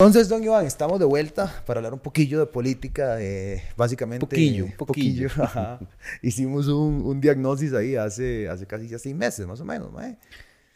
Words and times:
Entonces, 0.00 0.28
don 0.28 0.44
Iván, 0.44 0.64
estamos 0.64 1.00
de 1.00 1.04
vuelta 1.04 1.62
para 1.66 1.78
hablar 1.78 1.92
un 1.92 1.98
poquillo 1.98 2.38
de 2.38 2.46
política, 2.46 3.20
eh, 3.20 3.64
básicamente. 3.76 4.24
Poquillo, 4.24 4.68
poquillo. 4.76 5.28
ajá. 5.42 5.80
Hicimos 6.22 6.68
un, 6.68 7.02
un 7.04 7.20
diagnóstico 7.20 7.76
ahí 7.78 7.96
hace, 7.96 8.48
hace 8.48 8.64
casi 8.64 8.86
ya 8.86 8.96
seis 9.00 9.16
meses, 9.16 9.44
más 9.48 9.60
o 9.60 9.64
menos, 9.64 9.90
mae. 9.92 10.16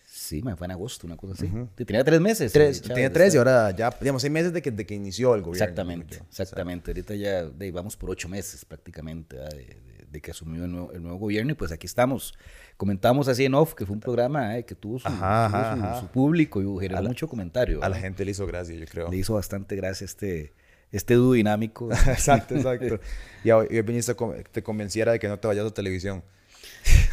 Sí, 0.05 0.43
me 0.43 0.57
fue 0.57 0.65
en 0.67 0.73
agosto, 0.73 1.07
una 1.07 1.17
cosa 1.17 1.35
así. 1.35 1.49
Tenía 1.85 2.03
tres 2.03 2.21
meses. 2.21 2.51
Tres, 2.53 2.79
eh, 2.79 2.81
Chávez, 2.81 2.95
tenía 2.95 3.13
tres 3.13 3.35
y 3.35 3.39
ahora 3.39 3.71
ya, 3.71 3.97
digamos, 4.01 4.23
seis 4.23 4.33
meses 4.33 4.53
de 4.53 4.61
que, 4.61 4.73
de 4.73 4.85
que 4.85 4.95
inició 4.95 5.37
el 5.37 5.43
gobierno. 5.43 5.65
Exactamente, 5.65 6.17
yo. 6.17 6.25
exactamente. 6.29 6.91
Ahorita 6.91 7.15
ya 7.15 7.45
de, 7.45 7.71
vamos 7.71 7.97
por 7.97 8.11
ocho 8.11 8.29
meses 8.29 8.65
prácticamente 8.65 9.37
de, 9.37 9.47
de- 9.47 9.92
de 10.13 10.21
que 10.21 10.31
asumió 10.31 10.65
el 10.65 10.71
nuevo, 10.71 10.93
el 10.93 11.03
nuevo 11.03 11.19
gobierno 11.19 11.53
y 11.53 11.55
pues 11.55 11.73
aquí 11.73 11.87
estamos. 11.87 12.35
Comentamos 12.77 13.27
así 13.29 13.45
en 13.45 13.55
off 13.55 13.75
que 13.75 13.87
fue 13.87 13.95
un 13.95 14.01
programa 14.01 14.59
eh, 14.59 14.65
que 14.65 14.75
tuvo 14.75 14.99
su, 14.99 15.09
Ajá, 15.09 15.49
tuvo 15.49 15.59
ajá, 15.59 15.77
su- 15.77 15.83
ajá. 15.83 16.01
su 16.01 16.07
público 16.09 16.61
y 16.61 16.65
generó 16.81 16.99
A 16.99 17.03
la- 17.03 17.09
mucho 17.09 17.27
comentario. 17.29 17.83
A 17.83 17.89
la 17.89 17.97
gente 17.97 18.25
le 18.25 18.31
hizo 18.31 18.47
gracia, 18.47 18.75
yo 18.77 18.87
creo. 18.87 19.11
Le 19.11 19.17
hizo 19.17 19.35
bastante 19.35 19.75
gracia 19.77 20.05
este, 20.05 20.53
este 20.93 21.15
dúo 21.15 21.33
dinámico. 21.33 21.89
exacto, 22.07 22.55
exacto. 22.55 23.01
Y 23.43 23.51
hoy 23.51 23.67
hoy 23.71 23.83
viniste 23.83 24.15
te 24.53 24.63
convenciera 24.63 25.13
de 25.13 25.19
que 25.19 25.29
no 25.29 25.39
te 25.39 25.49
vayas 25.49 25.67
a 25.67 25.71
televisión. 25.75 26.23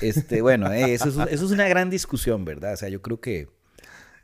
Este, 0.02 0.42
bueno, 0.42 0.72
eh, 0.72 0.94
eso, 0.94 1.10
es, 1.10 1.32
eso 1.32 1.46
es 1.46 1.52
una 1.52 1.68
gran 1.68 1.90
discusión, 1.90 2.46
¿verdad? 2.46 2.74
O 2.74 2.78
sea, 2.78 2.90
yo 2.90 3.02
creo 3.02 3.20
que 3.20 3.48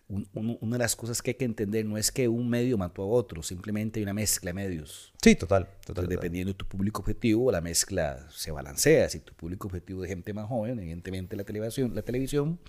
un- 0.07 0.27
un- 0.33 0.57
una 0.61 0.75
de 0.77 0.83
las 0.83 0.95
cosas 0.95 1.21
que 1.21 1.31
hay 1.31 1.35
que 1.35 1.45
entender 1.45 1.85
no 1.85 1.97
es 1.97 2.11
que 2.11 2.27
un 2.27 2.47
medio 2.49 2.77
mató 2.77 3.01
a 3.03 3.07
otro, 3.07 3.41
simplemente 3.41 3.99
hay 3.99 4.03
una 4.03 4.13
mezcla 4.13 4.49
de 4.49 4.53
medios. 4.53 5.13
Sí, 5.21 5.35
total, 5.35 5.63
total. 5.63 5.73
Entonces, 5.79 5.95
total. 5.95 6.07
dependiendo 6.09 6.51
de 6.53 6.57
tu 6.57 6.65
público 6.67 7.01
objetivo, 7.01 7.51
la 7.51 7.61
mezcla 7.61 8.27
se 8.31 8.51
balancea. 8.51 9.09
Si 9.09 9.19
tu 9.19 9.33
público 9.33 9.67
objetivo 9.67 10.03
es 10.03 10.09
gente 10.09 10.33
más 10.33 10.47
joven, 10.47 10.79
evidentemente 10.79 11.35
la 11.35 11.43
televisión, 11.43 11.95
la 11.95 12.03
televisión 12.03 12.59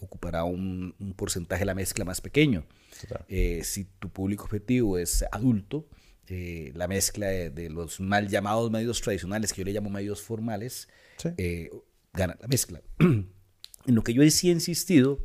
ocupará 0.00 0.42
un, 0.42 0.94
un 0.98 1.14
porcentaje 1.14 1.60
de 1.60 1.66
la 1.66 1.74
mezcla 1.74 2.04
más 2.04 2.20
pequeño. 2.20 2.64
Eh, 3.28 3.62
si 3.62 3.84
tu 3.84 4.08
público 4.10 4.44
objetivo 4.44 4.98
es 4.98 5.24
adulto, 5.30 5.86
eh, 6.26 6.72
la 6.74 6.88
mezcla 6.88 7.28
de, 7.28 7.50
de 7.50 7.70
los 7.70 8.00
mal 8.00 8.26
llamados 8.28 8.70
medios 8.72 9.00
tradicionales, 9.00 9.52
que 9.52 9.60
yo 9.60 9.64
le 9.64 9.72
llamo 9.72 9.90
medios 9.90 10.20
formales, 10.20 10.88
Sí. 11.18 11.28
eh, 11.36 11.70
gana 12.12 12.36
la 12.40 12.48
mezcla. 12.48 12.82
en 12.98 13.94
lo 13.94 14.02
que 14.02 14.12
yo 14.14 14.28
sí 14.30 14.48
he 14.48 14.52
insistido, 14.52 15.24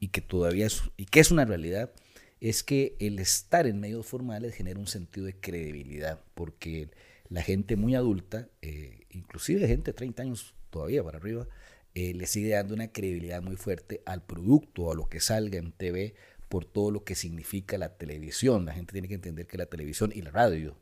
y 0.00 0.08
que 0.08 0.20
todavía 0.20 0.66
es, 0.66 0.82
y 0.96 1.06
que 1.06 1.20
es 1.20 1.30
una 1.30 1.44
realidad, 1.44 1.92
es 2.40 2.62
que 2.62 2.96
el 3.00 3.18
estar 3.18 3.66
en 3.66 3.80
medios 3.80 4.06
formales 4.06 4.54
genera 4.54 4.78
un 4.78 4.86
sentido 4.86 5.26
de 5.26 5.34
credibilidad, 5.34 6.20
porque 6.34 6.90
la 7.28 7.42
gente 7.42 7.76
muy 7.76 7.94
adulta, 7.94 8.48
eh, 8.62 9.06
inclusive 9.10 9.66
gente 9.66 9.90
de 9.92 9.96
30 9.96 10.22
años 10.22 10.54
todavía 10.70 11.02
para 11.02 11.18
arriba, 11.18 11.48
eh, 11.94 12.14
le 12.14 12.26
sigue 12.26 12.50
dando 12.50 12.74
una 12.74 12.92
credibilidad 12.92 13.42
muy 13.42 13.56
fuerte 13.56 14.02
al 14.06 14.22
producto, 14.24 14.92
a 14.92 14.94
lo 14.94 15.08
que 15.08 15.20
salga 15.20 15.58
en 15.58 15.72
TV, 15.72 16.14
por 16.48 16.64
todo 16.64 16.90
lo 16.90 17.04
que 17.04 17.14
significa 17.14 17.76
la 17.76 17.96
televisión. 17.96 18.64
La 18.64 18.72
gente 18.72 18.92
tiene 18.92 19.08
que 19.08 19.14
entender 19.14 19.46
que 19.46 19.58
la 19.58 19.66
televisión 19.66 20.12
y 20.14 20.22
la 20.22 20.30
radio, 20.30 20.78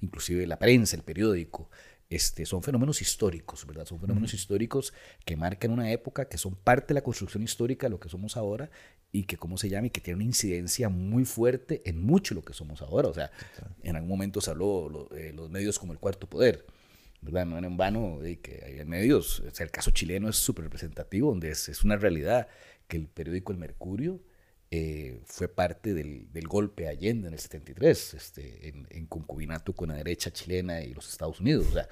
inclusive 0.00 0.46
la 0.46 0.58
prensa, 0.58 0.96
el 0.96 1.02
periódico, 1.02 1.70
este, 2.10 2.46
son 2.46 2.62
fenómenos 2.62 3.00
históricos, 3.02 3.66
¿verdad? 3.66 3.86
Son 3.86 3.98
fenómenos 4.00 4.34
históricos 4.34 4.92
que 5.24 5.36
marcan 5.36 5.70
una 5.70 5.90
época, 5.90 6.26
que 6.28 6.38
son 6.38 6.54
parte 6.54 6.88
de 6.88 6.94
la 6.94 7.02
construcción 7.02 7.42
histórica 7.42 7.86
de 7.86 7.90
lo 7.90 8.00
que 8.00 8.08
somos 8.08 8.36
ahora 8.36 8.70
y 9.10 9.24
que, 9.24 9.36
¿cómo 9.36 9.56
se 9.58 9.68
llama? 9.68 9.86
Y 9.86 9.90
que 9.90 10.00
tienen 10.00 10.18
una 10.18 10.24
incidencia 10.26 10.88
muy 10.88 11.24
fuerte 11.24 11.82
en 11.84 12.02
mucho 12.02 12.34
lo 12.34 12.42
que 12.42 12.52
somos 12.52 12.82
ahora. 12.82 13.08
O 13.08 13.14
sea, 13.14 13.30
en 13.82 13.96
algún 13.96 14.08
momento 14.10 14.40
se 14.40 14.50
habló 14.50 14.88
lo- 14.88 15.16
eh, 15.16 15.32
los 15.32 15.50
medios 15.50 15.78
como 15.78 15.92
el 15.92 15.98
cuarto 15.98 16.28
poder, 16.28 16.66
¿verdad? 17.22 17.46
No 17.46 17.56
era 17.58 17.66
en 17.66 17.76
vano 17.76 18.18
de 18.20 18.38
que 18.40 18.62
hay 18.64 18.84
medios, 18.84 19.40
o 19.40 19.50
sea, 19.50 19.64
el 19.64 19.70
caso 19.72 19.90
chileno 19.90 20.28
es 20.28 20.36
súper 20.36 20.64
representativo, 20.64 21.30
donde 21.30 21.50
es, 21.50 21.68
es 21.68 21.84
una 21.84 21.96
realidad 21.96 22.48
que 22.86 22.96
el 22.98 23.06
periódico 23.08 23.50
El 23.52 23.58
Mercurio 23.58 24.20
eh, 24.76 25.20
fue 25.26 25.48
parte 25.48 25.94
del, 25.94 26.32
del 26.32 26.48
golpe 26.48 26.86
a 26.86 26.90
Allende 26.90 27.28
en 27.28 27.34
el 27.34 27.38
73, 27.40 28.14
este, 28.14 28.68
en, 28.68 28.86
en 28.90 29.06
concubinato 29.06 29.72
con 29.72 29.88
la 29.90 29.94
derecha 29.96 30.32
chilena 30.32 30.82
y 30.82 30.92
los 30.94 31.08
Estados 31.08 31.40
Unidos. 31.40 31.66
O 31.68 31.72
sea, 31.72 31.88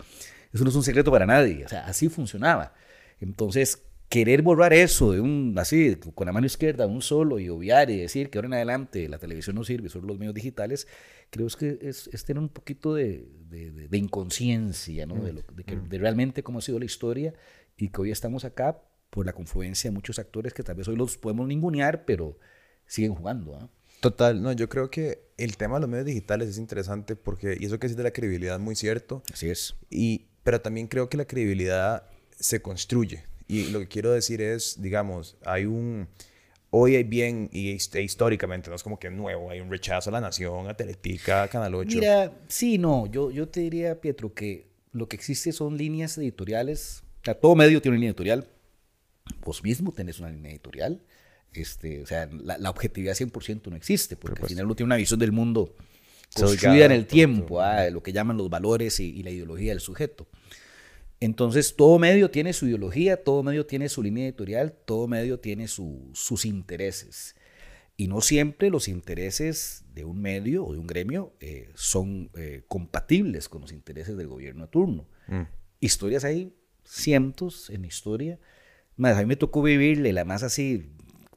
eso 0.52 0.64
no 0.64 0.70
es 0.70 0.76
un 0.76 0.82
secreto 0.82 1.10
para 1.10 1.26
nadie, 1.26 1.64
o 1.64 1.68
sea, 1.68 1.86
así 1.86 2.08
funcionaba. 2.08 2.74
Entonces, 3.20 3.82
querer 4.08 4.42
borrar 4.42 4.72
eso 4.74 5.12
de 5.12 5.20
un, 5.20 5.54
así, 5.58 5.96
con 6.14 6.26
la 6.26 6.32
mano 6.32 6.44
izquierda, 6.46 6.86
un 6.86 7.00
solo, 7.02 7.38
y 7.38 7.48
obviar 7.48 7.88
y 7.90 7.96
decir 7.98 8.28
que 8.28 8.38
ahora 8.38 8.48
en 8.48 8.54
adelante 8.54 9.08
la 9.08 9.18
televisión 9.18 9.56
no 9.56 9.64
sirve, 9.64 9.88
solo 9.88 10.06
los 10.08 10.18
medios 10.18 10.34
digitales, 10.34 10.86
creo 11.30 11.46
es 11.46 11.56
que 11.56 11.78
es, 11.80 12.10
es 12.12 12.24
tener 12.24 12.40
un 12.42 12.48
poquito 12.50 12.94
de, 12.94 13.26
de- 13.48 13.70
de- 13.70 13.88
de 13.88 13.98
inconsciencia, 13.98 15.06
¿no? 15.06 15.14
De, 15.24 15.32
lo- 15.32 15.42
que- 15.64 15.76
de 15.76 15.98
realmente 15.98 16.42
cómo 16.42 16.58
ha 16.58 16.62
sido 16.62 16.78
la 16.78 16.84
historia 16.84 17.32
y 17.76 17.88
que 17.88 18.00
hoy 18.02 18.10
estamos 18.10 18.44
acá 18.44 18.82
por 19.08 19.24
la 19.26 19.32
confluencia 19.32 19.88
de 19.90 19.94
muchos 19.94 20.18
actores 20.18 20.52
que 20.52 20.62
tal 20.62 20.74
vez 20.76 20.88
hoy 20.88 20.96
los 20.96 21.16
podemos 21.18 21.46
ningunear, 21.46 22.04
pero 22.04 22.38
siguen 22.86 23.14
jugando. 23.14 23.56
¿ah? 23.56 23.68
Total, 24.00 24.42
no, 24.42 24.52
yo 24.52 24.68
creo 24.68 24.90
que 24.90 25.30
el 25.36 25.56
tema 25.56 25.76
de 25.76 25.82
los 25.82 25.90
medios 25.90 26.06
digitales 26.06 26.48
es 26.48 26.58
interesante 26.58 27.16
porque, 27.16 27.56
y 27.58 27.66
eso 27.66 27.78
que 27.78 27.86
es 27.86 27.96
de 27.96 28.02
la 28.02 28.10
credibilidad, 28.10 28.58
muy 28.58 28.74
cierto, 28.74 29.22
Así 29.32 29.48
es. 29.48 29.74
y, 29.90 30.26
pero 30.44 30.60
también 30.60 30.88
creo 30.88 31.08
que 31.08 31.16
la 31.16 31.24
credibilidad 31.24 32.06
se 32.38 32.60
construye. 32.60 33.24
Y 33.48 33.66
lo 33.70 33.80
que 33.80 33.88
quiero 33.88 34.12
decir 34.12 34.40
es, 34.40 34.80
digamos, 34.80 35.36
hay 35.44 35.66
un, 35.66 36.08
hoy 36.70 36.96
hay 36.96 37.04
bien, 37.04 37.48
y 37.52 37.70
e 37.70 38.02
históricamente, 38.02 38.70
no 38.70 38.76
es 38.76 38.82
como 38.82 38.98
que 38.98 39.10
nuevo, 39.10 39.50
hay 39.50 39.60
un 39.60 39.70
rechazo 39.70 40.10
a 40.10 40.12
la 40.14 40.20
nación, 40.20 40.68
a 40.68 40.74
Teletica, 40.74 41.44
a 41.44 41.48
Canal 41.48 41.74
8. 41.74 41.90
Mira, 41.94 42.32
sí, 42.48 42.78
no, 42.78 43.06
yo, 43.06 43.30
yo 43.30 43.48
te 43.48 43.60
diría, 43.60 44.00
Pietro, 44.00 44.32
que 44.32 44.72
lo 44.92 45.08
que 45.08 45.16
existe 45.16 45.52
son 45.52 45.76
líneas 45.76 46.16
editoriales. 46.18 47.02
O 47.20 47.24
sea, 47.24 47.34
todo 47.34 47.54
medio 47.54 47.80
tiene 47.80 47.96
una 47.96 48.00
línea 48.00 48.10
editorial. 48.10 48.46
Vos 49.44 49.62
mismo 49.62 49.92
tenés 49.92 50.18
una 50.18 50.30
línea 50.30 50.50
editorial. 50.50 51.02
Este, 51.54 52.00
o 52.02 52.06
sea, 52.06 52.28
la, 52.32 52.56
la 52.58 52.70
objetividad 52.70 53.14
100% 53.14 53.68
no 53.70 53.76
existe, 53.76 54.16
porque 54.16 54.42
al 54.42 54.48
final 54.48 54.64
uno 54.66 54.74
tiene 54.74 54.86
una 54.86 54.96
visión 54.96 55.20
del 55.20 55.32
mundo 55.32 55.74
construida 56.34 56.86
en 56.86 56.92
el 56.92 57.06
tiempo, 57.06 57.60
ah, 57.60 57.90
lo 57.90 58.02
que 58.02 58.12
llaman 58.12 58.36
los 58.38 58.48
valores 58.48 59.00
y, 59.00 59.10
y 59.10 59.22
la 59.22 59.30
ideología 59.30 59.72
del 59.72 59.80
sujeto. 59.80 60.26
Entonces, 61.20 61.76
todo 61.76 61.98
medio 61.98 62.30
tiene 62.30 62.52
su 62.52 62.66
ideología, 62.66 63.22
todo 63.22 63.42
medio 63.42 63.64
tiene 63.66 63.88
su 63.88 64.02
línea 64.02 64.24
editorial, 64.24 64.72
todo 64.84 65.06
medio 65.06 65.38
tiene 65.38 65.68
su- 65.68 66.10
sus 66.14 66.44
intereses. 66.44 67.36
Y 67.96 68.08
no 68.08 68.20
siempre 68.22 68.70
los 68.70 68.88
intereses 68.88 69.84
de 69.94 70.04
un 70.04 70.20
medio 70.20 70.64
o 70.64 70.72
de 70.72 70.78
un 70.80 70.86
gremio 70.86 71.34
eh, 71.40 71.70
son 71.74 72.30
eh, 72.34 72.62
compatibles 72.66 73.48
con 73.48 73.60
los 73.60 73.70
intereses 73.72 74.16
del 74.16 74.26
gobierno 74.26 74.64
a 74.64 74.66
turno. 74.68 75.06
Mm. 75.28 75.42
Historias 75.78 76.24
hay 76.24 76.54
cientos 76.84 77.70
en 77.70 77.84
historia. 77.84 78.40
Más, 78.96 79.16
a 79.16 79.20
mí 79.20 79.26
me 79.26 79.36
tocó 79.36 79.62
vivirle 79.62 80.12
la 80.12 80.24
más 80.24 80.42
así 80.42 80.90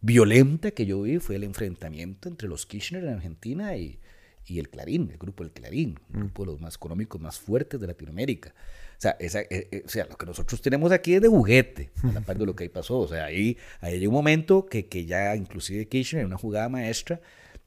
violenta 0.06 0.72
que 0.72 0.86
yo 0.86 1.02
vi 1.02 1.18
fue 1.18 1.36
el 1.36 1.44
enfrentamiento 1.44 2.30
entre 2.30 2.48
los 2.48 2.66
Kirchner 2.66 3.04
en 3.04 3.16
Argentina 3.16 3.76
y, 3.76 4.00
y 4.46 4.60
el 4.60 4.70
Clarín, 4.70 5.10
el 5.12 5.18
grupo 5.18 5.44
del 5.44 5.52
Clarín, 5.52 6.00
un 6.14 6.20
grupo 6.22 6.44
de 6.44 6.52
los 6.52 6.62
más 6.62 6.76
económicos 6.76 7.20
más 7.20 7.40
fuertes 7.40 7.80
de 7.80 7.88
Latinoamérica. 7.88 8.54
O 8.98 9.02
sea, 9.02 9.18
esa, 9.20 9.42
eh, 9.42 9.68
eh, 9.72 9.84
o 9.86 9.90
sea, 9.90 10.06
lo 10.06 10.16
que 10.16 10.26
nosotros 10.26 10.62
tenemos 10.62 10.92
aquí 10.92 11.16
es 11.16 11.22
de 11.22 11.28
juguete, 11.28 11.90
a 12.04 12.12
la 12.14 12.22
par 12.22 12.38
de 12.38 12.46
lo 12.46 12.56
que 12.56 12.64
ahí 12.64 12.70
pasó. 12.70 13.00
O 13.00 13.08
sea, 13.08 13.26
ahí, 13.26 13.58
ahí 13.82 13.96
hay 13.96 14.08
un 14.08 14.14
momento 14.14 14.68
que, 14.68 14.86
que 14.88 15.06
ya 15.06 15.36
inclusive 15.36 15.88
Kirchner, 15.88 16.22
en 16.22 16.28
una 16.28 16.38
jugada 16.38 16.70
maestra, 16.70 17.20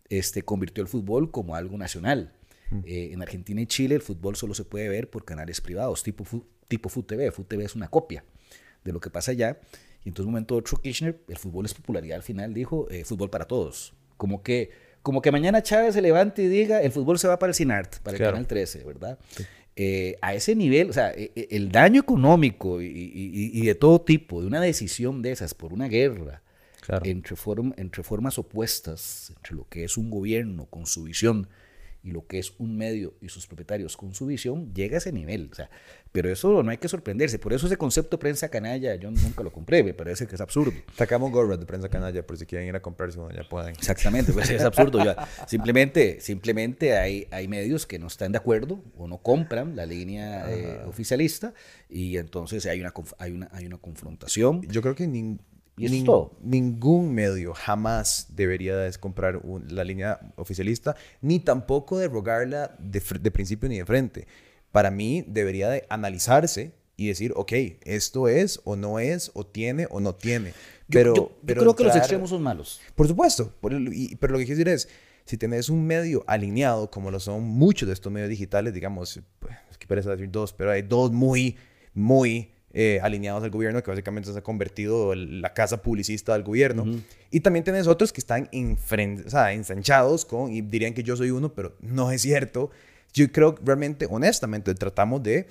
este, 0.09 0.43
convirtió 0.43 0.83
el 0.83 0.89
fútbol 0.89 1.31
como 1.31 1.57
algo 1.57 1.77
nacional. 1.77 2.33
Eh, 2.85 3.11
en 3.13 3.23
Argentina 3.23 3.63
y 3.63 3.67
Chile 3.67 3.95
el 3.95 4.03
fútbol 4.03 4.37
solo 4.37 4.53
se 4.53 4.63
puede 4.63 4.91
ver 4.91 5.09
por 5.09 5.25
canales 5.25 5.61
privados, 5.61 6.03
tipo, 6.03 6.25
tipo 6.69 6.89
FUTV. 6.89 7.33
FUTV 7.33 7.63
es 7.63 7.75
una 7.75 7.89
copia 7.89 8.25
de 8.85 8.93
lo 8.93 9.01
que 9.01 9.11
pasa 9.11 9.33
allá. 9.33 9.59
Y 10.09 10.11
entonces, 10.11 10.25
un 10.27 10.33
momento 10.33 10.57
otro, 10.57 10.79
Kirchner, 10.79 11.21
el 11.29 11.37
fútbol 11.37 11.67
es 11.67 11.75
popularidad 11.75 12.17
al 12.17 12.23
final, 12.23 12.55
dijo, 12.55 12.89
eh, 12.91 13.05
fútbol 13.05 13.29
para 13.29 13.45
todos. 13.45 13.93
Como 14.17 14.43
que, 14.43 14.71
como 15.03 15.21
que 15.21 15.31
mañana 15.31 15.63
Chávez 15.63 15.93
se 15.93 16.01
levante 16.01 16.43
y 16.45 16.49
diga, 16.49 16.81
el 16.81 16.91
fútbol 16.93 17.19
se 17.19 17.29
va 17.29 17.39
para 17.39 17.51
el 17.51 17.55
CINART, 17.55 17.99
para 17.99 18.15
el 18.15 18.19
Claro. 18.19 18.33
Canal 18.33 18.47
13, 18.47 18.85
¿verdad? 18.85 19.19
Eh, 19.77 20.17
a 20.23 20.33
ese 20.35 20.57
nivel, 20.57 20.89
o 20.89 20.93
sea, 20.95 21.11
e- 21.13 21.31
e- 21.37 21.49
el 21.51 21.71
daño 21.71 22.01
económico 22.01 22.81
y, 22.81 22.87
y- 22.87 23.51
y 23.53 23.67
de 23.67 23.75
todo 23.75 24.01
tipo 24.01 24.41
de 24.41 24.47
una 24.47 24.63
decisión 24.63 25.21
de 25.21 25.33
esas 25.33 25.53
por 25.53 25.75
una 25.75 25.89
guerra 25.89 26.41
Claro. 26.81 27.05
entre, 27.05 27.37
form- 27.37 27.75
entre 27.77 28.03
formas 28.03 28.39
opuestas, 28.39 29.35
entre 29.37 29.57
lo 29.57 29.69
que 29.69 29.85
es 29.85 29.99
un 29.99 30.09
gobierno 30.11 30.65
con 30.71 30.87
su 30.87 31.03
visión 31.03 31.49
y 32.03 32.13
lo 32.13 32.27
que 32.27 32.39
es 32.39 32.53
un 32.59 32.77
medio 32.77 33.15
y 33.21 33.29
sus 33.29 33.47
propietarios 33.47 33.97
con 33.97 34.15
su 34.15 34.27
visión, 34.27 34.73
llega 34.73 34.97
a 34.97 34.99
ese 34.99 35.13
nivel. 35.13 35.49
O 35.53 35.55
sea, 35.55 35.69
pero 36.13 36.31
eso 36.31 36.63
no 36.63 36.71
hay 36.71 36.79
que 36.79 36.89
sorprenderse. 36.89 37.39
Por 37.39 37.53
eso 37.53 37.67
ese 37.67 37.77
concepto 37.77 38.17
de 38.17 38.21
prensa 38.21 38.49
canalla 38.49 38.95
yo 38.95 39.11
nunca 39.11 39.43
lo 39.43 39.53
compré, 39.53 39.83
me 39.83 39.95
parece 39.95 40.27
que 40.27 40.35
es 40.37 40.41
absurdo. 40.41 40.73
Sacamos 40.97 41.31
gorras 41.33 41.59
de 41.59 41.67
prensa 41.67 41.89
canalla 41.89 42.25
por 42.27 42.39
si 42.39 42.47
quieren 42.47 42.69
ir 42.69 42.77
a 42.77 42.81
comprarse 42.83 43.19
uno, 43.19 43.31
ya 43.31 43.43
pueden. 43.49 43.71
Exactamente, 43.71 44.33
pues 44.33 44.49
es 44.51 44.63
absurdo. 44.63 44.99
Simplemente, 45.47 46.21
simplemente 46.21 46.97
hay, 46.97 47.27
hay 47.31 47.49
medios 47.49 47.87
que 47.87 47.99
no 47.99 48.07
están 48.07 48.33
de 48.33 48.39
acuerdo 48.39 48.83
o 48.97 49.07
no 49.09 49.19
compran 49.19 49.75
la 49.77 49.87
línea 49.87 50.51
eh, 50.51 50.81
oficialista 50.87 51.53
y 51.89 52.17
entonces 52.17 52.65
hay 52.67 52.81
una, 52.81 52.93
hay 53.19 53.33
una, 53.33 53.49
hay 53.53 53.67
una 53.67 53.79
confrontación. 53.79 54.63
Yo 54.69 54.83
creo 54.83 54.95
que 54.95 55.07
nin- 55.09 55.41
Y 55.79 55.87
eso 55.87 55.95
es 55.95 56.01
nin- 56.03 56.07
todo. 56.07 56.37
ningún 56.43 57.15
medio 57.15 57.55
jamás 57.55 58.27
debería 58.31 58.77
de 58.77 58.93
comprar 58.99 59.37
un- 59.39 59.65
la 59.75 59.85
línea 59.85 60.19
oficialista, 60.37 60.97
ni 61.21 61.39
tampoco 61.41 61.99
de 61.99 62.09
rogarla 62.09 62.75
de, 62.79 63.01
principio 63.31 63.69
ni 63.69 63.79
de 63.79 63.87
frente. 63.87 64.27
Para 64.73 64.91
mí 64.91 65.25
debería 65.27 65.69
de 65.71 65.85
analizarse 65.89 66.73
y 66.97 67.07
decir, 67.09 67.33
ok, 67.37 67.53
esto 67.85 68.29
es 68.29 68.61
o 68.65 68.75
no 68.77 68.99
es, 68.99 69.31
o 69.35 69.47
tiene 69.47 69.87
o 69.91 70.01
no 70.01 70.15
tiene. 70.15 70.53
Pero, 70.91 71.15
yo, 71.15 71.23
yo 71.29 71.37
pero 71.47 71.61
creo 71.63 71.77
que 71.77 71.85
los 71.85 71.97
extremos 71.97 72.31
son 72.31 72.43
malos. 72.43 72.81
Por 72.95 73.07
supuesto, 73.07 73.53
por 73.61 73.73
el- 73.73 73.93
y- 73.93 74.17
pero 74.17 74.33
lo 74.33 74.39
que 74.39 74.47
quiero 74.47 74.59
decir 74.59 74.73
es, 74.75 74.89
si 75.25 75.37
tenés 75.37 75.69
un 75.69 75.87
medio 75.87 76.25
alineado, 76.27 76.91
como 76.91 77.11
lo 77.11 77.21
son 77.21 77.45
muchos 77.45 77.87
de 77.87 77.93
estos 77.93 78.11
medios 78.11 78.31
digitales, 78.31 78.73
digamos, 78.75 79.21
pues, 79.39 79.55
es 79.71 79.77
que 79.79 79.87
parece 79.87 80.09
decir 80.09 80.31
dos, 80.31 80.53
pero 80.55 80.71
hay 80.71 80.83
dos 80.83 81.13
muy, 81.13 81.57
muy 81.95 82.51
eh, 82.75 83.01
alineados 83.03 83.43
al 83.43 83.51
gobierno, 83.51 83.83
que 83.83 83.91
básicamente 83.91 84.31
se 84.31 84.39
ha 84.39 84.43
convertido 84.43 85.15
en 85.15 85.41
la 85.41 85.55
casa 85.55 85.81
publicista 85.81 86.35
del 86.35 86.43
gobierno. 86.43 86.85
Y 87.31 87.41
también 87.41 87.65
tenés 87.65 87.87
otros 87.87 88.13
que 88.13 88.21
están 88.21 88.51
o 88.53 89.31
sea, 89.31 89.53
ensanchados 89.53 90.25
con, 90.27 90.53
y 90.53 90.61
dirían 90.61 90.93
que 90.93 91.03
yo 91.03 91.17
soy 91.17 91.31
uno, 91.31 91.55
pero 91.55 91.75
no 91.81 92.13
es 92.13 92.23
cierto. 92.23 92.71
Yo 93.15 93.31
creo 93.33 93.55
que 93.55 93.63
realmente, 93.65 94.07
honestamente, 94.11 94.75
tratamos 94.75 95.23
de 95.23 95.47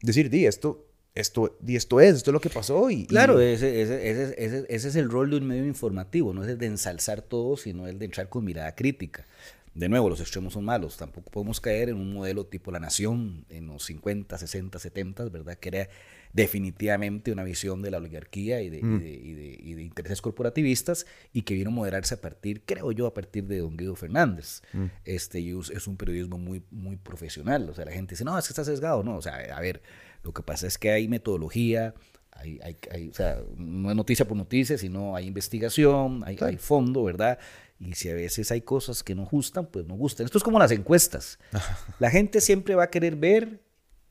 decir, 0.00 0.30
di, 0.30 0.46
esto, 0.46 0.86
esto, 1.14 1.58
di, 1.60 1.74
esto 1.74 2.00
es, 2.00 2.16
esto 2.16 2.30
es 2.30 2.32
lo 2.32 2.40
que 2.40 2.50
pasó. 2.50 2.88
Y, 2.88 3.06
claro, 3.06 3.40
Ese, 3.40 3.82
ese, 3.82 4.08
ese, 4.08 4.66
ese, 4.68 4.88
es 4.88 4.94
el 4.94 5.10
rol 5.10 5.30
de 5.30 5.38
un 5.38 5.48
medio 5.48 5.66
informativo, 5.66 6.32
no 6.32 6.44
es 6.44 6.48
el 6.50 6.58
de 6.58 6.66
ensalzar 6.66 7.20
todo, 7.20 7.56
sino 7.56 7.88
el 7.88 7.98
de 7.98 8.04
entrar 8.04 8.28
con 8.28 8.44
mirada 8.44 8.76
crítica. 8.76 9.26
De 9.74 9.88
nuevo, 9.88 10.08
los 10.08 10.20
extremos 10.20 10.52
son 10.52 10.64
malos. 10.64 10.96
Tampoco 10.96 11.30
podemos 11.30 11.60
caer 11.60 11.88
en 11.88 11.96
un 11.96 12.12
modelo 12.12 12.46
tipo 12.46 12.70
La 12.70 12.80
Nación 12.80 13.44
en 13.48 13.66
los 13.66 13.84
50, 13.84 14.36
60, 14.36 14.78
70, 14.78 15.24
¿verdad? 15.28 15.58
Que 15.58 15.68
era 15.68 15.88
definitivamente 16.32 17.32
una 17.32 17.42
visión 17.42 17.82
de 17.82 17.90
la 17.90 17.98
oligarquía 17.98 18.62
y 18.62 18.70
de, 18.70 18.82
mm. 18.82 19.02
y, 19.04 19.74
de, 19.74 19.82
intereses 19.82 20.20
corporativistas 20.20 21.06
y 21.32 21.42
que 21.42 21.54
vino 21.54 21.70
a 21.70 21.72
moderarse 21.72 22.14
a 22.14 22.20
partir, 22.20 22.62
creo 22.64 22.92
yo, 22.92 23.06
a 23.06 23.14
partir 23.14 23.44
de 23.46 23.58
don 23.58 23.76
Guido 23.76 23.96
Fernández. 23.96 24.62
Mm. 24.72 24.86
Este, 25.04 25.40
es 25.74 25.86
un 25.86 25.96
periodismo 25.96 26.38
muy, 26.38 26.62
muy 26.70 26.96
profesional. 26.96 27.68
O 27.68 27.74
sea, 27.74 27.84
la 27.84 27.92
gente 27.92 28.14
dice, 28.14 28.24
no, 28.24 28.38
es 28.38 28.46
que 28.46 28.52
está 28.52 28.64
sesgado. 28.64 29.02
No, 29.02 29.16
o 29.16 29.22
sea, 29.22 29.34
a 29.34 29.60
ver, 29.60 29.82
lo 30.22 30.32
que 30.32 30.42
pasa 30.42 30.66
es 30.66 30.78
que 30.78 30.90
hay 30.90 31.08
metodología, 31.08 31.94
hay, 32.32 32.58
hay, 32.90 33.08
o 33.08 33.14
sea, 33.14 33.42
no 33.56 33.90
es 33.90 33.96
noticia 33.96 34.26
por 34.26 34.36
noticia, 34.36 34.78
sino 34.78 35.16
hay 35.16 35.26
investigación, 35.26 36.22
hay, 36.24 36.38
hay 36.40 36.56
fondo, 36.56 37.04
¿verdad? 37.04 37.38
Y 37.78 37.94
si 37.94 38.08
a 38.08 38.14
veces 38.14 38.50
hay 38.50 38.60
cosas 38.60 39.02
que 39.02 39.14
no 39.14 39.24
gustan, 39.24 39.66
pues 39.66 39.86
no 39.86 39.94
gustan. 39.94 40.26
Esto 40.26 40.38
es 40.38 40.44
como 40.44 40.58
las 40.58 40.70
encuestas. 40.70 41.38
La 41.98 42.10
gente 42.10 42.40
siempre 42.40 42.74
va 42.74 42.84
a 42.84 42.90
querer 42.90 43.16
ver 43.16 43.62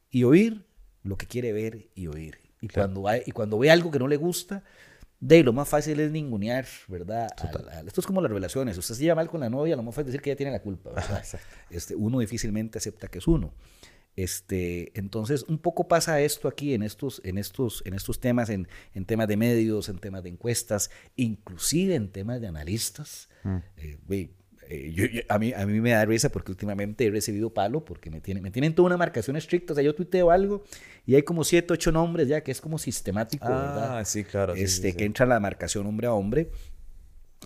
y 0.10 0.24
oír 0.24 0.66
lo 1.04 1.18
que 1.18 1.28
quiere 1.28 1.54
ver 1.54 1.90
y 1.96 2.08
oír. 2.08 2.40
Y, 2.62 2.68
cuando, 2.68 3.06
y 3.26 3.32
cuando 3.32 3.58
ve 3.58 3.72
algo 3.72 3.90
que 3.90 4.00
no 4.00 4.08
le 4.08 4.18
gusta, 4.18 4.64
de 5.20 5.44
lo 5.44 5.54
más 5.54 5.68
fácil 5.68 6.00
es 6.00 6.12
ningunear, 6.12 6.66
¿verdad? 6.88 7.28
esto 7.86 8.02
es 8.02 8.08
como 8.08 8.22
las 8.22 8.32
relaciones. 8.32 8.78
Usted 8.78 8.96
se 8.96 9.04
lleva 9.04 9.16
mal 9.16 9.30
con 9.30 9.42
la 9.42 9.50
novia, 9.50 9.76
lo 9.76 9.84
más 9.84 9.96
fácil 9.96 10.08
es 10.08 10.14
decir 10.14 10.22
que 10.22 10.32
ella 10.32 10.38
tiene 10.38 10.52
la 10.52 10.62
culpa, 10.62 10.92
¿verdad? 10.92 11.24
este, 11.70 11.96
uno 11.96 12.20
difícilmente 12.20 12.78
acepta 12.78 13.08
que 13.08 13.20
es 13.20 13.28
uno. 13.28 13.54
Este, 14.16 14.98
entonces, 15.00 15.44
un 15.44 15.60
poco 15.60 15.88
pasa 15.88 16.20
esto 16.20 16.48
aquí 16.48 16.74
en 16.74 16.84
estos, 16.84 17.22
en 17.24 17.38
estos, 17.38 17.82
en 17.86 17.94
estos 17.94 18.20
temas, 18.20 18.50
en, 18.50 18.68
en 18.94 19.06
temas 19.06 19.28
de 19.28 19.38
medios, 19.38 19.88
en 19.88 20.00
temas 20.00 20.24
de 20.24 20.30
encuestas, 20.30 20.92
inclusive 21.16 21.96
en 21.96 22.12
temas 22.12 22.42
de 22.42 22.48
analistas. 22.48 23.30
Mm. 23.44 23.58
Eh, 23.78 23.98
eh, 24.72 25.26
a, 25.28 25.40
mí, 25.40 25.52
a 25.52 25.66
mí 25.66 25.82
me 25.82 25.92
da 25.92 26.06
risa 26.06 26.30
porque 26.30 26.52
últimamente 26.52 27.08
he 27.08 27.10
recibido 27.10 27.52
palo 27.52 27.84
porque 27.84 28.12
me 28.12 28.22
tienen, 28.22 28.44
me 28.44 28.52
tienen 28.52 28.76
toda 28.76 28.86
una 28.86 28.98
marcación 28.98 29.36
estricta. 29.36 29.74
O 29.74 29.76
sea, 29.76 29.84
yo 29.84 29.96
tuiteo 29.96 30.30
algo 30.30 30.64
y 31.08 31.16
hay 31.16 31.24
como 31.24 31.44
siete, 31.44 31.74
ocho 31.74 31.92
nombres 31.92 32.28
ya 32.28 32.42
que 32.42 32.52
es 32.52 32.62
como 32.62 32.78
sistemático, 32.78 33.48
ah, 33.50 34.04
sí, 34.06 34.24
claro. 34.24 34.54
Este, 34.54 34.96
Que 34.96 35.06
entra 35.06 35.26
la 35.26 35.40
marcación 35.40 35.88
hombre 35.88 36.08
a 36.08 36.14
hombre 36.14 36.52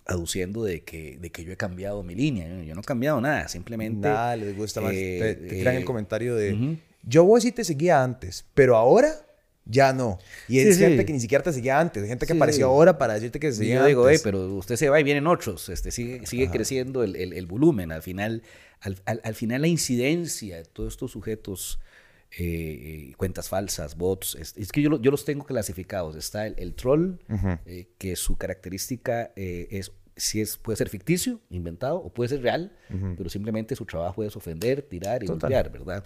aduciendo 0.06 0.64
de 0.64 0.84
que, 0.84 1.18
de 1.18 1.32
que 1.32 1.46
yo 1.46 1.54
he 1.54 1.58
cambiado 1.58 2.04
mi 2.04 2.14
línea. 2.14 2.48
Yo 2.64 2.76
no 2.76 2.82
he 2.82 2.84
cambiado 2.84 3.22
nada, 3.22 3.48
simplemente... 3.48 4.10
Nada, 4.10 4.36
les 4.36 4.58
gusta 4.58 4.82
más. 4.82 4.92
te, 4.92 5.36
tiran 5.36 5.76
el 5.76 5.84
eh, 5.84 5.86
comentario 5.86 6.36
de... 6.36 6.78
Yo 7.04 7.24
voy 7.24 7.42
sí 7.42 7.52
te 7.52 7.64
seguía 7.64 8.04
antes, 8.04 8.46
pero 8.54 8.76
ahora 8.76 9.14
ya 9.66 9.94
no. 9.94 10.20
Y 10.48 10.60
es 10.60 10.78
gente 10.78 11.06
que 11.06 11.14
ni 11.14 11.20
siquiera 11.20 11.44
te 11.44 11.54
seguía 11.54 11.80
antes, 11.80 12.06
gente 12.06 12.26
que 12.26 12.34
apareció 12.34 12.68
ahora 12.68 12.98
para 12.98 13.14
decirte 13.14 13.40
que 13.40 13.52
se 13.52 13.60
seguía 13.60 13.76
Yo 13.76 13.86
digo, 13.86 14.08
pero 14.24 14.54
usted 14.56 14.76
se 14.76 14.90
va 14.90 15.00
y 15.00 15.04
vienen 15.04 15.28
otros, 15.28 15.70
este, 15.70 15.92
sigue, 15.92 16.26
sigue 16.26 16.50
creciendo 16.50 17.04
el, 17.04 17.16
el, 17.16 17.46
volumen. 17.46 17.92
Al 17.92 18.02
final, 18.02 18.44
al, 18.82 18.98
al, 19.06 19.36
final 19.36 19.62
la 19.62 19.68
incidencia 19.68 20.58
de 20.58 20.66
todos 20.66 20.94
estos 20.94 21.12
sujetos, 21.12 21.80
eh, 22.38 23.14
cuentas 23.18 23.48
falsas, 23.48 23.96
bots, 23.96 24.36
es, 24.36 24.72
que 24.72 24.82
yo, 24.82 25.00
yo, 25.02 25.12
los 25.12 25.24
tengo 25.24 25.46
clasificados. 25.46 26.16
Está 26.16 26.46
el, 26.46 26.74
troll, 26.74 27.16
eh, 27.66 27.88
que 27.98 28.16
su 28.16 28.38
característica 28.38 29.32
eh, 29.36 29.68
es 29.72 29.92
si 30.16 30.42
es, 30.42 30.58
puede 30.58 30.76
ser 30.76 30.90
ficticio, 30.90 31.42
inventado, 31.50 31.98
o 31.98 32.14
puede 32.14 32.30
ser 32.30 32.44
real, 32.44 32.72
pero 33.18 33.32
simplemente 33.32 33.76
su 33.76 33.86
trabajo 33.86 34.24
es 34.24 34.36
ofender, 34.36 34.84
tirar 34.84 35.24
y 35.24 35.26
golpear, 35.26 35.72
¿verdad? 35.72 36.06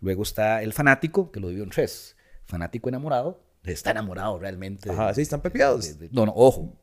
Luego 0.00 0.24
está 0.24 0.62
el 0.62 0.74
fanático, 0.74 1.32
que 1.32 1.40
lo 1.40 1.48
vivió 1.48 1.64
en 1.64 1.70
tres 1.70 2.16
fanático 2.50 2.88
enamorado, 2.88 3.40
está 3.64 3.92
enamorado 3.92 4.38
realmente. 4.38 4.90
Ajá, 4.90 5.14
sí, 5.14 5.22
están 5.22 5.40
pepeados. 5.40 5.96
no, 6.10 6.26
no, 6.26 6.32
ojo. 6.34 6.76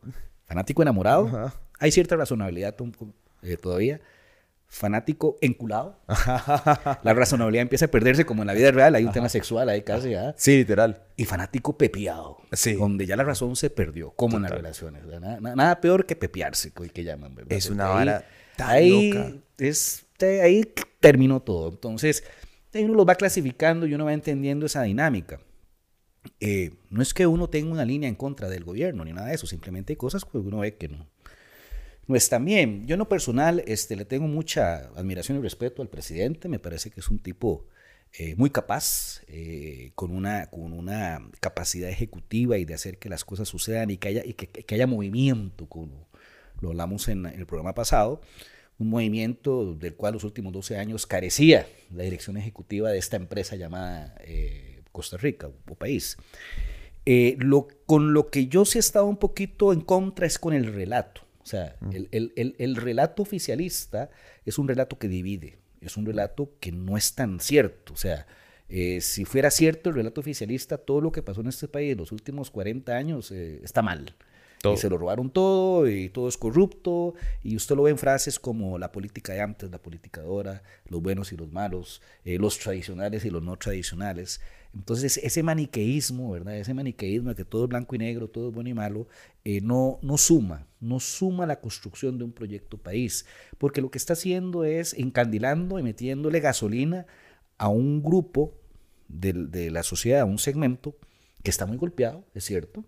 Fanático 0.45 0.81
enamorado, 0.81 1.51
hay 1.77 1.91
cierta 1.91 2.15
razonabilidad 2.15 2.75
eh, 3.43 3.57
todavía. 3.57 3.99
Fanático 4.69 5.37
enculado. 5.41 5.97
la 7.03 7.13
razonabilidad 7.13 7.61
empieza 7.63 7.85
a 7.85 7.87
perderse 7.87 8.25
como 8.25 8.43
en 8.43 8.47
la 8.47 8.53
vida 8.53 8.71
real. 8.71 8.95
Hay 8.95 9.05
un 9.05 9.11
tema 9.11 9.29
sexual 9.29 9.69
ahí 9.69 9.81
casi. 9.81 10.13
¿ah? 10.13 10.33
Sí, 10.37 10.57
literal. 10.57 11.03
Y 11.15 11.25
fanático 11.25 11.77
pepeado. 11.77 12.37
Sí. 12.51 12.73
Donde 12.73 13.05
ya 13.05 13.15
la 13.15 13.23
razón 13.23 13.55
se 13.55 13.69
perdió, 13.69 14.11
como 14.11 14.37
en 14.37 14.43
las 14.43 14.51
relaciones. 14.51 15.03
Nada, 15.41 15.79
peor 15.79 16.05
que 16.05 16.15
pepearse, 16.15 16.71
que 16.71 17.03
llaman. 17.03 17.35
¿verdad? 17.35 17.53
Es 17.53 17.69
una 17.69 17.87
vara 17.87 18.25
tan 18.57 18.69
ahí, 18.69 19.11
loca. 19.11 19.33
Es, 19.57 20.05
ahí 20.21 20.69
terminó 20.99 21.41
todo. 21.41 21.69
Entonces, 21.69 22.23
uno 22.73 22.93
lo 22.93 23.05
va 23.05 23.15
clasificando 23.15 23.85
y 23.85 23.93
uno 23.93 24.05
va 24.05 24.13
entendiendo 24.13 24.65
esa 24.65 24.83
dinámica. 24.83 25.39
Eh, 26.39 26.71
no 26.89 27.01
es 27.01 27.13
que 27.13 27.27
uno 27.27 27.49
tenga 27.49 27.71
una 27.71 27.85
línea 27.85 28.09
en 28.09 28.15
contra 28.15 28.49
del 28.49 28.63
gobierno 28.63 29.05
ni 29.05 29.13
nada 29.13 29.27
de 29.27 29.35
eso, 29.35 29.47
simplemente 29.47 29.93
hay 29.93 29.97
cosas 29.97 30.25
que 30.25 30.37
uno 30.37 30.59
ve 30.59 30.75
que 30.75 30.87
no, 30.87 31.07
no 32.07 32.15
están 32.15 32.45
bien. 32.45 32.87
Yo 32.87 32.95
en 32.95 32.99
lo 32.99 33.09
personal 33.09 33.63
este, 33.67 33.95
le 33.95 34.05
tengo 34.05 34.27
mucha 34.27 34.87
admiración 34.95 35.37
y 35.37 35.41
respeto 35.41 35.81
al 35.81 35.89
presidente, 35.89 36.47
me 36.47 36.59
parece 36.59 36.89
que 36.89 37.01
es 37.01 37.09
un 37.09 37.19
tipo 37.19 37.65
eh, 38.13 38.35
muy 38.35 38.49
capaz, 38.49 39.21
eh, 39.27 39.91
con, 39.95 40.11
una, 40.11 40.47
con 40.49 40.73
una 40.73 41.29
capacidad 41.39 41.89
ejecutiva 41.89 42.57
y 42.57 42.65
de 42.65 42.73
hacer 42.73 42.97
que 42.97 43.09
las 43.09 43.25
cosas 43.25 43.47
sucedan 43.47 43.91
y 43.91 43.97
que 43.97 44.07
haya, 44.07 44.23
y 44.25 44.33
que, 44.33 44.75
haya 44.75 44.87
movimiento, 44.87 45.67
como 45.67 46.07
lo 46.61 46.69
hablamos 46.69 47.07
en, 47.09 47.25
el 47.25 47.45
programa 47.45 47.75
pasado 47.75 48.21
un 48.79 48.89
movimiento 48.89 49.73
del 49.73 49.95
cual 49.95 50.13
los 50.13 50.23
últimos 50.23 50.53
12 50.53 50.77
años 50.77 51.07
carecía 51.07 51.67
la 51.91 52.03
dirección 52.03 52.37
ejecutiva 52.37 52.91
de 52.91 52.99
esta 52.99 53.15
empresa 53.17 53.55
llamada 53.55 54.13
Costa 54.97 55.17
Rica 55.17 55.47
o 55.47 55.75
país. 55.75 56.17
Eh, 57.05 57.37
lo, 57.37 57.67
con 57.85 58.13
lo 58.13 58.31
que 58.31 58.47
yo 58.47 58.65
sí 58.65 58.79
he 58.79 58.81
estado 58.81 59.05
un 59.05 59.17
poquito 59.17 59.71
en 59.71 59.81
contra 59.81 60.25
es 60.25 60.39
con 60.39 60.53
el 60.53 60.65
relato. 60.73 61.21
O 61.43 61.45
sea, 61.45 61.77
mm. 61.79 61.91
el, 62.11 62.75
relato 62.75 63.21
oficialista 63.21 64.09
es 64.43 64.57
un 64.57 64.67
relato 64.67 64.97
que 64.97 65.07
divide, 65.07 65.59
es 65.79 65.95
un 65.97 66.05
relato 66.05 66.51
que 66.59 66.71
no 66.71 66.97
es 66.97 67.13
tan 67.13 67.39
cierto. 67.39 67.93
O 67.93 67.95
sea, 67.95 68.25
eh, 68.69 68.99
si 69.01 69.23
fuera 69.23 69.51
cierto 69.51 69.89
el 69.89 69.95
relato 69.95 70.19
oficialista, 70.19 70.79
todo 70.79 70.99
lo 70.99 71.11
que 71.11 71.21
pasó 71.21 71.41
en 71.41 71.47
este 71.47 71.67
país 71.67 71.91
en 71.91 71.99
los 71.99 72.11
últimos 72.11 72.49
40 72.49 72.93
años 72.93 73.31
eh, 73.31 73.61
está 73.63 73.81
mal. 73.83 74.15
Y 74.63 74.77
se 74.77 74.89
lo 74.89 74.97
robaron 74.97 75.29
todo 75.29 75.87
y 75.87 76.09
todo 76.09 76.27
es 76.27 76.37
corrupto. 76.37 77.13
Y 77.43 77.55
usted 77.55 77.75
lo 77.75 77.83
ve 77.83 77.91
en 77.91 77.97
frases 77.97 78.39
como 78.39 78.77
la 78.77 78.91
política 78.91 79.33
de 79.33 79.41
antes, 79.41 79.69
la 79.69 79.81
política 79.81 80.21
ahora, 80.21 80.63
los 80.87 81.01
buenos 81.01 81.31
y 81.31 81.37
los 81.37 81.51
malos, 81.51 82.01
eh, 82.25 82.37
los 82.37 82.57
tradicionales 82.59 83.23
y 83.25 83.29
los 83.29 83.43
no 83.43 83.57
tradicionales. 83.57 84.41
Entonces 84.73 85.17
ese 85.17 85.43
maniqueísmo, 85.43 86.31
¿verdad? 86.31 86.57
Ese 86.57 86.73
maniqueísmo 86.73 87.29
de 87.29 87.35
que 87.35 87.45
todo 87.45 87.63
es 87.63 87.69
blanco 87.69 87.95
y 87.95 87.99
negro, 87.99 88.29
todo 88.29 88.49
es 88.49 88.53
bueno 88.53 88.69
y 88.69 88.73
malo, 88.73 89.07
eh, 89.43 89.61
no, 89.61 89.99
no 90.01 90.17
suma, 90.17 90.67
no 90.79 90.99
suma 90.99 91.45
la 91.45 91.59
construcción 91.59 92.17
de 92.17 92.25
un 92.25 92.31
proyecto 92.31 92.77
país. 92.77 93.25
Porque 93.57 93.81
lo 93.81 93.89
que 93.91 93.97
está 93.97 94.13
haciendo 94.13 94.65
es 94.65 94.93
encandilando 94.93 95.79
y 95.79 95.83
metiéndole 95.83 96.39
gasolina 96.39 97.05
a 97.57 97.69
un 97.69 98.03
grupo 98.03 98.53
de 99.07 99.71
la 99.71 99.83
sociedad, 99.83 100.21
a 100.21 100.25
un 100.25 100.37
segmento 100.37 100.95
que 101.43 101.49
está 101.49 101.65
muy 101.65 101.77
golpeado, 101.77 102.25
es 102.33 102.43
cierto, 102.43 102.83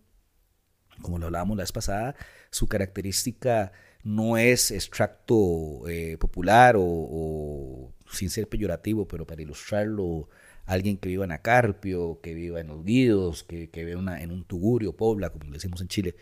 como 1.02 1.20
lo 1.20 1.28
hablábamos 1.28 1.58
la 1.58 1.64
vez 1.64 1.72
pasada, 1.72 2.16
su 2.50 2.68
característica 2.68 3.72
no 4.04 4.38
es 4.38 4.72
extracto 4.72 5.88
eh, 5.88 6.18
popular 6.18 6.76
o, 6.78 7.94
sin 8.12 8.30
ser 8.30 8.48
peyorativo, 8.48 9.08
pero 9.08 9.26
para 9.26 9.42
ilustrarlo, 9.42 10.30
alguien 10.66 10.98
que 10.98 11.10
viva 11.10 11.26
en 11.26 11.32
Acarpio, 11.32 12.20
que 12.22 12.34
viva 12.34 12.60
en 12.60 12.68
Los 12.68 12.84
Guidos, 12.84 13.44
que, 13.44 13.70
que 13.70 13.86
viva 13.86 14.22
en 14.22 14.32
un 14.32 14.46
Tugurio, 14.46 14.96
Pobla, 14.96 15.30
como 15.30 15.46
le 15.46 15.52
decimos 15.52 15.82
en 15.82 15.88
Chile, 15.88 16.16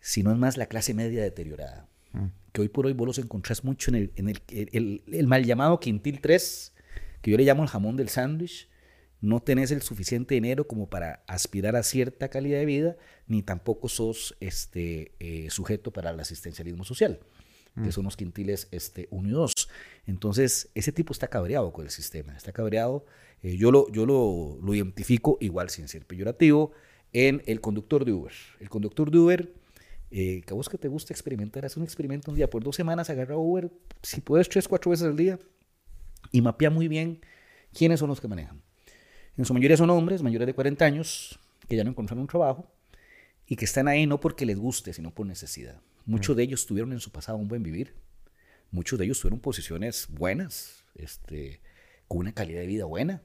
sino 0.00 0.30
es 0.32 0.38
más 0.38 0.56
la 0.56 0.66
clase 0.66 0.94
media 0.94 1.22
deteriorada. 1.22 1.88
Mm. 2.12 2.26
Que 2.52 2.60
hoy 2.60 2.68
por 2.68 2.86
hoy 2.86 2.92
vos 2.92 3.06
los 3.06 3.18
encontrás 3.18 3.64
mucho 3.64 3.90
en 3.90 3.94
el, 3.96 4.12
en 4.16 4.28
el, 4.28 5.02
el 5.10 5.26
mal 5.26 5.44
llamado 5.44 5.80
Quintil 5.80 6.20
3, 6.20 6.72
que 7.22 7.30
yo 7.30 7.36
le 7.36 7.44
llamo 7.44 7.62
el 7.62 7.68
jamón 7.68 7.96
del 7.96 8.08
sándwich, 8.08 8.68
no 9.22 9.40
tenés 9.40 9.70
el 9.70 9.80
suficiente 9.82 10.34
dinero 10.34 10.66
como 10.66 10.90
para 10.90 11.22
aspirar 11.28 11.76
a 11.76 11.84
cierta 11.84 12.28
calidad 12.28 12.58
de 12.58 12.66
vida, 12.66 12.96
ni 13.28 13.42
tampoco 13.42 13.88
sos 13.88 14.36
este, 14.40 15.12
eh, 15.20 15.48
sujeto 15.48 15.92
para 15.92 16.10
el 16.10 16.20
asistencialismo 16.20 16.84
social, 16.84 17.20
que 17.76 17.88
mm. 17.88 17.92
son 17.92 18.04
los 18.04 18.16
quintiles 18.16 18.66
este, 18.72 19.06
unidos. 19.10 19.68
Entonces, 20.06 20.70
ese 20.74 20.90
tipo 20.90 21.12
está 21.12 21.28
cabreado 21.28 21.72
con 21.72 21.84
el 21.84 21.90
sistema, 21.90 22.36
está 22.36 22.52
cabreado. 22.52 23.06
Eh, 23.44 23.56
yo 23.56 23.70
lo, 23.70 23.90
yo 23.92 24.06
lo, 24.06 24.58
lo, 24.60 24.74
identifico, 24.74 25.38
igual 25.40 25.70
sin 25.70 25.86
ser 25.86 26.04
peyorativo, 26.04 26.72
en 27.12 27.42
el 27.46 27.60
conductor 27.60 28.04
de 28.04 28.12
Uber. 28.12 28.32
El 28.60 28.68
conductor 28.68 29.10
de 29.10 29.18
Uber 29.18 29.52
Eh, 30.14 30.42
que 30.44 30.52
a 30.52 30.54
vos 30.54 30.68
que 30.68 30.76
te 30.76 30.88
gusta 30.88 31.14
experimentar, 31.14 31.64
haz 31.64 31.78
un 31.78 31.84
experimento 31.84 32.30
un 32.30 32.36
día, 32.36 32.50
por 32.50 32.62
dos 32.62 32.76
semanas 32.76 33.08
agarra 33.08 33.38
Uber, 33.38 33.70
si 34.02 34.20
puedes 34.20 34.46
tres, 34.46 34.68
cuatro 34.68 34.90
veces 34.90 35.06
al 35.06 35.16
día, 35.16 35.38
y 36.30 36.42
mapea 36.42 36.68
muy 36.68 36.86
bien 36.86 37.22
quiénes 37.72 38.00
son 38.00 38.10
los 38.10 38.20
que 38.20 38.28
manejan. 38.28 38.60
En 39.36 39.44
su 39.44 39.54
mayoría 39.54 39.76
son 39.76 39.90
hombres, 39.90 40.22
mayores 40.22 40.46
de 40.46 40.54
40 40.54 40.84
años, 40.84 41.38
que 41.68 41.76
ya 41.76 41.84
no 41.84 41.90
encontraron 41.90 42.22
un 42.22 42.28
trabajo 42.28 42.70
y 43.46 43.56
que 43.56 43.64
están 43.64 43.88
ahí 43.88 44.06
no 44.06 44.20
porque 44.20 44.46
les 44.46 44.58
guste, 44.58 44.92
sino 44.92 45.12
por 45.12 45.26
necesidad. 45.26 45.80
Muchos 46.04 46.36
de 46.36 46.42
ellos 46.42 46.66
tuvieron 46.66 46.92
en 46.92 47.00
su 47.00 47.10
pasado 47.10 47.38
un 47.38 47.48
buen 47.48 47.62
vivir. 47.62 47.94
Muchos 48.70 48.98
de 48.98 49.04
ellos 49.04 49.20
tuvieron 49.20 49.40
posiciones 49.40 50.08
buenas, 50.10 50.84
este, 50.94 51.60
con 52.08 52.20
una 52.20 52.32
calidad 52.32 52.60
de 52.60 52.66
vida 52.66 52.84
buena. 52.84 53.22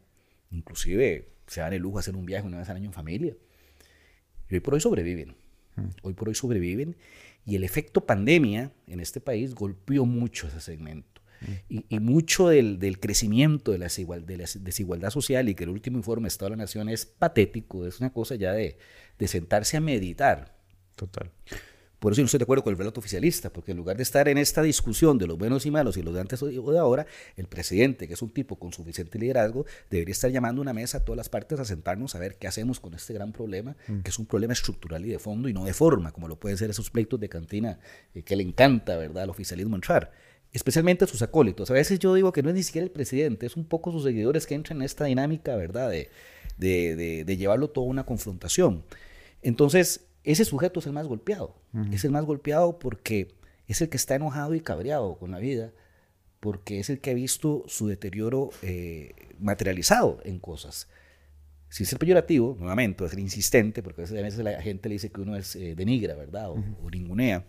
Inclusive 0.52 1.30
se 1.48 1.62
dan 1.62 1.74
el 1.74 1.82
lujo 1.82 1.98
de 1.98 2.02
hacer 2.02 2.16
un 2.16 2.26
viaje 2.26 2.46
una 2.46 2.60
vez 2.60 2.70
al 2.70 2.78
año 2.78 2.88
en 2.88 2.94
familia. 2.94 3.36
Y 4.50 4.56
hoy 4.56 4.60
por 4.60 4.74
hoy 4.76 4.82
sobreviven. 4.82 5.36
Hoy 6.02 6.14
por 6.14 6.30
hoy 6.30 6.36
sobreviven. 6.36 6.96
Y 7.46 7.56
el 7.56 7.64
efecto 7.64 8.06
pandemia 8.06 8.72
en 8.88 9.00
este 9.00 9.22
país 9.22 9.56
golpeó 9.56 10.06
mucho 10.06 10.48
ese 10.48 10.60
segmento. 10.60 11.17
Y, 11.70 12.00
mucho 12.00 12.50
del, 12.50 12.80
del, 12.80 13.00
crecimiento 13.00 13.72
de 13.72 13.78
la, 13.78 13.88
de 13.88 14.38
la, 14.38 14.46
desigualdad 14.60 15.10
social 15.10 15.50
y 15.50 15.56
que 15.56 15.66
el 15.66 15.70
último 15.70 15.98
informe 15.98 16.28
Estado 16.28 16.52
de 16.52 16.58
la 16.58 16.64
Nación 16.64 16.90
es 16.90 17.06
patético, 17.06 17.86
es 17.86 18.00
una 18.00 18.12
cosa 18.12 18.36
ya 18.36 18.54
de, 18.54 18.78
de 19.18 19.28
sentarse 19.28 19.78
a 19.78 19.82
meditar. 19.82 20.56
Total. 20.96 21.32
Por 22.00 22.12
eso 22.12 22.20
yo 22.20 22.24
no 22.24 22.26
estoy 22.28 22.38
de 22.38 22.44
acuerdo 22.44 22.64
con 22.64 22.74
el 22.74 22.78
relato 22.78 23.00
oficialista, 23.00 23.52
porque 23.52 23.72
en 23.72 23.78
lugar 23.78 23.98
de 23.98 24.04
estar 24.04 24.28
en 24.28 24.38
esta 24.38 24.62
discusión 24.62 25.18
de 25.18 25.26
los 25.26 25.38
buenos 25.38 25.66
y 25.66 25.72
malos 25.72 25.98
y 25.98 26.04
los 26.04 26.14
de 26.14 26.22
antes 26.22 26.44
o 26.44 26.48
de 26.48 26.80
ahora, 26.80 27.08
el 27.36 27.48
presidente, 27.48 28.08
que 28.08 28.14
es 28.14 28.22
un 28.22 28.30
tipo 28.30 28.60
con 28.60 28.72
suficiente 28.72 29.18
liderazgo, 29.18 29.66
debería 29.90 30.12
estar 30.12 30.30
llamando 30.30 30.62
a 30.62 30.64
una 30.64 30.74
mesa 30.74 31.00
a 31.00 31.06
todas 31.06 31.18
las 31.18 31.30
partes 31.30 31.60
a 31.60 31.66
sentarnos 31.66 32.14
a 32.14 32.20
ver 32.20 32.38
qué 32.38 32.48
hacemos 32.48 32.80
con 32.80 32.94
este 32.94 33.14
gran 33.14 33.32
problema, 33.32 33.76
mm. 33.88 34.02
que 34.02 34.10
es 34.12 34.20
un 34.20 34.28
problema 34.28 34.54
estructural 34.54 35.06
y 35.06 35.10
de 35.10 35.18
fondo 35.18 35.50
y 35.50 35.54
no 35.54 35.66
de 35.66 35.74
forma, 35.74 36.12
como 36.12 36.28
lo 36.28 36.40
pueden 36.40 36.58
ser 36.58 36.70
esos 36.70 36.92
pleitos 36.92 37.20
de 37.20 37.30
cantina 37.30 37.80
eh, 38.14 38.22
que 38.22 38.36
le 38.36 38.44
encanta, 38.44 38.96
¿verdad?, 38.98 39.24
al 39.24 39.30
oficialismo 39.32 39.76
entrar 39.76 40.12
especialmente 40.58 41.06
a 41.06 41.08
sus 41.08 41.22
acólitos. 41.22 41.70
A 41.70 41.74
veces 41.74 42.00
yo 42.00 42.14
digo 42.16 42.32
que 42.32 42.42
no 42.42 42.50
es 42.50 42.56
ni 42.56 42.64
siquiera 42.64 42.84
el 42.84 42.92
presidente, 42.92 43.46
es 43.46 43.56
un 43.56 43.66
poco 43.66 43.92
sus 43.92 44.04
seguidores 44.04 44.48
que 44.48 44.56
entran 44.56 44.80
en 44.80 44.86
esta 44.86 45.06
dinámica, 45.06 45.56
¿verdad?, 45.56 45.90
de, 45.90 46.10
de, 46.58 47.24
de, 47.24 47.38
llevarlo 47.38 47.70
todo 47.70 47.86
a 47.86 47.88
una 47.88 48.06
confrontación. 48.06 48.84
Entonces, 49.44 50.08
ese 50.24 50.46
sujeto 50.46 50.80
es 50.80 50.88
el 50.88 50.94
más 50.94 51.06
golpeado. 51.06 51.56
Es 51.92 52.04
el 52.04 52.12
más 52.12 52.26
golpeado 52.26 52.80
porque 52.80 53.36
es 53.68 53.82
el 53.82 53.90
que 53.90 53.98
está 53.98 54.16
enojado 54.16 54.56
y 54.56 54.62
cabreado 54.62 55.20
con 55.20 55.30
la 55.30 55.38
vida, 55.38 55.72
porque 56.40 56.80
es 56.80 56.90
el 56.90 57.00
que 57.00 57.12
ha 57.12 57.14
visto 57.14 57.64
su 57.68 57.88
deterioro 57.88 58.50
eh, 58.64 59.14
materializado 59.40 60.20
en 60.24 60.40
cosas. 60.40 60.88
Si 61.70 61.84
es 61.84 61.94
el 61.94 62.00
peyorativo, 62.00 62.58
nuevamente, 62.60 63.06
es 63.06 63.14
el 63.14 63.20
insistente, 63.20 63.84
porque 63.84 64.02
a 64.02 64.06
veces, 64.06 64.40
la 64.40 64.60
gente 64.60 64.90
le 64.90 64.94
dice 64.94 65.12
que 65.12 65.22
uno 65.22 65.36
es 65.36 65.56
eh, 65.56 65.76
denigra, 65.76 66.16
¿verdad? 66.16 66.50
O, 66.50 66.64
o 66.84 66.90
ningunea. 66.90 67.46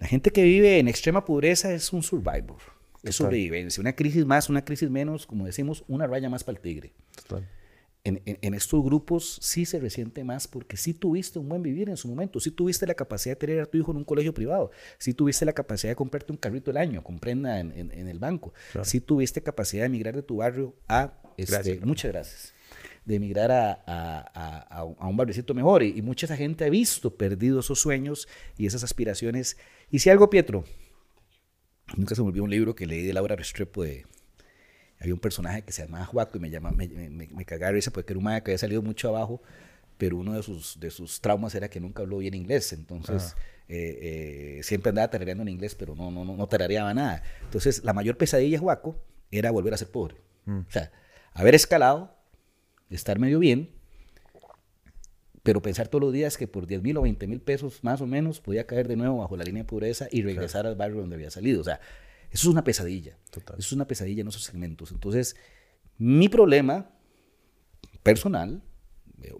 La 0.00 0.06
gente 0.06 0.30
que 0.30 0.42
vive 0.42 0.78
en 0.78 0.88
extrema 0.88 1.24
pobreza 1.26 1.72
es 1.72 1.92
un 1.92 2.02
survivor, 2.02 2.56
es 3.02 3.16
sobrevivencia. 3.16 3.82
Una 3.82 3.94
crisis 3.94 4.24
más, 4.24 4.48
una 4.48 4.64
crisis 4.64 4.88
menos, 4.88 5.26
como 5.26 5.44
decimos, 5.44 5.84
una 5.88 6.06
raya 6.06 6.30
más 6.30 6.42
para 6.42 6.56
el 6.56 6.62
tigre. 6.62 6.94
En, 8.02 8.22
en, 8.24 8.54
estos 8.54 8.82
grupos 8.82 9.38
sí 9.42 9.66
se 9.66 9.78
resiente 9.78 10.24
más 10.24 10.48
porque 10.48 10.78
sí 10.78 10.94
tuviste 10.94 11.38
un 11.38 11.50
buen 11.50 11.62
vivir 11.62 11.90
en 11.90 11.98
su 11.98 12.08
momento, 12.08 12.40
sí 12.40 12.50
tuviste 12.50 12.86
la 12.86 12.94
capacidad 12.94 13.34
de 13.34 13.40
tener 13.40 13.60
a 13.60 13.66
tu 13.66 13.76
hijo 13.76 13.90
en 13.90 13.98
un 13.98 14.04
colegio 14.04 14.32
privado, 14.32 14.70
sí 14.96 15.12
tuviste 15.12 15.44
la 15.44 15.52
capacidad 15.52 15.90
de 15.90 15.96
comprarte 15.96 16.32
un 16.32 16.38
carrito 16.38 16.70
al 16.70 16.78
año, 16.78 17.04
comprenda 17.04 17.60
en, 17.60 17.72
en 17.76 18.08
el 18.08 18.18
banco, 18.18 18.54
sí 18.84 19.02
tuviste 19.02 19.42
capacidad 19.42 19.82
de 19.82 19.88
emigrar 19.88 20.16
de 20.16 20.22
tu 20.22 20.36
barrio 20.36 20.74
a... 20.88 21.12
Este, 21.36 21.78
muchas 21.80 22.10
gracias 22.10 22.54
de 23.04 23.16
emigrar 23.16 23.50
a, 23.50 23.82
a, 23.86 24.80
a, 24.80 24.84
un 24.84 25.16
barriocito 25.16 25.54
mejor. 25.54 25.82
Y, 25.82 25.98
y, 25.98 26.02
mucha 26.02 26.26
esa 26.26 26.36
gente 26.36 26.64
ha 26.64 26.70
visto 26.70 27.14
perdido 27.14 27.60
esos 27.60 27.80
sueños 27.80 28.28
y 28.56 28.66
esas 28.66 28.84
aspiraciones. 28.84 29.56
Y 29.90 30.00
si 30.00 30.10
algo, 30.10 30.30
Pietro, 30.30 30.64
nunca 31.96 32.14
se 32.14 32.22
me 32.22 32.28
olvidó 32.28 32.44
un 32.44 32.50
libro 32.50 32.74
que 32.74 32.86
leí 32.86 33.04
de 33.04 33.12
Laura 33.12 33.36
Restrepo 33.36 33.82
de... 33.82 34.06
Había 35.00 35.14
un 35.14 35.20
personaje 35.20 35.62
que 35.62 35.72
se 35.72 35.82
llamaba 35.82 36.04
Juaco 36.04 36.36
y 36.36 36.40
me, 36.40 36.50
llama, 36.50 36.72
me, 36.72 36.86
me, 36.86 37.26
me 37.26 37.44
cagaba 37.46 37.72
risa 37.72 37.90
porque 37.90 38.12
era 38.12 38.18
un 38.18 38.24
madre 38.24 38.42
que 38.42 38.50
había 38.50 38.58
salido 38.58 38.82
mucho 38.82 39.08
abajo, 39.08 39.40
pero 39.96 40.18
uno 40.18 40.34
de 40.34 40.42
sus, 40.42 40.78
de 40.78 40.90
sus 40.90 41.22
traumas 41.22 41.54
era 41.54 41.70
que 41.70 41.80
nunca 41.80 42.02
habló 42.02 42.18
bien 42.18 42.34
inglés. 42.34 42.72
Entonces... 42.72 43.34
Ah. 43.36 43.40
Eh, 43.72 44.56
eh, 44.58 44.62
siempre 44.64 44.88
andaba 44.88 45.08
tarareando 45.08 45.42
en 45.42 45.48
inglés, 45.48 45.76
pero 45.76 45.94
no, 45.94 46.10
no, 46.10 46.24
no, 46.24 46.36
no 46.36 46.48
tarareaba 46.48 46.92
nada. 46.92 47.22
Entonces, 47.44 47.84
la 47.84 47.92
mayor 47.92 48.16
pesadilla 48.16 48.56
de 48.56 48.58
Juaco 48.58 49.00
era 49.30 49.52
volver 49.52 49.72
a 49.72 49.76
ser 49.76 49.92
pobre. 49.92 50.16
Mm. 50.44 50.58
O 50.58 50.70
sea, 50.70 50.90
haber 51.32 51.54
escalado, 51.54 52.19
estar 52.94 53.18
medio 53.18 53.38
bien, 53.38 53.70
pero 55.42 55.62
pensar 55.62 55.88
todos 55.88 56.02
los 56.02 56.12
días 56.12 56.36
que 56.36 56.46
por 56.46 56.66
10 56.66 56.82
mil 56.82 56.96
o 56.96 57.02
20 57.02 57.26
mil 57.26 57.40
pesos 57.40 57.82
más 57.82 58.00
o 58.00 58.06
menos 58.06 58.40
podía 58.40 58.66
caer 58.66 58.88
de 58.88 58.96
nuevo 58.96 59.18
bajo 59.18 59.36
la 59.36 59.44
línea 59.44 59.62
de 59.62 59.68
pobreza 59.68 60.06
y 60.10 60.22
regresar 60.22 60.66
al 60.66 60.76
barrio 60.76 61.00
donde 61.00 61.16
había 61.16 61.30
salido. 61.30 61.60
O 61.60 61.64
sea, 61.64 61.80
eso 62.30 62.48
es 62.48 62.52
una 62.52 62.62
pesadilla. 62.62 63.16
Eso 63.32 63.54
es 63.58 63.72
una 63.72 63.86
pesadilla 63.86 64.20
en 64.20 64.28
esos 64.28 64.44
segmentos. 64.44 64.92
Entonces, 64.92 65.36
mi 65.98 66.28
problema 66.28 66.90
personal, 68.02 68.62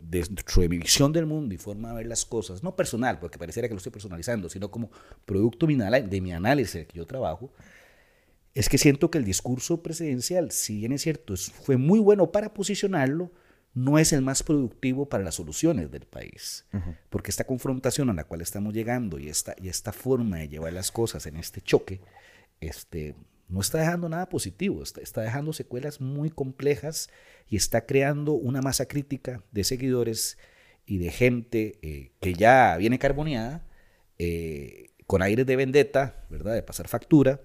dentro 0.00 0.62
de 0.62 0.69
mi 0.69 0.78
visión 0.78 1.12
del 1.12 1.26
mundo 1.26 1.54
y 1.54 1.59
forma 1.59 1.90
de 1.90 1.97
ver 1.97 2.07
las 2.07 2.25
cosas, 2.25 2.62
no 2.62 2.76
personal, 2.76 3.19
porque 3.19 3.38
pareciera 3.38 3.69
que 3.69 3.75
lo 3.75 3.78
estoy 3.78 3.92
personalizando, 3.92 4.49
sino 4.49 4.71
como 4.71 4.90
producto 5.25 5.66
de 5.66 6.21
mi 6.21 6.33
análisis 6.33 6.87
que 6.87 6.99
yo 6.99 7.07
trabajo, 7.07 7.52
es 8.54 8.69
que 8.69 8.78
siento 8.78 9.11
que 9.11 9.19
el 9.19 9.25
discurso 9.25 9.83
presidencial, 9.83 10.50
si 10.50 10.78
bien 10.78 10.92
es 10.92 11.02
cierto, 11.02 11.37
fue 11.37 11.76
muy 11.76 12.00
bueno 12.00 12.33
para 12.33 12.52
posicionarlo, 12.52 13.30
no 13.74 13.98
es 13.98 14.12
el 14.12 14.22
más 14.22 14.42
productivo 14.42 15.08
para 15.08 15.22
las 15.22 15.36
soluciones 15.36 15.90
del 15.90 16.06
país. 16.06 16.66
Porque 17.08 17.30
esta 17.30 17.44
confrontación 17.44 18.10
a 18.10 18.14
la 18.14 18.24
cual 18.24 18.40
estamos 18.40 18.74
llegando 18.74 19.18
y 19.18 19.28
esta, 19.28 19.54
y 19.60 19.68
esta 19.68 19.92
forma 19.92 20.38
de 20.38 20.48
llevar 20.48 20.72
las 20.72 20.90
cosas 20.90 21.26
en 21.26 21.36
este 21.36 21.60
choque, 21.60 22.00
este, 22.60 23.14
no 23.48 23.60
está 23.60 23.78
dejando 23.78 24.08
nada 24.08 24.28
positivo, 24.28 24.82
está, 24.82 25.20
dejando 25.20 25.52
secuelas 25.52 26.00
muy 26.00 26.30
complejas 26.30 27.10
y 27.48 27.56
está 27.56 27.86
creando 27.86 28.32
una 28.32 28.60
masa 28.60 28.86
crítica 28.86 29.42
de 29.50 29.64
seguidores 29.64 30.38
y 30.86 30.98
de 30.98 31.10
gente 31.10 31.78
eh, 31.82 32.12
que 32.20 32.34
ya 32.34 32.76
viene 32.76 32.98
carboneada, 32.98 33.66
eh, 34.18 34.90
con 35.06 35.22
aires 35.22 35.46
de 35.46 35.56
vendetta, 35.56 36.24
¿verdad? 36.30 36.54
De 36.54 36.62
pasar 36.62 36.86
factura, 36.86 37.40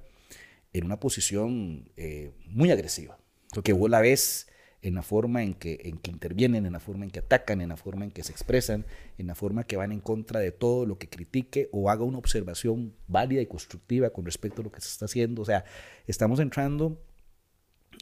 en 0.73 0.85
una 0.85 0.99
posición 0.99 1.89
eh, 1.97 2.31
muy 2.45 2.69
agresiva. 2.69 3.17
Porque 3.51 3.73
vos 3.73 3.89
la 3.89 4.01
ves 4.01 4.47
en 4.85 4.93
la 4.93 5.01
forma 5.01 5.41
en 5.41 5.55
que, 5.55 5.79
en 5.83 5.97
que 5.97 6.11
intervienen, 6.11 6.67
en 6.67 6.73
la 6.73 6.79
forma 6.79 7.05
en 7.05 7.11
que 7.11 7.17
atacan, 7.17 7.59
en 7.59 7.69
la 7.69 7.75
forma 7.75 8.05
en 8.05 8.11
que 8.11 8.21
se 8.21 8.31
expresan, 8.31 8.85
en 9.17 9.25
la 9.25 9.33
forma 9.33 9.63
que 9.63 9.77
van 9.77 9.91
en 9.91 9.99
contra 9.99 10.39
de 10.39 10.51
todo 10.51 10.85
lo 10.85 10.99
que 10.99 11.09
critique 11.09 11.69
o 11.71 11.89
haga 11.89 12.03
una 12.03 12.19
observación 12.19 12.93
válida 13.07 13.41
y 13.41 13.47
constructiva 13.47 14.11
con 14.11 14.25
respecto 14.25 14.61
a 14.61 14.63
lo 14.63 14.71
que 14.71 14.81
se 14.81 14.89
está 14.89 15.05
haciendo. 15.05 15.41
O 15.41 15.45
sea, 15.45 15.65
estamos 16.05 16.39
entrando 16.39 17.01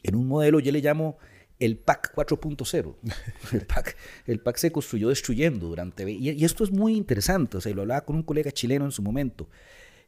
en 0.02 0.14
un 0.14 0.28
modelo, 0.28 0.60
yo 0.60 0.72
le 0.72 0.82
llamo 0.82 1.16
el 1.58 1.78
PAC 1.78 2.14
4.0. 2.14 2.96
El 3.52 3.66
PAC, 3.66 3.96
el 4.26 4.40
PAC 4.40 4.56
se 4.58 4.72
construyó 4.72 5.08
destruyendo 5.08 5.68
durante... 5.68 6.10
Y, 6.10 6.32
y, 6.32 6.44
esto 6.44 6.64
es 6.64 6.70
muy 6.70 6.96
interesante, 6.96 7.56
o 7.56 7.60
sea, 7.62 7.72
lo 7.72 7.82
hablaba 7.82 8.04
con 8.04 8.16
un 8.16 8.24
colega 8.24 8.52
chileno 8.52 8.84
en 8.84 8.90
su 8.90 9.02
momento 9.02 9.48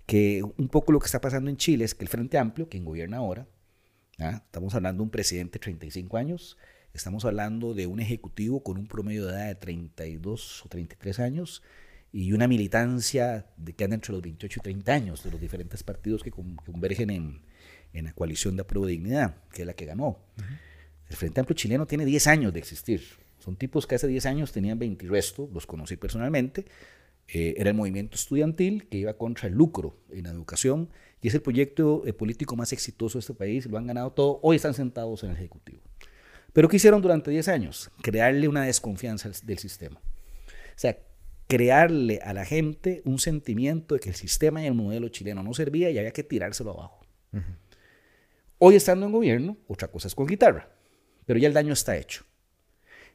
que 0.04 0.42
un 0.59 0.68
poco 0.68 0.92
lo 0.92 1.00
que 1.00 1.06
está 1.06 1.21
pasando 1.21 1.49
en 1.50 1.56
Chile 1.56 1.85
es 1.85 1.95
que 1.95 2.04
el 2.04 2.09
Frente 2.09 2.37
Amplio, 2.37 2.68
quien 2.68 2.85
gobierna 2.85 3.16
ahora, 3.16 3.49
¿ah? 4.18 4.42
estamos 4.44 4.75
hablando 4.75 5.00
de 5.00 5.04
un 5.04 5.11
presidente 5.11 5.58
de 5.58 5.62
35 5.62 6.16
años, 6.16 6.56
estamos 6.94 7.25
hablando 7.25 7.75
de 7.75 7.87
un 7.87 8.00
ejecutivo 8.00 8.62
con 8.62 8.78
un 8.78 8.87
promedio 8.87 9.26
de 9.26 9.32
edad 9.32 9.46
de 9.46 9.54
32 9.54 10.64
o 10.64 10.68
33 10.68 11.20
años 11.20 11.62
y 12.12 12.32
una 12.32 12.49
militancia 12.49 13.46
de 13.56 13.75
que 13.75 13.85
anda 13.85 13.94
entre 13.94 14.12
los 14.12 14.23
28 14.23 14.61
y 14.61 14.62
30 14.62 14.92
años 14.92 15.23
de 15.23 15.30
los 15.30 15.40
diferentes 15.40 15.82
partidos 15.82 16.23
que, 16.23 16.30
convergen 16.30 17.11
en, 17.11 17.42
en, 17.92 18.04
la 18.04 18.12
coalición 18.12 18.56
de 18.56 18.62
Apruebo 18.62 18.87
Dignidad, 18.87 19.37
que 19.52 19.62
es 19.62 19.66
la 19.66 19.75
que 19.75 19.85
ganó. 19.85 20.18
El 21.08 21.16
Frente 21.16 21.40
Amplio 21.40 21.56
chileno 21.56 21.87
tiene 21.87 22.04
10 22.04 22.26
años 22.28 22.52
de 22.52 22.58
existir. 22.58 23.02
Son 23.38 23.56
tipos 23.56 23.87
que 23.87 23.96
hace 23.96 24.06
10 24.08 24.26
años 24.26 24.52
tenían 24.52 24.78
20 24.78 25.04
y 25.04 25.08
resto, 25.08 25.49
los 25.52 25.66
conocí 25.66 25.96
personalmente, 25.96 26.64
eh, 27.28 27.54
era 27.59 27.71
el 27.71 27.76
movimiento 27.76 28.14
estudiantil 28.14 28.88
que 28.88 28.99
iba 28.99 29.14
contra 29.14 29.49
el 29.49 29.54
lucro 29.54 29.99
en 30.11 30.25
la 30.25 30.30
educación 30.30 30.90
y 31.21 31.28
es 31.28 31.35
el 31.35 31.42
proyecto 31.42 32.04
eh, 32.06 32.12
político 32.12 32.54
más 32.54 32.73
exitoso 32.73 33.18
de 33.18 33.21
este 33.21 33.35
país, 33.35 33.66
lo 33.66 33.78
han 33.78 33.87
ganado 33.87 34.12
todo, 34.12 34.38
hoy 34.42 34.56
están 34.56 34.75
sentados 34.75 35.25
en 35.25 35.30
el 35.30 35.37
Ejecutivo. 35.37 35.80
Pero 36.52 36.68
¿qué 36.68 36.76
hicieron 36.76 37.02
durante 37.02 37.30
10 37.30 37.49
años? 37.49 37.90
Crearle 38.00 38.49
una 38.49 38.62
desconfianza 38.62 39.30
del 39.45 39.59
sistema. 39.59 40.00
O 40.00 40.78
sea, 40.78 40.99
crearle 41.49 42.21
a 42.23 42.33
la 42.33 42.45
gente 42.45 43.02
un 43.04 43.18
sentimiento 43.18 43.95
de 43.95 44.00
que 44.00 44.09
el 44.09 44.14
sistema 44.14 44.62
y 44.62 44.66
el 44.66 44.75
modelo 44.75 45.09
chileno 45.09 45.42
no 45.42 45.52
servía 45.52 45.90
y 45.90 45.99
había 45.99 46.12
que 46.12 46.23
tirárselo 46.23 46.71
abajo. 46.73 47.00
Hoy 48.59 48.75
estando 48.75 49.04
en 49.04 49.12
gobierno, 49.12 49.59
otra 49.68 49.88
cosa 49.88 50.09
es 50.09 50.14
con 50.14 50.26
guitarra, 50.26 50.71
pero 51.26 51.38
ya 51.38 51.49
el 51.49 51.54
daño 51.54 51.73
está 51.73 51.97
hecho. 51.97 52.25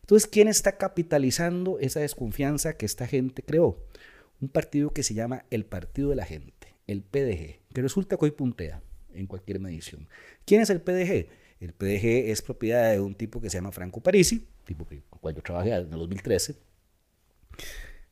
Entonces, 0.01 0.29
¿quién 0.29 0.47
está 0.47 0.77
capitalizando 0.77 1.79
esa 1.79 1.99
desconfianza 1.99 2.77
que 2.77 2.85
esta 2.85 3.07
gente 3.07 3.43
creó? 3.43 3.83
Un 4.41 4.49
partido 4.49 4.91
que 4.91 5.03
se 5.03 5.13
llama 5.13 5.45
el 5.51 5.65
Partido 5.65 6.09
de 6.09 6.15
la 6.15 6.25
Gente, 6.25 6.75
el 6.87 7.03
PDG, 7.03 7.59
que 7.73 7.81
resulta 7.81 8.17
que 8.17 8.25
hoy 8.25 8.31
puntea 8.31 8.81
en 9.13 9.27
cualquier 9.27 9.59
medición. 9.59 10.07
¿Quién 10.45 10.61
es 10.61 10.69
el 10.69 10.81
PDG? 10.81 11.27
El 11.59 11.73
PDG 11.73 12.31
es 12.31 12.41
propiedad 12.41 12.91
de 12.91 12.99
un 12.99 13.13
tipo 13.13 13.39
que 13.39 13.49
se 13.49 13.57
llama 13.57 13.71
Franco 13.71 14.01
Parisi, 14.01 14.47
tipo 14.65 14.87
que, 14.87 15.03
con 15.09 15.19
cual 15.19 15.35
yo 15.35 15.41
trabajé 15.41 15.73
en 15.75 15.93
el 15.93 15.99
2013, 15.99 16.55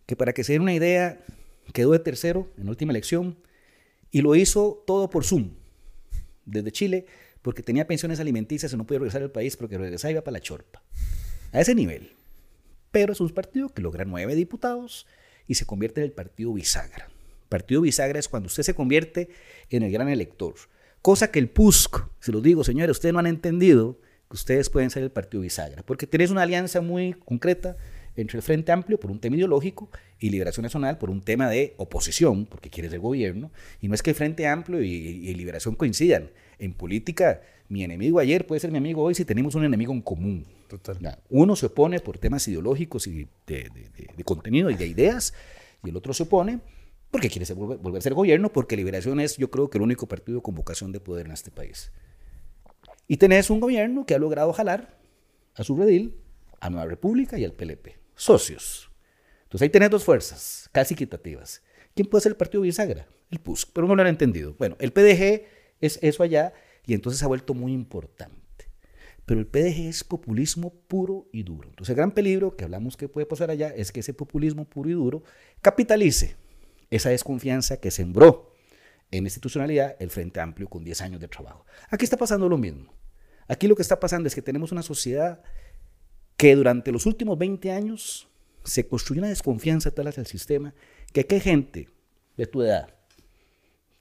que 0.05 0.15
para 0.15 0.33
que 0.33 0.43
se 0.43 0.53
den 0.53 0.61
una 0.61 0.73
idea, 0.73 1.19
quedó 1.73 1.91
de 1.91 1.99
tercero 1.99 2.47
en 2.57 2.69
última 2.69 2.91
elección 2.91 3.37
y 4.11 4.21
lo 4.21 4.35
hizo 4.35 4.83
todo 4.85 5.09
por 5.09 5.23
Zoom, 5.23 5.51
desde 6.45 6.71
Chile, 6.71 7.05
porque 7.41 7.63
tenía 7.63 7.87
pensiones 7.87 8.19
alimenticias 8.19 8.73
y 8.73 8.77
no 8.77 8.85
podía 8.85 8.99
regresar 8.99 9.21
al 9.21 9.31
país 9.31 9.55
porque 9.55 9.77
regresaba 9.77 10.21
para 10.21 10.33
la 10.33 10.41
chorpa. 10.41 10.83
A 11.51 11.61
ese 11.61 11.75
nivel. 11.75 12.11
Pero 12.91 13.13
es 13.13 13.21
un 13.21 13.29
partido 13.29 13.69
que 13.69 13.81
logra 13.81 14.05
nueve 14.05 14.35
diputados 14.35 15.05
y 15.47 15.55
se 15.55 15.65
convierte 15.65 16.01
en 16.01 16.05
el 16.05 16.11
partido 16.11 16.53
bisagra. 16.53 17.09
Partido 17.49 17.81
bisagra 17.81 18.19
es 18.19 18.27
cuando 18.27 18.47
usted 18.47 18.63
se 18.63 18.75
convierte 18.75 19.29
en 19.69 19.83
el 19.83 19.91
gran 19.91 20.09
elector. 20.09 20.55
Cosa 21.01 21.31
que 21.31 21.39
el 21.39 21.49
PUSC, 21.49 22.05
se 22.19 22.31
lo 22.31 22.41
digo, 22.41 22.63
señores, 22.63 22.97
ustedes 22.97 23.13
no 23.13 23.19
han 23.19 23.27
entendido 23.27 23.97
que 24.29 24.35
ustedes 24.35 24.69
pueden 24.69 24.89
ser 24.91 25.01
el 25.03 25.11
partido 25.11 25.41
bisagra, 25.41 25.81
porque 25.83 26.05
tenés 26.05 26.29
una 26.29 26.43
alianza 26.43 26.81
muy 26.81 27.13
concreta 27.13 27.77
entre 28.15 28.37
el 28.37 28.43
Frente 28.43 28.71
Amplio 28.71 28.99
por 28.99 29.11
un 29.11 29.19
tema 29.19 29.37
ideológico 29.37 29.89
y 30.19 30.29
Liberación 30.29 30.63
Nacional 30.63 30.97
por 30.97 31.09
un 31.09 31.21
tema 31.21 31.49
de 31.49 31.73
oposición, 31.77 32.45
porque 32.45 32.69
quiere 32.69 32.89
ser 32.89 32.99
gobierno. 32.99 33.51
Y 33.81 33.87
no 33.87 33.95
es 33.95 34.03
que 34.03 34.11
el 34.11 34.15
Frente 34.15 34.47
Amplio 34.47 34.81
y, 34.81 35.33
Liberación 35.33 35.75
coincidan. 35.75 36.29
En 36.59 36.73
política, 36.73 37.41
mi 37.69 37.83
enemigo 37.83 38.19
ayer 38.19 38.45
puede 38.45 38.59
ser 38.59 38.71
mi 38.71 38.77
amigo 38.77 39.01
hoy 39.01 39.15
si 39.15 39.25
tenemos 39.25 39.55
un 39.55 39.63
enemigo 39.63 39.93
en 39.93 40.01
común. 40.01 40.45
Total. 40.67 41.19
Uno 41.29 41.55
se 41.55 41.67
opone 41.67 41.99
por 41.99 42.17
temas 42.17 42.47
ideológicos 42.47 43.07
y 43.07 43.27
de, 43.47 44.23
contenido 44.23 44.69
y 44.69 44.75
de 44.75 44.85
ideas, 44.85 45.33
y 45.83 45.89
el 45.89 45.97
otro 45.97 46.13
se 46.13 46.23
opone 46.23 46.59
porque 47.09 47.29
quiere 47.29 47.51
volver, 47.53 47.97
a 47.97 48.01
ser 48.01 48.13
gobierno, 48.13 48.51
porque 48.51 48.77
Liberación 48.77 49.19
es, 49.19 49.37
yo 49.37 49.49
creo 49.49 49.69
que 49.69 49.79
el 49.79 49.81
único 49.81 50.07
partido 50.07 50.41
con 50.43 50.53
vocación 50.53 50.91
de 50.91 50.99
poder 50.99 51.25
en 51.25 51.31
este 51.31 51.49
país. 51.49 51.91
Y 53.07 53.17
tenés 53.17 53.49
un 53.49 53.59
gobierno 53.59 54.05
que 54.05 54.13
ha 54.13 54.19
logrado 54.19 54.53
jalar 54.53 54.99
a 55.55 55.63
su 55.63 55.75
redil 55.75 56.15
a 56.59 56.69
Nueva 56.69 56.85
República 56.85 57.39
y 57.39 57.45
al 57.45 57.53
PLP 57.53 57.99
socios. 58.19 58.91
Entonces 59.43 59.63
ahí 59.63 59.69
tenés 59.69 59.89
dos 59.89 60.03
fuerzas 60.03 60.69
casi 60.71 60.93
equitativas. 60.93 61.63
¿Quién 61.95 62.07
puede 62.07 62.21
ser 62.21 62.33
el 62.33 62.35
partido 62.35 62.61
bisagra? 62.61 63.07
El 63.31 63.39
PUSC, 63.39 63.69
pero 63.73 63.87
no 63.87 63.95
lo 63.95 64.01
han 64.01 64.07
entendido. 64.07 64.55
Bueno, 64.59 64.75
el 64.79 64.91
PDG 64.91 65.43
es 65.81 65.99
eso 66.01 66.23
allá 66.23 66.53
y 66.85 66.93
entonces 66.93 67.21
ha 67.23 67.27
vuelto 67.27 67.53
muy 67.53 67.73
importante. 67.73 68.39
Pero 69.25 69.39
el 69.39 69.47
PDG 69.47 69.89
es 69.89 70.03
populismo 70.03 70.73
puro 70.87 71.29
y 71.31 71.43
duro. 71.43 71.69
Entonces 71.69 71.91
el 71.91 71.97
gran 71.97 72.11
peligro 72.11 72.55
que 72.55 72.63
hablamos 72.63 72.97
que 72.97 73.07
puede 73.07 73.27
pasar 73.27 73.51
allá 73.51 73.69
es 73.69 73.91
que 73.91 73.99
ese 73.99 74.13
populismo 74.13 74.65
puro 74.65 74.89
y 74.89 74.93
duro 74.93 75.23
capitalice 75.61 76.35
esa 76.89 77.09
desconfianza 77.09 77.77
que 77.77 77.91
sembró 77.91 78.53
en 79.11 79.25
institucionalidad 79.25 79.95
el 79.99 80.09
Frente 80.09 80.39
Amplio 80.39 80.67
con 80.67 80.83
10 80.83 81.01
años 81.01 81.21
de 81.21 81.27
trabajo. 81.27 81.65
Aquí 81.89 82.05
está 82.05 82.17
pasando 82.17 82.49
lo 82.49 82.57
mismo. 82.57 82.93
Aquí 83.47 83.67
lo 83.67 83.75
que 83.75 83.81
está 83.81 83.99
pasando 83.99 84.27
es 84.27 84.35
que 84.35 84.41
tenemos 84.41 84.71
una 84.71 84.83
sociedad 84.83 85.41
que 86.37 86.55
durante 86.55 86.91
los 86.91 87.05
últimos 87.05 87.37
20 87.37 87.71
años 87.71 88.29
se 88.63 88.87
construyó 88.87 89.21
una 89.21 89.29
desconfianza 89.29 89.91
tal 89.91 90.07
hacia 90.07 90.21
el 90.21 90.27
sistema, 90.27 90.73
que 91.11 91.21
aquí 91.21 91.35
hay 91.35 91.41
gente 91.41 91.89
de 92.37 92.45
tu 92.45 92.61
edad 92.61 92.95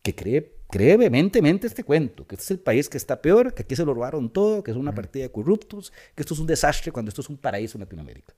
que 0.02 0.14
cree, 0.14 0.57
cree 0.68 0.96
vehementemente 0.96 1.66
este 1.66 1.84
cuento, 1.84 2.26
que 2.26 2.34
este 2.34 2.44
es 2.44 2.50
el 2.52 2.60
país 2.60 2.88
que 2.88 2.96
está 2.96 3.20
peor, 3.20 3.54
que 3.54 3.62
aquí 3.62 3.74
se 3.74 3.84
lo 3.84 3.94
robaron 3.94 4.30
todo, 4.30 4.62
que 4.62 4.70
es 4.70 4.76
una 4.76 4.94
partida 4.94 5.24
de 5.24 5.32
corruptos, 5.32 5.92
que 6.14 6.22
esto 6.22 6.34
es 6.34 6.40
un 6.40 6.46
desastre 6.46 6.92
cuando 6.92 7.08
esto 7.08 7.22
es 7.22 7.28
un 7.28 7.38
paraíso 7.38 7.78
en 7.78 7.80
Latinoamérica. 7.80 8.34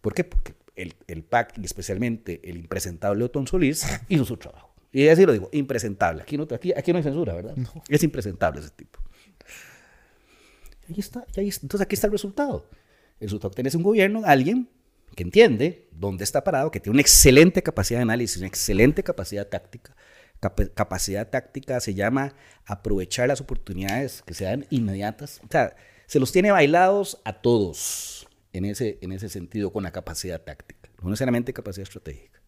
¿Por 0.00 0.14
qué? 0.14 0.24
Porque 0.24 0.54
el, 0.76 0.94
el 1.08 1.22
PAC 1.22 1.58
y 1.58 1.64
especialmente 1.64 2.40
el 2.44 2.56
impresentable 2.56 3.24
Otón 3.24 3.46
Solís 3.46 3.84
hizo 4.08 4.24
su 4.24 4.36
trabajo. 4.36 4.72
Y 4.92 5.06
así 5.08 5.24
lo 5.24 5.32
digo, 5.32 5.48
impresentable. 5.52 6.22
Aquí 6.22 6.36
no, 6.36 6.48
aquí, 6.50 6.72
aquí 6.74 6.92
no 6.92 6.98
hay 6.98 7.04
censura, 7.04 7.34
¿verdad? 7.34 7.54
Es 7.88 8.02
impresentable 8.02 8.60
ese 8.60 8.70
tipo. 8.70 8.98
Ahí 10.88 10.96
está, 10.98 11.24
ahí 11.36 11.48
está. 11.48 11.66
Entonces 11.66 11.84
aquí 11.84 11.94
está 11.94 12.06
el 12.06 12.12
resultado. 12.12 12.66
El 13.20 13.28
resultado 13.28 13.52
es 13.56 13.74
un 13.74 13.82
gobierno, 13.82 14.22
alguien 14.24 14.68
que 15.14 15.22
entiende 15.22 15.88
dónde 15.92 16.24
está 16.24 16.42
parado, 16.42 16.70
que 16.70 16.80
tiene 16.80 16.94
una 16.94 17.02
excelente 17.02 17.62
capacidad 17.62 17.98
de 17.98 18.02
análisis, 18.02 18.38
una 18.38 18.46
excelente 18.46 19.02
capacidad 19.02 19.46
táctica. 19.46 19.94
Capacidad 20.40 21.28
táctica 21.28 21.80
se 21.80 21.94
llama 21.94 22.34
aprovechar 22.64 23.28
las 23.28 23.40
oportunidades 23.40 24.22
que 24.22 24.34
se 24.34 24.44
dan 24.44 24.66
inmediatas. 24.70 25.40
O 25.44 25.48
sea, 25.50 25.76
se 26.06 26.18
los 26.18 26.32
tiene 26.32 26.50
bailados 26.50 27.20
a 27.24 27.34
todos 27.34 28.26
en 28.52 28.64
ese, 28.64 28.98
en 29.02 29.12
ese 29.12 29.28
sentido 29.28 29.72
con 29.72 29.82
la 29.82 29.92
capacidad 29.92 30.40
táctica, 30.40 30.90
no 31.02 31.10
necesariamente 31.10 31.52
capacidad 31.52 31.86
estratégica. 31.86 32.40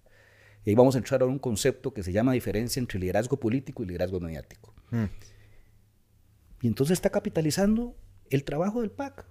Y 0.64 0.70
ahí 0.70 0.76
vamos 0.76 0.94
a 0.94 0.98
entrar 0.98 1.22
a 1.22 1.26
un 1.26 1.38
concepto 1.38 1.92
que 1.92 2.02
se 2.02 2.12
llama 2.12 2.32
diferencia 2.32 2.80
entre 2.80 2.98
liderazgo 2.98 3.38
político 3.38 3.82
y 3.82 3.86
liderazgo 3.86 4.20
mediático. 4.20 4.74
Hmm. 4.90 5.06
Y 6.60 6.68
entonces 6.68 6.94
está 6.94 7.10
capitalizando 7.10 7.96
el 8.30 8.44
trabajo 8.44 8.80
del 8.80 8.90
PAC 8.90 9.26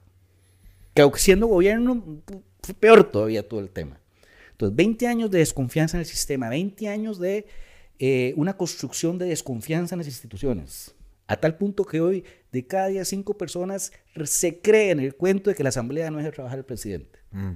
que 0.94 1.10
siendo 1.16 1.48
gobierno, 1.48 2.22
peor 2.80 3.10
todavía 3.10 3.48
todo 3.48 3.60
el 3.60 3.70
tema. 3.70 4.00
Entonces, 4.52 4.76
20 4.76 5.08
años 5.08 5.32
de 5.32 5.40
desconfianza 5.40 5.98
en 5.98 6.02
el 6.02 6.06
sistema, 6.06 6.50
20 6.50 6.88
años 6.90 7.20
de 7.20 7.48
eh, 8.04 8.34
una 8.36 8.58
construcción 8.58 9.20
de 9.20 9.28
desconfianza 9.28 9.94
en 9.94 10.00
las 10.00 10.08
instituciones, 10.08 10.96
a 11.28 11.36
tal 11.38 11.56
punto 11.56 11.86
que 11.86 12.02
hoy 12.02 12.26
de 12.52 12.66
cada 12.66 12.88
día 12.88 13.06
cinco 13.06 13.38
personas 13.38 13.92
se 14.24 14.60
creen 14.60 15.00
el 15.00 15.14
cuento 15.14 15.52
de 15.52 15.56
que 15.56 15.62
la 15.62 15.70
asamblea 15.70 16.10
no 16.10 16.20
es 16.20 16.26
el 16.26 16.32
trabajar 16.32 16.58
el 16.58 16.66
presidente. 16.66 17.20
Mm. 17.30 17.52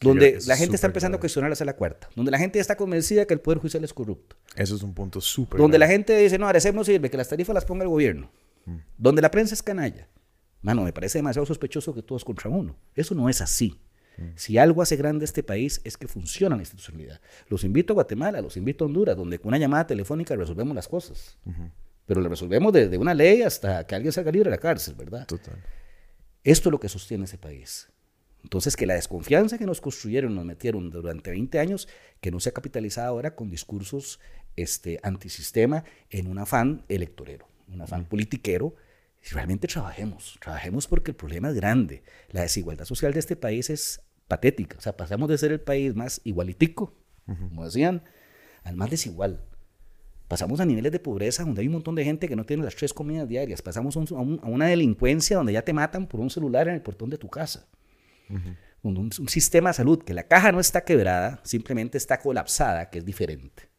Donde 0.00 0.40
la 0.48 0.56
gente 0.56 0.74
está 0.74 0.88
empezando 0.88 1.18
a 1.18 1.20
cuestionar 1.20 1.56
la 1.56 1.76
cuarta. 1.76 2.08
Donde 2.16 2.32
la 2.32 2.38
gente 2.38 2.58
está 2.58 2.76
convencida 2.76 3.24
que 3.24 3.34
el 3.34 3.40
Poder 3.40 3.58
Judicial 3.58 3.84
es 3.84 3.94
corrupto. 3.94 4.34
Eso 4.56 4.74
es 4.74 4.82
un 4.82 4.94
punto 4.94 5.20
súper. 5.20 5.60
Donde 5.60 5.78
la 5.78 5.86
gente 5.86 6.16
dice, 6.16 6.38
no, 6.38 6.48
Arecep 6.48 6.74
no 6.74 6.82
sirve, 6.82 7.08
que 7.08 7.16
las 7.16 7.28
tarifas 7.28 7.54
las 7.54 7.64
ponga 7.64 7.84
el 7.84 7.88
gobierno. 7.88 8.32
Mm. 8.64 8.78
Donde 8.96 9.22
la 9.22 9.30
prensa 9.30 9.54
es 9.54 9.62
canalla. 9.62 10.08
Mano, 10.60 10.82
me 10.82 10.92
parece 10.92 11.18
demasiado 11.18 11.46
sospechoso 11.46 11.94
que 11.94 12.02
todos 12.02 12.24
contra 12.24 12.50
uno. 12.50 12.76
Eso 12.96 13.14
no 13.14 13.28
es 13.28 13.40
así. 13.40 13.78
Mm. 14.18 14.32
Si 14.34 14.58
algo 14.58 14.82
hace 14.82 14.96
grande 14.96 15.24
este 15.24 15.42
país 15.42 15.80
es 15.84 15.96
que 15.96 16.08
funciona 16.08 16.56
la 16.56 16.62
institucionalidad. 16.62 17.20
Los 17.48 17.64
invito 17.64 17.92
a 17.92 17.94
Guatemala, 17.94 18.40
los 18.40 18.56
invito 18.56 18.84
a 18.84 18.86
Honduras, 18.86 19.16
donde 19.16 19.38
con 19.38 19.48
una 19.48 19.58
llamada 19.58 19.86
telefónica 19.86 20.36
resolvemos 20.36 20.74
las 20.74 20.88
cosas. 20.88 21.38
Pero 22.06 22.20
lo 22.20 22.28
resolvemos 22.28 22.72
desde 22.72 22.98
una 22.98 23.14
ley 23.14 23.42
hasta 23.42 23.86
que 23.86 23.94
alguien 23.94 24.12
salga 24.12 24.32
libre 24.32 24.50
de 24.50 24.56
la 24.56 24.60
cárcel, 24.60 24.94
¿verdad? 24.94 25.26
Total. 25.26 25.56
Esto 26.42 26.68
es 26.68 26.72
lo 26.72 26.80
que 26.80 26.88
sostiene 26.88 27.24
ese 27.24 27.38
país. 27.38 27.88
Entonces, 28.42 28.76
que 28.76 28.86
la 28.86 28.94
desconfianza 28.94 29.58
que 29.58 29.66
nos 29.66 29.80
construyeron, 29.80 30.34
nos 30.34 30.44
metieron 30.44 30.90
durante 30.90 31.30
20 31.30 31.58
años, 31.58 31.88
que 32.20 32.30
no 32.30 32.40
se 32.40 32.48
ha 32.48 32.52
capitalizado 32.52 33.08
ahora 33.08 33.34
con 33.34 33.50
discursos 33.50 34.20
este, 34.56 35.00
antisistema 35.02 35.84
en 36.10 36.28
un 36.28 36.38
afán 36.38 36.84
electorero, 36.88 37.48
un 37.68 37.82
afán 37.82 38.04
politiquero 38.04 38.74
realmente 39.30 39.68
trabajemos, 39.68 40.38
trabajemos 40.40 40.86
porque 40.86 41.10
el 41.10 41.16
problema 41.16 41.48
es 41.50 41.54
grande. 41.54 42.02
La 42.30 42.42
desigualdad 42.42 42.84
social 42.84 43.12
de 43.12 43.20
este 43.20 43.36
país 43.36 43.70
es 43.70 44.00
patética. 44.28 44.76
O 44.78 44.80
sea, 44.80 44.96
pasamos 44.96 45.28
de 45.28 45.38
ser 45.38 45.50
el 45.50 45.60
país 45.60 45.96
más 45.96 46.20
igualitico, 46.24 46.94
como 47.26 47.64
decían, 47.64 48.02
al 48.62 48.76
más 48.76 48.90
desigual. 48.90 49.40
Pasamos 50.28 50.60
a 50.60 50.66
niveles 50.66 50.92
de 50.92 51.00
pobreza 51.00 51.42
donde 51.42 51.62
hay 51.62 51.66
un 51.66 51.72
montón 51.72 51.94
de 51.94 52.04
gente 52.04 52.28
que 52.28 52.36
no 52.36 52.44
tiene 52.44 52.62
las 52.62 52.76
tres 52.76 52.92
comidas 52.92 53.26
diarias. 53.26 53.62
Pasamos 53.62 53.96
a, 53.96 54.00
una 54.00 54.66
delincuencia 54.66 55.38
donde 55.38 55.54
ya 55.54 55.62
te 55.62 55.72
matan 55.72 56.06
por 56.06 56.20
un 56.20 56.28
celular 56.28 56.68
en 56.68 56.74
el 56.74 56.82
portón 56.82 57.08
de 57.08 57.16
tu 57.16 57.28
casa. 57.28 57.66
un, 58.82 58.98
un, 58.98 59.28
sistema 59.28 59.70
de 59.70 59.74
salud 59.74 60.02
que 60.02 60.12
la 60.12 60.24
caja 60.24 60.52
no 60.52 60.60
está 60.60 60.84
quebrada, 60.84 61.40
simplemente 61.44 61.96
está 61.96 62.20
colapsada, 62.20 62.90
que 62.90 62.98
es 62.98 63.04
diferente. 63.04 63.70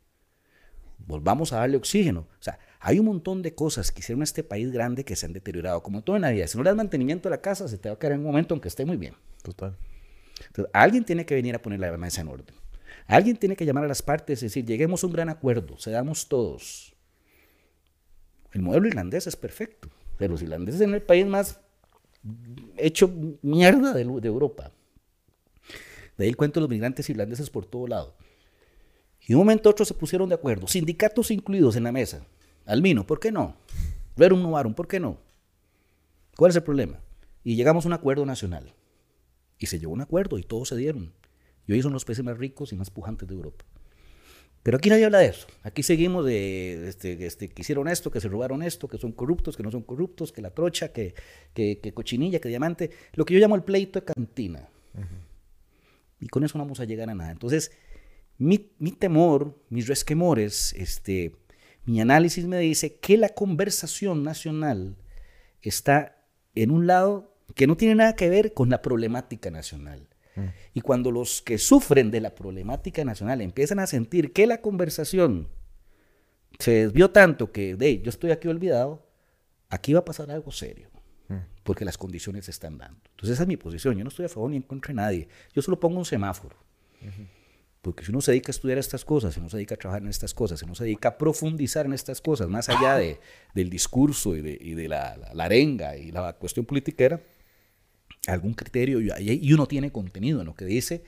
Volvamos 0.98 1.54
a 1.54 1.58
darle 1.58 1.78
oxígeno. 1.78 2.22
O 2.22 2.44
sea, 2.44 2.60
hay 2.80 2.98
un 2.98 3.06
montón 3.06 3.42
de 3.44 3.54
cosas 3.54 3.92
que 3.92 4.00
hicieron 4.00 4.24
este 4.24 4.44
país 4.44 4.72
grande 4.72 5.04
que 5.04 5.16
se 5.16 5.26
han 5.28 5.34
deteriorado, 5.34 5.84
como 5.84 6.04
todo 6.04 6.16
en 6.16 6.24
la 6.24 6.32
vida. 6.32 6.48
Si 6.48 6.58
no 6.58 6.64
le 6.64 6.72
das 6.72 6.78
mantenimiento 6.78 7.30
a 7.30 7.32
la 7.32 7.42
casa, 7.42 7.68
se 7.68 7.78
te 7.78 7.90
va 7.90 7.96
a 7.96 8.00
caer 8.00 8.14
en 8.14 8.20
un 8.20 8.26
momento 8.26 8.56
aunque 8.56 8.70
esté 8.70 8.86
muy 8.86 8.98
bien. 8.98 9.14
Total. 9.44 9.78
Alguien 10.74 11.04
tiene 11.04 11.26
que 11.26 11.36
venir 11.36 11.56
a 11.56 11.62
poner 11.62 11.80
la 11.80 11.98
mesa 11.98 12.22
en 12.22 12.28
orden. 12.28 12.56
Alguien 13.08 13.38
tiene 13.38 13.56
que 13.56 13.66
llamar 13.66 13.84
a 13.86 13.88
las 13.88 14.02
partes 14.02 14.42
y 14.42 14.46
decir, 14.46 14.66
lleguemos 14.66 15.04
a 15.04 15.08
un 15.08 15.14
gran 15.14 15.30
acuerdo, 15.30 15.78
cedamos 15.80 16.28
todos. 16.28 16.96
El 18.52 18.62
modelo 18.62 18.88
irlandés 18.88 19.28
es 19.28 19.36
perfecto, 19.36 19.90
pero 20.18 20.34
los 20.34 20.42
irlandeses 20.42 20.82
en 20.82 20.94
el 20.94 21.02
país 21.02 21.26
más 21.26 21.60
hecho 22.78 23.12
mierda 23.42 23.94
de, 23.94 24.04
de 24.04 24.28
Europa. 24.28 24.72
De 26.18 26.26
ahí 26.26 26.30
el 26.30 26.38
cuento 26.38 26.60
de 26.60 26.62
los 26.62 26.70
migrantes 26.70 27.10
irlandeses 27.10 27.50
por 27.50 27.66
todo 27.66 27.88
lado. 27.88 28.16
Y 29.22 29.28
de 29.30 29.36
un 29.36 29.40
momento 29.40 29.70
a 29.70 29.72
otro 29.72 29.86
se 29.86 29.94
pusieron 29.94 30.30
de 30.30 30.36
acuerdo, 30.36 30.68
sindicatos 30.68 31.32
incluidos 31.32 31.76
en 31.76 31.84
la 31.84 31.92
mesa. 31.92 32.26
Almino, 32.66 33.08
¿por 33.08 33.20
qué 33.20 33.32
no? 33.32 33.56
Verum 34.16 34.42
Novarum, 34.42 34.74
¿por 34.74 34.88
qué 34.88 35.00
no? 35.00 35.18
¿Cuál 36.36 36.50
es 36.50 36.56
el 36.56 36.64
problema? 36.64 37.00
Y 37.44 37.56
llegamos 37.56 37.86
a 37.86 37.88
un 37.88 37.94
acuerdo 37.94 38.26
nacional. 38.26 38.74
Y 39.60 39.68
se 39.68 39.78
llegó 39.78 39.92
a 39.92 39.96
un 39.96 40.02
acuerdo 40.02 40.40
y 40.40 40.44
todos 40.44 40.70
se 40.70 40.78
dieron. 40.78 41.14
Y 41.68 41.74
hoy 41.74 41.82
son 41.82 41.94
los 41.94 42.06
países 42.06 42.26
más 42.26 42.38
ricos 42.38 42.74
y 42.74 42.76
más 42.76 42.90
pujantes 42.90 43.28
de 43.28 43.36
Europa. 43.36 43.66
Pero 44.64 44.78
aquí 44.78 44.90
nadie 44.90 45.06
habla 45.06 45.20
de 45.20 45.28
eso. 45.28 45.48
Aquí 45.64 45.84
seguimos 45.84 46.26
de 46.26 46.90
este, 46.90 47.26
este, 47.26 47.50
que 47.50 47.62
hicieron 47.62 47.88
esto, 47.88 48.12
que 48.12 48.20
se 48.20 48.28
robaron 48.28 48.62
esto, 48.62 48.88
que 48.88 48.98
son 48.98 49.12
corruptos, 49.12 49.56
que 49.56 49.64
no 49.64 49.72
son 49.72 49.84
corruptos, 49.84 50.32
que 50.32 50.42
la 50.42 50.52
trocha, 50.52 50.92
que, 50.92 51.14
que, 51.54 51.94
cochinilla, 51.94 52.40
que 52.40 52.50
diamante. 52.50 52.90
Lo 53.14 53.26
que 53.26 53.34
yo 53.34 53.40
llamo 53.40 53.56
el 53.56 53.64
pleito 53.64 54.00
de 54.00 54.06
cantina. 54.06 54.70
Y 56.20 56.28
con 56.28 56.44
eso 56.44 56.58
no 56.58 56.66
vamos 56.66 56.80
a 56.80 56.86
llegar 56.86 57.10
a 57.10 57.16
nada. 57.16 57.32
Entonces, 57.32 57.72
mi, 58.38 58.72
mi 58.80 58.92
temor, 58.92 59.58
mis 59.70 59.88
resquemores, 59.88 60.74
este, 60.74 61.36
mi 61.86 62.02
análisis 62.02 62.46
me 62.46 62.60
dice 62.60 62.98
que 62.98 63.18
la 63.18 63.30
conversación 63.30 64.24
nacional 64.24 64.98
está 65.62 66.26
en 66.56 66.72
un 66.72 66.88
lado 66.88 67.29
que 67.56 67.68
no 67.68 67.78
tiene 67.78 67.96
nada 67.96 68.16
que 68.16 68.30
ver 68.30 68.54
con 68.54 68.70
la 68.70 68.82
problemática 68.82 69.52
nacional. 69.52 70.08
Y 70.74 70.80
cuando 70.80 71.12
los 71.12 71.42
que 71.42 71.58
sufren 71.58 72.12
de 72.12 72.22
la 72.22 72.34
problemática 72.34 73.04
nacional 73.04 73.42
empiezan 73.42 73.80
a 73.80 73.88
sentir 73.88 74.32
que 74.32 74.48
la 74.48 74.62
conversación 74.62 75.50
se 76.60 76.72
desvió 76.72 77.12
tanto 77.12 77.52
que 77.52 77.76
de, 77.76 78.02
yo 78.02 78.10
estoy 78.10 78.32
aquí 78.32 78.48
olvidado, 78.48 79.06
aquí 79.70 79.94
va 79.94 80.00
a 80.00 80.06
pasar 80.06 80.32
algo 80.32 80.52
serio, 80.52 80.90
porque 81.64 81.86
las 81.86 81.98
condiciones 81.98 82.46
se 82.46 82.52
están 82.52 82.78
dando. 82.78 83.02
Entonces 83.12 83.34
esa 83.34 83.44
es 83.44 83.48
mi 83.48 83.58
posición, 83.58 83.98
yo 83.98 84.04
no 84.04 84.10
estoy 84.10 84.26
a 84.26 84.30
favor 84.30 84.50
ni 84.50 84.58
en 84.58 84.64
contra 84.64 84.90
de 84.90 84.96
nadie, 84.96 85.28
yo 85.54 85.62
solo 85.62 85.80
pongo 85.80 85.98
un 85.98 86.06
semáforo. 86.06 86.56
Porque 87.82 88.04
si 88.04 88.12
uno 88.12 88.20
se 88.20 88.32
dedica 88.32 88.50
a 88.50 88.52
estudiar 88.52 88.78
estas 88.78 89.06
cosas, 89.06 89.34
si 89.34 89.40
uno 89.40 89.50
se 89.50 89.56
dedica 89.56 89.76
a 89.76 89.78
trabajar 89.78 90.02
en 90.02 90.10
estas 90.10 90.34
cosas, 90.34 90.60
si 90.60 90.66
uno 90.66 90.76
se 90.76 90.84
dedica 90.84 91.10
a 91.10 91.18
profundizar 91.18 91.86
en 91.86 91.94
estas 91.94 92.20
cosas, 92.20 92.50
más 92.50 92.68
allá 92.68 92.98
de, 92.98 93.20
del 93.54 93.70
discurso 93.70 94.36
y 94.36 94.42
de, 94.42 94.58
y 94.60 94.74
de 94.74 94.90
la, 94.90 95.18
la, 95.34 95.46
arenga 95.46 95.96
y 95.96 96.12
la 96.12 96.34
cuestión 96.34 96.66
politiquera, 96.66 97.22
algún 98.32 98.54
criterio 98.54 99.00
y, 99.02 99.54
uno 99.54 99.68
tiene 99.68 99.92
contenido 99.92 100.40
en 100.40 100.46
lo 100.46 100.56
que 100.56 100.66
dice, 100.66 101.04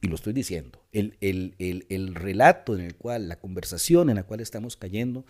y 0.00 0.08
lo 0.08 0.14
estoy 0.16 0.32
diciendo, 0.32 0.82
el, 0.92 1.16
el, 1.20 1.54
el, 1.58 1.86
el 1.88 2.14
relato 2.14 2.74
en 2.74 2.82
el 2.82 2.96
cual, 2.96 3.28
la 3.28 3.36
conversación 3.36 4.10
en 4.10 4.16
la 4.16 4.24
cual 4.24 4.40
estamos 4.40 4.76
cayendo, 4.76 5.24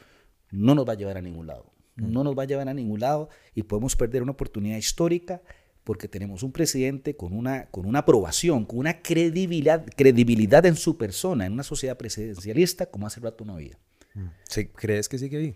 no 0.50 0.74
nos 0.74 0.86
va 0.86 0.92
a 0.92 0.96
llevar 0.96 1.16
a 1.16 1.22
ningún 1.22 1.46
lado. 1.46 1.72
No 1.96 2.24
nos 2.24 2.36
va 2.36 2.42
a 2.42 2.46
llevar 2.46 2.68
a 2.68 2.74
ningún 2.74 2.98
lado 2.98 3.28
y 3.54 3.62
podemos 3.62 3.94
perder 3.94 4.22
una 4.22 4.32
oportunidad 4.32 4.76
histórica 4.76 5.40
porque 5.84 6.08
tenemos 6.08 6.42
un 6.42 6.50
presidente 6.50 7.14
con 7.14 7.32
una, 7.32 7.66
con 7.66 7.86
una 7.86 8.00
aprobación, 8.00 8.64
con 8.64 8.80
una 8.80 9.00
credibilidad, 9.00 9.84
credibilidad 9.96 10.64
en 10.66 10.76
su 10.76 10.96
persona, 10.96 11.46
en 11.46 11.52
una 11.52 11.62
sociedad 11.62 11.96
presidencialista 11.96 12.86
como 12.86 13.06
hace 13.06 13.20
rato 13.20 13.44
no 13.44 13.54
había. 13.54 13.78
Mm. 14.14 14.26
¿Crees 14.74 15.08
que 15.08 15.18
sigue 15.18 15.36
ahí? 15.36 15.54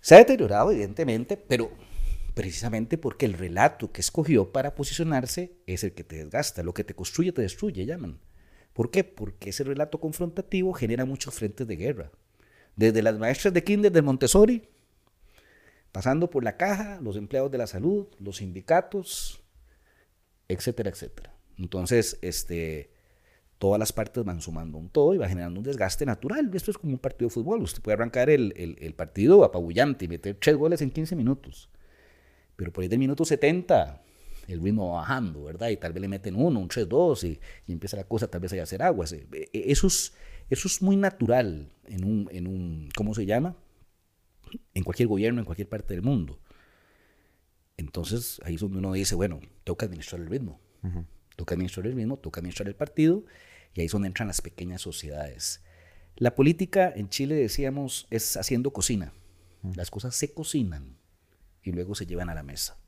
Se 0.00 0.14
ha 0.14 0.18
deteriorado, 0.18 0.72
evidentemente, 0.72 1.36
pero 1.36 1.70
precisamente 2.34 2.98
porque 2.98 3.26
el 3.26 3.34
relato 3.34 3.92
que 3.92 4.00
escogió 4.00 4.52
para 4.52 4.74
posicionarse 4.74 5.56
es 5.66 5.84
el 5.84 5.92
que 5.92 6.04
te 6.04 6.16
desgasta, 6.16 6.62
lo 6.62 6.74
que 6.74 6.84
te 6.84 6.94
construye 6.94 7.32
te 7.32 7.42
destruye, 7.42 7.86
llaman. 7.86 8.20
¿Por 8.72 8.90
qué? 8.90 9.04
Porque 9.04 9.50
ese 9.50 9.64
relato 9.64 10.00
confrontativo 10.00 10.72
genera 10.72 11.04
muchos 11.04 11.34
frentes 11.34 11.66
de 11.66 11.76
guerra. 11.76 12.10
Desde 12.76 13.02
las 13.02 13.18
maestras 13.18 13.54
de 13.54 13.62
kinder 13.62 13.92
de 13.92 14.02
Montessori 14.02 14.68
pasando 15.94 16.28
por 16.28 16.42
la 16.42 16.56
caja, 16.56 16.98
los 17.00 17.14
empleados 17.14 17.52
de 17.52 17.58
la 17.58 17.68
salud, 17.68 18.08
los 18.18 18.38
sindicatos, 18.38 19.44
etcétera, 20.48 20.90
etcétera. 20.90 21.32
Entonces, 21.56 22.18
este, 22.20 22.90
todas 23.58 23.78
las 23.78 23.92
partes 23.92 24.24
van 24.24 24.40
sumando 24.40 24.76
un 24.76 24.88
todo 24.88 25.14
y 25.14 25.18
va 25.18 25.28
generando 25.28 25.60
un 25.60 25.64
desgaste 25.64 26.04
natural. 26.04 26.50
Esto 26.52 26.72
es 26.72 26.78
como 26.78 26.94
un 26.94 26.98
partido 26.98 27.28
de 27.28 27.34
fútbol. 27.34 27.62
Usted 27.62 27.80
puede 27.80 27.94
arrancar 27.94 28.28
el, 28.28 28.52
el, 28.56 28.94
partido 28.94 29.44
apabullante 29.44 30.06
y 30.06 30.08
meter 30.08 30.36
tres 30.40 30.56
goles 30.56 30.82
en 30.82 30.90
15 30.90 31.14
minutos. 31.14 31.70
Pero 32.56 32.72
por 32.72 32.82
ahí 32.82 32.88
del 32.88 32.98
minuto 32.98 33.24
70, 33.24 34.02
el 34.48 34.62
ritmo 34.62 34.92
va 34.92 35.00
bajando, 35.00 35.44
¿verdad? 35.44 35.70
Y 35.70 35.76
tal 35.76 35.92
vez 35.92 36.00
le 36.00 36.08
meten 36.08 36.36
uno, 36.36 36.60
un 36.60 36.68
3-2 36.68 37.24
y, 37.24 37.40
y, 37.66 37.72
empieza 37.72 37.96
la 37.96 38.04
cosa 38.04 38.28
tal 38.28 38.40
vez 38.40 38.52
a 38.52 38.62
hacer 38.62 38.82
aguas. 38.82 39.12
E, 39.12 39.26
e, 39.32 39.48
eso 39.52 39.86
es, 39.86 40.14
eso 40.50 40.68
es 40.68 40.82
muy 40.82 40.96
natural 40.96 41.70
en 41.86 42.04
un, 42.04 42.28
en 42.30 42.46
un, 42.46 42.88
¿cómo 42.94 43.14
se 43.14 43.26
llama? 43.26 43.56
en 44.74 44.84
cualquier 44.84 45.08
gobierno, 45.08 45.40
en 45.40 45.44
cualquier 45.44 45.68
parte 45.68 45.94
del 45.94 46.02
mundo. 46.02 46.38
Entonces 47.76 48.40
ahí 48.44 48.54
es 48.54 48.60
donde 48.60 48.78
uno 48.78 48.92
dice, 48.92 49.14
bueno, 49.14 49.40
toca 49.64 49.86
administrar 49.86 50.20
el 50.20 50.28
ritmo. 50.28 50.60
Toca 51.36 51.54
administrar 51.54 51.86
el 51.86 51.94
ritmo, 51.94 52.18
toca 52.18 52.40
administrar 52.40 52.68
el 52.68 52.76
partido, 52.76 53.24
y 53.72 53.80
ahí 53.80 53.86
es 53.86 53.92
donde 53.92 54.08
entran 54.08 54.28
las 54.28 54.42
pequeñas 54.42 54.82
sociedades. 54.82 55.62
La 56.16 56.34
política 56.34 56.92
en 56.94 57.08
Chile, 57.08 57.34
decíamos, 57.34 58.06
es 58.10 58.36
haciendo 58.36 58.72
cocina. 58.72 59.12
Las 59.74 59.90
cosas 59.90 60.14
se 60.14 60.32
cocinan 60.32 60.98
y 61.64 61.72
luego 61.72 61.96
se 61.96 62.06
llevan 62.06 62.30
a 62.30 62.34
la 62.34 62.44
mesa. 62.44 62.78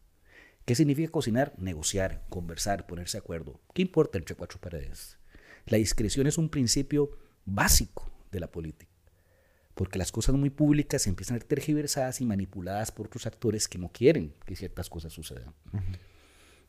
¿Qué 0.64 0.76
significa 0.76 1.10
cocinar? 1.10 1.54
Negociar, 1.58 2.24
conversar, 2.28 2.86
ponerse 2.86 3.18
de 3.18 3.22
acuerdo. 3.22 3.60
¿Qué 3.74 3.82
importa 3.82 4.18
entre 4.18 4.36
cuatro 4.36 4.60
paredes? 4.60 5.18
La 5.64 5.78
discreción 5.78 6.28
es 6.28 6.38
un 6.38 6.48
principio 6.48 7.10
básico 7.44 8.12
de 8.30 8.40
la 8.40 8.50
política 8.52 8.96
porque 9.76 9.98
las 9.98 10.10
cosas 10.10 10.34
muy 10.34 10.48
públicas 10.48 11.06
empiezan 11.06 11.36
a 11.36 11.40
ser 11.40 11.46
tergiversadas 11.46 12.22
y 12.22 12.24
manipuladas 12.24 12.90
por 12.90 13.06
otros 13.08 13.26
actores 13.26 13.68
que 13.68 13.76
no 13.76 13.90
quieren 13.90 14.32
que 14.46 14.56
ciertas 14.56 14.88
cosas 14.88 15.12
sucedan. 15.12 15.52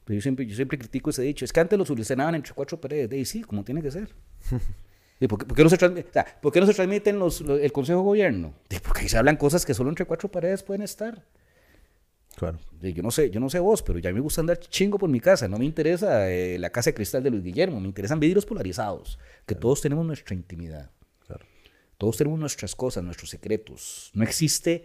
Pero 0.04 0.16
yo 0.16 0.22
siempre, 0.22 0.46
yo 0.46 0.54
siempre 0.54 0.78
critico 0.78 1.10
ese 1.10 1.22
dicho, 1.22 1.46
es 1.46 1.54
que 1.54 1.60
antes 1.62 1.80
los 1.80 1.88
solucionaban 1.88 2.36
entre 2.36 2.54
cuatro 2.54 2.82
paredes, 2.82 3.10
de 3.10 3.24
sí, 3.24 3.44
como 3.44 3.64
tiene 3.64 3.82
que 3.82 3.92
ser. 3.92 4.14
¿Y 5.22 5.28
por, 5.28 5.48
qué, 5.48 5.64
no 5.64 5.70
se 5.70 5.78
transmiten, 5.78 6.10
o 6.10 6.14
sea, 6.14 6.26
¿por 6.42 6.52
qué 6.52 6.60
no 6.60 6.68
se 6.68 6.74
transmiten 6.74 7.18
los, 7.18 7.40
el 7.40 7.72
Consejo 7.72 8.00
de 8.00 8.06
Gobierno? 8.06 8.54
porque 8.84 9.02
ahí 9.02 9.10
se 9.10 9.18
hablan 9.18 9.38
cosas 9.38 9.66
que 9.66 9.74
solo 9.74 9.90
entre 9.90 10.04
cuatro 10.04 10.30
paredes 10.30 10.62
pueden 10.62 10.82
estar. 10.82 11.26
Claro. 12.38 12.60
Yo 12.82 13.02
no 13.02 13.10
sé, 13.10 13.32
yo 13.32 13.40
no 13.40 13.50
sé 13.50 13.58
vos, 13.58 13.82
pero 13.82 13.98
ya 13.98 14.14
me 14.14 14.20
gusta 14.20 14.42
andar 14.42 14.60
chingo 14.60 15.00
por 15.00 15.10
mi 15.10 15.20
casa. 15.20 15.48
No 15.48 15.58
me 15.58 15.66
interesa 15.66 16.30
eh, 16.30 16.60
la 16.60 16.70
casa 16.70 16.92
de 16.92 16.94
cristal 16.94 17.24
de 17.24 17.32
Luis 17.32 17.44
Guillermo, 17.44 17.80
me 17.80 17.88
interesan 17.88 18.20
vidrios 18.20 18.46
polarizados, 18.46 19.18
que 19.48 19.56
todos 19.56 19.82
tenemos 19.82 20.06
nuestra 20.06 20.36
intimidad. 20.36 20.92
Todos 21.98 22.16
tenemos 22.16 22.40
nuestras 22.40 22.76
cosas, 22.76 23.04
nuestros 23.04 23.32
secretos. 23.32 24.12
No 24.14 24.24
existe 24.24 24.84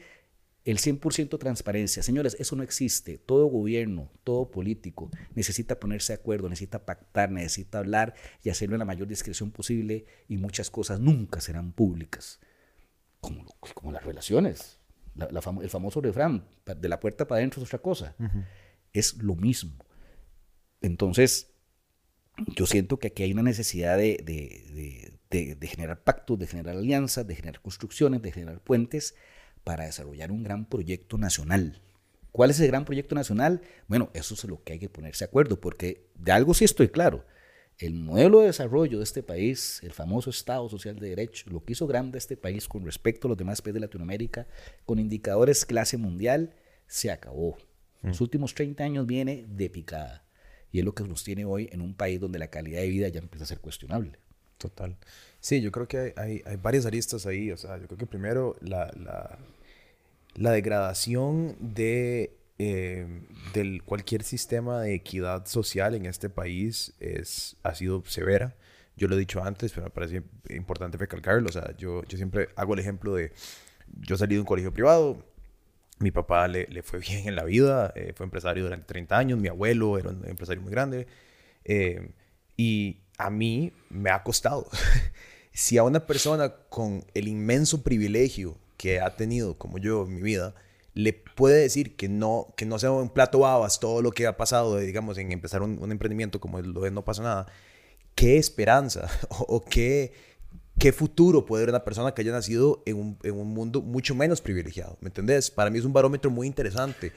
el 0.64 0.78
100% 0.78 1.38
transparencia. 1.38 2.02
Señores, 2.02 2.38
eso 2.40 2.56
no 2.56 2.62
existe. 2.62 3.18
Todo 3.18 3.44
gobierno, 3.44 4.10
todo 4.24 4.50
político 4.50 5.10
necesita 5.34 5.78
ponerse 5.78 6.14
de 6.14 6.20
acuerdo, 6.20 6.48
necesita 6.48 6.86
pactar, 6.86 7.30
necesita 7.30 7.80
hablar 7.80 8.14
y 8.42 8.48
hacerlo 8.48 8.76
en 8.76 8.78
la 8.78 8.86
mayor 8.86 9.08
discreción 9.08 9.50
posible 9.50 10.06
y 10.26 10.38
muchas 10.38 10.70
cosas 10.70 11.00
nunca 11.00 11.42
serán 11.42 11.72
públicas. 11.72 12.40
Como, 13.20 13.44
como 13.74 13.92
las 13.92 14.04
relaciones. 14.04 14.81
El 15.18 15.70
famoso 15.70 16.00
refrán, 16.00 16.46
de 16.64 16.88
la 16.88 17.00
puerta 17.00 17.26
para 17.26 17.38
adentro 17.38 17.62
es 17.62 17.68
otra 17.68 17.80
cosa. 17.80 18.14
Es 18.92 19.16
lo 19.22 19.34
mismo. 19.34 19.72
Entonces, 20.80 21.52
yo 22.56 22.66
siento 22.66 22.98
que 22.98 23.08
aquí 23.08 23.22
hay 23.22 23.32
una 23.32 23.42
necesidad 23.42 23.98
de, 23.98 24.22
de, 25.30 25.66
generar 25.66 26.02
pactos, 26.02 26.38
de 26.38 26.46
generar 26.46 26.76
alianzas, 26.76 27.26
de 27.26 27.34
generar 27.34 27.60
construcciones, 27.60 28.22
de 28.22 28.32
generar 28.32 28.60
puentes 28.60 29.14
para 29.64 29.84
desarrollar 29.84 30.32
un 30.32 30.42
gran 30.42 30.66
proyecto 30.66 31.18
nacional. 31.18 31.80
¿Cuál 32.32 32.50
es 32.50 32.56
ese 32.56 32.66
gran 32.66 32.84
proyecto 32.84 33.14
nacional? 33.14 33.60
Bueno, 33.88 34.10
eso 34.14 34.34
es 34.34 34.44
lo 34.44 34.62
que 34.64 34.74
hay 34.74 34.78
que 34.78 34.88
ponerse 34.88 35.24
de 35.24 35.28
acuerdo, 35.28 35.60
porque 35.60 36.08
de 36.14 36.32
algo 36.32 36.54
sí 36.54 36.64
estoy 36.64 36.88
claro. 36.88 37.24
El 37.78 37.94
modelo 37.94 38.40
de 38.40 38.46
desarrollo 38.46 38.98
de 38.98 39.04
este 39.04 39.22
país, 39.22 39.80
el 39.82 39.92
famoso 39.92 40.30
Estado 40.30 40.68
Social 40.68 40.98
de 40.98 41.08
Derecho, 41.08 41.50
lo 41.50 41.64
que 41.64 41.72
hizo 41.72 41.86
grande 41.86 42.18
este 42.18 42.36
país 42.36 42.68
con 42.68 42.84
respecto 42.84 43.26
a 43.26 43.30
los 43.30 43.38
demás 43.38 43.60
países 43.60 43.74
de 43.74 43.80
Latinoamérica, 43.80 44.46
con 44.84 44.98
indicadores 44.98 45.64
clase 45.64 45.96
mundial, 45.96 46.54
se 46.86 47.10
acabó. 47.10 47.56
Los 48.02 48.20
mm. 48.20 48.24
últimos 48.24 48.54
30 48.54 48.84
años 48.84 49.06
viene 49.06 49.46
de 49.48 49.70
picada. 49.70 50.24
Y 50.70 50.78
es 50.78 50.84
lo 50.84 50.94
que 50.94 51.04
nos 51.04 51.24
tiene 51.24 51.44
hoy 51.44 51.68
en 51.72 51.80
un 51.80 51.94
país 51.94 52.20
donde 52.20 52.38
la 52.38 52.48
calidad 52.48 52.80
de 52.80 52.88
vida 52.88 53.08
ya 53.08 53.20
empieza 53.20 53.44
a 53.44 53.48
ser 53.48 53.60
cuestionable. 53.60 54.18
Total. 54.58 54.96
Sí, 55.40 55.60
yo 55.60 55.72
creo 55.72 55.88
que 55.88 56.14
hay, 56.16 56.42
hay, 56.46 56.56
varias 56.56 56.86
aristas 56.86 57.26
ahí. 57.26 57.50
O 57.50 57.56
sea, 57.56 57.78
yo 57.78 57.86
creo 57.86 57.98
que 57.98 58.06
primero 58.06 58.56
la, 58.60 58.92
la, 58.96 59.38
la 60.34 60.50
degradación 60.52 61.56
de 61.58 62.36
eh, 62.58 63.06
del 63.54 63.82
cualquier 63.82 64.22
sistema 64.22 64.80
de 64.80 64.94
equidad 64.94 65.46
social 65.46 65.94
en 65.94 66.06
este 66.06 66.28
país 66.28 66.94
es, 67.00 67.56
ha 67.62 67.74
sido 67.74 68.04
severa. 68.06 68.56
Yo 68.96 69.08
lo 69.08 69.16
he 69.16 69.18
dicho 69.18 69.42
antes, 69.42 69.72
pero 69.72 69.84
me 69.84 69.90
parece 69.90 70.22
importante 70.50 70.98
recalcarlo. 70.98 71.48
O 71.48 71.52
sea, 71.52 71.76
yo, 71.76 72.04
yo 72.04 72.16
siempre 72.16 72.50
hago 72.56 72.74
el 72.74 72.80
ejemplo 72.80 73.14
de, 73.14 73.32
yo 74.00 74.16
salí 74.16 74.34
de 74.34 74.40
un 74.40 74.46
colegio 74.46 74.72
privado, 74.72 75.24
mi 75.98 76.10
papá 76.10 76.48
le, 76.48 76.66
le 76.66 76.82
fue 76.82 76.98
bien 76.98 77.28
en 77.28 77.36
la 77.36 77.44
vida, 77.44 77.92
eh, 77.94 78.12
fue 78.14 78.24
empresario 78.24 78.64
durante 78.64 78.86
30 78.86 79.16
años, 79.16 79.38
mi 79.38 79.48
abuelo 79.48 79.98
era 79.98 80.10
un 80.10 80.26
empresario 80.28 80.62
muy 80.62 80.72
grande. 80.72 81.06
Eh, 81.64 82.10
y 82.56 82.98
a 83.18 83.30
mí 83.30 83.72
me 83.88 84.10
ha 84.10 84.22
costado. 84.22 84.68
si 85.52 85.78
a 85.78 85.84
una 85.84 86.06
persona 86.06 86.50
con 86.68 87.04
el 87.14 87.28
inmenso 87.28 87.82
privilegio 87.82 88.58
que 88.76 89.00
ha 89.00 89.16
tenido, 89.16 89.56
como 89.58 89.78
yo 89.78 90.04
en 90.04 90.14
mi 90.14 90.22
vida, 90.22 90.54
le 90.94 91.12
puede 91.12 91.62
decir 91.62 91.96
que 91.96 92.08
no, 92.08 92.54
que 92.56 92.66
no 92.66 92.78
sea 92.78 92.92
un 92.92 93.10
plato 93.10 93.40
babas 93.40 93.80
todo 93.80 94.02
lo 94.02 94.10
que 94.10 94.26
ha 94.26 94.36
pasado, 94.36 94.78
digamos, 94.78 95.18
en 95.18 95.32
empezar 95.32 95.62
un, 95.62 95.90
emprendimiento 95.90 96.40
como 96.40 96.60
lo 96.60 96.82
de 96.82 96.90
No 96.90 97.04
pasa 97.04 97.22
nada, 97.22 97.46
¿qué 98.14 98.36
esperanza 98.36 99.08
o 99.28 99.60
qué 99.60 100.12
¿qué 100.78 100.92
futuro 100.92 101.44
puede 101.44 101.62
haber 101.62 101.74
una 101.74 101.84
persona 101.84 102.12
que 102.12 102.22
haya 102.22 102.32
nacido 102.32 102.82
en 102.86 102.96
un, 102.96 103.18
en 103.22 103.34
un, 103.34 103.48
mundo 103.48 103.82
mucho 103.82 104.14
menos 104.14 104.40
privilegiado? 104.40 104.96
¿Me 105.00 105.08
entendés? 105.08 105.50
Para 105.50 105.70
mí 105.70 105.78
es 105.78 105.84
un 105.84 105.92
barómetro 105.92 106.30
muy 106.30 106.46
interesante. 106.46 107.12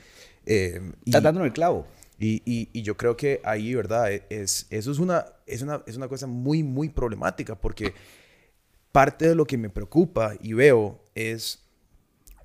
Eh, 0.46 0.82
Estás 1.06 1.24
dando 1.24 1.44
el 1.44 1.54
clavo. 1.54 1.88
Y, 2.20 2.42
y, 2.46 2.70
y, 2.72 2.82
yo 2.82 2.96
creo 2.96 3.18
que 3.18 3.42
ahí, 3.44 3.76
¿verdad? 3.76 4.12
E, 4.12 4.24
es, 4.30 4.68
eso 4.70 4.92
es 4.92 5.00
una, 5.00 5.26
es, 5.46 5.62
una, 5.62 5.84
es 5.86 5.98
una 5.98 6.08
cosa 6.08 6.28
muy, 6.28 6.64
muy 6.64 6.88
problemática 6.90 7.56
porque 7.56 7.94
parte 8.94 9.28
de 9.28 9.36
lo 9.36 9.46
que 9.46 9.58
me 9.58 9.70
preocupa 9.70 10.34
y 10.42 10.54
veo 10.54 11.04
es 11.14 11.60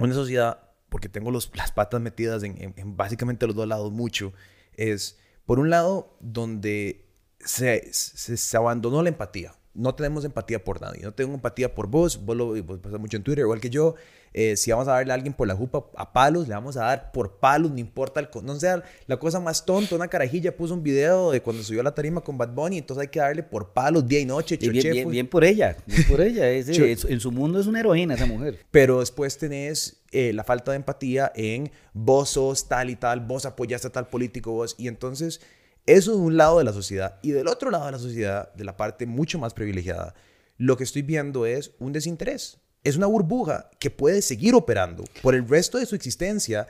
una 0.01 0.12
sociedad, 0.14 0.70
porque 0.90 1.09
tengo 1.09 1.31
los, 1.31 1.50
las 1.55 1.72
patas 1.72 2.00
metidas 2.00 2.42
en, 2.42 2.74
en, 2.76 2.96
básicamente 2.96 3.46
los 3.46 3.57
dos 3.57 3.66
lados 3.66 3.92
mucho, 3.92 4.33
es 4.74 5.18
por 5.46 5.59
un 5.59 5.70
lado 5.70 6.16
donde 6.20 7.07
se, 7.38 7.92
se, 7.92 8.37
se 8.37 8.57
abandonó 8.57 9.03
la 9.03 9.09
empatía 9.09 9.55
no 9.74 9.94
tenemos 9.94 10.24
empatía 10.24 10.62
por 10.62 10.81
nadie. 10.81 11.03
No 11.03 11.12
tengo 11.12 11.35
empatía 11.35 11.74
por 11.74 11.87
vos, 11.87 12.24
vos 12.24 12.37
lo 12.37 12.62
vos 12.62 12.79
pasas 12.81 12.98
mucho 12.98 13.16
en 13.16 13.22
Twitter, 13.22 13.42
igual 13.42 13.61
que 13.61 13.70
yo. 13.70 13.94
Eh, 14.33 14.57
si 14.57 14.70
vamos 14.70 14.87
a 14.87 14.92
darle 14.92 15.11
a 15.12 15.14
alguien 15.16 15.33
por 15.33 15.48
la 15.48 15.57
jupa 15.57 15.87
a 15.96 16.12
palos, 16.12 16.46
le 16.46 16.55
vamos 16.55 16.76
a 16.76 16.83
dar 16.85 17.11
por 17.11 17.38
palos, 17.38 17.72
no 17.72 17.79
importa 17.79 18.20
el... 18.20 18.29
No 18.44 18.59
sea 18.61 18.83
la 19.07 19.18
cosa 19.18 19.40
más 19.40 19.66
tonta, 19.66 19.96
una 19.96 20.07
carajilla 20.07 20.57
puso 20.57 20.74
un 20.74 20.85
video 20.85 21.33
de 21.33 21.42
cuando 21.42 21.64
subió 21.64 21.81
a 21.81 21.85
la 21.85 21.94
tarima 21.94 22.20
con 22.20 22.38
Bad 22.38 22.50
Bunny, 22.50 22.79
entonces 22.79 23.03
hay 23.03 23.09
que 23.09 23.18
darle 23.18 23.42
por 23.42 23.72
palos 23.72 24.07
día 24.07 24.20
y 24.20 24.26
noche. 24.26 24.57
Y 24.61 24.68
bien, 24.68 24.92
bien, 24.92 25.11
bien, 25.11 25.26
por 25.26 25.42
ella, 25.42 25.76
bien 25.87 26.05
por 26.07 26.20
ella. 26.20 26.48
Es, 26.61 26.68
es, 26.68 27.05
en 27.05 27.20
su 27.20 27.33
mundo 27.33 27.61
es 27.61 27.66
una 27.66 27.81
heroína 27.81 28.14
esa 28.14 28.26
mujer. 28.26 28.59
Pero 28.70 29.00
después 29.00 29.38
tenés 29.38 30.00
eh, 30.12 30.33
la 30.33 30.44
falta 30.44 30.73
de 30.73 30.77
empatía 30.77 31.33
en 31.35 31.70
vos 31.92 32.31
sos 32.31 32.68
tal 32.68 32.90
y 32.90 32.96
tal, 32.96 33.20
vos 33.20 33.46
apoyaste 33.46 33.88
a 33.88 33.92
tal 33.92 34.09
político, 34.09 34.53
vos... 34.53 34.75
Y 34.79 34.88
entonces 34.88 35.40
eso 35.87 36.12
de 36.12 36.18
un 36.18 36.37
lado 36.37 36.59
de 36.59 36.64
la 36.64 36.73
sociedad. 36.73 37.18
Y 37.23 37.31
del 37.31 37.49
otro 37.49 37.70
lado 37.70 37.87
de 37.87 37.92
la 37.92 37.99
sociedad, 37.99 38.53
de 38.55 38.64
la 38.64 38.77
parte 38.77 39.07
mucho 39.07 39.38
más 39.38 39.55
privilegiada, 39.55 40.14
lo 40.57 40.77
que 40.77 40.85
estoy 40.85 41.03
viendo 41.03 41.46
es 41.46 41.73
un 41.79 41.92
desinterés. 41.92 42.59
Es 42.85 42.96
una 42.96 43.07
burbuja 43.07 43.70
que 43.79 43.90
puede 43.90 44.23
seguir 44.23 44.55
operando 44.55 45.05
por 45.23 45.35
el 45.35 45.49
resto 45.49 45.79
de 45.79 45.87
su 45.87 45.94
existencia 45.94 46.66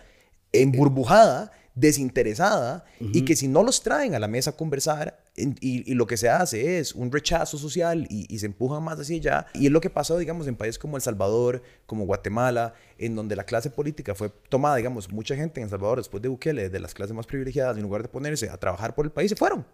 emburbujada 0.53 1.53
desinteresada 1.75 2.85
y 2.99 3.25
que 3.25 3.37
si 3.37 3.47
no 3.47 3.63
los 3.63 3.83
traen 3.83 4.15
a 4.15 4.19
la 4.19 4.29
mesa 4.29 4.51
a 4.51 4.57
conversar 4.57 5.23
y, 5.61 5.95
lo 5.95 6.07
que 6.07 6.17
se 6.17 6.29
hace 6.29 6.79
es 6.79 6.95
un 6.95 7.11
rechazo 7.11 7.59
social 7.59 8.07
y, 8.09 8.39
se 8.39 8.47
empujan 8.47 8.83
más 8.83 8.99
hacia 8.99 9.17
allá. 9.17 9.47
Y 9.55 9.67
es 9.67 9.73
lo 9.73 9.81
que 9.81 9.91
pasó, 9.91 10.19
digamos, 10.19 10.47
en 10.47 10.57
países 10.57 10.79
como 10.79 10.97
El 10.97 11.03
Salvador, 11.03 11.63
como 11.87 12.07
Guatemala, 12.07 12.75
en 12.99 13.15
donde 13.15 13.37
la 13.37 13.45
clase 13.45 13.71
política 13.71 14.15
fue 14.15 14.31
tomada, 14.49 14.77
digamos, 14.77 15.11
mucha 15.11 15.37
gente 15.37 15.61
en 15.61 15.65
El 15.65 15.71
Salvador 15.71 15.99
después 15.99 16.23
de 16.23 16.29
Bukele, 16.29 16.69
de 16.69 16.81
las 16.81 16.95
clases 16.95 17.15
más 17.15 17.27
privilegiadas, 17.27 17.77
en 17.77 17.83
lugar 17.83 18.03
de 18.03 18.09
ponerse 18.09 18.49
a 18.49 18.57
trabajar 18.57 18.95
por 18.95 19.05
el 19.05 19.13
país, 19.13 19.31
se 19.31 19.37
fueron. 19.37 19.65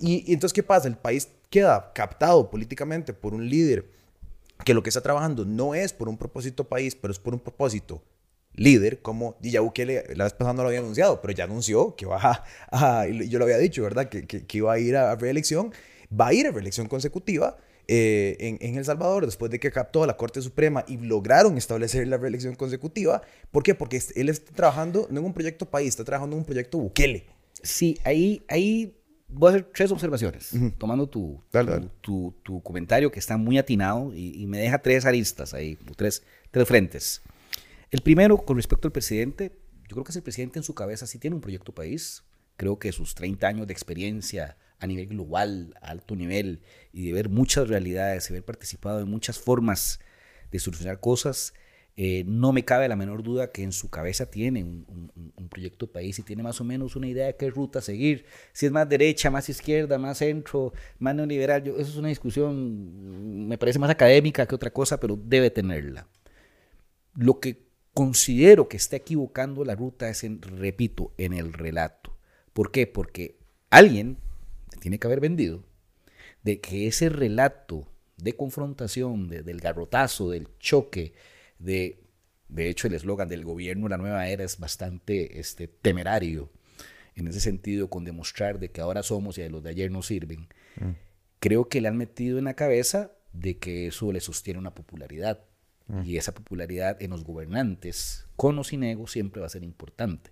Y, 0.00 0.24
y 0.30 0.34
entonces, 0.34 0.52
¿qué 0.52 0.62
pasa? 0.62 0.88
El 0.88 0.96
país 0.96 1.28
queda 1.50 1.92
captado 1.94 2.50
políticamente 2.50 3.12
por 3.12 3.34
un 3.34 3.48
líder 3.48 3.86
que 4.64 4.74
lo 4.74 4.82
que 4.82 4.90
está 4.90 5.00
trabajando 5.00 5.44
no 5.44 5.74
es 5.74 5.92
por 5.92 6.08
un 6.08 6.16
propósito 6.16 6.64
país, 6.64 6.94
pero 6.94 7.12
es 7.12 7.18
por 7.18 7.34
un 7.34 7.40
propósito 7.40 8.02
líder 8.54 9.00
como 9.00 9.36
ya 9.40 9.60
Bukele 9.60 10.04
la 10.14 10.24
vez 10.24 10.32
pasada 10.34 10.54
no 10.54 10.62
lo 10.62 10.68
había 10.68 10.80
anunciado, 10.80 11.20
pero 11.20 11.32
ya 11.32 11.44
anunció 11.44 11.96
que 11.96 12.06
va 12.06 12.44
a, 12.70 13.06
yo 13.28 13.38
lo 13.38 13.44
había 13.44 13.58
dicho, 13.58 13.82
¿verdad? 13.82 14.08
Que, 14.08 14.26
que, 14.26 14.58
iba 14.58 14.72
a 14.72 14.78
ir 14.78 14.96
a 14.96 15.14
reelección, 15.16 15.72
va 16.08 16.28
a 16.28 16.34
ir 16.34 16.46
a 16.46 16.50
reelección 16.50 16.88
consecutiva 16.88 17.56
eh, 17.88 18.36
en, 18.40 18.58
en, 18.60 18.76
El 18.76 18.84
Salvador 18.84 19.26
después 19.26 19.50
de 19.50 19.58
que 19.58 19.70
captó 19.70 20.02
a 20.02 20.06
la 20.06 20.16
Corte 20.16 20.40
Suprema 20.40 20.84
y 20.86 20.98
lograron 20.98 21.58
establecer 21.58 22.06
la 22.06 22.16
reelección 22.16 22.54
consecutiva. 22.54 23.22
¿Por 23.50 23.62
qué? 23.62 23.74
Porque 23.74 24.00
él 24.14 24.28
está 24.28 24.52
trabajando 24.54 25.08
no 25.10 25.20
en 25.20 25.26
un 25.26 25.34
proyecto 25.34 25.66
país, 25.66 25.90
está 25.90 26.04
trabajando 26.04 26.36
en 26.36 26.40
un 26.40 26.46
proyecto 26.46 26.78
Bukele. 26.78 27.26
Sí, 27.62 27.98
ahí, 28.04 28.42
ahí 28.48 28.94
voy 29.28 29.48
a 29.48 29.50
hacer 29.50 29.70
tres 29.72 29.90
observaciones, 29.90 30.50
tomando 30.78 31.08
tu, 31.08 31.40
Tu, 32.00 32.34
tu, 32.42 32.62
comentario 32.62 33.10
que 33.10 33.18
está 33.18 33.36
muy 33.36 33.58
atinado 33.58 34.12
y, 34.14 34.42
y, 34.42 34.46
me 34.46 34.58
deja 34.58 34.78
tres 34.78 35.06
aristas 35.06 35.54
ahí, 35.54 35.78
tres, 35.96 36.22
tres 36.50 36.68
frentes. 36.68 37.22
El 37.92 38.00
primero, 38.00 38.38
con 38.38 38.56
respecto 38.56 38.88
al 38.88 38.92
presidente, 38.92 39.52
yo 39.86 39.96
creo 39.96 40.04
que 40.04 40.12
el 40.12 40.22
presidente 40.22 40.58
en 40.58 40.62
su 40.62 40.74
cabeza 40.74 41.06
sí 41.06 41.18
tiene 41.18 41.36
un 41.36 41.42
proyecto 41.42 41.74
país. 41.74 42.24
Creo 42.56 42.78
que 42.78 42.90
sus 42.90 43.14
30 43.14 43.46
años 43.46 43.66
de 43.66 43.74
experiencia 43.74 44.56
a 44.78 44.86
nivel 44.86 45.08
global, 45.08 45.74
a 45.82 45.90
alto 45.90 46.16
nivel, 46.16 46.62
y 46.90 47.04
de 47.04 47.12
ver 47.12 47.28
muchas 47.28 47.68
realidades, 47.68 48.26
de 48.26 48.34
haber 48.34 48.46
participado 48.46 49.00
en 49.00 49.10
muchas 49.10 49.38
formas 49.38 50.00
de 50.50 50.58
solucionar 50.58 51.00
cosas, 51.00 51.52
eh, 51.98 52.24
no 52.26 52.54
me 52.54 52.64
cabe 52.64 52.88
la 52.88 52.96
menor 52.96 53.22
duda 53.22 53.52
que 53.52 53.62
en 53.62 53.72
su 53.72 53.90
cabeza 53.90 54.24
tiene 54.30 54.64
un, 54.64 55.12
proyecto 55.50 55.92
país 55.92 56.18
y 56.18 56.22
tiene 56.22 56.42
más 56.42 56.62
o 56.62 56.64
menos 56.64 56.96
una 56.96 57.06
idea 57.06 57.26
de 57.26 57.36
qué 57.36 57.50
ruta 57.50 57.82
seguir. 57.82 58.24
Si 58.54 58.64
es 58.64 58.72
más 58.72 58.88
derecha, 58.88 59.30
más 59.30 59.50
izquierda, 59.50 59.98
más 59.98 60.16
centro, 60.16 60.72
más 60.98 61.14
neoliberal, 61.14 61.62
yo, 61.62 61.74
eso 61.74 61.90
es 61.90 61.96
una 61.96 62.08
discusión, 62.08 63.48
me 63.48 63.58
parece 63.58 63.78
más 63.78 63.90
académica 63.90 64.46
que 64.46 64.54
otra 64.54 64.70
cosa, 64.70 64.98
pero 64.98 65.18
debe 65.22 65.50
tenerla. 65.50 66.08
Lo 67.14 67.38
que 67.38 67.71
considero 67.94 68.68
que 68.68 68.76
está 68.76 68.96
equivocando 68.96 69.64
la 69.64 69.74
ruta 69.74 70.08
es, 70.08 70.24
en, 70.24 70.40
repito, 70.42 71.12
en 71.18 71.32
el 71.32 71.52
relato. 71.52 72.16
¿Por 72.52 72.70
qué? 72.70 72.86
Porque 72.86 73.38
alguien 73.70 74.18
tiene 74.80 74.98
que 74.98 75.06
haber 75.06 75.20
vendido 75.20 75.64
de 76.42 76.60
que 76.60 76.86
ese 76.86 77.08
relato 77.08 77.88
de 78.16 78.34
confrontación, 78.34 79.28
del 79.28 79.60
garrotazo, 79.60 80.30
del 80.30 80.48
choque, 80.58 81.12
de, 81.58 82.00
de 82.48 82.68
hecho 82.68 82.86
el 82.86 82.94
eslogan 82.94 83.28
del 83.28 83.44
gobierno 83.44 83.88
La 83.88 83.96
Nueva 83.96 84.28
Era 84.28 84.44
es 84.44 84.58
bastante 84.58 85.38
este, 85.40 85.68
temerario 85.68 86.50
en 87.14 87.28
ese 87.28 87.40
sentido 87.40 87.90
con 87.90 88.04
demostrar 88.04 88.58
de 88.58 88.70
que 88.70 88.80
ahora 88.80 89.02
somos 89.02 89.38
y 89.38 89.42
de 89.42 89.50
los 89.50 89.62
de 89.62 89.70
ayer 89.70 89.90
no 89.90 90.02
sirven. 90.02 90.48
Mm. 90.76 90.92
Creo 91.40 91.68
que 91.68 91.80
le 91.80 91.88
han 91.88 91.96
metido 91.96 92.38
en 92.38 92.44
la 92.44 92.54
cabeza 92.54 93.12
de 93.32 93.58
que 93.58 93.88
eso 93.88 94.12
le 94.12 94.20
sostiene 94.20 94.58
una 94.58 94.74
popularidad 94.74 95.44
y 96.04 96.16
esa 96.16 96.32
popularidad 96.32 97.02
en 97.02 97.10
los 97.10 97.24
gobernantes, 97.24 98.26
con 98.36 98.58
o 98.58 98.64
sin 98.64 98.82
ego, 98.82 99.06
siempre 99.06 99.40
va 99.40 99.46
a 99.46 99.50
ser 99.50 99.62
importante. 99.62 100.30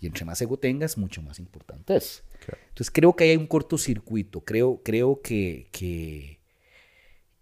Y 0.00 0.06
entre 0.06 0.24
más 0.24 0.40
ego 0.40 0.58
tengas, 0.58 0.96
mucho 0.96 1.22
más 1.22 1.38
importante 1.38 1.96
es. 1.96 2.24
Entonces 2.68 2.90
creo 2.90 3.16
que 3.16 3.24
hay 3.24 3.36
un 3.36 3.46
cortocircuito. 3.46 4.44
Creo, 4.44 4.80
creo 4.84 5.20
que, 5.22 5.68
que, 5.72 6.40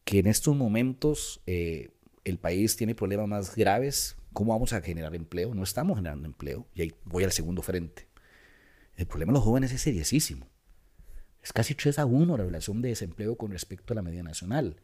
que 0.05 0.19
en 0.19 0.27
estos 0.27 0.57
momentos 0.57 1.43
eh, 1.47 1.91
el 2.25 2.39
país 2.39 2.77
tiene 2.77 2.95
problemas 2.95 3.29
más 3.29 3.57
graves. 3.57 4.17
¿Cómo 4.33 4.53
vamos 4.53 4.73
a 4.73 4.81
generar 4.81 5.15
empleo? 5.15 5.55
No 5.55 5.63
estamos 5.63 5.97
generando 5.97 6.27
empleo. 6.27 6.67
Y 6.75 6.83
ahí 6.83 6.95
voy 7.05 7.25
al 7.25 7.33
segundo 7.33 7.63
frente. 7.63 8.07
El 8.97 9.07
problema 9.07 9.33
de 9.33 9.39
los 9.39 9.45
jóvenes 9.45 9.73
es 9.73 9.83
seriosísimo. 9.83 10.49
Es 11.43 11.53
casi 11.53 11.75
3 11.75 11.99
a 11.99 12.07
1 12.07 12.37
la 12.37 12.45
relación 12.45 12.83
de 12.83 12.89
desempleo 12.89 13.37
con 13.37 13.53
respecto 13.53 13.93
a 13.93 13.97
la 13.97 14.03
media 14.03 14.23
nacional. 14.23 14.81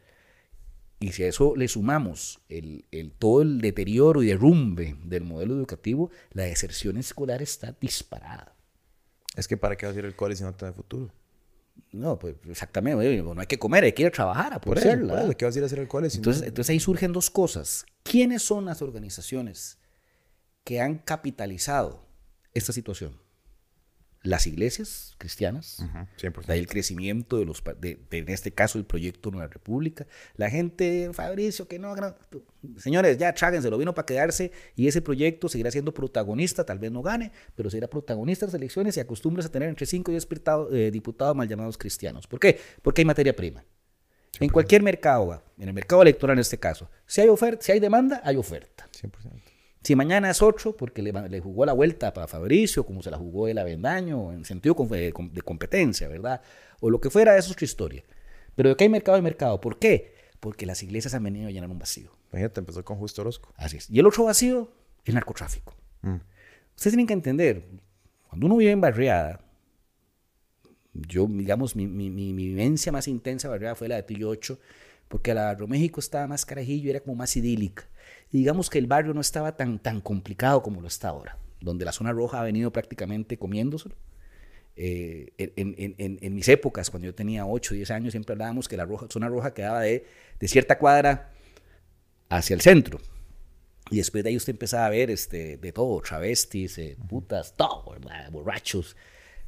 Y 1.02 1.10
si 1.10 1.24
a 1.24 1.28
eso 1.28 1.54
le 1.56 1.66
sumamos 1.66 2.40
el, 2.48 2.84
todo 3.18 3.42
el 3.42 3.60
deterioro 3.60 4.22
y 4.22 4.26
derrumbe 4.26 4.96
del 5.02 5.24
modelo 5.24 5.54
educativo, 5.54 6.10
la 6.30 6.44
deserción 6.44 6.96
escolar 6.96 7.42
está 7.42 7.76
disparada. 7.80 8.54
Es 9.34 9.48
que 9.48 9.56
¿para 9.56 9.76
qué 9.76 9.86
va 9.86 9.92
a 9.92 9.96
ir 9.96 10.04
el 10.04 10.14
cole 10.14 10.36
si 10.36 10.44
no 10.44 10.54
tiene 10.54 10.72
futuro? 10.72 11.12
No, 11.90 12.18
pues 12.20 12.36
exactamente. 12.48 13.20
No 13.20 13.40
hay 13.40 13.46
que 13.46 13.58
comer, 13.58 13.82
hay 13.82 13.92
que 13.92 14.02
ir 14.02 14.08
a 14.08 14.10
trabajar 14.12 14.52
a 14.54 14.60
por 14.60 14.78
¿Qué 14.80 15.44
vas 15.44 15.56
a 15.56 15.58
ir 15.58 15.62
a 15.64 15.66
hacer 15.66 15.80
el 15.80 15.88
cole? 15.88 16.08
entonces, 16.12 16.46
entonces 16.46 16.70
ahí 16.70 16.78
surgen 16.78 17.12
dos 17.12 17.30
cosas. 17.30 17.84
¿Quiénes 18.04 18.42
son 18.42 18.64
las 18.64 18.80
organizaciones 18.80 19.78
que 20.62 20.80
han 20.80 20.98
capitalizado 20.98 22.06
esta 22.54 22.72
situación? 22.72 23.21
Las 24.22 24.46
iglesias 24.46 25.14
cristianas, 25.18 25.84
de 26.20 26.52
ahí 26.52 26.60
el 26.60 26.68
crecimiento 26.68 27.38
de 27.38 27.44
los, 27.44 27.62
de, 27.80 27.98
en 28.10 28.28
este 28.28 28.52
caso 28.52 28.78
el 28.78 28.84
proyecto 28.84 29.30
Nueva 29.32 29.48
República, 29.48 30.06
la 30.36 30.48
gente, 30.48 31.10
Fabricio, 31.12 31.66
que 31.66 31.78
no, 31.78 31.94
señores, 32.76 33.18
ya 33.18 33.34
tráguense, 33.34 33.68
lo 33.68 33.78
vino 33.78 33.94
para 33.94 34.06
quedarse 34.06 34.52
y 34.76 34.86
ese 34.86 35.02
proyecto 35.02 35.48
seguirá 35.48 35.72
siendo 35.72 35.92
protagonista, 35.92 36.64
tal 36.64 36.78
vez 36.78 36.92
no 36.92 37.02
gane, 37.02 37.32
pero 37.56 37.68
será 37.68 37.88
protagonista 37.88 38.46
de 38.46 38.52
las 38.52 38.54
elecciones 38.54 38.96
y 38.96 39.00
acostumbres 39.00 39.46
a 39.46 39.48
tener 39.50 39.68
entre 39.68 39.86
5 39.86 40.12
y 40.12 40.14
10 40.14 40.28
eh, 40.72 40.90
diputados 40.92 41.34
mal 41.34 41.48
llamados 41.48 41.76
cristianos. 41.76 42.28
¿Por 42.28 42.38
qué? 42.38 42.58
Porque 42.80 43.00
hay 43.00 43.06
materia 43.06 43.34
prima. 43.34 43.64
en 44.38 44.50
cualquier 44.50 44.82
mercado, 44.82 45.42
en 45.58 45.68
el 45.68 45.74
mercado 45.74 46.02
electoral 46.02 46.36
en 46.36 46.40
este 46.40 46.58
caso, 46.58 46.88
si 47.06 47.20
hay 47.20 47.28
oferta, 47.28 47.64
si 47.64 47.72
hay 47.72 47.80
demanda, 47.80 48.20
hay 48.24 48.36
oferta. 48.36 48.88
100%. 48.92 49.41
Si 49.82 49.96
mañana 49.96 50.30
es 50.30 50.40
otro, 50.42 50.76
porque 50.76 51.02
le, 51.02 51.40
jugó 51.40 51.66
la 51.66 51.72
vuelta 51.72 52.12
para 52.12 52.28
Fabricio, 52.28 52.86
como 52.86 53.02
se 53.02 53.10
la 53.10 53.18
jugó 53.18 53.48
el 53.48 53.58
Avendaño, 53.58 54.32
en 54.32 54.44
sentido 54.44 54.76
de, 54.88 55.12
competencia, 55.12 56.06
¿verdad? 56.08 56.40
O 56.80 56.88
lo 56.88 57.00
que 57.00 57.10
fuera, 57.10 57.36
eso 57.36 57.48
es 57.48 57.52
otra 57.52 57.64
historia. 57.64 58.04
Pero 58.54 58.68
de 58.68 58.76
que 58.76 58.84
hay 58.84 58.90
mercado, 58.90 59.16
hay 59.16 59.22
mercado. 59.22 59.60
¿Por 59.60 59.78
qué? 59.78 60.14
Porque 60.38 60.66
las 60.66 60.82
iglesias 60.84 61.14
han 61.14 61.24
venido 61.24 61.48
a 61.48 61.50
llenar 61.50 61.68
un 61.68 61.80
vacío. 61.80 62.12
Imagínate, 62.30 62.60
empezó 62.60 62.84
con 62.84 62.96
Justo 62.98 63.22
Orozco. 63.22 63.52
Así 63.56 63.78
es. 63.78 63.90
Y 63.90 63.98
el 63.98 64.06
otro 64.06 64.24
vacío, 64.24 64.70
el 65.04 65.14
narcotráfico. 65.14 65.74
Mm. 66.02 66.16
Ustedes 66.76 66.92
tienen 66.92 67.06
que 67.06 67.14
entender, 67.14 67.64
cuando 68.28 68.46
uno 68.46 68.56
vive 68.56 68.70
en 68.70 68.80
barriada, 68.80 69.40
yo, 70.92 71.26
digamos, 71.26 71.74
mi, 71.74 71.88
mi, 71.88 72.08
mi, 72.08 72.32
vivencia 72.32 72.92
más 72.92 73.08
intensa 73.08 73.48
barriada 73.48 73.74
fue 73.74 73.88
la 73.88 73.96
de 73.96 74.02
Tillo 74.04 74.28
8, 74.28 74.58
porque 75.08 75.34
la 75.34 75.46
Barrio 75.46 75.66
México 75.66 75.98
estaba 75.98 76.28
más 76.28 76.46
carajillo, 76.46 76.90
era 76.90 77.00
como 77.00 77.16
más 77.16 77.36
idílica 77.36 77.88
digamos 78.38 78.70
que 78.70 78.78
el 78.78 78.86
barrio 78.86 79.14
no 79.14 79.20
estaba 79.20 79.56
tan, 79.56 79.78
tan 79.78 80.00
complicado 80.00 80.62
como 80.62 80.80
lo 80.80 80.88
está 80.88 81.08
ahora, 81.08 81.38
donde 81.60 81.84
la 81.84 81.92
zona 81.92 82.12
roja 82.12 82.40
ha 82.40 82.44
venido 82.44 82.72
prácticamente 82.72 83.38
comiéndoselo. 83.38 83.94
Eh, 84.74 85.32
en, 85.36 86.34
mis 86.34 86.48
épocas, 86.48 86.88
cuando 86.88 87.06
yo 87.06 87.14
tenía 87.14 87.44
8 87.44 87.74
o 87.74 87.76
10 87.76 87.90
años, 87.90 88.12
siempre 88.12 88.32
hablábamos 88.32 88.68
que 88.68 88.76
la 88.76 88.86
roja, 88.86 89.06
zona 89.10 89.28
roja 89.28 89.52
quedaba 89.52 89.80
de, 89.80 90.06
de, 90.40 90.48
cierta 90.48 90.78
cuadra 90.78 91.30
hacia 92.30 92.54
el 92.54 92.62
centro. 92.62 92.98
Y 93.90 93.98
después 93.98 94.24
de 94.24 94.30
ahí 94.30 94.36
usted 94.36 94.54
empezaba 94.54 94.86
a 94.86 94.90
ver 94.90 95.10
este, 95.10 95.58
de 95.58 95.72
todo, 95.72 96.00
travestis, 96.00 96.78
eh, 96.78 96.96
putas, 97.08 97.54
todo, 97.54 97.94
borrachos. 98.30 98.96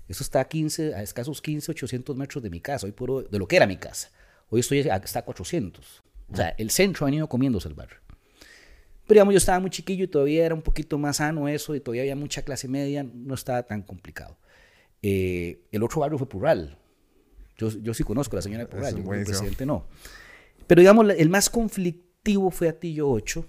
Eso 0.07 0.23
está 0.23 0.41
a, 0.41 0.45
15, 0.45 0.95
a 0.95 1.03
escasos 1.03 1.41
15, 1.41 1.71
800 1.73 2.15
metros 2.17 2.43
de 2.43 2.51
mi 2.51 2.61
casa, 2.61 2.85
hoy 2.85 2.93
por 2.93 3.31
de 3.31 3.39
lo 3.39 3.49
que 3.49 3.57
era 3.57 3.67
mi 3.67 3.79
casa. 3.79 4.11
Hoy 4.51 4.61
estoy 4.61 4.81
está 4.81 5.21
a 5.21 5.25
400. 5.25 6.03
O 6.31 6.37
sea, 6.37 6.55
el 6.59 6.71
centro 6.71 7.07
ha 7.07 7.09
venido 7.09 7.27
comiéndose 7.29 7.69
el 7.69 7.75
barrio. 7.75 8.04
Pero 9.07 9.19
digamos, 9.19 9.35
yo 9.35 9.39
estaba 9.39 9.61
muy 9.61 9.71
chiquillo 9.71 10.05
y 10.05 10.09
todavía 10.09 10.47
era 10.47 10.55
un 10.55 10.63
poquito 10.63 10.99
más 10.99 11.19
sano 11.19 11.49
eso 11.49 11.75
y 11.75 11.81
todavía 11.81 12.03
había 12.03 12.17
mucha 12.17 12.43
clase 12.43 12.69
media, 12.69 13.05
no 13.05 13.35
estaba 13.35 13.63
tan 13.63 13.83
complicado. 13.83 14.39
Eh, 15.03 15.61
el 15.71 15.83
otro 15.83 16.01
barrio 16.01 16.17
fue 16.17 16.29
Purral. 16.29 16.79
Yo, 17.59 17.69
yo 17.69 17.93
sí 17.93 18.03
conozco 18.03 18.35
a 18.37 18.39
la 18.39 18.43
señora 18.43 18.67
Porras, 18.67 18.95
yo 18.95 19.13
el 19.13 19.25
presidente 19.25 19.67
no. 19.67 19.87
Pero 20.67 20.81
digamos, 20.81 21.07
el 21.17 21.29
más 21.29 21.51
conflictivo 21.51 22.51
fue 22.51 22.69
Atillo 22.69 23.11
8, 23.11 23.47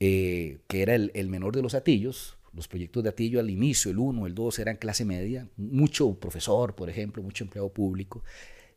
eh, 0.00 0.58
que 0.68 0.82
era 0.82 0.94
el, 0.94 1.10
el, 1.14 1.28
menor 1.28 1.54
de 1.54 1.62
los 1.62 1.74
Atillos. 1.74 2.38
Los 2.52 2.68
proyectos 2.68 3.02
de 3.02 3.08
Atillo 3.08 3.40
al 3.40 3.50
inicio, 3.50 3.90
el 3.90 3.98
1, 3.98 4.28
el 4.28 4.34
2, 4.34 4.58
eran 4.60 4.76
clase 4.76 5.04
media. 5.04 5.48
Mucho 5.56 6.14
profesor, 6.14 6.76
por 6.76 6.88
ejemplo, 6.88 7.20
mucho 7.20 7.42
empleado 7.42 7.68
público. 7.68 8.22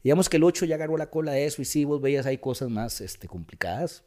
Digamos 0.04 0.30
que 0.30 0.38
el 0.38 0.44
8 0.44 0.66
ya 0.66 0.76
agarró 0.76 0.98
la 0.98 1.12
cola 1.12 1.34
de 1.34 1.46
eso 1.46 1.62
y 1.62 1.66
sí, 1.66 1.86
vos 1.86 2.02
veías 2.02 2.26
hay 2.26 2.40
cosas 2.40 2.70
más 2.70 3.02
este, 3.02 3.28
complicadas. 3.28 4.04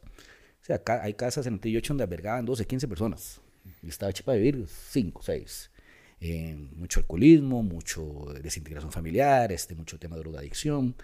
O 0.61 0.65
sea, 0.65 0.77
acá 0.77 1.01
hay 1.03 1.13
casas 1.13 1.47
en 1.47 1.59
8 1.63 1.93
donde 1.93 2.03
albergaban 2.03 2.45
12, 2.45 2.65
15 2.65 2.87
personas. 2.87 3.41
Y 3.81 3.89
estaba 3.89 4.09
hecha 4.09 4.23
para 4.23 4.37
vivir 4.37 4.65
5, 4.67 5.21
6. 5.23 5.71
Eh, 6.19 6.55
mucho 6.75 6.99
alcoholismo, 6.99 7.63
mucho 7.63 8.27
desintegración 8.43 8.91
familiar, 8.91 9.51
este, 9.51 9.75
mucho 9.75 9.97
tema 9.97 10.15
de 10.15 10.21
drogadicción. 10.21 10.95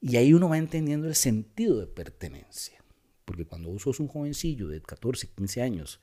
Y 0.00 0.16
ahí 0.16 0.34
uno 0.34 0.48
va 0.48 0.58
entendiendo 0.58 1.08
el 1.08 1.14
sentido 1.14 1.80
de 1.80 1.86
pertenencia. 1.86 2.82
Porque 3.24 3.46
cuando 3.46 3.70
vos 3.70 3.82
sos 3.82 4.00
un 4.00 4.08
jovencillo 4.08 4.68
de 4.68 4.82
14, 4.82 5.28
15 5.28 5.62
años 5.62 6.00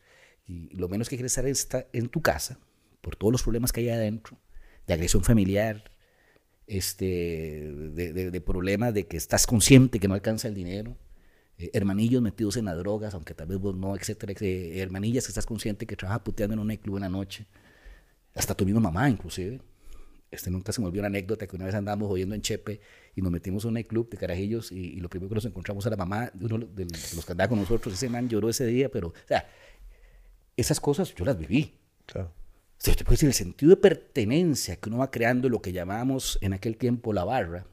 y 0.47 0.69
lo 0.75 0.87
menos 0.87 1.09
que 1.09 1.17
quieres 1.17 1.33
estar 1.33 1.45
es 1.45 1.67
en 1.93 2.07
tu 2.07 2.21
casa, 2.21 2.57
por 3.01 3.15
todos 3.15 3.31
los 3.31 3.43
problemas 3.43 3.71
que 3.71 3.81
hay 3.81 3.89
adentro, 3.89 4.39
de 4.87 4.93
agresión 4.93 5.23
familiar, 5.23 5.91
este, 6.65 7.05
de, 7.05 8.41
problemas 8.41 8.93
de 8.93 9.07
que 9.07 9.17
estás 9.17 9.45
consciente 9.45 9.99
que 9.99 10.07
no 10.07 10.13
alcanza 10.13 10.47
el 10.47 10.55
dinero, 10.55 10.97
eh, 11.57 11.71
hermanillos 11.73 12.21
metidos 12.21 12.57
en 12.57 12.65
las 12.65 12.77
drogas, 12.77 13.13
aunque 13.13 13.33
tal 13.33 13.47
vez 13.47 13.59
vos 13.59 13.75
no, 13.75 13.95
etcétera, 13.95 14.33
hermanillas 14.39 15.25
que 15.25 15.31
estás 15.31 15.45
consciente 15.45 15.85
que 15.85 15.95
trabaja 15.95 16.23
puteando 16.23 16.53
en 16.53 16.59
un 16.59 16.75
club 16.77 16.97
en 16.97 17.01
la 17.03 17.09
noche, 17.09 17.47
hasta 18.35 18.55
tu 18.55 18.65
misma 18.65 18.81
mamá 18.81 19.09
inclusive. 19.09 19.61
Este, 20.29 20.51
nunca 20.51 20.73
se 20.73 20.81
me 20.81 20.87
olvidó 20.87 21.01
una 21.01 21.07
anécdota 21.07 21.47
que 21.47 21.55
una 21.55 21.65
vez 21.65 21.75
andábamos 21.75 22.11
oyendo 22.11 22.35
en 22.35 22.41
Chepe 22.41 22.81
y 23.15 23.21
nos 23.21 23.31
metimos 23.31 23.63
en 23.63 23.77
un 23.77 23.83
club 23.83 24.09
de 24.09 24.17
carajillos 24.17 24.71
y, 24.71 24.97
lo 24.97 25.09
primero 25.09 25.29
que 25.29 25.35
nos 25.35 25.45
encontramos 25.45 25.85
a 25.87 25.89
la 25.89 25.95
mamá 25.95 26.29
de 26.33 26.45
uno 26.45 26.57
de 26.59 26.85
los 26.85 27.25
que 27.25 27.31
andaba 27.31 27.47
con 27.47 27.59
nosotros. 27.59 27.93
Ese 27.93 28.09
man 28.09 28.27
lloró 28.27 28.49
ese 28.49 28.65
día, 28.65 28.89
pero, 28.89 29.07
o 29.07 29.13
sea, 29.27 29.47
esas 30.57 30.79
cosas 30.81 31.15
yo 31.15 31.23
las 31.23 31.37
viví. 31.37 31.79
Claro. 32.05 32.27
O 32.27 32.79
sea, 32.79 32.93
te 32.93 33.03
puedo 33.03 33.13
decir, 33.13 33.29
el 33.29 33.33
sentido 33.33 33.69
de 33.71 33.77
pertenencia 33.77 34.75
que 34.75 34.89
uno 34.89 34.99
va 34.99 35.09
creando 35.09 35.49
lo 35.49 35.61
que 35.61 35.71
llamamos 35.71 36.37
en 36.41 36.53
aquel 36.53 36.77
tiempo 36.77 37.13
la 37.13 37.23
barra, 37.23 37.65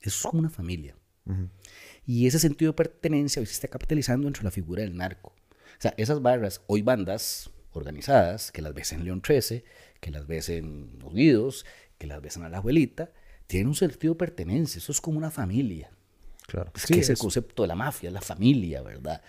es 0.00 0.20
como 0.22 0.40
una 0.40 0.50
familia. 0.50 0.96
Y 2.04 2.26
ese 2.26 2.38
sentido 2.38 2.72
de 2.72 2.76
pertenencia 2.76 3.40
hoy 3.40 3.46
se 3.46 3.54
está 3.54 3.68
capitalizando 3.68 4.26
dentro 4.26 4.40
de 4.40 4.44
la 4.44 4.50
figura 4.50 4.82
del 4.82 4.96
narco. 4.96 5.30
O 5.30 5.80
sea, 5.82 5.94
esas 5.96 6.20
barras, 6.20 6.62
hoy 6.66 6.82
bandas 6.82 7.50
organizadas, 7.72 8.52
que 8.52 8.62
las 8.62 8.74
ves 8.74 8.92
en 8.92 9.04
León 9.04 9.22
13, 9.22 9.64
que 10.00 10.10
las 10.10 10.26
ves 10.26 10.48
en 10.48 10.98
Los 11.00 11.14
Guidos, 11.14 11.64
que 11.98 12.06
las 12.06 12.20
ves 12.20 12.36
en 12.36 12.50
la 12.50 12.58
abuelita, 12.58 13.12
tienen 13.46 13.68
un 13.68 13.74
sentido 13.74 14.14
de 14.14 14.18
pertenencia, 14.18 14.78
eso 14.78 14.92
es 14.92 15.00
como 15.00 15.18
una 15.18 15.30
familia. 15.30 15.90
Claro. 16.46 16.72
Es 16.74 16.86
que 16.86 16.98
es, 16.98 17.08
el 17.08 17.18
concepto 17.18 17.62
de 17.62 17.68
la 17.68 17.74
mafia, 17.74 18.10
la 18.10 18.20
familia, 18.20 18.82
¿verdad? 18.82 19.22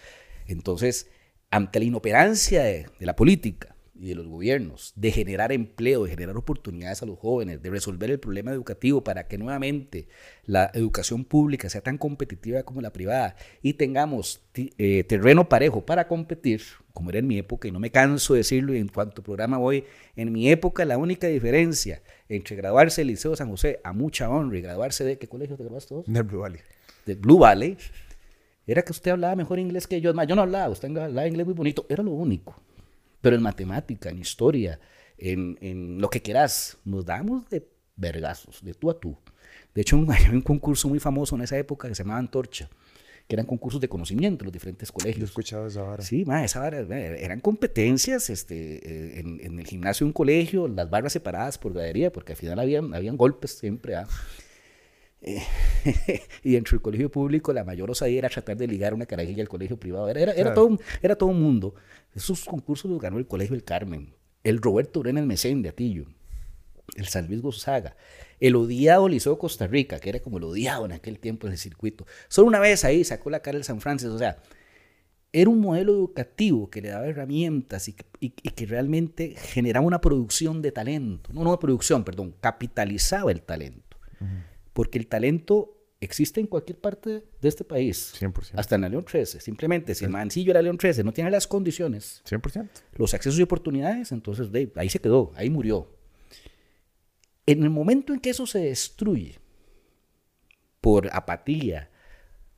Entonces, 0.47 1.09
ante 1.51 1.79
la 1.79 1.85
inoperancia 1.85 2.63
de 2.63 2.87
la 2.99 3.15
política, 3.15 3.75
y 3.95 4.07
de 4.07 4.15
los 4.15 4.27
gobiernos 4.27 4.93
de 4.95 5.11
generar 5.11 5.51
empleo, 5.51 6.03
de 6.03 6.09
generar 6.09 6.35
oportunidades 6.35 7.03
a 7.03 7.05
los 7.05 7.19
jóvenes, 7.19 7.61
de 7.61 7.69
resolver 7.69 8.09
el 8.09 8.19
problema 8.19 8.51
educativo 8.51 9.03
para 9.03 9.27
que 9.27 9.37
nuevamente 9.37 10.07
la 10.45 10.71
educación 10.73 11.25
pública 11.25 11.69
sea 11.69 11.81
tan 11.81 11.97
competitiva 11.97 12.63
como 12.63 12.81
la 12.81 12.91
privada 12.91 13.35
y 13.61 13.73
tengamos 13.73 14.41
eh, 14.55 15.03
terreno 15.03 15.47
parejo 15.47 15.85
para 15.85 16.07
competir, 16.07 16.61
como 16.93 17.11
era 17.11 17.19
en 17.19 17.27
mi 17.27 17.37
época, 17.37 17.67
y 17.67 17.71
no 17.71 17.79
me 17.79 17.91
canso 17.91 18.33
de 18.33 18.39
decirlo 18.39 18.73
y 18.73 18.79
en 18.79 18.87
cuanto 18.87 19.21
programa 19.21 19.57
voy, 19.57 19.85
en 20.15 20.31
mi 20.31 20.49
época 20.49 20.85
la 20.85 20.97
única 20.97 21.27
diferencia 21.27 22.01
entre 22.29 22.55
graduarse 22.55 23.01
del 23.01 23.09
Liceo 23.09 23.35
San 23.35 23.49
José 23.49 23.79
a 23.83 23.93
mucha 23.93 24.29
honra 24.29 24.57
y 24.57 24.61
graduarse 24.61 25.03
de, 25.03 25.17
¿qué 25.19 25.27
colegio 25.27 25.55
te 25.55 25.63
graduaste? 25.63 25.95
De 26.07 26.21
Blue 26.23 26.39
Valley. 26.39 26.61
De 27.05 27.15
Blue 27.15 27.37
Valley. 27.37 27.77
Era 28.65 28.81
que 28.81 28.91
usted 28.91 29.11
hablaba 29.11 29.35
mejor 29.35 29.59
inglés 29.59 29.87
que 29.87 29.99
yo. 29.99 30.13
Yo 30.25 30.35
no 30.35 30.41
hablaba, 30.41 30.69
usted 30.69 30.87
hablaba 30.95 31.27
inglés 31.27 31.45
muy 31.45 31.53
bonito. 31.53 31.85
Era 31.89 32.01
lo 32.01 32.11
único 32.11 32.55
pero 33.23 33.37
en 33.37 33.41
matemática, 33.41 34.09
en 34.09 34.19
historia, 34.19 34.81
en, 35.17 35.97
lo 36.01 36.09
que 36.09 36.21
quieras, 36.21 36.77
nos 36.83 37.05
damos 37.05 37.49
de 37.49 37.65
vergazos, 37.95 38.61
de 38.61 38.73
tú 38.73 38.89
a 38.89 38.99
tú. 38.99 39.17
De 39.73 39.81
hecho, 39.81 39.95
había 40.09 40.29
un 40.29 40.41
concurso 40.41 40.89
muy 40.89 40.99
famoso 40.99 41.37
en 41.37 41.43
esa 41.43 41.57
época 41.57 41.87
que 41.87 41.95
se 41.95 42.03
llamaba 42.03 42.19
Antorcha, 42.19 42.69
que 43.25 43.35
eran 43.35 43.45
concursos 43.45 43.79
de 43.79 43.87
conocimiento 43.87 44.43
en 44.43 44.47
los 44.47 44.51
diferentes 44.51 44.91
colegios. 44.91 45.19
Yo 45.19 45.23
he 45.23 45.27
escuchado 45.27 45.67
esa 45.67 45.83
vara. 45.83 46.03
Sí, 46.03 46.25
ma, 46.25 46.43
esa 46.43 46.59
vara, 46.59 46.79
eran 46.79 47.39
competencias 47.39 48.29
este, 48.29 49.19
eh, 49.19 49.19
en, 49.21 49.57
el 49.57 49.65
gimnasio 49.65 50.03
de 50.03 50.09
un 50.09 50.13
colegio, 50.13 50.67
las 50.67 50.89
barras 50.89 51.13
separadas 51.13 51.57
por 51.57 51.71
gradería, 51.71 52.11
porque 52.11 52.33
al 52.33 52.37
final 52.37 52.59
habían, 52.59 52.93
habían 52.93 53.15
golpes 53.15 53.51
siempre. 53.51 53.95
¿ah? 53.95 54.05
Eh, 55.25 55.41
y 56.43 56.51
dentro 56.51 56.71
del 56.75 56.81
colegio 56.81 57.09
público 57.09 57.53
la 57.53 57.63
mayor 57.63 57.89
osadía 57.89 58.19
era 58.19 58.29
tratar 58.29 58.57
de 58.57 58.67
ligar 58.67 58.93
una 58.93 59.05
carajilla 59.05 59.41
al 59.41 59.49
colegio 59.49 59.77
privado. 59.77 60.09
Era, 60.09 60.33
era, 60.33 60.53
todo, 60.53 60.65
un, 60.65 60.79
era 61.01 61.15
todo 61.15 61.29
un 61.29 61.41
mundo. 61.41 61.73
Esos 62.13 62.43
concursos 62.43 62.91
los 62.91 62.99
ganó 63.01 63.17
el 63.17 63.25
Colegio 63.25 63.55
del 63.55 63.63
Carmen, 63.63 64.13
el 64.43 64.61
Roberto 64.61 64.99
Urena 64.99 65.19
el 65.19 65.25
Mesén 65.25 65.61
de 65.61 65.69
Atillo, 65.69 66.05
el 66.95 67.07
San 67.07 67.27
Luis 67.27 67.41
Gonzaga, 67.41 67.95
el 68.39 68.55
odiado 68.55 69.07
Liceo 69.07 69.39
Costa 69.39 69.65
Rica, 69.65 69.99
que 69.99 70.09
era 70.09 70.19
como 70.19 70.37
el 70.37 70.43
odiado 70.43 70.85
en 70.85 70.91
aquel 70.91 71.19
tiempo 71.19 71.47
en 71.47 71.53
el 71.53 71.57
circuito. 71.57 72.05
Solo 72.27 72.47
una 72.47 72.59
vez 72.59 72.83
ahí 72.83 73.03
sacó 73.03 73.29
la 73.29 73.39
cara 73.39 73.57
el 73.57 73.63
San 73.63 73.79
Francisco. 73.79 74.13
O 74.13 74.19
sea, 74.19 74.37
era 75.31 75.49
un 75.49 75.61
modelo 75.61 75.93
educativo 75.93 76.69
que 76.69 76.81
le 76.81 76.89
daba 76.89 77.07
herramientas 77.07 77.87
y, 77.87 77.93
que 78.29 78.65
realmente 78.65 79.35
generaba 79.37 79.85
una 79.85 80.01
producción 80.01 80.61
de 80.61 80.71
talento. 80.71 81.31
No, 81.33 81.43
no 81.43 81.57
producción, 81.57 82.03
perdón, 82.03 82.35
capitalizaba 82.39 83.31
el 83.31 83.41
talento 83.41 83.93
porque 84.73 84.97
el 84.97 85.07
talento 85.07 85.79
existe 86.03 86.39
en 86.39 86.47
cualquier 86.47 86.79
parte 86.79 87.23
de 87.41 87.49
este 87.49 87.63
país. 87.63 88.13
100%. 88.19 88.51
Hasta 88.55 88.75
en 88.75 88.81
la 88.81 88.89
León 88.89 89.05
13. 89.05 89.39
Simplemente, 89.39 89.95
si 89.95 90.05
el 90.05 90.11
mancillo 90.11 90.51
era 90.51 90.61
León 90.61 90.77
13 90.77 91.03
no 91.03 91.13
tiene 91.13 91.31
las 91.31 91.47
condiciones, 91.47 92.21
100%. 92.27 92.69
los 92.95 93.13
accesos 93.13 93.39
y 93.39 93.43
oportunidades, 93.43 94.11
entonces 94.11 94.49
ahí 94.75 94.89
se 94.89 94.99
quedó, 94.99 95.31
ahí 95.35 95.49
murió. 95.49 95.89
En 97.45 97.63
el 97.63 97.69
momento 97.69 98.13
en 98.13 98.19
que 98.19 98.29
eso 98.29 98.45
se 98.45 98.59
destruye 98.59 99.39
por 100.81 101.09
apatía, 101.13 101.89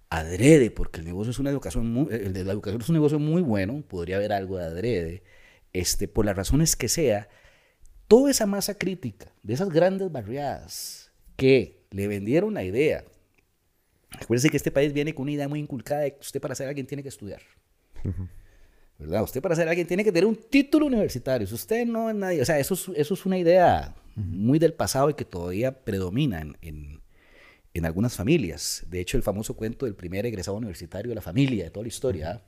adrede, 0.10 0.72
porque 0.72 1.00
el 1.00 1.06
negocio 1.06 1.32
es 1.32 1.40
una 1.40 1.50
educación 1.50 1.92
muy, 1.92 2.08
el 2.12 2.34
de 2.34 2.44
la 2.44 2.54
educación 2.54 2.82
es 2.82 2.90
un 2.90 2.96
negocio 2.96 3.20
muy 3.20 3.42
bueno, 3.42 3.84
podría 3.88 4.18
haber 4.18 4.34
algo 4.34 4.58
de 4.58 4.66
adrede, 4.66 5.24
este, 5.74 6.08
por 6.08 6.26
las 6.26 6.36
razones 6.36 6.76
que 6.76 6.88
sea, 6.88 7.28
toda 8.08 8.32
esa 8.32 8.46
masa 8.46 8.78
crítica 8.78 9.34
de 9.44 9.54
esas 9.54 9.70
grandes 9.70 10.12
barriadas 10.12 11.12
que 11.36 11.75
le 11.92 12.08
vendieron 12.08 12.54
la 12.54 12.64
idea. 12.64 13.04
Acuérdense 14.12 14.50
que 14.50 14.58
este 14.58 14.72
país 14.72 14.94
viene 14.94 15.14
con 15.14 15.24
una 15.24 15.32
idea 15.32 15.48
muy 15.48 15.60
inculcada 15.60 16.02
de 16.02 16.14
que 16.14 16.22
usted 16.22 16.40
para 16.42 16.56
ser 16.56 16.68
alguien 16.68 16.88
tiene 16.88 17.04
que 17.04 17.10
estudiar. 17.10 17.42
¿Verdad? 18.98 19.24
Usted 19.24 19.42
para 19.42 19.56
ser 19.56 19.68
alguien 19.68 19.88
tiene 19.88 20.04
que 20.04 20.12
tener 20.12 20.26
un 20.26 20.36
título 20.36 20.86
universitario. 20.86 21.46
Si 21.48 21.54
usted 21.54 21.86
no 21.86 22.10
es 22.10 22.16
nadie, 22.16 22.42
o 22.42 22.46
sea, 22.46 22.60
eso 22.60 22.74
es, 22.76 22.90
eso 22.96 23.14
es 23.14 23.26
una 23.26 23.38
idea 23.38 23.94
muy 24.16 24.60
del 24.60 24.74
pasado 24.74 25.10
y 25.10 25.16
que 25.16 25.26
todavía 25.26 25.84
predomina 25.84 26.42
en, 26.42 27.02
en, 27.74 27.86
algunas 27.86 28.16
familias. 28.16 28.86
De 28.88 29.02
hecho, 29.02 29.18
el 29.18 29.24
famoso 29.24 29.56
cuento 29.56 29.86
del 29.86 29.96
primer 29.96 30.26
egresado 30.26 30.56
universitario 30.56 31.10
de 31.10 31.16
la 31.16 31.22
familia, 31.22 31.66
de 31.66 31.72
toda 31.72 31.84
la 31.84 31.90
historia. 31.90 32.42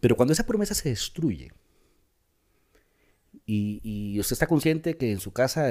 Pero 0.00 0.16
cuando 0.16 0.32
esa 0.32 0.44
promesa 0.44 0.74
se 0.74 0.88
destruye, 0.88 1.52
y, 3.46 4.18
usted 4.18 4.34
está 4.34 4.46
consciente 4.46 4.96
que 4.96 5.12
en 5.12 5.20
su 5.20 5.32
casa, 5.32 5.70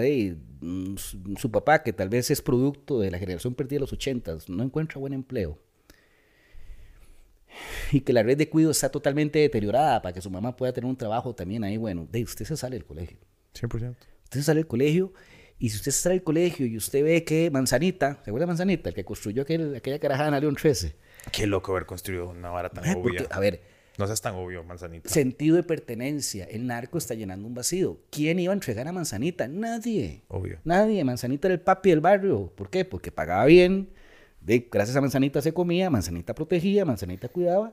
mm, 0.61 0.95
su, 1.37 1.51
papá, 1.51 1.81
que 1.81 1.91
tal 1.91 2.09
vez 2.09 2.29
es 2.29 2.41
producto 2.41 2.99
de 2.99 3.09
la 3.09 3.17
generación 3.17 3.55
perdida 3.55 3.77
de 3.77 3.81
los 3.81 3.93
ochentas, 3.93 4.47
no 4.47 4.63
encuentra 4.63 4.99
buen 4.99 5.13
empleo. 5.13 5.57
Y 7.91 8.01
que 8.01 8.13
la 8.13 8.23
red 8.23 8.37
de 8.37 8.49
cuidado 8.49 8.71
está 8.71 8.89
totalmente 8.89 9.39
deteriorada 9.39 10.01
para 10.01 10.13
que 10.13 10.21
su 10.21 10.29
mamá 10.29 10.55
pueda 10.55 10.73
tener 10.73 10.89
un 10.89 10.97
trabajo 10.97 11.33
también 11.35 11.63
ahí, 11.63 11.77
bueno, 11.77 12.07
de 12.11 12.23
usted 12.23 12.45
se 12.45 12.57
sale 12.57 12.75
del 12.75 12.85
colegio. 12.85 13.17
100%. 13.53 13.95
Usted 14.23 14.39
se 14.39 14.43
sale 14.43 14.59
del 14.59 14.67
colegio 14.67 15.13
y 15.59 15.69
si 15.69 15.77
usted 15.77 15.91
se 15.91 16.01
sale 16.01 16.15
del 16.15 16.23
colegio 16.23 16.65
y 16.65 16.77
usted 16.77 17.03
ve 17.03 17.23
que 17.23 17.49
Manzanita, 17.51 18.15
¿se 18.23 18.31
acuerda 18.31 18.45
de 18.45 18.47
Manzanita? 18.47 18.89
El 18.89 18.95
que 18.95 19.05
construyó 19.05 19.43
aquella 19.43 19.99
carajada 19.99 20.35
en 20.35 20.41
León 20.41 20.55
13. 20.55 20.95
Qué 21.31 21.47
loco 21.47 21.71
haber 21.71 21.85
construido 21.85 22.29
una 22.29 22.49
vara 22.49 22.69
tan 22.69 22.97
obvia. 22.97 23.27
a 23.29 23.39
ver, 23.39 23.61
no 23.97 24.07
seas 24.07 24.21
tan 24.21 24.33
obvio, 24.35 24.63
Manzanita. 24.63 25.07
Sentido 25.09 25.55
de 25.55 25.63
pertenencia. 25.63 26.45
El 26.45 26.65
narco 26.65 26.97
está 26.97 27.13
llenando 27.13 27.47
un 27.47 27.53
vacío. 27.53 27.99
¿Quién 28.09 28.39
iba 28.39 28.51
a 28.51 28.55
entregar 28.55 28.87
a 28.87 28.91
Manzanita? 28.91 29.47
Nadie. 29.47 30.23
Obvio. 30.29 30.59
Nadie. 30.63 31.03
Manzanita 31.03 31.47
era 31.47 31.53
el 31.53 31.61
papi 31.61 31.91
del 31.91 31.99
barrio. 31.99 32.51
¿Por 32.55 32.69
qué? 32.69 32.85
Porque 32.85 33.11
pagaba 33.11 33.45
bien. 33.45 33.89
De, 34.41 34.67
gracias 34.71 34.97
a 34.97 35.01
Manzanita 35.01 35.41
se 35.41 35.53
comía, 35.53 35.89
Manzanita 35.89 36.33
protegía, 36.33 36.85
Manzanita 36.85 37.29
cuidaba. 37.29 37.71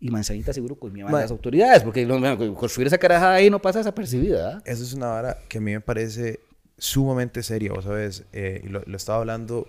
Y 0.00 0.10
Manzanita 0.10 0.52
seguro 0.52 0.76
comía 0.76 1.06
a 1.06 1.12
las 1.12 1.30
autoridades. 1.30 1.82
Porque 1.82 2.08
construir 2.56 2.88
esa 2.88 2.98
carajada 2.98 3.34
ahí 3.34 3.50
no 3.50 3.60
pasa 3.60 3.78
desapercibida. 3.78 4.56
¿ah? 4.56 4.62
Eso 4.64 4.82
es 4.82 4.94
una 4.94 5.08
vara 5.08 5.38
que 5.48 5.58
a 5.58 5.60
mí 5.60 5.72
me 5.72 5.80
parece 5.80 6.40
sumamente 6.78 7.42
seria. 7.42 7.72
Vos 7.72 7.84
sabes, 7.84 8.24
eh, 8.32 8.64
lo 8.64 8.96
estaba 8.96 9.18
hablando 9.18 9.68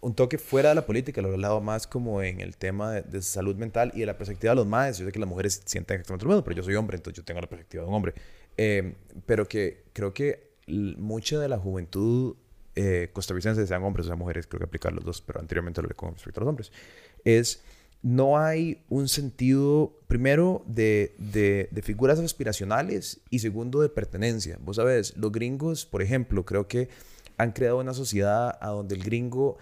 un 0.00 0.14
toque 0.14 0.38
fuera 0.38 0.70
de 0.70 0.74
la 0.74 0.86
política, 0.86 1.20
lo 1.22 1.30
he 1.30 1.34
hablado 1.34 1.60
más 1.60 1.86
como 1.86 2.22
en 2.22 2.40
el 2.40 2.56
tema 2.56 2.92
de, 2.92 3.22
salud 3.22 3.56
mental 3.56 3.92
y 3.94 4.00
de 4.00 4.06
la 4.06 4.16
perspectiva 4.18 4.52
de 4.52 4.56
los 4.56 4.66
más. 4.66 4.98
Yo 4.98 5.06
sé 5.06 5.12
que 5.12 5.18
las 5.18 5.28
mujeres 5.28 5.62
sienten 5.64 5.96
exactamente 5.96 6.24
lo 6.24 6.30
mismo, 6.30 6.44
pero 6.44 6.56
yo 6.56 6.62
soy 6.62 6.74
hombre, 6.74 6.96
entonces 6.96 7.16
yo 7.16 7.24
tengo 7.24 7.40
la 7.40 7.48
perspectiva 7.48 7.82
de 7.82 7.88
un 7.88 7.94
hombre. 7.94 8.14
Eh, 8.56 8.94
pero 9.26 9.46
que 9.48 9.84
creo 9.92 10.12
que 10.14 10.56
mucha 10.66 11.38
de 11.38 11.48
la 11.48 11.58
juventud 11.58 12.36
eh, 12.74 13.08
costarricense, 13.12 13.66
sean 13.66 13.82
hombres 13.84 14.06
o 14.06 14.08
sean 14.08 14.18
mujeres, 14.18 14.46
creo 14.46 14.58
que 14.58 14.66
aplicar 14.66 14.92
los 14.92 15.04
dos, 15.04 15.22
pero 15.22 15.40
anteriormente 15.40 15.80
lo 15.80 15.88
con 15.90 16.12
respecto 16.12 16.40
a 16.40 16.42
los 16.42 16.50
hombres, 16.50 16.72
es 17.24 17.62
no 18.02 18.38
hay 18.38 18.84
un 18.88 19.08
sentido, 19.08 19.98
primero, 20.06 20.62
de, 20.66 21.14
de, 21.18 21.68
de, 21.70 21.82
figuras 21.82 22.20
aspiracionales 22.20 23.20
y 23.30 23.38
segundo, 23.38 23.80
de 23.80 23.88
pertenencia. 23.88 24.58
Vos 24.60 24.76
sabes, 24.76 25.16
los 25.16 25.32
gringos, 25.32 25.86
por 25.86 26.02
ejemplo, 26.02 26.44
creo 26.44 26.68
que 26.68 26.88
han 27.38 27.52
creado 27.52 27.78
una 27.78 27.94
sociedad 27.94 28.56
a 28.60 28.68
donde 28.68 28.94
el 28.94 29.02
gringo 29.02 29.56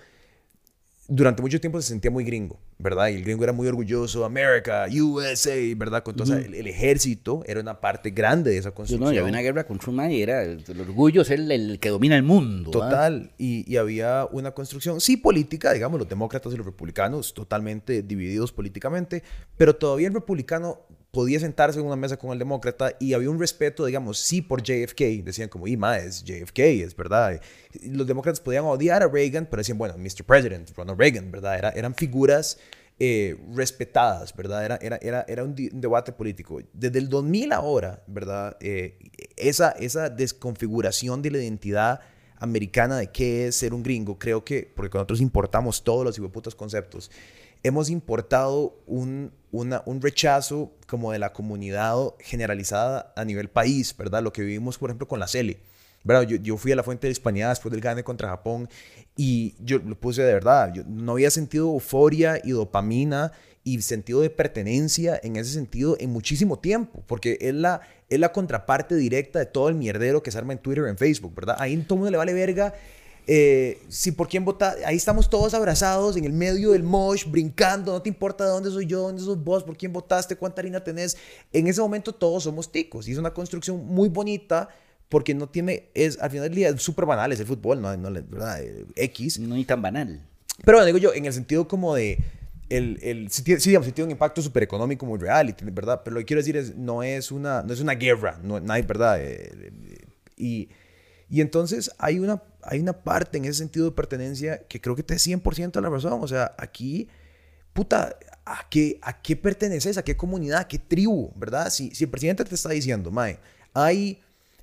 durante 1.08 1.42
mucho 1.42 1.60
tiempo 1.60 1.80
se 1.82 1.88
sentía 1.88 2.10
muy 2.10 2.24
gringo, 2.24 2.58
¿verdad? 2.78 3.08
Y 3.08 3.14
el 3.16 3.24
gringo 3.24 3.44
era 3.44 3.52
muy 3.52 3.68
orgulloso, 3.68 4.24
America, 4.24 4.86
USA, 4.90 5.54
¿verdad? 5.76 6.02
Con 6.02 6.16
todo, 6.16 6.34
el, 6.34 6.66
ejército 6.66 7.42
era 7.46 7.60
una 7.60 7.80
parte 7.80 8.10
grande 8.10 8.50
de 8.50 8.58
esa 8.58 8.70
construcción. 8.70 9.10
No, 9.10 9.14
y 9.14 9.18
había 9.18 9.30
una 9.30 9.40
guerra 9.40 9.66
contra 9.66 9.90
un 9.90 10.10
y 10.10 10.22
era 10.22 10.42
el, 10.42 10.64
orgullo 10.80 11.22
es 11.22 11.30
el, 11.30 11.78
que 11.80 11.90
domina 11.90 12.16
el 12.16 12.22
mundo. 12.22 12.70
¿ah? 12.70 12.72
Total, 12.72 13.32
y, 13.38 13.70
y, 13.70 13.76
había 13.76 14.26
una 14.30 14.52
construcción, 14.52 15.00
sí 15.00 15.16
política, 15.16 15.72
digamos, 15.72 15.98
los 15.98 16.08
demócratas 16.08 16.52
y 16.54 16.56
los 16.56 16.66
republicanos 16.66 17.34
totalmente 17.34 18.02
divididos 18.02 18.52
políticamente, 18.52 19.22
pero 19.56 19.76
todavía 19.76 20.08
el 20.08 20.14
republicano 20.14 20.80
podía 21.14 21.40
sentarse 21.40 21.80
en 21.80 21.86
una 21.86 21.96
mesa 21.96 22.18
con 22.18 22.32
el 22.32 22.38
demócrata 22.38 22.94
y 23.00 23.14
había 23.14 23.30
un 23.30 23.40
respeto, 23.40 23.86
digamos, 23.86 24.18
sí 24.18 24.42
por 24.42 24.62
JFK, 24.62 25.24
decían 25.24 25.48
como, 25.48 25.66
y 25.66 25.78
más, 25.78 26.02
es 26.02 26.24
JFK, 26.24 26.58
es 26.58 26.94
verdad. 26.94 27.40
Los 27.82 28.06
demócratas 28.06 28.40
podían 28.40 28.64
odiar 28.64 29.02
a 29.02 29.08
Reagan, 29.08 29.46
pero 29.46 29.60
decían, 29.60 29.78
bueno, 29.78 29.96
Mr. 29.96 30.24
President, 30.26 30.70
Ronald 30.76 31.00
Reagan, 31.00 31.30
¿verdad? 31.30 31.56
Era, 31.56 31.70
eran 31.70 31.94
figuras 31.94 32.58
eh, 32.98 33.36
respetadas, 33.54 34.36
¿verdad? 34.36 34.64
Era, 34.64 34.78
era, 34.82 34.98
era, 35.00 35.24
era 35.26 35.44
un, 35.44 35.54
debate 35.56 36.12
político. 36.12 36.60
Desde 36.74 36.98
el 36.98 37.08
2000 37.08 37.52
ahora, 37.52 38.02
¿verdad? 38.06 38.56
Eh, 38.60 38.98
esa, 39.36 39.70
esa 39.70 40.10
desconfiguración 40.10 41.22
de 41.22 41.30
la 41.30 41.38
identidad 41.38 42.00
americana 42.36 42.98
de 42.98 43.10
qué 43.10 43.46
es 43.46 43.56
ser 43.56 43.72
un 43.72 43.82
gringo, 43.82 44.18
creo 44.18 44.44
que, 44.44 44.70
porque 44.76 44.98
nosotros 44.98 45.20
importamos 45.20 45.82
todos 45.82 46.04
los 46.04 46.18
hipoputos 46.18 46.54
conceptos, 46.54 47.10
hemos 47.64 47.90
importado 47.90 48.76
un, 48.86 49.32
un 49.50 50.00
rechazo 50.00 50.72
como 50.86 51.10
de 51.10 51.18
la 51.18 51.32
comunidad 51.32 51.96
generalizada 52.20 53.12
a 53.16 53.24
nivel 53.24 53.48
país, 53.48 53.96
¿verdad? 53.96 54.22
Lo 54.22 54.32
que 54.32 54.42
vivimos, 54.42 54.78
por 54.78 54.90
ejemplo, 54.90 55.08
con 55.08 55.18
la. 55.18 55.26
¿verdad? 56.04 56.22
Yo, 56.22 56.36
yo, 56.36 56.56
fui 56.58 56.70
a 56.70 56.76
la 56.76 56.82
fuente 56.82 57.06
de 57.06 57.12
Hispanidad 57.12 57.48
después 57.48 57.72
del 57.72 57.80
gane 57.80 58.04
contra 58.04 58.28
Japón 58.28 58.68
y 59.16 59.54
yo 59.58 59.78
lo 59.78 59.98
puse 59.98 60.22
de 60.22 60.34
verdad. 60.34 60.72
Yo 60.74 60.82
no 60.86 61.12
había 61.12 61.30
sentido 61.30 61.72
euforia 61.72 62.38
y 62.44 62.50
dopamina 62.50 63.32
y 63.64 63.80
sentido 63.80 64.20
de 64.20 64.28
pertenencia 64.28 65.18
en 65.22 65.36
ese 65.36 65.52
sentido 65.52 65.96
en 65.98 66.10
muchísimo 66.10 66.58
tiempo, 66.58 67.02
porque 67.06 67.38
es 67.40 67.54
la, 67.54 67.80
es 68.10 68.20
la 68.20 68.30
contraparte 68.30 68.94
directa 68.94 69.38
de 69.38 69.46
todo 69.46 69.70
el 69.70 69.74
mierdero 69.74 70.22
que 70.22 70.30
se 70.30 70.36
arma 70.36 70.52
en 70.52 70.58
Twitter 70.58 70.84
en 70.84 70.98
Facebook, 70.98 71.34
¿verdad? 71.34 71.56
Ahí 71.58 71.74
todo 71.78 71.94
el 71.94 72.00
mundo 72.00 72.10
le 72.10 72.18
vale 72.18 72.34
verga 72.34 72.74
eh, 73.26 73.80
si 73.88 74.12
por 74.12 74.28
quién 74.28 74.44
vota, 74.44 74.76
ahí 74.84 74.96
estamos 74.96 75.30
todos 75.30 75.54
abrazados 75.54 76.16
en 76.16 76.24
el 76.24 76.32
medio 76.32 76.72
del 76.72 76.82
mosh, 76.82 77.24
brincando, 77.26 77.92
no 77.92 78.02
te 78.02 78.08
importa 78.08 78.44
de 78.44 78.50
dónde 78.50 78.70
soy 78.70 78.86
yo, 78.86 79.00
dónde 79.00 79.22
sos 79.22 79.42
vos, 79.42 79.64
por 79.64 79.76
quién 79.76 79.92
votaste, 79.92 80.36
cuánta 80.36 80.60
harina 80.60 80.82
tenés. 80.82 81.16
En 81.52 81.66
ese 81.66 81.80
momento 81.80 82.12
todos 82.12 82.44
somos 82.44 82.70
ticos 82.70 83.08
y 83.08 83.12
es 83.12 83.18
una 83.18 83.32
construcción 83.32 83.84
muy 83.86 84.08
bonita 84.08 84.68
porque 85.08 85.34
no 85.34 85.48
tiene, 85.48 85.90
es 85.94 86.18
al 86.20 86.30
final 86.30 86.48
del 86.48 86.54
día 86.54 86.68
es 86.70 86.82
súper 86.82 87.06
banal, 87.06 87.32
es 87.32 87.40
el 87.40 87.46
fútbol, 87.46 87.80
no, 87.80 87.96
no 87.96 88.10
¿verdad? 88.10 88.62
Eh, 88.62 88.84
X. 88.96 89.38
No 89.38 89.54
ni 89.54 89.64
tan 89.64 89.80
banal. 89.80 90.20
Pero 90.64 90.84
digo 90.84 90.98
yo, 90.98 91.14
en 91.14 91.24
el 91.24 91.32
sentido 91.32 91.66
como 91.66 91.94
de, 91.94 92.18
el, 92.68 92.98
el, 93.02 93.30
sí, 93.30 93.42
digamos, 93.42 93.86
sí 93.86 93.92
tiene 93.92 94.06
un 94.06 94.10
impacto 94.12 94.42
súper 94.42 94.62
económico 94.62 95.06
muy 95.06 95.18
real, 95.18 95.50
y, 95.50 95.64
¿verdad? 95.70 96.02
Pero 96.04 96.14
lo 96.14 96.20
que 96.20 96.26
quiero 96.26 96.40
decir 96.40 96.56
es, 96.56 96.76
no 96.76 97.02
es 97.02 97.30
una, 97.30 97.62
no 97.62 97.72
es 97.72 97.80
una 97.80 97.94
guerra, 97.94 98.38
no, 98.42 98.60
no 98.60 98.72
hay, 98.72 98.82
¿verdad? 98.82 99.18
Eh, 99.20 99.72
y 100.36 100.68
y 101.34 101.40
entonces 101.40 101.90
hay 101.98 102.20
una, 102.20 102.40
hay 102.62 102.78
una 102.78 102.92
parte 102.92 103.38
en 103.38 103.44
ese 103.44 103.54
sentido 103.54 103.86
de 103.86 103.90
pertenencia 103.90 104.68
que 104.68 104.80
creo 104.80 104.94
que 104.94 105.02
te 105.02 105.14
es 105.14 105.26
100% 105.26 105.80
la 105.80 105.88
razón. 105.90 106.20
O 106.22 106.28
sea, 106.28 106.54
aquí, 106.56 107.08
puta, 107.72 108.16
¿a 108.44 108.68
qué, 108.70 109.00
¿a 109.02 109.20
qué 109.20 109.34
perteneces? 109.34 109.98
¿A 109.98 110.04
qué 110.04 110.16
comunidad? 110.16 110.60
¿A 110.60 110.68
qué 110.68 110.78
tribu? 110.78 111.32
¿Verdad? 111.34 111.70
Si, 111.70 111.92
si 111.92 112.04
el 112.04 112.10
presidente 112.10 112.44
te 112.44 112.54
está 112.54 112.68
diciendo, 112.68 113.10
Mae, 113.10 113.40
hay, 113.72 114.20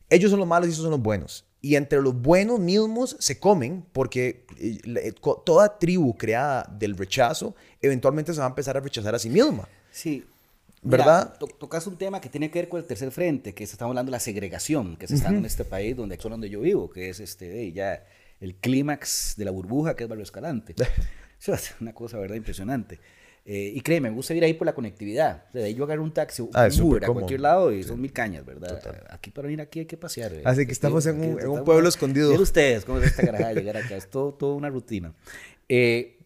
ellos 0.10 0.32
son 0.32 0.40
los 0.40 0.48
malos 0.48 0.70
y 0.70 0.72
esos 0.72 0.84
son 0.84 0.92
los 0.92 1.02
buenos. 1.02 1.44
Y 1.60 1.76
entre 1.76 2.02
los 2.02 2.16
buenos 2.16 2.62
mismos 2.62 3.18
se 3.20 3.38
comen 3.38 3.86
porque 3.92 4.46
eh, 4.58 5.14
toda 5.46 5.78
tribu 5.78 6.18
creada 6.18 6.74
del 6.80 6.96
rechazo 6.96 7.54
eventualmente 7.82 8.34
se 8.34 8.40
va 8.40 8.46
a 8.46 8.50
empezar 8.50 8.78
a 8.78 8.80
rechazar 8.80 9.14
a 9.14 9.20
sí 9.20 9.30
misma. 9.30 9.68
Sí, 9.92 10.24
¿Verdad? 10.84 11.38
tocas 11.38 11.86
un 11.86 11.96
tema 11.96 12.20
que 12.20 12.30
tiene 12.30 12.50
que 12.50 12.60
ver 12.60 12.70
con 12.70 12.80
el 12.80 12.86
tercer 12.86 13.12
frente, 13.12 13.54
que 13.54 13.64
estamos 13.64 13.92
hablando 13.92 14.10
de 14.10 14.14
la 14.14 14.20
segregación 14.20 14.98
que 14.98 15.08
se 15.08 15.16
está 15.16 15.30
en 15.30 15.46
este 15.46 15.64
país, 15.64 15.96
donde 15.96 16.16
es 16.16 16.22
donde 16.22 16.50
yo 16.50 16.62
vivo, 16.62 16.90
que 16.90 17.10
es 17.10 17.20
este, 17.20 17.72
ya 17.72 18.04
el 18.40 18.56
clímax 18.56 19.36
de 19.38 19.46
la 19.46 19.52
burbuja, 19.52 19.96
que 19.96 20.04
es 20.04 20.10
Barrio 20.10 20.24
Escalante. 20.24 20.74
es 21.48 21.76
una 21.80 21.94
cosa, 21.94 22.18
¿verdad? 22.18 22.36
Impresionante. 22.36 23.00
Eh, 23.44 23.72
y 23.74 23.82
créeme, 23.82 24.10
me 24.10 24.16
gusta 24.16 24.36
ir 24.36 24.44
ahí 24.44 24.54
por 24.54 24.68
la 24.68 24.74
conectividad. 24.74 25.50
de 25.52 25.64
ahí 25.64 25.74
yo 25.74 25.84
agarro 25.84 26.04
un 26.04 26.14
taxi, 26.14 26.48
ah, 26.54 26.68
un 26.72 26.82
Uber 26.82 27.06
a 27.06 27.08
cualquier 27.08 27.40
lado 27.40 27.72
y 27.72 27.84
son 27.84 28.00
mil 28.00 28.14
cañas, 28.14 28.46
¿verdad? 28.46 28.80
Aquí 29.10 29.32
para 29.32 29.48
venir 29.48 29.62
aquí 29.62 29.80
hay 29.80 29.86
que 29.86 29.98
pasear. 29.98 30.34
Eh. 30.34 30.42
Así 30.46 30.66
que 30.66 30.72
estamos 30.72 31.06
en, 31.08 31.48
un, 31.48 31.64
pueblo 31.64 31.90
escondido. 31.90 32.30
Miren 32.30 32.44
ustedes 32.44 32.86
cómo 32.86 33.00
es 33.00 33.06
esta 33.06 33.24
garajada 33.24 33.54
llegar 33.54 33.78
acá. 33.78 33.96
Es 33.96 34.10
todo, 34.10 34.34
todo 34.34 34.56
una 34.56 34.70
rutina. 34.70 35.14
Eh, 35.68 36.20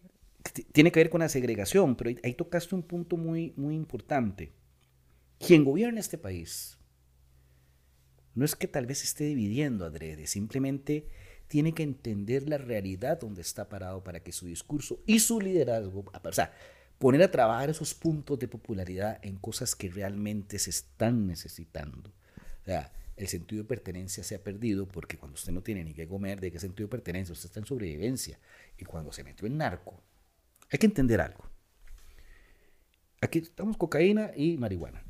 tiene 0.52 0.92
que 0.92 1.00
ver 1.00 1.10
con 1.10 1.20
la 1.20 1.28
segregación, 1.28 1.96
pero 1.96 2.10
ahí 2.22 2.34
tocaste 2.34 2.74
un 2.74 2.82
punto 2.82 3.16
muy, 3.16 3.52
muy 3.56 3.74
importante. 3.74 4.52
Quien 5.38 5.64
gobierna 5.64 6.00
este 6.00 6.18
país 6.18 6.78
no 8.34 8.44
es 8.44 8.54
que 8.54 8.68
tal 8.68 8.86
vez 8.86 9.02
esté 9.02 9.24
dividiendo 9.24 9.84
adrede, 9.84 10.26
simplemente 10.26 11.08
tiene 11.48 11.72
que 11.72 11.82
entender 11.82 12.48
la 12.48 12.58
realidad 12.58 13.20
donde 13.20 13.40
está 13.40 13.68
parado 13.68 14.02
para 14.02 14.20
que 14.20 14.32
su 14.32 14.46
discurso 14.46 15.00
y 15.06 15.20
su 15.20 15.40
liderazgo, 15.40 16.04
o 16.22 16.32
sea, 16.32 16.52
poner 16.98 17.22
a 17.22 17.30
trabajar 17.30 17.70
esos 17.70 17.94
puntos 17.94 18.38
de 18.38 18.48
popularidad 18.48 19.18
en 19.22 19.36
cosas 19.36 19.74
que 19.74 19.88
realmente 19.88 20.58
se 20.58 20.70
están 20.70 21.26
necesitando. 21.26 22.10
O 22.62 22.64
sea, 22.64 22.92
el 23.16 23.28
sentido 23.28 23.62
de 23.62 23.68
pertenencia 23.68 24.24
se 24.24 24.34
ha 24.34 24.42
perdido 24.42 24.86
porque 24.88 25.16
cuando 25.16 25.36
usted 25.36 25.52
no 25.52 25.62
tiene 25.62 25.84
ni 25.84 25.94
qué 25.94 26.06
comer, 26.06 26.40
¿de 26.40 26.50
qué 26.50 26.58
sentido 26.58 26.86
de 26.86 26.90
pertenencia? 26.90 27.32
Usted 27.32 27.46
está 27.46 27.60
en 27.60 27.66
sobrevivencia. 27.66 28.38
Y 28.76 28.84
cuando 28.84 29.12
se 29.12 29.24
metió 29.24 29.46
en 29.46 29.56
narco, 29.56 30.02
hay 30.70 30.78
que 30.78 30.86
entender 30.86 31.20
algo. 31.20 31.44
Aquí 33.20 33.38
estamos 33.38 33.76
cocaína 33.76 34.30
y 34.36 34.56
marihuana. 34.56 35.04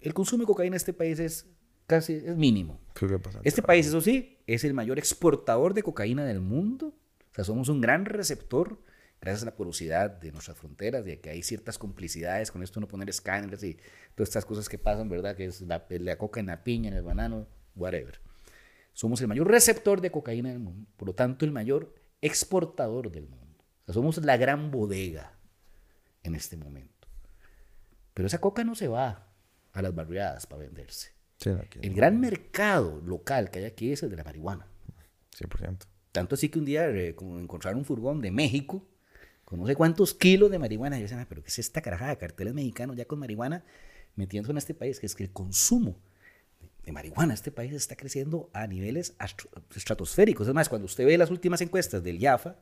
El 0.00 0.14
consumo 0.14 0.42
de 0.42 0.46
cocaína 0.46 0.74
en 0.74 0.78
este 0.78 0.92
país 0.92 1.18
es 1.18 1.46
casi 1.86 2.14
es 2.14 2.36
mínimo. 2.36 2.80
Este 3.44 3.62
país, 3.62 3.86
eso 3.86 4.00
sí, 4.00 4.38
es 4.46 4.64
el 4.64 4.74
mayor 4.74 4.98
exportador 4.98 5.74
de 5.74 5.82
cocaína 5.82 6.24
del 6.24 6.40
mundo. 6.40 6.94
O 7.30 7.34
sea, 7.34 7.44
somos 7.44 7.68
un 7.68 7.80
gran 7.80 8.04
receptor 8.04 8.80
gracias 9.20 9.42
a 9.42 9.46
la 9.46 9.54
porosidad 9.56 10.10
de 10.10 10.32
nuestras 10.32 10.58
fronteras, 10.58 11.04
de 11.04 11.20
que 11.20 11.30
hay 11.30 11.44
ciertas 11.44 11.78
complicidades 11.78 12.50
con 12.50 12.62
esto, 12.64 12.80
no 12.80 12.88
poner 12.88 13.08
escáneres 13.08 13.62
y 13.62 13.78
todas 14.16 14.30
estas 14.30 14.44
cosas 14.44 14.68
que 14.68 14.78
pasan, 14.78 15.08
¿verdad? 15.08 15.36
Que 15.36 15.44
es 15.44 15.60
la, 15.60 15.86
la 15.88 16.18
coca 16.18 16.40
en 16.40 16.46
la 16.46 16.64
piña, 16.64 16.88
en 16.88 16.96
el 16.96 17.04
banano, 17.04 17.46
whatever. 17.76 18.20
Somos 18.92 19.20
el 19.20 19.28
mayor 19.28 19.48
receptor 19.48 20.00
de 20.00 20.10
cocaína 20.10 20.50
del 20.50 20.58
mundo, 20.58 20.90
por 20.96 21.06
lo 21.06 21.14
tanto, 21.14 21.44
el 21.44 21.52
mayor 21.52 21.94
exportador 22.20 23.12
del 23.12 23.28
mundo 23.28 23.41
somos 23.92 24.22
la 24.24 24.36
gran 24.36 24.70
bodega 24.70 25.32
en 26.22 26.34
este 26.34 26.56
momento. 26.56 27.08
Pero 28.14 28.26
esa 28.26 28.40
coca 28.40 28.64
no 28.64 28.74
se 28.74 28.88
va 28.88 29.28
a 29.72 29.82
las 29.82 29.94
barriadas 29.94 30.46
para 30.46 30.62
venderse. 30.62 31.12
el 31.80 31.94
gran 31.94 32.20
mercado 32.20 33.00
local 33.04 33.50
que 33.50 33.60
hay 33.60 33.64
aquí 33.64 33.92
es 33.92 34.02
el 34.02 34.10
de 34.10 34.16
la 34.16 34.24
marihuana. 34.24 34.66
100%. 35.36 35.86
Tanto 36.12 36.34
así 36.34 36.48
que 36.50 36.58
un 36.58 36.64
día 36.64 36.88
eh, 36.90 37.14
como 37.14 37.38
encontraron 37.40 37.78
un 37.78 37.84
furgón 37.84 38.20
de 38.20 38.30
México 38.30 38.86
con 39.44 39.58
no 39.60 39.66
sé 39.66 39.74
cuántos 39.74 40.14
kilos 40.14 40.50
de 40.50 40.58
marihuana. 40.58 40.96
Y 40.96 41.00
yo 41.00 41.08
decía, 41.08 41.26
pero 41.28 41.42
¿qué 41.42 41.48
es 41.48 41.58
esta 41.58 41.80
carajada 41.80 42.10
de 42.10 42.18
carteles 42.18 42.54
mexicanos 42.54 42.96
ya 42.96 43.06
con 43.06 43.18
marihuana 43.18 43.64
metiéndose 44.14 44.52
en 44.52 44.58
este 44.58 44.74
país? 44.74 45.00
Que 45.00 45.06
es 45.06 45.14
que 45.14 45.24
el 45.24 45.32
consumo 45.32 45.96
de 46.84 46.92
marihuana 46.92 47.32
en 47.32 47.34
este 47.34 47.50
país 47.50 47.72
está 47.72 47.96
creciendo 47.96 48.50
a 48.52 48.66
niveles 48.66 49.14
estratosféricos. 49.74 50.48
Es 50.48 50.54
más, 50.54 50.68
cuando 50.68 50.86
usted 50.86 51.06
ve 51.06 51.16
las 51.16 51.30
últimas 51.30 51.60
encuestas 51.60 52.02
del 52.02 52.20
IAFA, 52.20 52.56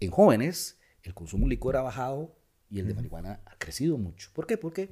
en 0.00 0.10
jóvenes 0.10 0.78
el 1.02 1.14
consumo 1.14 1.46
de 1.46 1.50
licor 1.50 1.76
ha 1.76 1.82
bajado 1.82 2.36
y 2.68 2.80
el 2.80 2.88
de 2.88 2.94
marihuana 2.94 3.40
ha 3.46 3.56
crecido 3.58 3.96
mucho. 3.96 4.30
¿Por 4.32 4.46
qué? 4.46 4.56
Porque 4.56 4.90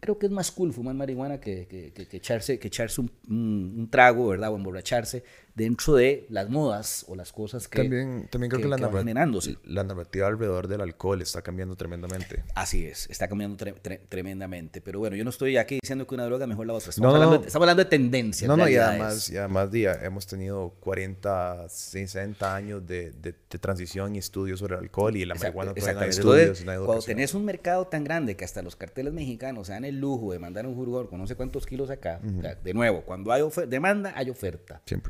creo 0.00 0.18
que 0.18 0.26
es 0.26 0.32
más 0.32 0.50
cool 0.50 0.72
fumar 0.72 0.94
marihuana 0.94 1.40
que, 1.40 1.66
que, 1.66 1.92
que, 1.92 2.16
echarse, 2.16 2.58
que 2.58 2.68
echarse 2.68 3.00
un, 3.00 3.12
un, 3.28 3.88
trago, 3.90 4.28
¿verdad? 4.28 4.52
O 4.52 4.56
emborracharse 4.56 5.24
dentro 5.60 5.94
de 5.94 6.26
las 6.30 6.48
modas 6.48 7.04
o 7.06 7.14
las 7.14 7.32
cosas 7.32 7.68
que 7.68 7.82
También, 7.82 8.28
también 8.30 8.50
creo 8.50 8.62
que, 8.62 8.68
la, 8.68 8.78
la, 8.78 9.84
narrativa 9.84 10.26
alrededor 10.26 10.68
del 10.68 10.80
alcohol 10.80 11.20
está 11.20 11.42
cambiando 11.42 11.76
tremendamente. 11.76 12.44
Así 12.54 12.86
es, 12.86 13.08
está 13.10 13.28
cambiando 13.28 13.62
tremendamente. 14.08 14.80
Pero 14.80 15.00
bueno, 15.00 15.16
yo 15.16 15.24
no 15.24 15.30
estoy 15.30 15.58
aquí 15.58 15.78
diciendo 15.82 16.06
que 16.06 16.14
una 16.14 16.24
droga 16.24 16.46
mejor 16.46 16.66
la 16.66 16.72
otra. 16.72 16.88
Estamos, 16.88 17.12
hablando, 17.12 17.38
De, 17.38 17.46
estamos 17.46 17.64
hablando 17.64 17.84
de 17.84 17.90
tendencia. 17.90 18.48
No, 18.48 18.56
no, 18.56 18.68
y 18.68 18.76
además, 18.76 19.28
y 19.28 19.36
además 19.36 19.70
día, 19.70 19.98
hemos 20.02 20.26
tenido 20.26 20.70
40, 20.80 21.68
60 21.68 22.54
años 22.54 22.86
de, 22.86 23.10
de, 23.10 23.32
transición 23.58 24.16
y 24.16 24.18
estudios 24.18 24.60
sobre 24.60 24.76
el 24.76 24.80
alcohol 24.80 25.14
y 25.14 25.26
la 25.26 25.34
marihuana 25.34 25.74
todavía 25.74 26.06
estudios. 26.06 26.62
cuando 26.64 27.02
tenés 27.02 27.34
un 27.34 27.44
mercado 27.44 27.86
tan 27.86 28.02
grande 28.02 28.34
que 28.34 28.46
hasta 28.46 28.62
los 28.62 28.76
carteles 28.76 29.12
mexicanos 29.12 29.66
se 29.66 29.74
dan 29.74 29.84
el 29.84 30.00
lujo 30.00 30.32
de 30.32 30.38
mandar 30.38 30.66
un 30.66 30.74
furgón 30.74 31.06
con 31.08 31.18
no 31.18 31.26
sé 31.26 31.34
cuántos 31.34 31.66
kilos 31.66 31.90
acá, 31.90 32.18
de 32.18 32.72
nuevo, 32.72 33.02
cuando 33.02 33.30
hay 33.30 33.42
demanda, 33.68 34.14
hay 34.16 34.30
oferta. 34.30 34.80
100%. 34.86 35.02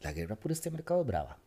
La 0.00 0.12
guerra 0.12 0.36
por 0.36 0.52
este 0.52 0.70
mercado 0.70 1.00
es 1.02 1.06
brava, 1.06 1.38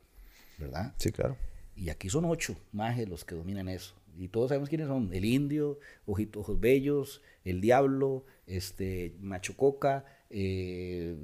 ¿verdad? 0.58 0.94
Sí, 0.98 1.12
claro. 1.12 1.38
Y 1.76 1.90
aquí 1.90 2.10
son 2.10 2.26
ocho 2.26 2.56
majes 2.72 3.08
los 3.08 3.26
que 3.26 3.36
dominan 3.36 3.70
eso. 3.70 3.96
Y 4.18 4.28
todos 4.28 4.50
sabemos 4.50 4.70
quiénes 4.70 4.88
son. 4.88 5.14
El 5.14 5.26
indio, 5.26 5.80
Ojito, 6.06 6.42
Ojos 6.42 6.60
Bellos, 6.60 7.22
el 7.46 7.62
Diablo, 7.62 8.26
este, 8.46 9.16
Macho 9.20 9.56
Coca, 9.56 10.06
eh, 10.30 11.16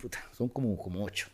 puta, 0.00 0.18
son 0.32 0.48
como, 0.48 0.76
como 0.76 1.02
ocho. 1.02 1.28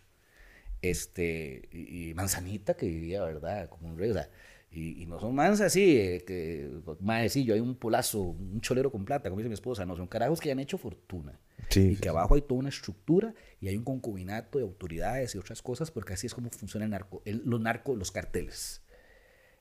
Este, 0.80 1.68
y, 1.72 2.14
Manzanita, 2.14 2.74
que 2.74 2.86
vivía, 2.86 3.22
¿verdad? 3.22 3.68
Como 3.68 3.88
un 3.88 3.98
rey. 3.98 4.10
O 4.10 4.14
sea, 4.14 4.30
y, 4.70 5.04
no 5.06 5.18
son 5.18 5.34
mansas 5.34 5.66
así, 5.66 5.96
eh, 5.98 6.24
que, 6.26 6.70
más 7.00 7.34
yo 7.34 7.54
hay 7.54 7.60
un 7.60 7.74
polazo, 7.74 8.20
un 8.20 8.60
cholero 8.60 8.90
con 8.90 9.04
plata, 9.04 9.28
como 9.28 9.40
dice 9.40 9.48
mi 9.48 9.54
esposa. 9.54 9.84
No, 9.84 9.96
son 9.96 10.06
carajos 10.06 10.40
que 10.40 10.52
han 10.52 10.60
hecho 10.60 10.78
fortuna. 10.78 11.38
Y 11.74 11.96
que 11.96 12.08
abajo 12.08 12.34
hay 12.34 12.42
toda 12.42 12.60
una 12.60 12.68
estructura 12.68 13.34
y 13.60 13.68
hay 13.68 13.76
un 13.76 13.84
concubinato 13.84 14.58
de 14.58 14.64
autoridades 14.64 15.34
y 15.34 15.38
otras 15.38 15.62
cosas, 15.62 15.90
porque 15.90 16.14
así 16.14 16.26
es 16.26 16.34
como 16.34 16.50
funciona 16.50 16.84
el 16.84 16.90
narco, 16.90 17.22
los 17.24 17.60
narcos, 17.60 17.98
los 17.98 18.10
carteles. 18.10 18.82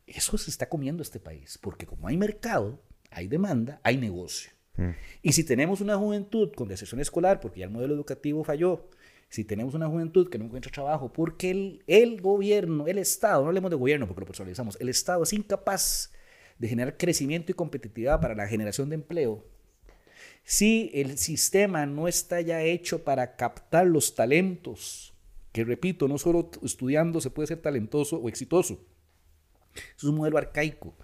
Eso 0.08 0.38
se 0.38 0.50
está 0.50 0.70
comiendo 0.70 1.04
este 1.04 1.20
país, 1.20 1.58
porque 1.62 1.86
como 1.86 2.08
hay 2.08 2.18
mercado, 2.18 2.82
hay 3.12 3.28
demanda, 3.28 3.80
hay 3.84 3.98
negocio. 3.98 4.52
Mm. 4.78 4.90
Y 5.22 5.34
si 5.34 5.44
tenemos 5.44 5.82
una 5.82 5.98
juventud 5.98 6.52
con 6.56 6.68
deserción 6.68 7.00
escolar, 7.02 7.40
porque 7.40 7.60
ya 7.60 7.66
el 7.66 7.72
modelo 7.72 7.94
educativo 7.94 8.44
falló, 8.44 8.90
si 9.30 9.44
tenemos 9.44 9.76
una 9.76 9.88
juventud 9.88 10.30
que 10.30 10.40
no 10.40 10.46
encuentra 10.46 10.72
trabajo, 10.72 11.14
porque 11.14 11.52
el, 11.52 11.84
el 11.86 12.20
gobierno, 12.22 12.88
el 12.88 12.98
Estado, 12.98 13.44
no 13.44 13.50
hablemos 13.50 13.70
de 13.70 13.78
gobierno 13.78 14.08
porque 14.08 14.22
lo 14.22 14.26
personalizamos, 14.26 14.78
el 14.80 14.90
Estado 14.90 15.24
es 15.24 15.34
incapaz 15.34 16.12
de 16.58 16.68
generar 16.68 16.98
crecimiento 16.98 17.52
y 17.52 17.56
competitividad 17.56 18.20
para 18.20 18.36
la 18.36 18.48
generación 18.48 18.90
de 18.90 18.96
empleo, 18.96 19.46
si 20.50 20.90
el 20.96 21.20
sistema 21.20 21.86
no 21.86 22.08
está 22.08 22.42
ya 22.42 22.64
hecho 22.64 23.04
para 23.04 23.36
captar 23.36 23.86
los 23.86 24.16
talentos, 24.16 25.14
que 25.52 25.64
repito, 25.64 26.08
no 26.08 26.18
solo 26.18 26.50
estudiando 26.64 27.22
se 27.22 27.30
puede 27.30 27.46
ser 27.46 27.62
talentoso 27.62 28.18
o 28.18 28.28
exitoso, 28.30 28.84
es 29.96 30.04
un 30.04 30.16
modelo 30.16 30.40
arcaico. 30.40 30.96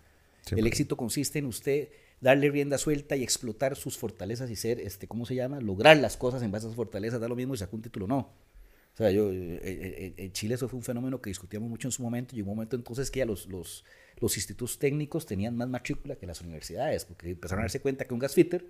El 0.50 0.66
éxito 0.66 0.98
consiste 0.98 1.38
en 1.38 1.46
usted 1.46 1.90
darle 2.20 2.50
rienda 2.50 2.80
suelta 2.80 3.16
y 3.16 3.22
explotar 3.22 3.76
sus 3.76 4.00
fortalezas 4.00 4.50
y 4.50 4.56
ser, 4.56 4.80
este, 4.80 5.08
¿cómo 5.08 5.28
se 5.28 5.36
llama? 5.36 5.62
Lograr 5.62 5.98
las 5.98 6.18
cosas 6.18 6.42
en 6.42 6.50
base 6.50 6.66
a 6.66 6.70
esas 6.70 6.76
fortalezas, 6.76 7.22
da 7.22 7.28
lo 7.28 7.36
mismo 7.36 7.54
y 7.54 7.58
sacó 7.58 7.76
un 7.76 7.84
título 7.84 8.08
no. 8.08 8.18
O 8.18 8.98
sea, 8.98 9.12
yo, 9.12 9.32
eh, 9.32 9.60
eh, 9.62 10.14
en 10.18 10.32
Chile 10.32 10.56
eso 10.56 10.68
fue 10.68 10.78
un 10.78 10.84
fenómeno 10.84 11.22
que 11.22 11.30
discutíamos 11.30 11.70
mucho 11.70 11.88
en 11.88 11.92
su 11.92 12.02
momento 12.02 12.36
y 12.36 12.42
un 12.42 12.48
momento 12.48 12.76
entonces 12.76 13.12
que 13.12 13.20
ya 13.20 13.26
los, 13.28 13.46
los, 13.46 13.86
los 14.20 14.38
institutos 14.38 14.80
técnicos 14.80 15.28
tenían 15.28 15.56
más 15.56 15.70
matrícula 15.70 16.16
que 16.16 16.26
las 16.26 16.42
universidades, 16.42 17.06
porque 17.06 17.30
empezaron 17.30 17.62
a 17.62 17.66
darse 17.66 17.80
cuenta 17.80 18.06
que 18.06 18.14
un 18.16 18.20
gasfitter 18.20 18.66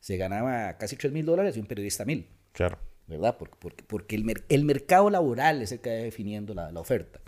se 0.00 0.16
ganaba 0.16 0.76
casi 0.78 0.96
3 0.96 1.12
mil 1.12 1.26
dólares 1.26 1.56
y 1.56 1.60
un 1.60 1.66
periodista 1.66 2.04
mil. 2.04 2.28
Claro. 2.52 2.78
¿Verdad? 3.06 3.36
Porque, 3.38 3.56
porque, 3.58 3.84
porque 3.84 4.16
el, 4.16 4.44
el, 4.48 4.64
mercado 4.64 5.10
laboral 5.10 5.62
es 5.62 5.70
el 5.70 5.80
que 5.80 5.90
va 5.90 5.96
definiendo 5.96 6.54
la, 6.54 6.72
la 6.72 6.80
oferta. 6.80 7.20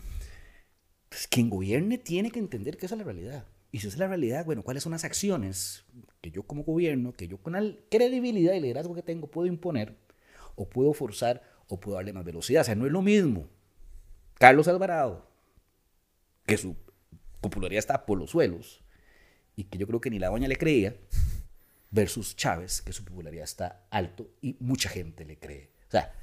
Pues 1.08 1.28
quien 1.28 1.48
gobierne 1.50 1.98
tiene 1.98 2.30
que 2.30 2.40
entender 2.40 2.76
que 2.76 2.86
esa 2.86 2.96
es 2.96 2.98
la 2.98 3.04
realidad. 3.04 3.46
Y 3.70 3.78
si 3.78 3.86
esa 3.86 3.96
es 3.96 4.00
la 4.00 4.08
realidad, 4.08 4.44
bueno, 4.44 4.62
¿cuáles 4.62 4.82
son 4.82 4.92
las 4.92 5.04
acciones 5.04 5.84
que 6.20 6.30
yo 6.30 6.42
como 6.42 6.64
gobierno, 6.64 7.12
que 7.12 7.28
yo 7.28 7.38
con 7.38 7.52
la 7.52 7.62
credibilidad 7.90 8.54
y 8.54 8.60
liderazgo 8.60 8.94
que 8.94 9.02
tengo 9.02 9.28
puedo 9.28 9.46
imponer, 9.46 9.96
o 10.56 10.68
puedo 10.68 10.92
forzar, 10.92 11.42
o 11.68 11.78
puedo 11.78 11.96
darle 11.96 12.12
más 12.12 12.24
velocidad? 12.24 12.62
O 12.62 12.64
sea, 12.64 12.74
no 12.74 12.86
es 12.86 12.92
lo 12.92 13.02
mismo 13.02 13.48
Carlos 14.38 14.68
Alvarado, 14.68 15.28
que 16.46 16.56
su 16.56 16.76
popularidad 17.40 17.78
está 17.78 18.06
por 18.06 18.18
los 18.18 18.30
suelos, 18.30 18.82
y 19.56 19.64
que 19.64 19.78
yo 19.78 19.86
creo 19.86 20.00
que 20.00 20.10
ni 20.10 20.18
la 20.18 20.28
doña 20.28 20.48
le 20.48 20.56
creía, 20.56 20.96
versus 21.91 22.36
Chávez, 22.36 22.82
que 22.82 22.93
su 22.93 23.05
popularidad 23.05 23.45
está 23.45 23.86
alto 23.91 24.30
y 24.41 24.57
mucha 24.61 24.89
gente 24.89 25.24
le 25.24 25.39
cree. 25.39 25.70
O 25.89 25.91
sea, 25.91 26.14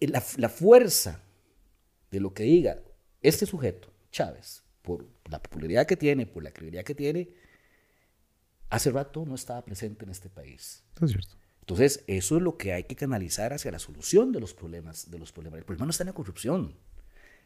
la, 0.00 0.22
la 0.36 0.48
fuerza 0.48 1.22
de 2.10 2.20
lo 2.20 2.34
que 2.34 2.42
diga 2.42 2.78
este 3.22 3.46
sujeto 3.46 3.92
Chávez, 4.10 4.62
por 4.82 5.06
la 5.28 5.42
popularidad 5.42 5.86
que 5.86 5.96
tiene, 5.96 6.26
por 6.26 6.42
la 6.42 6.50
credibilidad 6.50 6.84
que 6.84 6.94
tiene, 6.94 7.30
hace 8.70 8.90
rato 8.90 9.24
no 9.24 9.34
estaba 9.34 9.64
presente 9.64 10.04
en 10.04 10.10
este 10.10 10.28
país. 10.28 10.82
Es 11.00 11.10
cierto. 11.10 11.36
Entonces, 11.60 12.02
eso 12.08 12.36
es 12.36 12.42
lo 12.42 12.56
que 12.56 12.72
hay 12.72 12.84
que 12.84 12.96
canalizar 12.96 13.52
hacia 13.52 13.70
la 13.70 13.78
solución 13.78 14.32
de 14.32 14.40
los 14.40 14.54
problemas. 14.54 15.10
De 15.10 15.18
los 15.18 15.30
problemas. 15.30 15.58
El 15.58 15.64
problema 15.64 15.86
no 15.86 15.90
está 15.90 16.02
en 16.02 16.08
la 16.08 16.14
corrupción. 16.14 16.74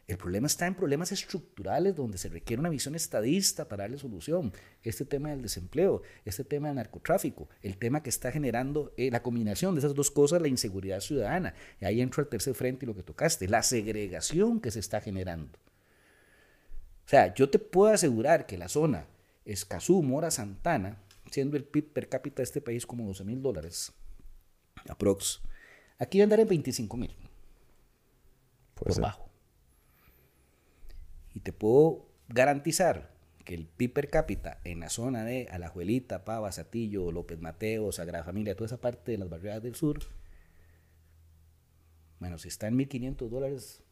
El 0.07 0.17
problema 0.17 0.45
está 0.45 0.67
en 0.67 0.75
problemas 0.75 1.11
estructurales 1.11 1.95
donde 1.95 2.19
se 2.19 2.29
requiere 2.29 2.59
una 2.59 2.69
visión 2.69 2.93
estadista 2.93 3.67
para 3.67 3.83
darle 3.83 3.97
solución. 3.97 4.53
Este 4.83 5.03
tema 5.03 5.29
del 5.29 5.41
desempleo, 5.41 6.03
este 6.25 6.43
tema 6.43 6.67
del 6.67 6.75
narcotráfico, 6.75 7.49
el 7.63 7.77
tema 7.77 8.03
que 8.03 8.11
está 8.11 8.31
generando 8.31 8.93
eh, 8.97 9.09
la 9.09 9.23
combinación 9.23 9.73
de 9.73 9.79
esas 9.79 9.95
dos 9.95 10.11
cosas, 10.11 10.41
la 10.41 10.47
inseguridad 10.47 10.99
ciudadana. 10.99 11.55
Y 11.81 11.85
ahí 11.85 12.01
entra 12.01 12.21
el 12.21 12.29
tercer 12.29 12.53
frente 12.53 12.85
y 12.85 12.87
lo 12.87 12.95
que 12.95 13.01
tocaste, 13.01 13.47
la 13.47 13.63
segregación 13.63 14.59
que 14.59 14.69
se 14.69 14.79
está 14.79 15.01
generando. 15.01 15.57
O 17.05 17.09
sea, 17.09 17.33
yo 17.33 17.49
te 17.49 17.57
puedo 17.57 17.91
asegurar 17.91 18.45
que 18.45 18.59
la 18.59 18.67
zona 18.67 19.07
Escazú, 19.43 20.03
Mora, 20.03 20.29
Santana, 20.29 20.99
siendo 21.31 21.57
el 21.57 21.63
PIB 21.63 21.93
per 21.93 22.09
cápita 22.09 22.37
de 22.37 22.43
este 22.43 22.61
país 22.61 22.85
como 22.85 23.07
12 23.07 23.23
mil 23.23 23.41
dólares, 23.41 23.91
aprox, 24.87 25.41
aquí 25.97 26.19
va 26.19 26.23
a 26.23 26.25
andar 26.25 26.39
en 26.41 26.47
25 26.47 26.97
mil. 26.97 27.15
Por 28.75 28.99
bajo. 28.99 29.24
Y 31.35 31.41
te 31.41 31.53
puedo 31.53 32.07
garantizar 32.27 33.13
que 33.43 33.53
el 33.53 33.67
PIB 33.67 33.93
per 33.93 34.09
cápita 34.09 34.59
en 34.63 34.79
la 34.79 34.89
zona 34.89 35.23
de 35.23 35.47
Alajuelita, 35.51 36.25
Pava, 36.25 36.51
Satillo, 36.51 37.11
López 37.11 37.39
Mateo, 37.39 37.91
Sagrada 37.91 38.23
Familia, 38.23 38.55
toda 38.55 38.65
esa 38.65 38.81
parte 38.81 39.11
de 39.11 39.19
las 39.19 39.29
barriadas 39.29 39.61
del 39.61 39.75
sur, 39.75 39.99
bueno, 42.19 42.39
si 42.39 42.47
está 42.47 42.67
en 42.67 42.79
1.500 42.79 43.29
dólares, 43.29 43.83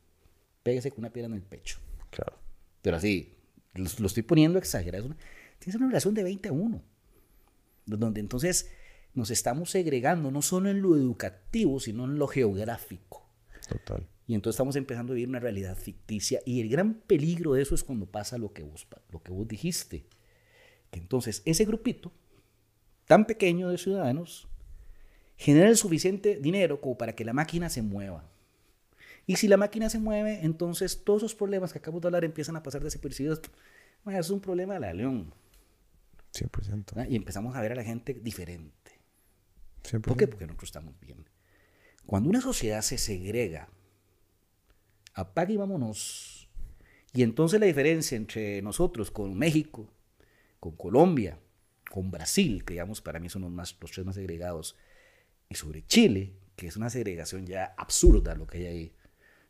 pégase 0.63 0.89
con 0.89 0.99
una 0.99 1.13
piedra 1.13 1.27
en 1.27 1.35
el 1.35 1.43
pecho. 1.43 1.77
Claro 2.09 2.43
pero 2.83 2.97
así, 2.97 3.33
lo, 3.73 3.85
estoy 4.05 4.23
poniendo 4.23 4.59
exagerado. 4.59 5.15
Tienes 5.57 5.75
una 5.77 5.87
relación 5.87 6.13
de 6.13 6.23
20 6.23 6.49
a 6.49 6.51
1, 6.51 6.83
donde 7.85 8.19
entonces 8.19 8.69
nos 9.13 9.31
estamos 9.31 9.71
segregando 9.71 10.29
no 10.29 10.41
solo 10.41 10.69
en 10.69 10.81
lo 10.81 10.95
educativo, 10.97 11.79
sino 11.79 12.03
en 12.03 12.19
lo 12.19 12.27
geográfico. 12.27 13.25
Total. 13.67 14.05
Y 14.28 14.36
entonces 14.36 14.55
estamos 14.55 14.76
empezando 14.76 15.13
a 15.13 15.15
vivir 15.15 15.30
una 15.30 15.39
realidad 15.39 15.78
ficticia. 15.78 16.41
Y 16.45 16.61
el 16.61 16.69
gran 16.69 16.93
peligro 16.93 17.53
de 17.53 17.61
eso 17.61 17.76
es 17.76 17.84
cuando 17.84 18.05
pasa 18.05 18.38
lo 18.38 18.53
que 18.53 18.63
vos, 18.63 18.88
lo 19.11 19.21
que 19.21 19.32
vos 19.32 19.47
dijiste. 19.47 20.05
Que 20.91 20.99
entonces 20.99 21.41
ese 21.45 21.65
grupito 21.65 22.11
tan 23.05 23.26
pequeño 23.26 23.69
de 23.69 23.78
ciudadanos 23.78 24.47
genera 25.36 25.69
el 25.69 25.78
suficiente 25.78 26.38
dinero 26.38 26.80
como 26.80 26.97
para 26.97 27.15
que 27.15 27.26
la 27.26 27.34
máquina 27.34 27.69
se 27.69 27.82
mueva. 27.82 28.30
Y 29.26 29.38
si 29.38 29.47
la 29.47 29.57
máquina 29.57 29.89
se 29.89 29.99
mueve, 29.99 30.39
entonces 30.43 31.03
todos 31.03 31.21
esos 31.21 31.36
problemas 31.36 31.71
que 31.71 31.80
acabo 31.80 31.99
de 31.99 32.07
hablar 32.07 32.26
empiezan 32.26 32.55
a 32.55 32.63
pasar 32.63 32.84
desapercibidos. 32.84 33.41
Bueno, 34.03 34.19
es 34.19 34.30
un 34.30 34.41
problema 34.41 34.74
de 34.76 34.80
la 34.82 34.93
león. 34.93 35.34
100%. 36.34 37.09
Y 37.09 37.15
empezamos 37.15 37.55
a 37.55 37.61
ver 37.61 37.74
a 37.74 37.76
la 37.76 37.84
gente 37.84 38.13
diferente. 38.13 38.91
100%. 39.84 40.01
¿Por 40.01 40.17
qué? 40.17 40.28
Porque 40.28 40.45
nosotros 40.45 40.69
estamos 40.69 40.99
bien. 40.99 41.26
Cuando 42.05 42.30
una 42.30 42.41
sociedad 42.41 42.82
se 42.82 42.97
segrega, 42.97 43.69
apaga 45.14 45.51
y 45.51 45.57
vámonos. 45.57 46.49
Y 47.14 47.24
entonces 47.24 47.59
la 47.59 47.66
diferencia 47.66 48.16
entre 48.16 48.61
nosotros 48.61 49.11
con 49.11 49.38
México, 49.38 49.88
con 50.59 50.76
Colombia, 50.76 51.39
con 51.91 52.09
Brasil, 52.09 52.64
que 52.66 52.74
digamos 52.74 53.01
para 53.01 53.20
mí 53.20 53.30
son 53.30 53.43
los, 53.43 53.51
más, 53.51 53.78
los 53.80 53.91
tres 53.91 54.05
más 54.05 54.16
segregados, 54.16 54.76
y 55.49 55.55
sobre 55.55 55.86
Chile, 55.86 56.34
que 56.55 56.68
es 56.68 56.78
una 56.78 56.89
segregación 56.89 57.45
ya 57.45 57.76
absurda 57.78 58.34
lo 58.36 58.47
que 58.47 58.59
hay 58.59 58.66
ahí, 58.66 58.93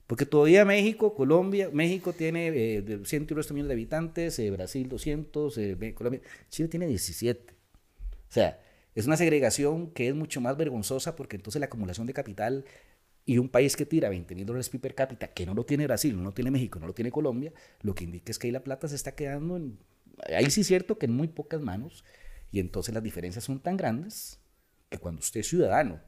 porque 0.07 0.25
todavía 0.25 0.65
México, 0.65 1.15
Colombia, 1.15 1.69
México 1.71 2.13
tiene 2.13 2.49
eh, 2.49 3.01
100 3.05 3.27
millones 3.29 3.67
de 3.67 3.73
habitantes, 3.73 4.37
eh, 4.39 4.51
Brasil 4.51 4.89
200, 4.89 5.57
eh, 5.57 5.93
Colombia, 5.95 6.21
Chile 6.49 6.67
tiene 6.67 6.87
17. 6.87 7.53
O 7.53 7.55
sea, 8.27 8.59
es 8.95 9.07
una 9.07 9.15
segregación 9.15 9.91
que 9.91 10.09
es 10.09 10.15
mucho 10.15 10.41
más 10.41 10.57
vergonzosa 10.57 11.15
porque 11.15 11.37
entonces 11.37 11.59
la 11.59 11.67
acumulación 11.67 12.05
de 12.05 12.13
capital 12.13 12.65
y 13.25 13.37
un 13.37 13.49
país 13.49 13.75
que 13.75 13.85
tira 13.85 14.09
20 14.09 14.35
mil 14.35 14.45
dólares 14.45 14.69
per 14.69 14.95
cápita, 14.95 15.27
que 15.27 15.45
no 15.45 15.53
lo 15.53 15.65
tiene 15.65 15.85
Brasil, 15.85 16.15
no 16.15 16.23
lo 16.23 16.33
tiene 16.33 16.51
México, 16.51 16.79
no 16.79 16.87
lo 16.87 16.93
tiene 16.93 17.11
Colombia, 17.11 17.53
lo 17.81 17.95
que 17.95 18.03
indica 18.03 18.31
es 18.31 18.39
que 18.39 18.47
ahí 18.47 18.51
la 18.51 18.63
plata 18.63 18.87
se 18.87 18.95
está 18.95 19.15
quedando 19.15 19.55
en, 19.55 19.79
ahí 20.35 20.49
sí 20.49 20.61
es 20.61 20.67
cierto 20.67 20.97
que 20.97 21.05
en 21.05 21.13
muy 21.13 21.27
pocas 21.27 21.61
manos, 21.61 22.03
y 22.51 22.59
entonces 22.59 22.93
las 22.93 23.03
diferencias 23.03 23.43
son 23.43 23.59
tan 23.59 23.77
grandes 23.77 24.39
que 24.89 24.97
cuando 24.97 25.19
usted 25.19 25.39
es 25.39 25.47
ciudadano 25.47 26.01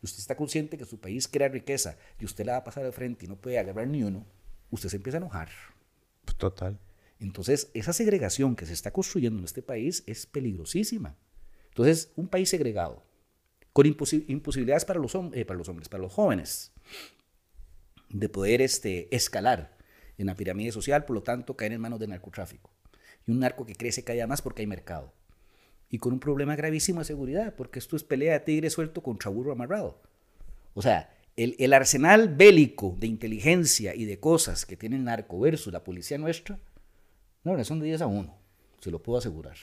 y 0.00 0.06
usted 0.06 0.20
está 0.20 0.36
consciente 0.36 0.78
que 0.78 0.84
su 0.84 1.00
país 1.00 1.26
crea 1.26 1.48
riqueza 1.48 1.96
y 2.20 2.24
usted 2.24 2.46
la 2.46 2.52
va 2.52 2.58
a 2.58 2.64
pasar 2.64 2.84
de 2.84 2.92
frente 2.92 3.24
y 3.24 3.28
no 3.28 3.36
puede 3.36 3.58
agarrar 3.58 3.88
ni 3.88 4.04
uno, 4.04 4.24
usted 4.70 4.88
se 4.90 4.96
empieza 4.96 5.16
a 5.16 5.22
enojar. 5.22 5.48
Total. 6.36 6.78
Entonces, 7.18 7.70
esa 7.74 7.92
segregación 7.92 8.54
que 8.54 8.66
se 8.66 8.74
está 8.74 8.92
construyendo 8.92 9.40
en 9.40 9.44
este 9.44 9.62
país 9.62 10.04
es 10.06 10.26
peligrosísima. 10.26 11.16
Entonces, 11.70 12.12
un 12.14 12.28
país 12.28 12.48
segregado, 12.48 13.04
con 13.72 13.86
imposibilidades 13.86 14.84
para 14.84 15.00
los, 15.00 15.14
eh, 15.14 15.44
para 15.44 15.58
los 15.58 15.68
hombres, 15.68 15.88
para 15.88 16.02
los 16.02 16.12
jóvenes, 16.12 16.72
de 18.08 18.28
poder 18.28 18.62
este, 18.62 19.14
escalar 19.14 19.76
en 20.16 20.26
la 20.26 20.34
pirámide 20.34 20.72
social, 20.72 21.04
por 21.04 21.14
lo 21.14 21.22
tanto, 21.22 21.56
caer 21.56 21.72
en 21.72 21.80
manos 21.80 22.00
del 22.00 22.10
narcotráfico. 22.10 22.70
Y 23.26 23.30
un 23.30 23.40
narco 23.40 23.66
que 23.66 23.74
crece 23.74 24.04
cada 24.04 24.14
día 24.14 24.26
más 24.26 24.42
porque 24.42 24.62
hay 24.62 24.66
mercado 24.66 25.12
y 25.90 25.98
con 25.98 26.12
un 26.12 26.20
problema 26.20 26.54
gravísimo 26.56 27.00
de 27.00 27.06
seguridad, 27.06 27.54
porque 27.56 27.78
esto 27.78 27.96
es 27.96 28.04
pelea 28.04 28.34
de 28.34 28.40
tigre 28.40 28.70
suelto 28.70 29.02
contra 29.02 29.30
burro 29.30 29.52
amarrado. 29.52 30.00
O 30.74 30.82
sea, 30.82 31.10
el, 31.36 31.56
el, 31.58 31.72
arsenal 31.72 32.28
bélico 32.28 32.96
de 32.98 33.06
inteligencia 33.06 33.94
y 33.94 34.04
de 34.04 34.20
cosas 34.20 34.66
que 34.66 34.76
tiene 34.76 34.96
el 34.96 35.04
narco 35.04 35.40
versus 35.40 35.72
la 35.72 35.84
policía 35.84 36.18
nuestra, 36.18 36.58
no, 37.44 37.62
son 37.64 37.80
de 37.80 37.86
10 37.86 38.02
a 38.02 38.06
1, 38.06 38.37
se 38.80 38.90
lo 38.90 39.02
puedo 39.02 39.18
asegurar. 39.18 39.56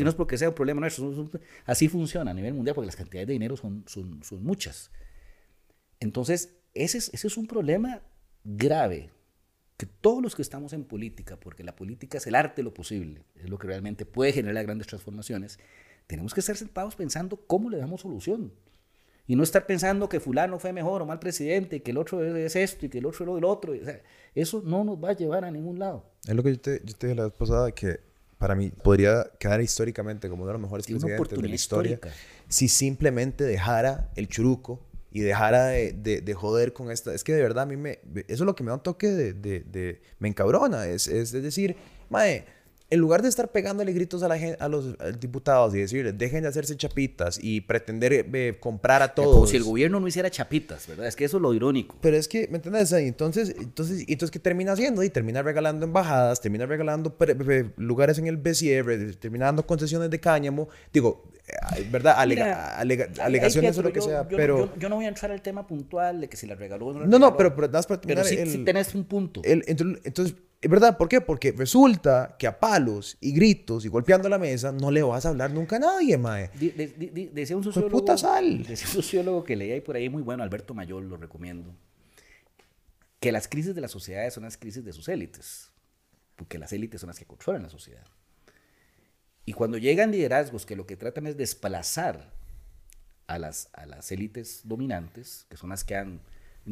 Y, 0.00 0.02
no 0.02 0.10
es 0.10 0.14
porque 0.14 0.38
sea 0.38 0.48
un 0.48 0.54
problema 0.54 0.80
nuestro, 0.80 1.30
así 1.64 1.88
funciona 1.88 2.30
a 2.30 2.34
nivel 2.34 2.54
mundial 2.54 2.74
porque 2.74 2.86
las 2.86 2.96
cantidades 2.96 3.28
de 3.28 3.32
dinero 3.34 3.56
son, 3.56 3.84
son, 3.86 4.22
son 4.22 4.42
muchas. 4.42 4.90
Entonces, 6.00 6.56
ese 6.74 6.98
es, 6.98 7.10
ese 7.12 7.26
es 7.26 7.36
un 7.36 7.46
problema 7.46 8.02
grave 8.44 9.10
que 9.76 9.86
todos 9.86 10.22
los 10.22 10.34
que 10.34 10.42
estamos 10.42 10.72
en 10.72 10.84
política, 10.84 11.38
porque 11.38 11.62
la 11.62 11.76
política 11.76 12.18
es 12.18 12.26
el 12.26 12.34
arte 12.34 12.56
de 12.56 12.64
lo 12.64 12.74
posible, 12.74 13.22
es 13.36 13.48
lo 13.48 13.58
que 13.58 13.68
realmente 13.68 14.04
puede 14.04 14.32
generar 14.32 14.64
grandes 14.64 14.88
transformaciones, 14.88 15.58
tenemos 16.08 16.34
que 16.34 16.40
estar 16.40 16.56
sentados 16.56 16.96
pensando 16.96 17.36
cómo 17.46 17.70
le 17.70 17.78
damos 17.78 18.00
solución. 18.00 18.52
Y 19.28 19.36
no 19.36 19.42
estar 19.42 19.66
pensando 19.66 20.08
que 20.08 20.20
fulano 20.20 20.58
fue 20.58 20.72
mejor 20.72 21.02
o 21.02 21.06
mal 21.06 21.18
presidente, 21.18 21.82
que 21.82 21.90
el 21.90 21.98
otro 21.98 22.24
es 22.24 22.56
esto 22.56 22.86
y 22.86 22.88
que 22.88 22.98
el 22.98 23.06
otro 23.06 23.24
es 23.24 23.26
lo 23.26 23.34
del 23.34 23.44
otro. 23.44 23.74
eso 24.34 24.62
no 24.64 24.84
nos 24.84 24.96
va 24.96 25.10
a 25.10 25.12
llevar 25.12 25.44
a 25.44 25.50
ningún 25.50 25.78
lado. 25.78 26.02
Es 26.26 26.34
lo 26.34 26.42
que 26.42 26.52
yo 26.52 26.60
te, 26.60 26.80
yo 26.82 26.94
te 26.96 27.08
dije 27.08 27.14
la 27.14 27.24
vez 27.24 27.34
pasada, 27.34 27.70
que 27.70 28.00
para 28.38 28.54
mí 28.54 28.70
podría 28.70 29.30
quedar 29.38 29.60
históricamente 29.60 30.30
como 30.30 30.44
uno 30.44 30.48
de 30.48 30.52
los 30.54 30.62
mejores 30.62 30.86
presidentes 30.86 31.28
de 31.28 31.48
la 31.48 31.54
historia 31.54 31.92
histórica. 31.92 32.16
si 32.48 32.68
simplemente 32.68 33.44
dejara 33.44 34.10
el 34.16 34.28
churuco 34.28 34.80
y 35.10 35.20
dejara 35.20 35.66
de, 35.66 35.92
de, 35.92 36.34
joder 36.34 36.72
con 36.72 36.90
esta. 36.90 37.14
Es 37.14 37.22
que 37.22 37.34
de 37.34 37.42
verdad 37.42 37.64
a 37.64 37.66
mí 37.66 37.76
me. 37.76 37.98
Eso 38.14 38.24
es 38.28 38.40
lo 38.40 38.54
que 38.54 38.64
me 38.64 38.68
da 38.68 38.76
un 38.76 38.82
toque 38.82 39.08
de. 39.08 39.34
de 39.34 40.00
me 40.18 40.28
encabrona. 40.28 40.86
Es, 40.86 41.06
es, 41.06 41.34
es 41.34 41.42
decir, 41.42 41.76
mae 42.08 42.46
en 42.90 43.00
lugar 43.00 43.20
de 43.20 43.28
estar 43.28 43.50
pegándole 43.52 43.92
gritos 43.92 44.22
a, 44.22 44.28
la 44.28 44.38
a 44.58 44.68
los 44.68 44.96
diputados 45.20 45.74
y 45.74 45.78
decirles, 45.78 46.16
dejen 46.16 46.42
de 46.42 46.48
hacerse 46.48 46.74
chapitas 46.74 47.38
y 47.42 47.60
pretender 47.60 48.12
eh, 48.12 48.56
comprar 48.58 49.02
a 49.02 49.14
todos. 49.14 49.34
Como 49.34 49.46
si 49.46 49.56
el 49.56 49.64
gobierno 49.64 50.00
no 50.00 50.08
hiciera 50.08 50.30
chapitas, 50.30 50.86
¿verdad? 50.86 51.06
Es 51.06 51.14
que 51.14 51.26
eso 51.26 51.36
es 51.36 51.42
lo 51.42 51.52
irónico. 51.52 51.96
Pero 52.00 52.16
es 52.16 52.28
que, 52.28 52.48
¿me 52.48 52.56
entiendes? 52.56 52.90
Entonces, 52.92 53.54
entonces, 53.58 54.04
entonces 54.08 54.30
¿qué 54.30 54.38
termina 54.38 54.72
haciendo? 54.72 55.02
Y 55.02 55.10
termina 55.10 55.42
regalando 55.42 55.84
embajadas, 55.84 56.40
termina 56.40 56.64
regalando 56.64 57.14
lugares 57.76 58.18
en 58.18 58.26
el 58.26 58.38
BCR, 58.38 59.16
termina 59.16 59.46
dando 59.46 59.66
concesiones 59.66 60.08
de 60.08 60.18
cáñamo. 60.18 60.70
Digo, 60.90 61.24
eh, 61.46 61.86
¿verdad? 61.90 62.14
alegaciones 62.18 63.76
o 63.76 63.82
lo 63.82 63.92
que 63.92 64.00
sea, 64.00 64.26
pero... 64.26 64.74
Yo, 64.78 64.88
no 64.88 64.96
voy 64.96 65.04
a 65.04 65.08
entrar 65.08 65.30
al 65.30 65.42
tema 65.42 65.66
puntual 65.66 66.22
de 66.22 66.28
que 66.30 66.38
si 66.38 66.46
la 66.46 66.54
regaló 66.54 66.86
o 66.86 66.92
no 66.94 67.06
No, 67.06 67.18
no, 67.18 67.36
pero, 67.36 67.54
pero, 67.54 67.70
para 67.70 67.82
terminar... 68.00 68.24
Pero 68.26 68.50
sí, 68.50 68.64
tenés 68.64 68.94
un 68.94 69.04
punto. 69.04 69.42
entonces 69.44 70.34
¿Verdad? 70.60 70.98
¿Por 70.98 71.08
qué? 71.08 71.20
Porque 71.20 71.52
resulta 71.52 72.34
que 72.36 72.48
a 72.48 72.58
palos 72.58 73.16
y 73.20 73.32
gritos 73.32 73.84
y 73.84 73.88
golpeando 73.88 74.28
la 74.28 74.38
mesa 74.38 74.72
no 74.72 74.90
le 74.90 75.02
vas 75.02 75.24
a 75.24 75.28
hablar 75.28 75.52
nunca 75.52 75.76
a 75.76 75.78
nadie, 75.78 76.18
mae. 76.18 76.50
decía 77.32 77.56
un 77.56 77.62
sociólogo. 77.62 77.92
puta 77.92 78.18
sal. 78.18 78.64
Decía 78.64 78.88
un 78.88 78.94
sociólogo 78.94 79.44
que 79.44 79.54
leía 79.54 79.74
ahí 79.74 79.80
por 79.80 79.94
ahí 79.94 80.08
muy 80.08 80.22
bueno, 80.22 80.42
Alberto 80.42 80.74
Mayor, 80.74 81.04
lo 81.04 81.16
recomiendo. 81.16 81.72
Que 83.20 83.30
las 83.30 83.46
crisis 83.46 83.74
de 83.74 83.80
las 83.80 83.92
sociedades 83.92 84.34
son 84.34 84.42
las 84.44 84.56
crisis 84.56 84.84
de 84.84 84.92
sus 84.92 85.08
élites. 85.08 85.70
Porque 86.34 86.58
las 86.58 86.72
élites 86.72 87.00
son 87.00 87.08
las 87.08 87.18
que 87.18 87.24
controlan 87.24 87.62
la 87.62 87.70
sociedad. 87.70 88.04
Y 89.44 89.52
cuando 89.52 89.78
llegan 89.78 90.10
liderazgos 90.10 90.66
que 90.66 90.74
lo 90.74 90.86
que 90.86 90.96
tratan 90.96 91.28
es 91.28 91.36
desplazar 91.36 92.32
a 93.28 93.38
las, 93.38 93.70
a 93.74 93.86
las 93.86 94.10
élites 94.10 94.62
dominantes, 94.64 95.46
que 95.48 95.56
son 95.56 95.70
las 95.70 95.84
que 95.84 95.94
han 95.94 96.20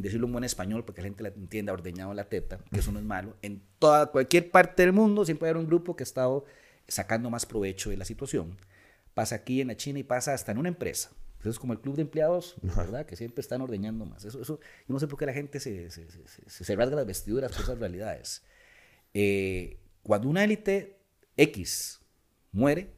decirlo 0.03 0.27
en 0.27 0.33
buen 0.33 0.45
español, 0.45 0.85
porque 0.85 1.01
la 1.01 1.09
gente 1.09 1.23
la 1.23 1.29
entienda, 1.31 1.73
ordeñado 1.73 2.15
la 2.15 2.29
teta, 2.29 2.59
que 2.73 2.81
eso 2.81 2.93
no 2.93 2.99
es 2.99 3.05
malo. 3.05 3.37
En 3.43 3.63
toda, 3.79 4.07
cualquier 4.07 4.51
parte 4.51 4.83
del 4.83 4.93
mundo 4.93 5.25
siempre 5.25 5.49
hay 5.49 5.55
un 5.55 5.67
grupo 5.67 5.97
que 5.97 6.03
ha 6.03 6.05
estado 6.05 6.45
sacando 6.89 7.31
más 7.31 7.47
provecho 7.47 7.91
de 7.91 7.97
la 7.97 8.05
situación. 8.05 8.59
Pasa 9.15 9.37
aquí 9.37 9.61
en 9.61 9.69
la 9.69 9.77
China 9.77 9.99
y 9.99 10.03
pasa 10.03 10.35
hasta 10.35 10.53
en 10.53 10.59
una 10.59 10.69
empresa. 10.69 11.11
Eso 11.41 11.51
es 11.51 11.59
como 11.59 11.73
el 11.73 11.81
club 11.81 11.97
de 11.97 12.03
empleados, 12.03 12.57
¿verdad? 12.63 13.07
Que 13.07 13.17
siempre 13.17 13.41
están 13.41 13.61
ordeñando 13.61 14.05
más. 14.05 14.25
Eso, 14.25 14.41
eso, 14.41 14.59
yo 14.61 14.93
no 14.93 14.99
sé 14.99 15.07
por 15.07 15.19
qué 15.19 15.27
la 15.27 15.33
gente 15.33 15.61
se, 15.61 15.91
se, 15.91 16.09
se, 16.11 16.65
se 16.65 16.77
rasga 16.77 16.97
las 16.97 17.07
vestiduras 17.07 17.53
por 17.53 17.63
esas 17.63 17.79
realidades. 17.79 18.43
Eh, 19.15 19.79
cuando 20.03 20.29
una 20.29 20.45
élite 20.45 20.99
X 21.37 22.01
muere, 22.53 22.93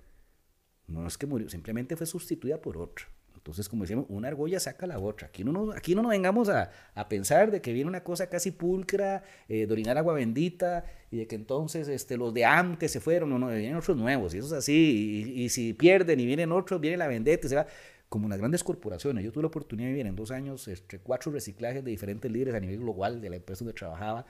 no 0.86 1.06
es 1.06 1.18
que 1.18 1.26
murió, 1.26 1.48
simplemente 1.48 1.96
fue 1.96 2.06
sustituida 2.06 2.60
por 2.60 2.78
otra. 2.78 3.06
Entonces, 3.48 3.70
como 3.70 3.84
decíamos, 3.84 4.04
una 4.10 4.28
argolla 4.28 4.60
saca 4.60 4.86
la 4.86 4.98
otra. 4.98 5.28
Aquí 5.28 5.42
no 5.42 5.52
nos, 5.52 5.74
aquí 5.74 5.94
no 5.94 6.02
nos 6.02 6.10
vengamos 6.10 6.50
a, 6.50 6.70
a 6.94 7.08
pensar 7.08 7.50
de 7.50 7.62
que 7.62 7.72
viene 7.72 7.88
una 7.88 8.04
cosa 8.04 8.28
casi 8.28 8.50
pulcra, 8.50 9.22
eh, 9.48 9.66
de 9.66 9.72
orinar 9.72 9.96
agua 9.96 10.12
bendita, 10.12 10.84
y 11.10 11.16
de 11.16 11.26
que 11.26 11.34
entonces 11.34 11.88
este, 11.88 12.18
los 12.18 12.34
de 12.34 12.44
antes 12.44 12.92
se 12.92 13.00
fueron, 13.00 13.30
no, 13.30 13.38
no, 13.38 13.48
vienen 13.48 13.76
otros 13.76 13.96
nuevos, 13.96 14.34
y 14.34 14.38
eso 14.38 14.48
es 14.48 14.52
así, 14.52 15.32
y, 15.34 15.48
si 15.48 15.72
pierden 15.72 16.20
y 16.20 16.26
vienen 16.26 16.52
otros, 16.52 16.78
viene 16.78 16.98
la 16.98 17.06
vendetta, 17.06 17.46
y 17.46 17.48
se 17.48 17.56
va 17.56 17.66
como 18.10 18.28
las 18.28 18.38
grandes 18.38 18.62
corporaciones. 18.62 19.24
Yo 19.24 19.32
tuve 19.32 19.44
la 19.44 19.48
oportunidad 19.48 19.88
de 19.88 19.92
vivir 19.92 20.06
en 20.06 20.16
dos 20.16 20.30
años 20.30 20.68
entre 20.68 20.98
cuatro 20.98 21.32
reciclajes 21.32 21.82
de 21.82 21.90
diferentes 21.90 22.30
líderes 22.30 22.54
a 22.54 22.60
nivel 22.60 22.80
global 22.80 23.22
de 23.22 23.30
la 23.30 23.36
empresa 23.36 23.64
donde 23.64 23.78
trabajaba 23.78 24.26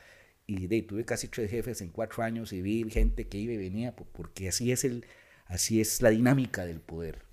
y 0.46 0.68
de, 0.68 0.82
tuve 0.82 1.04
casi 1.04 1.26
tres 1.26 1.50
jefes 1.50 1.80
en 1.82 1.88
cuatro 1.88 2.22
años 2.22 2.52
y 2.52 2.62
vi 2.62 2.88
gente 2.88 3.26
que 3.26 3.38
iba 3.38 3.52
y 3.52 3.56
venía 3.56 3.94
porque 3.96 4.48
así 4.48 4.70
es, 4.70 4.84
el, 4.84 5.04
así 5.46 5.80
es 5.80 6.02
la 6.02 6.10
dinámica 6.10 6.64
del 6.64 6.80
poder. 6.80 7.27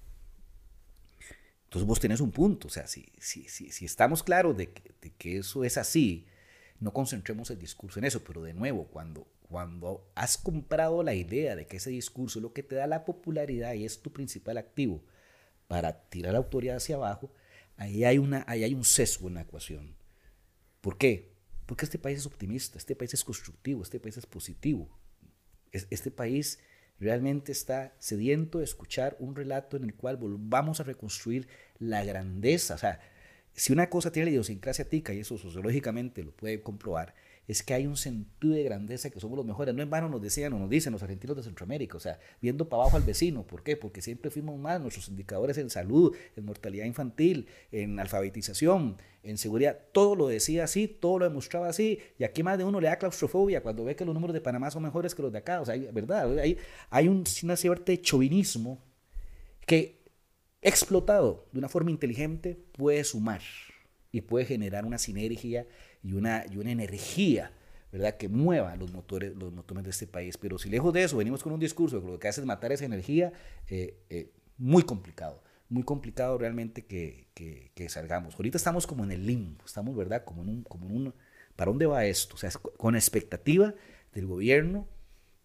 Entonces 1.66 1.88
vos 1.88 2.00
tenés 2.00 2.22
un 2.22 2.32
punto, 2.32 2.68
o 2.68 2.72
sea, 2.72 2.88
si, 2.88 3.12
si, 3.20 3.48
si, 3.50 3.72
si 3.72 3.86
estamos 3.86 4.24
claros 4.24 4.56
de 4.56 4.72
que, 4.72 5.38
eso 5.38 5.64
es 5.64 5.78
así, 5.78 6.26
no 6.80 6.94
concentremos 6.94 7.50
el 7.50 7.60
discurso 7.60 8.00
en 8.00 8.06
eso, 8.06 8.24
pero 8.24 8.42
de 8.42 8.54
nuevo, 8.54 8.88
cuando, 8.88 9.28
cuando 9.50 10.10
has 10.16 10.38
comprado 10.38 11.04
la 11.04 11.14
idea 11.14 11.56
de 11.56 11.68
que 11.68 11.78
ese 11.78 11.90
discurso 11.90 12.40
es 12.40 12.44
lo 12.44 12.54
que 12.54 12.64
te 12.64 12.76
da 12.76 12.88
la 12.88 13.04
popularidad 13.04 13.74
y 13.74 13.86
es 13.86 14.02
tu 14.02 14.14
principal 14.14 14.58
activo 14.58 15.04
para 15.68 16.08
tirar 16.10 16.34
la 16.34 16.40
autoridad 16.40 16.78
hacia 16.78 16.96
abajo, 16.96 17.34
ahí 17.78 18.04
hay, 18.06 18.20
una, 18.20 18.46
ahí 18.48 18.64
hay 18.64 18.74
un 18.74 18.86
sesgo 18.86 19.28
en 19.28 19.34
la 19.34 19.42
ecuación. 19.42 19.96
¿Por 20.82 20.98
qué? 20.98 21.34
Porque 21.66 21.86
este 21.86 21.98
país 21.98 22.20
es 22.20 22.26
optimista, 22.26 22.78
este 22.78 22.96
país 22.96 23.14
es 23.14 23.24
constructivo, 23.24 23.82
este 23.82 24.00
país 24.00 24.18
es 24.18 24.26
positivo. 24.26 24.88
Este 25.72 26.12
país 26.12 26.60
realmente 27.00 27.52
está 27.52 27.94
sediento 28.00 28.60
de 28.60 28.66
escuchar 28.66 29.16
un 29.20 29.36
relato 29.36 29.78
en 29.78 29.84
el 29.84 29.96
cual 29.96 30.18
volvamos 30.18 30.80
a 30.80 30.84
reconstruir 30.84 31.48
la 31.80 32.04
grandeza. 32.04 32.76
O 32.76 32.78
sea, 32.78 33.00
si 33.54 33.74
una 33.74 33.90
cosa 33.90 34.12
tiene 34.12 34.26
la 34.26 34.32
idiosincrasia 34.32 34.90
tica, 34.90 35.14
y 35.14 35.20
eso 35.20 35.38
sociológicamente 35.38 36.24
lo 36.24 36.32
puede 36.32 36.62
comprobar, 36.62 37.16
es 37.48 37.62
que 37.62 37.74
hay 37.74 37.86
un 37.86 37.96
sentido 37.98 38.54
de 38.54 38.64
grandeza 38.64 39.10
que 39.10 39.20
somos 39.20 39.38
los 39.38 39.46
mejores. 39.46 39.74
No 39.76 39.84
en 39.84 39.90
vano 39.90 40.10
nos 40.10 40.22
decían 40.22 40.54
o 40.54 40.60
nos 40.60 40.70
dicen 40.70 40.94
los 40.94 41.04
argentinos 41.04 41.38
de 41.38 41.44
Centroamérica, 41.44 41.98
o 41.98 42.00
sea, 42.00 42.20
viendo 42.42 42.68
para 42.68 42.84
abajo 42.84 42.98
al 42.98 43.04
vecino. 43.04 43.46
¿Por 43.46 43.64
qué? 43.64 43.78
Porque 43.78 44.02
siempre 44.02 44.32
fuimos 44.32 44.58
más 44.58 44.82
nuestros 44.82 45.08
indicadores 45.10 45.58
en 45.58 45.70
salud, 45.70 46.16
en 46.36 46.46
mortalidad 46.46 46.86
infantil, 46.86 47.48
en 47.72 48.00
alfabetización, 48.00 48.98
en 49.24 49.38
seguridad. 49.38 49.80
Todo 49.92 50.16
lo 50.16 50.28
decía 50.28 50.64
así, 50.64 50.88
todo 50.88 51.20
lo 51.20 51.26
demostraba 51.26 51.68
así. 51.68 52.00
Y 52.18 52.24
aquí 52.24 52.42
más 52.42 52.58
de 52.58 52.64
uno 52.64 52.82
le 52.82 52.88
da 52.88 52.98
claustrofobia 52.98 53.62
cuando 53.62 53.84
ve 53.84 53.96
que 53.96 54.06
los 54.06 54.14
números 54.14 54.34
de 54.34 54.42
Panamá 54.42 54.72
son 54.72 54.84
mejores 54.84 55.14
que 55.14 55.22
los 55.22 55.32
de 55.32 55.38
acá. 55.38 55.62
O 55.62 55.66
sea, 55.66 55.76
¿verdad? 55.92 56.40
Hay, 56.40 56.58
hay 56.90 57.08
un, 57.08 57.24
una 57.44 57.56
cierta 57.56 57.94
chauvinismo 58.02 58.84
que 59.66 60.04
explotado 60.62 61.48
de 61.52 61.60
una 61.60 61.70
forma 61.70 61.92
inteligente 61.92 62.58
puede 62.74 63.04
sumar 63.04 63.42
y 64.12 64.22
puede 64.22 64.46
generar 64.46 64.86
una 64.86 64.98
sinergia 64.98 65.68
y 66.06 66.14
una, 66.14 66.46
y 66.50 66.58
una 66.58 66.72
energía, 66.72 67.52
¿verdad? 67.92 68.16
Que 68.16 68.30
mueva 68.30 68.76
los 68.76 68.94
motores, 68.94 69.36
los 69.36 69.52
motores 69.52 69.84
de 69.84 69.90
este 69.90 70.06
país. 70.06 70.38
Pero 70.38 70.60
si 70.60 70.70
lejos 70.70 70.94
de 70.94 71.04
eso 71.04 71.18
venimos 71.18 71.42
con 71.42 71.52
un 71.52 71.60
discurso 71.60 72.00
que 72.02 72.08
lo 72.08 72.20
que 72.20 72.28
hace 72.28 72.42
es 72.42 72.48
matar 72.48 72.72
esa 72.72 72.86
energía, 72.86 73.34
eh, 73.68 73.98
eh, 74.10 74.32
muy 74.58 74.84
complicado. 74.84 75.42
Muy 75.68 75.82
complicado 75.82 76.38
realmente 76.38 76.86
que, 76.86 77.30
que, 77.34 77.90
salgamos. 77.90 78.36
Ahorita 78.36 78.58
estamos 78.58 78.86
como 78.86 79.04
en 79.04 79.12
el 79.12 79.26
limbo, 79.26 79.66
estamos, 79.66 79.96
¿verdad? 79.96 80.24
Como 80.24 80.44
en 80.44 80.50
un, 80.50 80.64
como 80.64 80.86
en 80.86 80.96
un, 80.96 81.14
¿para 81.56 81.72
dónde 81.72 81.88
va 81.88 82.06
esto? 82.06 82.36
O 82.36 82.38
sea, 82.38 82.52
con 82.52 82.96
expectativa 82.96 83.74
del 84.14 84.28
gobierno, 84.28 84.88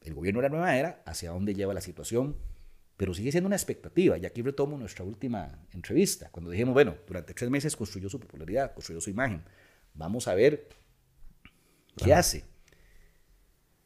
el 0.03 0.13
gobierno 0.13 0.43
de 0.43 0.49
la 0.51 0.55
nueva 0.55 0.77
era, 0.77 1.03
hacia 1.07 1.31
dónde 1.31 1.55
lleva 1.55 1.73
la 1.73 1.81
situación, 1.81 2.37
pero 2.99 3.15
sigue 3.15 3.33
siendo 3.33 3.47
una 3.47 3.57
expectativa. 3.57 4.19
Y 4.19 4.27
aquí 4.27 4.43
retomo 4.43 4.77
nuestra 4.77 5.07
última 5.07 5.65
entrevista, 5.73 6.29
cuando 6.31 6.51
dijimos, 6.51 6.75
bueno, 6.75 6.97
durante 7.07 7.33
tres 7.33 7.49
meses 7.49 7.75
construyó 7.75 8.11
su 8.11 8.21
popularidad, 8.21 8.75
construyó 8.75 9.01
su 9.01 9.09
imagen. 9.09 9.43
Vamos 9.95 10.29
a 10.29 10.35
ver 10.35 10.69
qué 11.97 12.15
hace. 12.15 12.45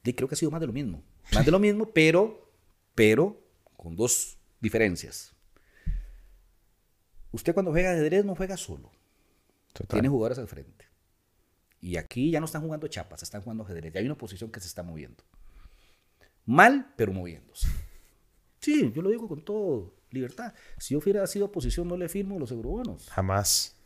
Y 0.04 0.12
creo 0.12 0.28
que 0.28 0.34
ha 0.34 0.38
sido 0.38 0.50
más 0.50 0.60
de 0.60 0.66
lo 0.66 0.72
mismo. 0.72 1.02
Más 1.32 1.44
de 1.44 1.50
lo 1.50 1.58
mismo, 1.58 1.90
pero, 1.92 2.52
pero 2.94 3.40
con 3.76 3.96
dos 3.96 4.38
diferencias. 4.60 5.34
Usted 7.32 7.54
cuando 7.54 7.72
juega 7.72 7.92
ajedrez 7.92 8.24
no 8.24 8.36
juega 8.36 8.56
solo. 8.56 8.92
Tiene 9.88 10.08
jugadores 10.08 10.38
al 10.38 10.46
frente. 10.46 10.86
Y 11.80 11.96
aquí 11.96 12.30
ya 12.30 12.40
no 12.40 12.46
están 12.46 12.62
jugando 12.62 12.86
chapas, 12.86 13.22
están 13.22 13.42
jugando 13.42 13.64
ajedrez. 13.64 13.92
Ya 13.92 14.00
hay 14.00 14.06
una 14.06 14.16
posición 14.16 14.50
que 14.50 14.60
se 14.60 14.68
está 14.68 14.82
moviendo. 14.82 15.24
Mal, 16.46 16.92
pero 16.96 17.12
moviéndose. 17.12 17.68
Sí, 18.60 18.92
yo 18.94 19.02
lo 19.02 19.10
digo 19.10 19.28
con 19.28 19.44
toda 19.44 19.90
libertad. 20.10 20.54
Si 20.78 20.94
yo 20.94 21.00
hubiera 21.00 21.26
sido 21.26 21.46
oposición, 21.46 21.88
no 21.88 21.96
le 21.96 22.08
firmo 22.08 22.38
los 22.38 22.50
eurobonos. 22.50 23.10
Jamás. 23.10 23.76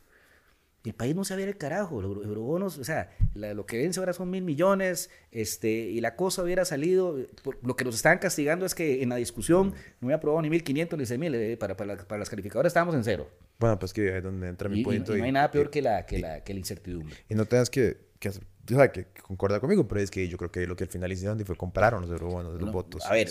El 0.85 0.93
país 0.93 1.15
no 1.15 1.25
se 1.25 1.35
va 1.35 1.41
a 1.41 1.45
al 1.45 1.57
carajo. 1.57 2.01
Los 2.01 2.25
eurobonos, 2.25 2.77
o 2.77 2.83
sea, 2.83 3.11
lo 3.33 3.65
que 3.65 3.77
vence 3.77 3.99
ahora 3.99 4.13
son 4.13 4.29
mil 4.29 4.43
millones, 4.43 5.09
este, 5.31 5.69
y 5.69 5.99
la 6.01 6.15
cosa 6.15 6.43
hubiera 6.43 6.65
salido. 6.65 7.17
lo 7.61 7.75
que 7.75 7.85
nos 7.85 7.95
estaban 7.95 8.19
castigando 8.19 8.65
es 8.65 8.75
que 8.75 9.03
en 9.03 9.09
la 9.09 9.17
discusión 9.17 9.73
no 9.99 10.07
había 10.07 10.17
aprobado 10.17 10.41
ni 10.41 10.49
1.500 10.49 10.97
ni 10.97 11.03
6.000. 11.03 11.35
Eh, 11.35 11.57
para, 11.57 11.75
para, 11.75 11.97
para, 11.97 12.19
las 12.19 12.29
calificadoras 12.29 12.69
estábamos 12.69 12.95
en 12.95 13.03
cero. 13.03 13.29
Bueno, 13.59 13.77
pues 13.77 13.91
que 13.91 14.17
es 14.17 14.23
donde 14.23 14.47
entra 14.47 14.69
mi 14.69 14.83
punto. 14.83 15.15
Y, 15.15 15.19
no 15.19 15.25
hay 15.25 15.31
nada 15.31 15.51
peor 15.51 15.69
que, 15.69 15.81
la, 15.81 16.05
que, 16.05 16.19
la, 16.19 16.43
que 16.43 16.53
la 16.53 16.59
incertidumbre. 16.59 17.15
Y 17.27 17.35
no 17.35 17.45
tengas 17.45 17.69
que, 17.69 17.97
que 18.17 18.29
o 18.29 18.33
sea, 18.77 18.91
que 18.91 19.07
concorda 19.21 19.59
conmigo, 19.59 19.87
pero 19.87 19.99
es 19.99 20.11
que 20.11 20.27
yo 20.27 20.37
creo 20.37 20.51
que 20.51 20.65
lo 20.65 20.75
que 20.75 20.85
al 20.85 20.89
final 20.89 21.11
hicieron 21.11 21.43
fue 21.45 21.55
compraron 21.55 22.01
los 22.01 22.11
eurobonos, 22.11 22.59
los 22.61 22.71
votos. 22.71 23.03
A 23.05 23.13
ver, 23.13 23.29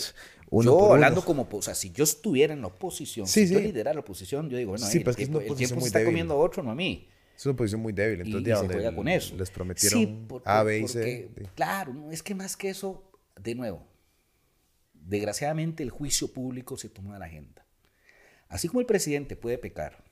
yo 0.51 0.93
hablando 0.93 1.23
como, 1.23 1.47
o 1.49 1.61
sea, 1.61 1.73
si 1.73 1.91
yo 1.91 2.03
estuviera 2.03 2.53
en 2.53 2.61
la 2.61 2.67
oposición, 2.67 3.25
si 3.25 3.47
yo 3.47 3.59
liderara 3.59 3.93
la 3.95 4.01
oposición, 4.01 4.49
yo 4.49 4.57
digo, 4.57 4.71
bueno, 4.71 4.85
el, 4.85 4.91
tiempo, 4.91 5.39
el 5.39 5.55
tiempo 5.55 5.81
se 5.81 5.87
está 5.87 6.03
comiendo 6.03 6.33
a 6.35 6.37
otro, 6.37 6.61
no 6.61 6.71
a 6.71 6.75
mí. 6.75 7.07
Es 7.39 7.45
una 7.45 7.55
posición 7.55 7.79
muy 7.79 7.93
débil. 7.93 8.19
Entonces, 8.19 8.53
y, 8.53 8.67
se 8.67 8.73
juega 8.73 8.93
con 8.93 9.07
eso. 9.07 9.37
Les 9.37 9.49
prometieron 9.49 10.27
A, 10.43 10.61
B 10.61 10.79
y 10.79 10.87
C. 10.89 11.29
Claro, 11.55 11.93
no, 11.93 12.11
es 12.11 12.21
que 12.21 12.35
más 12.35 12.57
que 12.57 12.69
eso, 12.69 13.09
de 13.41 13.55
nuevo, 13.55 13.87
desgraciadamente 14.93 15.81
el 15.81 15.89
juicio 15.89 16.33
público 16.33 16.75
se 16.75 16.89
toma 16.89 17.15
a 17.15 17.19
la 17.19 17.27
agenda. 17.27 17.65
Así 18.49 18.67
como 18.67 18.81
el 18.81 18.85
presidente 18.85 19.37
puede 19.37 19.57
pecar 19.57 20.03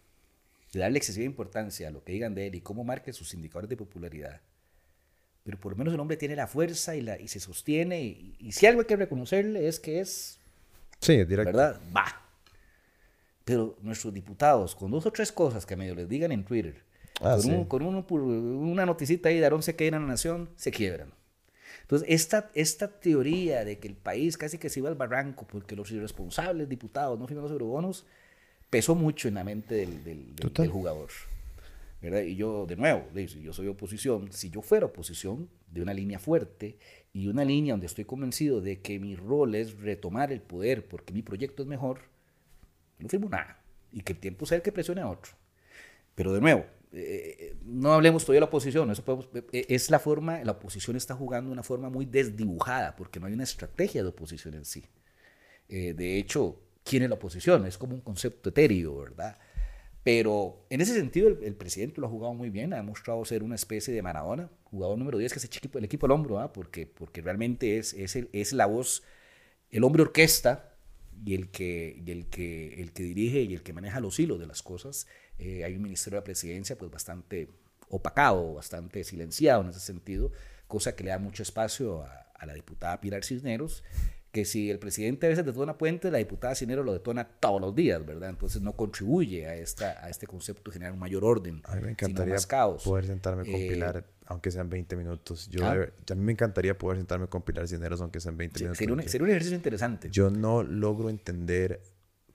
de 0.71 0.79
darle 0.79 0.99
excesiva 0.99 1.25
importancia 1.25 1.89
a 1.89 1.91
lo 1.91 2.01
que 2.01 2.13
digan 2.13 2.33
de 2.33 2.47
él 2.47 2.55
y 2.55 2.61
cómo 2.61 2.85
marque 2.85 3.11
sus 3.11 3.33
indicadores 3.33 3.69
de 3.69 3.75
popularidad, 3.75 4.39
pero 5.43 5.59
por 5.59 5.73
lo 5.73 5.77
menos 5.77 5.93
el 5.93 5.99
hombre 5.99 6.15
tiene 6.15 6.37
la 6.37 6.47
fuerza 6.47 6.95
y, 6.95 7.01
la, 7.01 7.19
y 7.19 7.27
se 7.27 7.41
sostiene. 7.41 8.03
Y, 8.03 8.51
si 8.53 8.67
algo 8.67 8.79
hay 8.79 8.87
que 8.87 8.95
reconocerle 8.95 9.67
es 9.67 9.81
que 9.81 9.99
es. 9.99 10.39
Sí, 11.01 11.25
directo. 11.25 11.51
¿Verdad? 11.51 11.81
Va. 11.93 12.05
Pero 13.43 13.77
nuestros 13.81 14.13
diputados, 14.13 14.75
con 14.75 14.91
dos 14.91 15.05
o 15.05 15.11
tres 15.11 15.33
cosas 15.33 15.65
que 15.65 15.73
a 15.73 15.77
medio 15.77 15.93
les 15.93 16.07
digan 16.07 16.31
en 16.31 16.45
Twitter, 16.45 16.86
Ah, 17.21 17.37
con, 17.67 17.81
uno, 17.81 18.05
por 18.05 18.21
una 18.21 18.85
noticita 18.85 19.29
ahí 19.29 19.39
de 19.39 19.43
Aarón 19.43 19.63
se 19.63 19.75
queda 19.75 19.97
en 19.97 20.03
la 20.03 20.07
nación, 20.07 20.49
se 20.55 20.71
quiebran. 20.71 21.11
Entonces, 21.81 22.07
esta, 22.11 22.51
esta 22.53 22.99
teoría 22.99 23.63
de 23.63 23.79
que 23.79 23.87
el 23.87 23.95
país 23.95 24.37
casi 24.37 24.57
que 24.57 24.69
se 24.69 24.81
iba 24.81 24.89
al 24.89 24.95
barranco 24.95 25.47
porque 25.47 25.75
los 25.75 25.89
irresponsables 25.91 26.67
diputados 26.67 27.17
no 27.17 27.27
firman 27.27 27.43
los 27.43 27.51
eurobonos, 27.51 28.05
pesó 28.69 28.93
mucho 28.93 29.27
en 29.27 29.35
la 29.35 29.43
mente 29.43 29.75
del, 29.75 30.03
del, 30.03 30.69
jugador. 30.69 31.09
¿verdad? 32.01 32.21
Y 32.21 32.35
yo, 32.35 32.65
de 32.65 32.75
nuevo, 32.75 33.07
yo 33.13 33.53
soy 33.53 33.67
oposición. 33.67 34.31
Si 34.31 34.49
yo 34.49 34.61
fuera 34.61 34.85
oposición 34.85 35.49
de 35.71 35.81
una 35.81 35.93
línea 35.93 36.19
fuerte 36.19 36.77
y 37.13 37.27
una 37.27 37.45
línea 37.45 37.73
donde 37.73 37.87
estoy 37.87 38.05
convencido 38.05 38.61
de 38.61 38.81
que 38.81 38.99
mi 38.99 39.15
rol 39.15 39.55
es 39.55 39.79
retomar 39.79 40.31
el 40.31 40.41
poder 40.41 40.87
porque 40.87 41.13
mi 41.13 41.21
proyecto 41.21 41.63
es 41.63 41.69
mejor, 41.69 42.01
no 42.99 43.07
firmo 43.07 43.29
nada. 43.29 43.61
Y 43.91 44.01
que 44.01 44.13
el 44.13 44.19
tiempo 44.19 44.45
sea 44.45 44.57
el 44.57 44.61
que 44.61 44.71
presione 44.71 45.01
a 45.01 45.07
otro. 45.07 45.31
Pero 46.15 46.33
de 46.33 46.41
nuevo, 46.41 46.65
eh, 46.99 47.55
no 47.63 47.93
hablemos 47.93 48.23
todavía 48.23 48.37
de 48.37 48.41
la 48.41 48.47
oposición, 48.47 48.91
eso 48.91 49.29
eh, 49.51 49.65
es 49.69 49.89
la 49.89 49.99
forma, 49.99 50.43
la 50.43 50.53
oposición 50.53 50.95
está 50.95 51.15
jugando 51.15 51.51
una 51.51 51.63
forma 51.63 51.89
muy 51.89 52.05
desdibujada, 52.05 52.95
porque 52.95 53.19
no 53.19 53.27
hay 53.27 53.33
una 53.33 53.43
estrategia 53.43 54.03
de 54.03 54.09
oposición 54.09 54.55
en 54.55 54.65
sí. 54.65 54.83
Eh, 55.69 55.93
de 55.93 56.17
hecho, 56.17 56.59
¿quién 56.83 57.03
es 57.03 57.09
la 57.09 57.15
oposición? 57.15 57.65
Es 57.65 57.77
como 57.77 57.93
un 57.93 58.01
concepto 58.01 58.49
etéreo, 58.49 58.97
¿verdad? 58.97 59.37
Pero 60.03 60.65
en 60.69 60.81
ese 60.81 60.93
sentido, 60.93 61.27
el, 61.27 61.55
presidente 61.55 61.99
lo 61.99 62.07
ha 62.07 62.09
jugado 62.09 62.33
muy 62.33 62.49
bien, 62.49 62.73
ha 62.73 62.77
demostrado 62.77 63.23
ser 63.25 63.43
una 63.43 63.55
especie 63.55 63.93
de 63.93 64.01
Maradona, 64.01 64.49
jugador 64.63 64.97
número 64.97 65.17
10, 65.17 65.33
que 65.33 65.39
es 65.39 65.45
el 65.45 65.49
equipo, 65.49 65.77
el 65.77 65.85
equipo 65.85 66.05
al 66.05 66.13
hombro, 66.13 66.39
¿ah? 66.39 66.53
porque, 66.53 66.87
porque 66.87 67.21
realmente 67.21 67.77
es, 67.77 67.93
es, 67.93 68.17
es 68.31 68.53
la 68.53 68.65
voz, 68.65 69.03
el 69.69 69.83
hombre 69.83 70.03
orquesta 70.03 70.73
y 71.25 71.35
el 71.35 71.49
que, 71.49 72.01
y 72.05 72.11
el, 72.11 72.27
que, 72.27 72.81
el 72.81 72.93
que 72.93 73.03
dirige 73.03 73.41
y 73.41 73.53
el 73.53 73.63
que 73.63 73.73
maneja 73.73 73.99
los 73.99 74.19
hilos 74.19 74.39
de 74.39 74.47
las 74.47 74.63
cosas 74.63 75.07
eh, 75.39 75.63
hay 75.63 75.75
un 75.75 75.83
ministerio 75.83 76.17
de 76.17 76.21
la 76.21 76.25
presidencia 76.25 76.77
pues 76.77 76.91
bastante 76.91 77.49
opacado, 77.89 78.55
bastante 78.55 79.03
silenciado 79.03 79.61
en 79.63 79.69
ese 79.69 79.79
sentido, 79.79 80.31
cosa 80.67 80.95
que 80.95 81.03
le 81.03 81.11
da 81.11 81.19
mucho 81.19 81.43
espacio 81.43 82.03
a, 82.03 82.23
la 82.45 82.53
diputada 82.53 83.01
Pilar 83.01 83.23
Cisneros, 83.23 83.83
que 84.31 84.45
si 84.45 84.69
el 84.69 84.77
presidente 84.77 85.25
a 85.25 85.29
veces 85.29 85.43
detona 85.43 85.77
puente, 85.77 86.11
la 86.11 86.19
diputada 86.19 86.53
Cisneros 86.53 86.85
lo 86.85 86.93
detona 86.93 87.27
todos 87.27 87.59
los 87.59 87.73
días, 87.73 88.05
¿verdad? 88.05 88.29
Entonces 88.29 88.61
no 88.61 88.73
contribuye 88.73 89.47
a, 89.47 89.55
esta, 89.55 90.05
a 90.05 90.09
este 90.09 90.27
concepto 90.27 90.69
de 90.69 90.73
generar 90.73 90.93
un 90.93 90.99
mayor 90.99 91.25
orden. 91.25 91.61
A 91.65 91.75
mí 91.75 91.81
me 91.81 91.91
encantaría 91.91 92.37
poder 92.83 93.05
sentarme 93.07 93.43
con 93.43 93.55
eh, 93.55 93.69
Pilar, 93.69 94.05
aunque 94.27 94.51
sean 94.51 94.69
20 94.69 94.95
minutos. 94.95 95.49
Yo, 95.49 95.65
ah. 95.65 95.87
a 96.11 96.15
mí 96.15 96.21
me 96.21 96.33
encantaría 96.33 96.77
poder 96.77 96.97
sentarme 96.97 97.27
con 97.27 97.41
Pilar 97.41 97.67
Cisneros, 97.67 98.01
aunque 98.01 98.19
sean 98.19 98.37
20 98.37 98.59
minutos. 98.59 98.77
Sería 98.77 98.93
un, 98.93 99.03
sería 99.03 99.25
un 99.25 99.31
ejercicio 99.31 99.55
interesante. 99.55 100.09
Yo 100.11 100.29
no 100.29 100.61
logro 100.61 101.09
entender 101.09 101.81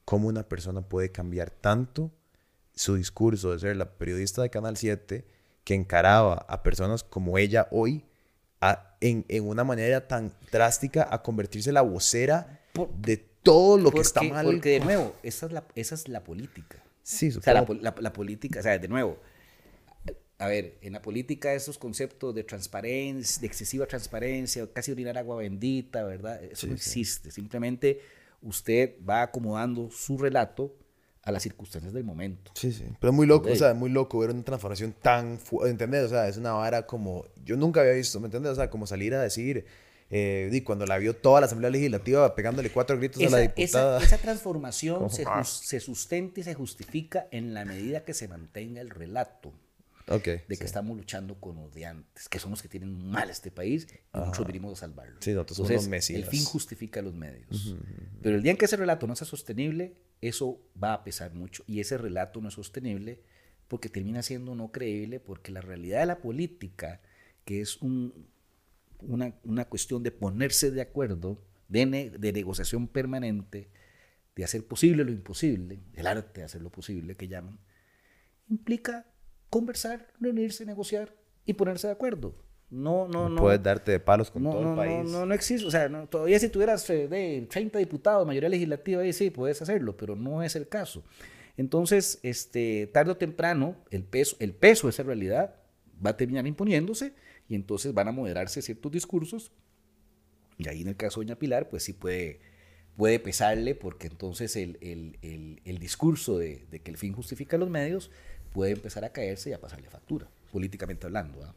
cómo 0.04 0.26
una 0.26 0.48
persona 0.48 0.82
puede 0.82 1.12
cambiar 1.12 1.50
tanto 1.50 2.10
su 2.74 2.96
discurso 2.96 3.52
de 3.52 3.58
ser 3.58 3.76
la 3.76 3.96
periodista 3.96 4.42
de 4.42 4.50
Canal 4.50 4.76
7 4.76 5.24
que 5.64 5.74
encaraba 5.74 6.44
a 6.48 6.62
personas 6.62 7.04
como 7.04 7.38
ella 7.38 7.68
hoy 7.70 8.04
en, 9.00 9.24
en, 9.28 9.46
una 9.46 9.64
manera 9.64 10.06
tan 10.06 10.32
drástica 10.50 11.06
a 11.10 11.22
convertirse 11.22 11.72
la 11.72 11.82
vocera 11.82 12.60
de 12.98 13.16
todo 13.16 13.78
lo 13.78 13.90
que 13.90 14.00
está 14.00 14.22
mal. 14.22 14.44
Porque 14.44 14.70
de 14.70 14.80
nuevo, 14.80 15.14
esa 15.22 15.46
es 15.46 15.52
la, 15.52 15.64
esa 15.74 15.94
es 15.94 16.08
la 16.08 16.22
política. 16.22 16.82
Sí, 17.02 17.28
o 17.28 17.42
sea, 17.42 17.54
la, 17.54 17.94
la, 17.98 18.12
política, 18.12 18.60
o 18.60 18.62
sea, 18.62 18.78
de 18.78 18.86
nuevo, 18.86 19.18
a 20.38 20.46
ver, 20.46 20.78
en 20.80 20.92
la 20.92 21.02
política 21.02 21.52
esos 21.52 21.78
conceptos 21.78 22.34
de 22.34 22.44
transparencia, 22.44 23.40
de 23.40 23.46
excesiva 23.48 23.86
transparencia, 23.86 24.66
casi 24.72 24.92
orinar 24.92 25.18
agua 25.18 25.36
bendita, 25.36 26.04
¿verdad? 26.04 26.42
Eso 26.44 26.68
no 26.68 26.74
existe. 26.74 27.32
Simplemente 27.32 28.00
usted 28.40 28.94
va 29.08 29.22
acomodando 29.22 29.90
su 29.90 30.18
relato 30.18 30.76
a 31.22 31.30
las 31.30 31.42
circunstancias 31.42 31.92
del 31.92 32.04
momento. 32.04 32.50
Sí, 32.54 32.72
sí. 32.72 32.84
Pero 33.00 33.12
es 33.12 33.16
muy 33.16 33.26
loco, 33.26 33.50
o 33.50 33.56
sea, 33.56 33.74
muy 33.74 33.90
loco 33.90 34.18
ver 34.18 34.30
una 34.30 34.42
transformación 34.42 34.94
tan 35.00 35.38
¿entendés? 35.64 36.04
O 36.04 36.08
sea, 36.08 36.28
es 36.28 36.36
una 36.36 36.52
vara 36.52 36.86
como, 36.86 37.26
yo 37.44 37.56
nunca 37.56 37.80
había 37.80 37.92
visto, 37.92 38.18
¿me 38.18 38.26
entiendes? 38.26 38.52
O 38.52 38.54
sea, 38.56 38.70
como 38.70 38.86
salir 38.86 39.14
a 39.14 39.22
decir, 39.22 39.64
eh, 40.10 40.50
y 40.52 40.60
cuando 40.62 40.84
la 40.84 40.98
vio 40.98 41.14
toda 41.14 41.40
la 41.40 41.46
Asamblea 41.46 41.70
Legislativa 41.70 42.34
pegándole 42.34 42.70
cuatro 42.70 42.98
gritos 42.98 43.22
a 43.22 43.30
la 43.30 43.38
diputada. 43.38 43.98
Esa, 43.98 44.06
esa 44.06 44.18
transformación 44.18 45.08
se, 45.10 45.24
ah. 45.26 45.44
se, 45.44 45.80
sustenta 45.80 46.40
y 46.40 46.42
se 46.42 46.54
justifica 46.54 47.28
en 47.30 47.54
la 47.54 47.64
medida 47.64 48.04
que 48.04 48.14
se 48.14 48.28
mantenga 48.28 48.80
el 48.80 48.90
relato. 48.90 49.52
Okay, 50.08 50.40
de 50.48 50.56
que 50.56 50.64
estamos 50.64 50.96
luchando 50.96 51.36
con 51.36 51.56
odiantes, 51.58 52.28
que 52.28 52.40
son 52.40 52.50
los 52.50 52.60
que 52.60 52.68
tienen 52.68 53.08
mal 53.08 53.30
este 53.30 53.52
país 53.52 53.86
y 54.12 54.18
nosotros 54.18 54.48
vinimos 54.48 54.72
a 54.72 54.80
salvarlo. 54.80 55.16
Sí, 55.20 55.30
nosotros 55.30 55.58
somos 55.58 55.86
los 55.86 56.10
El 56.10 56.24
fin 56.24 56.44
justifica 56.44 57.00
los 57.00 57.14
medios. 57.14 57.76
Pero 58.20 58.36
el 58.36 58.42
día 58.42 58.50
en 58.50 58.58
que 58.58 58.64
ese 58.64 58.76
relato 58.76 59.06
no 59.06 59.14
sea 59.14 59.28
sostenible, 59.28 59.94
eso 60.22 60.64
va 60.82 60.94
a 60.94 61.04
pesar 61.04 61.34
mucho. 61.34 61.64
Y 61.66 61.80
ese 61.80 61.98
relato 61.98 62.40
no 62.40 62.48
es 62.48 62.54
sostenible 62.54 63.20
porque 63.68 63.88
termina 63.88 64.22
siendo 64.22 64.54
no 64.54 64.70
creíble, 64.70 65.20
porque 65.20 65.52
la 65.52 65.60
realidad 65.60 66.00
de 66.00 66.06
la 66.06 66.20
política, 66.20 67.00
que 67.44 67.60
es 67.60 67.82
un, 67.82 68.28
una, 69.00 69.34
una, 69.44 69.64
cuestión 69.66 70.02
de 70.02 70.12
ponerse 70.12 70.70
de 70.70 70.80
acuerdo, 70.80 71.42
de, 71.68 72.10
de 72.18 72.32
negociación 72.32 72.86
permanente, 72.86 73.68
de 74.36 74.44
hacer 74.44 74.66
posible 74.66 75.04
lo 75.04 75.10
imposible, 75.10 75.80
el 75.94 76.06
arte 76.06 76.40
de 76.40 76.44
hacer 76.44 76.62
lo 76.62 76.70
posible 76.70 77.16
que 77.16 77.28
llaman, 77.28 77.58
implica 78.48 79.06
conversar, 79.50 80.12
reunirse, 80.20 80.64
negociar 80.64 81.16
y 81.44 81.54
ponerse 81.54 81.88
de 81.88 81.94
acuerdo. 81.94 82.36
No, 82.72 83.06
no, 83.06 83.28
no. 83.28 83.36
Puedes 83.36 83.62
darte 83.62 83.92
de 83.92 84.00
palos 84.00 84.30
con 84.30 84.44
todo 84.44 84.70
el 84.70 84.74
país. 84.74 85.04
No, 85.04 85.20
no, 85.20 85.26
no 85.26 85.34
existe. 85.34 85.66
O 85.66 85.70
sea, 85.70 85.90
todavía 86.06 86.38
si 86.38 86.48
tuvieras 86.48 86.88
eh, 86.88 87.06
de 87.06 87.46
30 87.48 87.78
diputados, 87.78 88.26
mayoría 88.26 88.48
legislativa, 88.48 89.02
ahí 89.02 89.12
sí, 89.12 89.28
puedes 89.28 89.60
hacerlo, 89.60 89.94
pero 89.94 90.16
no 90.16 90.42
es 90.42 90.56
el 90.56 90.66
caso. 90.66 91.04
Entonces, 91.58 92.18
este, 92.22 92.86
tarde 92.86 93.12
o 93.12 93.16
temprano, 93.18 93.76
el 93.90 94.04
peso, 94.04 94.36
el 94.38 94.54
peso 94.54 94.86
de 94.86 94.92
esa 94.92 95.02
realidad 95.02 95.54
va 96.04 96.10
a 96.10 96.16
terminar 96.16 96.46
imponiéndose 96.46 97.12
y 97.46 97.56
entonces 97.56 97.92
van 97.92 98.08
a 98.08 98.12
moderarse 98.12 98.62
ciertos 98.62 98.90
discursos. 98.90 99.52
Y 100.56 100.66
ahí 100.68 100.80
en 100.80 100.88
el 100.88 100.96
caso 100.96 101.20
de 101.20 101.26
Doña 101.26 101.38
Pilar, 101.38 101.68
pues 101.68 101.82
sí 101.82 101.92
puede, 101.92 102.40
puede 102.96 103.18
pesarle 103.18 103.74
porque 103.74 104.06
entonces 104.06 104.56
el, 104.56 104.78
el, 104.80 105.18
el, 105.20 105.60
el 105.66 105.78
discurso 105.78 106.38
de, 106.38 106.64
de, 106.70 106.80
que 106.80 106.90
el 106.90 106.96
fin 106.96 107.12
justifica 107.12 107.58
los 107.58 107.68
medios 107.68 108.10
puede 108.54 108.72
empezar 108.72 109.04
a 109.04 109.12
caerse 109.12 109.50
y 109.50 109.52
a 109.52 109.60
pasarle 109.60 109.90
factura, 109.90 110.26
políticamente 110.50 111.06
hablando. 111.06 111.54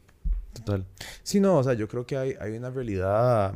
Total. 0.56 0.86
Sí, 1.22 1.40
no, 1.40 1.58
o 1.58 1.64
sea, 1.64 1.74
yo 1.74 1.88
creo 1.88 2.06
que 2.06 2.16
hay, 2.16 2.34
hay 2.40 2.56
una 2.56 2.70
realidad 2.70 3.54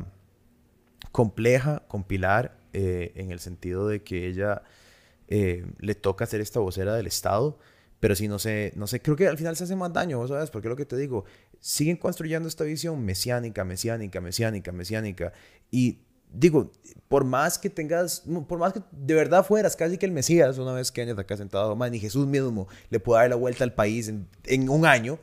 compleja 1.11 1.83
con 1.87 2.03
Pilar 2.03 2.57
eh, 2.73 3.11
en 3.15 3.31
el 3.31 3.39
sentido 3.39 3.87
de 3.87 4.03
que 4.03 4.27
ella 4.27 4.63
eh, 5.27 5.65
le 5.79 5.95
toca 5.95 6.25
ser 6.25 6.41
esta 6.41 6.59
vocera 6.59 6.93
del 6.95 7.07
Estado, 7.07 7.57
pero 7.99 8.15
si 8.15 8.27
no 8.27 8.39
sé, 8.39 8.73
no 8.75 8.87
sé, 8.87 9.01
creo 9.01 9.15
que 9.15 9.27
al 9.27 9.37
final 9.37 9.55
se 9.55 9.65
hace 9.65 9.75
más 9.75 9.93
daño, 9.93 10.25
¿sabes? 10.27 10.49
Porque 10.49 10.69
lo 10.69 10.75
que 10.75 10.85
te 10.85 10.97
digo, 10.97 11.25
siguen 11.59 11.97
construyendo 11.97 12.47
esta 12.47 12.63
visión 12.63 13.03
mesiánica, 13.03 13.63
mesiánica, 13.63 14.21
mesiánica, 14.21 14.71
mesiánica, 14.71 15.33
y 15.69 15.99
digo, 16.33 16.71
por 17.09 17.25
más 17.25 17.59
que 17.59 17.69
tengas, 17.69 18.23
por 18.47 18.57
más 18.57 18.73
que 18.73 18.81
de 18.91 19.13
verdad 19.13 19.45
fueras 19.45 19.75
casi 19.75 19.97
que 19.97 20.05
el 20.05 20.13
Mesías, 20.13 20.57
una 20.57 20.71
vez 20.71 20.91
que 20.91 21.01
años 21.01 21.19
acá 21.19 21.35
sentado, 21.35 21.75
man, 21.75 21.91
ni 21.91 21.99
Jesús 21.99 22.25
mismo 22.25 22.67
le 22.89 22.99
puede 22.99 23.21
dar 23.21 23.29
la 23.29 23.35
vuelta 23.35 23.65
al 23.65 23.73
país 23.73 24.07
en 24.45 24.69
un 24.69 24.85
año, 24.85 25.19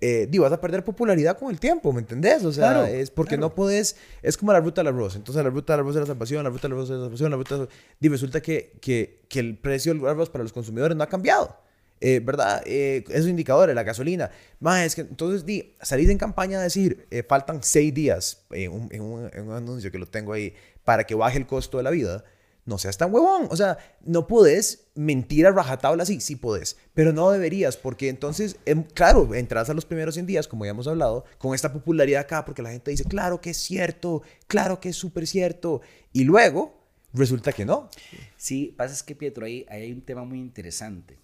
eh, 0.00 0.26
digo, 0.30 0.44
vas 0.44 0.52
a 0.52 0.60
perder 0.60 0.84
popularidad 0.84 1.38
con 1.38 1.50
el 1.50 1.60
tiempo, 1.60 1.92
¿me 1.92 2.00
entendés? 2.00 2.44
O 2.44 2.52
sea, 2.52 2.88
es 2.90 3.10
porque 3.10 3.36
no 3.36 3.54
puedes, 3.54 3.96
es 4.22 4.36
como 4.36 4.52
la 4.52 4.60
ruta 4.60 4.80
del 4.80 4.88
arroz. 4.94 5.16
Entonces, 5.16 5.42
la 5.44 5.50
ruta 5.50 5.74
del 5.74 5.80
arroz 5.80 5.96
es 5.96 6.00
la 6.00 6.06
salvación, 6.06 6.44
la 6.44 6.50
ruta 6.50 6.62
del 6.68 6.72
arroz 6.72 6.90
es 6.90 6.96
la 6.96 7.04
salvación, 7.04 7.30
la 7.30 7.36
ruta 7.36 7.68
Y 8.00 8.08
resulta 8.08 8.40
que, 8.40 8.72
que, 8.80 9.20
que 9.28 9.40
el 9.40 9.58
precio 9.58 9.92
del 9.94 10.06
arroz 10.06 10.30
para 10.30 10.42
los 10.42 10.52
consumidores 10.52 10.96
no 10.96 11.02
ha 11.04 11.08
cambiado. 11.08 11.54
eh, 12.00 12.20
¿verdad? 12.24 12.62
Eh, 12.64 13.04
esos 13.10 13.28
indicadores, 13.28 13.74
la 13.74 13.82
gasolina. 13.82 14.30
Más 14.58 14.84
es 14.86 14.94
que 14.94 15.02
entonces 15.02 15.44
di, 15.44 15.74
salís 15.82 16.08
en 16.08 16.16
campaña 16.18 16.58
a 16.58 16.62
decir, 16.62 17.06
eh, 17.10 17.22
faltan 17.22 17.62
seis 17.62 17.92
días 17.92 18.44
en 18.50 18.72
un, 18.72 18.88
en, 18.90 19.02
un, 19.02 19.30
en 19.32 19.48
un 19.48 19.54
anuncio 19.54 19.90
que 19.90 19.98
lo 19.98 20.06
tengo 20.06 20.32
ahí 20.32 20.54
para 20.84 21.04
que 21.04 21.14
baje 21.14 21.36
el 21.38 21.46
costo 21.46 21.76
de 21.76 21.82
la 21.84 21.90
vida 21.90 22.24
no 22.64 22.78
seas 22.78 22.98
tan 22.98 23.12
huevón. 23.12 23.48
O 23.50 23.56
sea, 23.56 23.78
no 24.02 24.26
puedes 24.26 24.88
mentir 24.94 25.46
a 25.46 25.52
rajatabla 25.52 26.02
así, 26.02 26.20
sí 26.20 26.36
puedes, 26.36 26.76
pero 26.94 27.12
no 27.12 27.30
deberías, 27.30 27.76
porque 27.76 28.08
entonces, 28.08 28.56
em, 28.66 28.82
claro, 28.82 29.34
entras 29.34 29.70
a 29.70 29.74
los 29.74 29.84
primeros 29.84 30.14
100 30.14 30.26
días, 30.26 30.48
como 30.48 30.64
ya 30.64 30.70
hemos 30.70 30.86
hablado, 30.86 31.24
con 31.38 31.54
esta 31.54 31.72
popularidad 31.72 32.22
acá, 32.22 32.44
porque 32.44 32.62
la 32.62 32.70
gente 32.70 32.90
dice, 32.90 33.04
claro 33.04 33.40
que 33.40 33.50
es 33.50 33.56
cierto, 33.56 34.22
claro 34.46 34.80
que 34.80 34.90
es 34.90 34.96
súper 34.96 35.26
cierto, 35.26 35.80
y 36.12 36.24
luego 36.24 36.86
resulta 37.12 37.52
que 37.52 37.64
no. 37.64 37.88
Sí, 38.36 38.74
pasa 38.76 38.94
es 38.94 39.02
que, 39.02 39.14
Pietro, 39.14 39.46
ahí, 39.46 39.66
ahí 39.68 39.82
hay 39.82 39.92
un 39.92 40.02
tema 40.02 40.24
muy 40.24 40.38
interesante. 40.38 41.18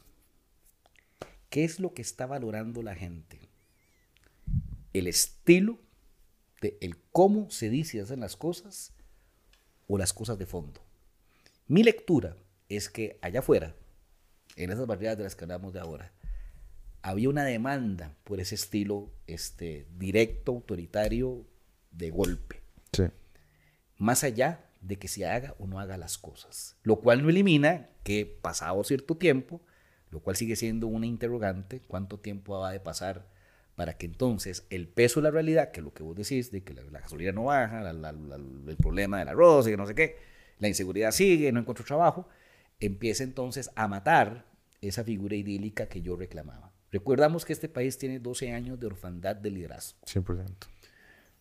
¿Qué 1.50 1.64
es 1.64 1.80
lo 1.80 1.94
que 1.94 2.02
está 2.02 2.26
valorando 2.26 2.82
la 2.82 2.94
gente? 2.94 3.40
¿El 4.92 5.06
estilo 5.06 5.78
de 6.60 6.76
el 6.80 6.96
cómo 7.12 7.50
se 7.50 7.70
dice 7.70 7.98
y 7.98 8.00
hacen 8.00 8.20
las 8.20 8.36
cosas 8.36 8.92
o 9.86 9.98
las 9.98 10.12
cosas 10.12 10.38
de 10.38 10.46
fondo? 10.46 10.85
Mi 11.68 11.82
lectura 11.82 12.36
es 12.68 12.88
que 12.88 13.18
allá 13.22 13.40
afuera, 13.40 13.74
en 14.56 14.70
esas 14.70 14.86
barriadas 14.86 15.18
de 15.18 15.24
las 15.24 15.34
que 15.34 15.44
hablamos 15.44 15.72
de 15.72 15.80
ahora, 15.80 16.12
había 17.02 17.28
una 17.28 17.44
demanda 17.44 18.14
por 18.24 18.40
ese 18.40 18.54
estilo 18.54 19.10
este, 19.26 19.86
directo, 19.96 20.52
autoritario, 20.52 21.44
de 21.90 22.10
golpe. 22.10 22.62
Sí. 22.92 23.04
Más 23.96 24.22
allá 24.22 24.64
de 24.80 24.96
que 24.96 25.08
se 25.08 25.26
haga 25.26 25.54
o 25.58 25.66
no 25.66 25.80
haga 25.80 25.96
las 25.96 26.18
cosas. 26.18 26.76
Lo 26.82 27.00
cual 27.00 27.22
no 27.22 27.30
elimina 27.30 27.88
que 28.04 28.26
pasado 28.26 28.84
cierto 28.84 29.16
tiempo, 29.16 29.60
lo 30.10 30.20
cual 30.20 30.36
sigue 30.36 30.56
siendo 30.56 30.86
una 30.86 31.06
interrogante, 31.06 31.80
cuánto 31.80 32.18
tiempo 32.18 32.60
va 32.60 32.70
de 32.70 32.80
pasar 32.80 33.26
para 33.74 33.98
que 33.98 34.06
entonces 34.06 34.66
el 34.70 34.88
peso 34.88 35.20
de 35.20 35.24
la 35.24 35.30
realidad, 35.30 35.72
que 35.72 35.80
es 35.80 35.84
lo 35.84 35.92
que 35.92 36.02
vos 36.02 36.16
decís, 36.16 36.50
de 36.50 36.62
que 36.62 36.74
la, 36.74 36.82
gasolina 37.00 37.32
no 37.32 37.44
baja, 37.44 37.90
el 37.90 38.76
problema 38.76 39.18
del 39.18 39.28
arroz 39.28 39.66
y 39.66 39.70
que 39.70 39.76
no 39.76 39.86
sé 39.86 39.94
qué, 39.94 40.16
la 40.58 40.68
inseguridad 40.68 41.10
sigue, 41.10 41.52
no 41.52 41.60
encuentro 41.60 41.84
trabajo, 41.84 42.28
empieza 42.80 43.24
entonces 43.24 43.70
a 43.74 43.88
matar 43.88 44.46
esa 44.80 45.04
figura 45.04 45.36
idílica 45.36 45.88
que 45.88 46.02
yo 46.02 46.16
reclamaba. 46.16 46.72
Recordamos 46.92 47.44
que 47.44 47.52
este 47.52 47.68
país 47.68 47.98
tiene 47.98 48.20
12 48.20 48.52
años 48.52 48.78
de 48.80 48.86
orfandad 48.86 49.36
de 49.36 49.50
liderazgo. 49.50 49.98
100%. 50.06 50.46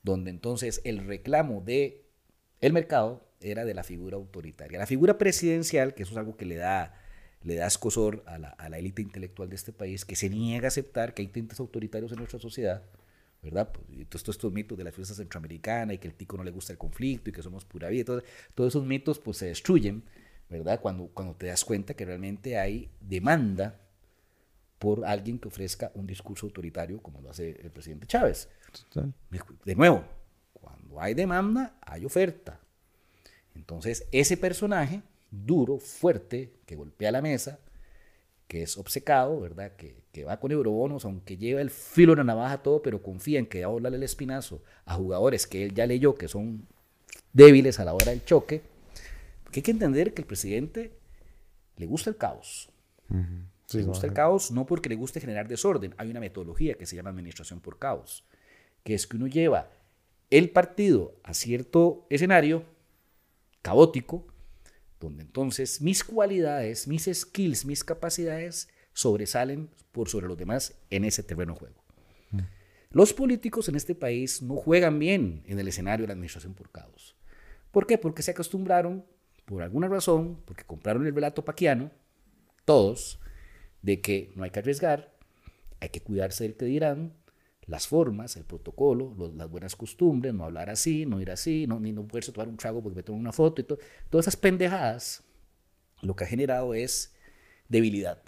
Donde 0.04 0.32
entonces 0.32 0.82
el 0.84 1.06
reclamo 1.06 1.62
de 1.62 2.06
el 2.62 2.74
mercado 2.74 3.28
era 3.42 3.66
de 3.66 3.74
la 3.74 3.84
figura 3.84 4.18
autoritaria. 4.18 4.80
La 4.80 4.88
figura 4.88 5.18
presidencial, 5.18 5.94
que 5.94 6.04
eso 6.04 6.14
es 6.14 6.18
algo 6.18 6.36
que 6.36 6.46
le 6.46 6.56
da, 6.56 6.96
le 7.44 7.56
da 7.56 7.68
escosor 7.68 8.24
a 8.26 8.38
la, 8.38 8.50
a 8.50 8.70
la 8.70 8.80
élite 8.80 9.02
intelectual 9.02 9.50
de 9.50 9.56
este 9.56 9.72
país, 9.72 10.06
que 10.06 10.16
se 10.16 10.30
niega 10.30 10.66
a 10.66 10.70
aceptar 10.70 11.14
que 11.14 11.22
hay 11.22 11.28
tintes 11.28 11.60
autoritarios 11.60 12.12
en 12.12 12.18
nuestra 12.18 12.40
sociedad, 12.40 12.84
¿verdad? 13.46 13.72
Pues, 13.72 14.10
todos 14.10 14.28
estos 14.30 14.52
mitos 14.52 14.76
de 14.76 14.84
la 14.84 14.92
fiesta 14.92 15.14
centroamericana 15.14 15.94
y 15.94 16.00
que 16.00 16.08
el 16.08 16.16
tico 16.16 16.36
no 16.36 16.44
le 16.44 16.50
gusta 16.50 16.74
el 16.74 16.80
conflicto 16.80 17.30
y 17.30 17.34
que 17.34 17.44
somos 17.44 17.64
pura 17.64 17.90
vida, 17.90 18.04
todos, 18.04 18.24
todos 18.56 18.72
esos 18.74 18.86
mitos 18.86 19.20
pues 19.20 19.38
se 19.38 19.46
destruyen, 19.46 20.04
¿verdad? 20.50 20.82
Cuando, 20.82 21.08
cuando 21.08 21.36
te 21.36 21.46
das 21.46 21.64
cuenta 21.64 21.94
que 21.94 22.06
realmente 22.06 22.58
hay 22.58 22.90
demanda 23.00 23.80
por 24.80 25.06
alguien 25.06 25.38
que 25.38 25.48
ofrezca 25.48 25.92
un 25.94 26.08
discurso 26.08 26.48
autoritario 26.48 27.02
como 27.02 27.22
lo 27.22 27.30
hace 27.30 27.52
el 27.62 27.70
presidente 27.70 28.08
Chávez. 28.08 28.50
Total. 28.90 29.14
De 29.64 29.76
nuevo, 29.76 30.04
cuando 30.54 31.00
hay 31.00 31.14
demanda, 31.14 31.78
hay 31.82 32.04
oferta. 32.04 32.60
Entonces, 33.54 34.08
ese 34.12 34.38
personaje 34.38 35.04
duro, 35.30 35.78
fuerte, 35.78 36.56
que 36.66 36.76
golpea 36.76 37.12
la 37.12 37.22
mesa, 37.22 37.60
que 38.48 38.62
es 38.62 38.78
obcecado, 38.78 39.40
¿verdad? 39.40 39.74
Que, 39.76 40.04
que, 40.12 40.24
va 40.24 40.40
con 40.40 40.52
eurobonos, 40.52 41.06
aunque 41.06 41.38
lleva 41.38 41.62
el 41.62 41.70
filo 41.70 42.14
de 42.14 42.18
la 42.18 42.24
navaja 42.24 42.60
todo, 42.60 42.82
pero 42.82 43.02
confía 43.02 43.40
en 43.40 43.48
que 43.48 43.62
va 43.62 43.68
a 43.68 43.72
volarle 43.72 43.98
el 43.98 44.04
espinazo 44.04 44.62
a 44.86 44.96
jugadores 44.96 45.48
que 45.48 45.64
él 45.64 45.74
ya 45.74 45.88
leyó 45.88 46.16
que 46.16 46.28
son 46.28 46.68
débiles 47.34 47.80
a 47.80 47.86
la 47.86 47.94
hora 47.94 48.12
del 48.12 48.24
choque. 48.24 48.62
Porque 49.44 49.60
hay 49.60 49.64
que 49.64 49.72
entender 49.72 50.14
que 50.14 50.22
el 50.22 50.28
presidente 50.28 50.92
le 51.78 51.86
gusta 51.86 52.10
el 52.10 52.18
caos. 52.18 52.70
le 53.10 53.84
gusta 53.84 54.08
el 54.08 54.14
caos 54.14 54.52
no 54.52 54.66
porque 54.66 54.90
le 54.90 54.96
guste 54.96 55.20
generar 55.20 55.48
desorden. 55.48 55.94
Hay 55.98 56.10
una 56.10 56.20
metodología 56.20 56.76
que 56.76 56.86
se 56.86 56.96
llama 56.96 57.10
administración 57.10 57.60
por 57.60 57.78
caos, 57.78 58.24
que 58.84 58.94
es 58.94 59.08
que 59.08 59.18
uno 59.18 59.28
lleva 59.28 59.70
el 60.30 60.50
partido 60.50 61.16
a 61.24 61.34
cierto 61.34 62.06
escenario 62.10 62.64
caótico, 63.62 64.26
donde 65.00 65.24
entonces 65.24 65.82
mis 65.82 66.04
cualidades, 66.04 66.88
mis 66.88 67.10
skills, 67.12 67.66
mis 67.66 67.84
capacidades 67.84 68.70
sobresalen 68.94 69.70
por 69.92 70.10
sobre 70.10 70.28
los 70.28 70.38
demás 70.38 70.76
en 70.90 71.06
ese 71.06 71.24
terreno 71.24 71.54
de 71.54 71.60
juego. 71.60 71.84
Mm. 72.32 72.40
Los 72.92 73.14
políticos 73.14 73.68
en 73.68 73.76
este 73.76 73.94
país 73.94 74.42
no 74.42 74.56
juegan 74.56 75.00
bien 75.00 75.44
en 75.48 75.60
el 75.60 75.68
escenario 75.68 76.04
de 76.04 76.08
la 76.08 76.14
administración 76.14 76.54
por 76.54 76.72
caos. 76.72 77.16
¿Por 77.72 77.86
qué? 77.86 77.98
Porque 77.98 78.24
se 78.24 78.32
acostumbraron, 78.32 79.06
por 79.44 79.62
alguna 79.62 79.90
razón, 79.90 80.42
porque 80.46 80.64
compraron 80.64 81.06
el 81.06 81.14
relato 81.14 81.44
paquiano, 81.44 81.92
todos, 82.64 83.20
de 83.82 84.00
que 84.00 84.32
no 84.36 84.44
hay 84.44 84.50
que 84.50 84.60
arriesgar, 84.60 85.14
hay 85.82 85.90
que 85.90 86.02
cuidarse 86.02 86.46
del 86.46 86.56
que 86.56 86.66
dirán, 86.66 87.14
las 87.68 87.88
formas, 87.88 88.36
el 88.38 88.44
protocolo, 88.44 89.16
las 89.36 89.50
buenas 89.50 89.76
costumbres, 89.76 90.34
no 90.34 90.46
hablar 90.46 90.70
así, 90.70 91.06
no 91.06 91.20
ir 91.20 91.32
así, 91.32 91.66
no, 91.68 91.80
ni 91.80 91.92
no 91.92 92.08
poderse 92.08 92.32
tomar 92.32 92.48
un 92.48 92.58
trago 92.58 92.82
porque 92.82 92.98
me 92.98 93.04
tomo 93.04 93.18
una 93.18 93.32
foto 93.32 93.62
y 93.62 93.64
todo. 93.64 93.80
Todas 94.10 94.28
esas 94.28 94.38
pendejadas, 94.38 95.24
lo 96.02 96.16
que 96.16 96.26
ha 96.26 96.28
generado 96.28 96.74
es 96.74 97.16
debilidad. 97.68 98.22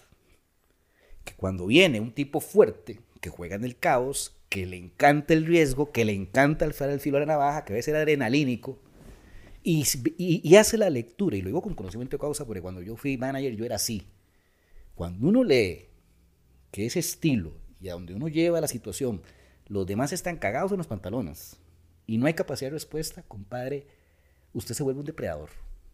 Que 1.23 1.33
cuando 1.35 1.67
viene 1.67 1.99
un 1.99 2.11
tipo 2.11 2.39
fuerte, 2.39 2.99
que 3.21 3.29
juega 3.29 3.55
en 3.55 3.63
el 3.63 3.77
caos, 3.77 4.35
que 4.49 4.65
le 4.65 4.77
encanta 4.77 5.33
el 5.33 5.45
riesgo, 5.45 5.91
que 5.91 6.05
le 6.05 6.13
encanta 6.13 6.65
alzar 6.65 6.89
el 6.89 6.99
filo 6.99 7.19
de 7.19 7.25
la 7.25 7.33
navaja, 7.33 7.63
que 7.63 7.73
a 7.73 7.75
veces 7.75 7.89
era 7.89 7.99
adrenalínico, 7.99 8.79
y, 9.63 9.83
y, 10.17 10.55
hace 10.55 10.77
la 10.77 10.89
lectura, 10.89 11.35
y 11.35 11.41
lo 11.41 11.47
digo 11.47 11.61
con 11.61 11.73
conocimiento 11.73 12.15
de 12.15 12.21
causa, 12.21 12.45
porque 12.45 12.61
cuando 12.61 12.81
yo 12.81 12.95
fui 12.95 13.17
manager 13.17 13.53
yo 13.53 13.65
era 13.65 13.75
así. 13.75 14.07
Cuando 14.95 15.27
uno 15.27 15.43
lee 15.43 15.89
que 16.71 16.85
ese 16.85 16.99
estilo 16.99 17.66
y 17.79 17.89
a 17.89 17.93
donde 17.93 18.13
uno 18.13 18.27
lleva 18.27 18.61
la 18.61 18.67
situación, 18.67 19.21
los 19.67 19.85
demás 19.85 20.13
están 20.13 20.37
cagados 20.37 20.71
en 20.71 20.77
los 20.77 20.87
pantalones 20.87 21.57
y 22.05 22.17
no 22.17 22.25
hay 22.25 22.33
capacidad 22.33 22.71
de 22.71 22.75
respuesta, 22.75 23.23
compadre, 23.23 23.87
usted 24.53 24.73
se 24.73 24.83
vuelve 24.83 25.01
un 25.01 25.05
depredador 25.05 25.49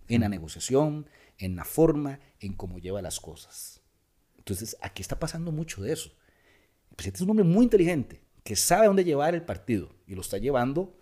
en 0.07 0.21
la 0.21 0.29
negociación, 0.29 1.07
en 1.37 1.55
la 1.55 1.65
forma, 1.65 2.19
en 2.39 2.53
cómo 2.53 2.77
lleva 2.77 3.01
las 3.01 3.19
cosas. 3.19 3.81
Entonces, 4.37 4.77
aquí 4.81 5.01
está 5.01 5.19
pasando 5.19 5.51
mucho 5.51 5.81
de 5.81 5.93
eso. 5.93 6.11
El 6.89 6.95
presidente 6.95 7.17
es 7.17 7.21
un 7.21 7.29
hombre 7.31 7.45
muy 7.45 7.63
inteligente, 7.63 8.21
que 8.43 8.55
sabe 8.55 8.87
dónde 8.87 9.03
llevar 9.03 9.33
el 9.33 9.41
partido 9.41 9.89
y 10.05 10.15
lo 10.15 10.21
está 10.21 10.37
llevando 10.37 10.95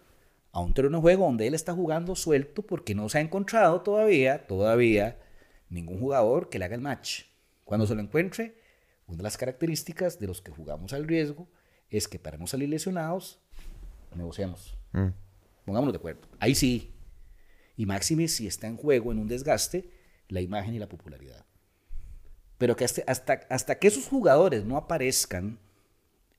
a 0.51 0.59
un 0.59 0.73
terreno 0.73 0.97
de 0.97 1.01
juego 1.01 1.25
donde 1.25 1.47
él 1.47 1.53
está 1.53 1.73
jugando 1.73 2.15
suelto 2.15 2.61
porque 2.61 2.93
no 2.93 3.09
se 3.09 3.17
ha 3.17 3.21
encontrado 3.21 3.81
todavía, 3.81 4.45
todavía, 4.45 5.19
ningún 5.69 5.99
jugador 5.99 6.49
que 6.49 6.59
le 6.59 6.65
haga 6.65 6.75
el 6.75 6.81
match. 6.81 7.23
Cuando 7.63 7.87
se 7.87 7.95
lo 7.95 8.01
encuentre, 8.01 8.60
una 9.11 9.17
de 9.17 9.23
las 9.23 9.37
características 9.37 10.19
de 10.19 10.27
los 10.27 10.41
que 10.41 10.51
jugamos 10.51 10.93
al 10.93 11.07
riesgo 11.07 11.49
es 11.89 12.07
que 12.07 12.17
para 12.17 12.37
no 12.37 12.47
salir 12.47 12.69
lesionados, 12.69 13.41
negociamos. 14.15 14.77
Mm. 14.93 15.09
Pongámonos 15.65 15.93
de 15.93 15.97
acuerdo. 15.97 16.21
Ahí 16.39 16.55
sí. 16.55 16.93
Y 17.75 17.85
máxime 17.85 18.27
si 18.27 18.47
está 18.47 18.67
en 18.67 18.77
juego, 18.77 19.11
en 19.11 19.19
un 19.19 19.27
desgaste, 19.27 19.89
la 20.29 20.39
imagen 20.41 20.73
y 20.73 20.79
la 20.79 20.87
popularidad. 20.87 21.45
Pero 22.57 22.75
que 22.75 22.85
hasta, 22.85 23.03
hasta, 23.05 23.33
hasta 23.49 23.79
que 23.79 23.87
esos 23.87 24.07
jugadores 24.07 24.63
no 24.63 24.77
aparezcan 24.77 25.59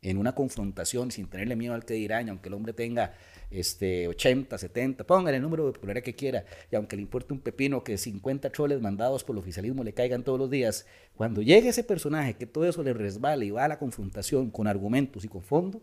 en 0.03 0.19
una 0.19 0.35
confrontación 0.35 1.13
sin 1.13 1.29
tenerle 1.29 1.55
miedo 1.55 1.75
al 1.75 1.85
que 1.85 1.95
dirán, 1.95 2.29
aunque 2.29 2.49
el 2.49 2.55
hombre 2.55 2.73
tenga 2.73 3.15
este, 3.51 4.09
80, 4.09 4.59
70, 4.59 5.05
póngale 5.05 5.37
el 5.37 5.43
número 5.43 5.67
de 5.67 5.73
popularidad 5.73 6.05
que 6.05 6.15
quiera, 6.15 6.45
y 6.71 6.77
aunque 6.77 6.97
le 6.97 7.03
importe 7.03 7.33
un 7.33 7.39
pepino 7.39 7.85
que 7.85 7.97
50 7.97 8.51
troles 8.51 8.81
mandados 8.81 9.23
por 9.23 9.35
el 9.35 9.39
oficialismo 9.39 9.85
le 9.85 9.95
caigan 9.95 10.25
todos 10.25 10.41
los 10.41 10.51
días, 10.51 10.87
cuando 11.15 11.41
llegue 11.41 11.69
ese 11.69 11.85
personaje 11.85 12.35
que 12.35 12.47
todo 12.47 12.69
eso 12.69 12.83
le 12.83 12.93
resbala 12.93 13.45
y 13.45 13.51
va 13.53 13.65
a 13.65 13.69
la 13.69 13.79
confrontación 13.79 14.51
con 14.51 14.67
argumentos 14.67 15.25
y 15.25 15.29
con 15.29 15.43
fondo, 15.43 15.81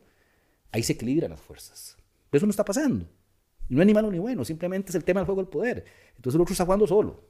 ahí 0.72 0.84
se 0.84 0.94
equilibran 0.94 1.32
las 1.32 1.42
fuerzas. 1.42 1.98
Eso 2.32 2.46
no 2.46 2.52
está 2.52 2.66
pasando. 2.66 3.06
Y 3.70 3.76
no 3.76 3.82
es 3.82 3.88
ni 3.88 3.94
malo 3.94 4.12
ni 4.12 4.20
bueno, 4.20 4.44
simplemente 4.44 4.90
es 4.90 4.96
el 4.96 5.06
tema 5.06 5.22
del 5.22 5.28
juego 5.28 5.42
del 5.42 5.50
poder. 5.50 5.86
Entonces 6.18 6.36
el 6.36 6.42
otro 6.42 6.52
está 6.52 6.66
jugando 6.66 6.88
solo. 6.88 7.24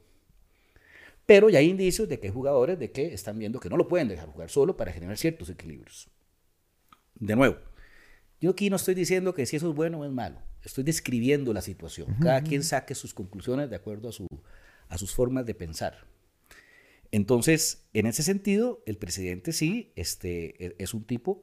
Pero 1.24 1.48
ya 1.48 1.60
hay 1.60 1.68
indicios 1.68 2.08
de 2.08 2.18
que 2.18 2.26
hay 2.26 2.32
jugadores 2.32 2.78
de 2.78 2.90
que 2.90 3.14
están 3.14 3.38
viendo 3.38 3.60
que 3.60 3.68
no 3.68 3.76
lo 3.76 3.86
pueden 3.86 4.08
dejar 4.08 4.28
jugar 4.28 4.50
solo 4.50 4.76
para 4.76 4.90
generar 4.90 5.16
ciertos 5.16 5.48
equilibrios. 5.50 6.08
De 7.20 7.36
nuevo, 7.36 7.58
yo 8.40 8.50
aquí 8.50 8.70
no 8.70 8.76
estoy 8.76 8.94
diciendo 8.94 9.34
que 9.34 9.46
si 9.46 9.56
eso 9.56 9.68
es 9.68 9.76
bueno 9.76 10.00
o 10.00 10.04
es 10.04 10.10
malo. 10.10 10.42
Estoy 10.62 10.84
describiendo 10.84 11.52
la 11.52 11.62
situación. 11.62 12.16
Cada 12.20 12.42
quien 12.42 12.62
saque 12.62 12.94
sus 12.94 13.14
conclusiones 13.14 13.70
de 13.70 13.76
acuerdo 13.76 14.08
a, 14.08 14.12
su, 14.12 14.26
a 14.88 14.98
sus 14.98 15.14
formas 15.14 15.46
de 15.46 15.54
pensar. 15.54 16.06
Entonces, 17.12 17.88
en 17.92 18.06
ese 18.06 18.22
sentido, 18.22 18.82
el 18.86 18.96
presidente 18.96 19.52
sí 19.52 19.92
este, 19.96 20.64
e, 20.64 20.76
es 20.78 20.94
un 20.94 21.04
tipo 21.04 21.42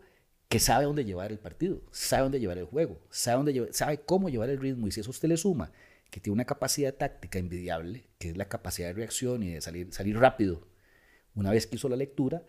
que 0.50 0.60
sabe 0.60 0.86
dónde 0.86 1.04
llevar 1.04 1.32
el 1.32 1.40
partido, 1.40 1.82
sabe 1.92 2.24
dónde 2.24 2.40
llevar 2.40 2.58
el 2.58 2.66
juego, 2.66 3.02
sabe, 3.10 3.38
dónde 3.38 3.74
sabe 3.74 4.02
cómo 4.02 4.30
llevar 4.30 4.50
el 4.50 4.60
ritmo. 4.60 4.88
Y 4.88 4.92
si 4.92 5.02
eso 5.02 5.10
usted 5.10 5.28
le 5.28 5.38
suma 5.38 5.72
que 6.10 6.20
tiene 6.20 6.36
una 6.36 6.46
capacidad 6.46 6.94
táctica 6.94 7.38
envidiable, 7.38 8.08
que 8.18 8.30
es 8.30 8.38
la 8.38 8.48
capacidad 8.48 8.88
de 8.88 8.94
reacción 8.94 9.44
y 9.44 9.52
de 9.52 9.62
salir, 9.62 9.92
salir 9.92 10.18
rápido, 10.18 10.68
una 11.36 11.52
vez 11.52 11.68
que 11.68 11.76
hizo 11.76 11.90
la 11.90 11.98
lectura, 11.98 12.44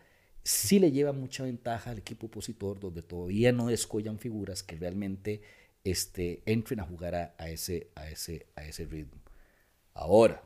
sí 0.49 0.79
le 0.79 0.91
lleva 0.91 1.13
mucha 1.13 1.45
ventaja 1.45 1.91
al 1.91 1.99
equipo 1.99 2.27
opositor, 2.27 2.81
donde 2.81 3.03
todavía 3.03 3.53
no 3.53 3.67
descollan 3.67 4.19
figuras 4.19 4.63
que 4.63 4.77
realmente 4.77 5.43
este, 5.85 6.43
entren 6.47 6.81
a 6.81 6.85
jugar 6.85 7.15
a, 7.15 7.51
ese, 7.51 7.91
ritmo. 8.91 9.21
Ahora, 9.93 10.43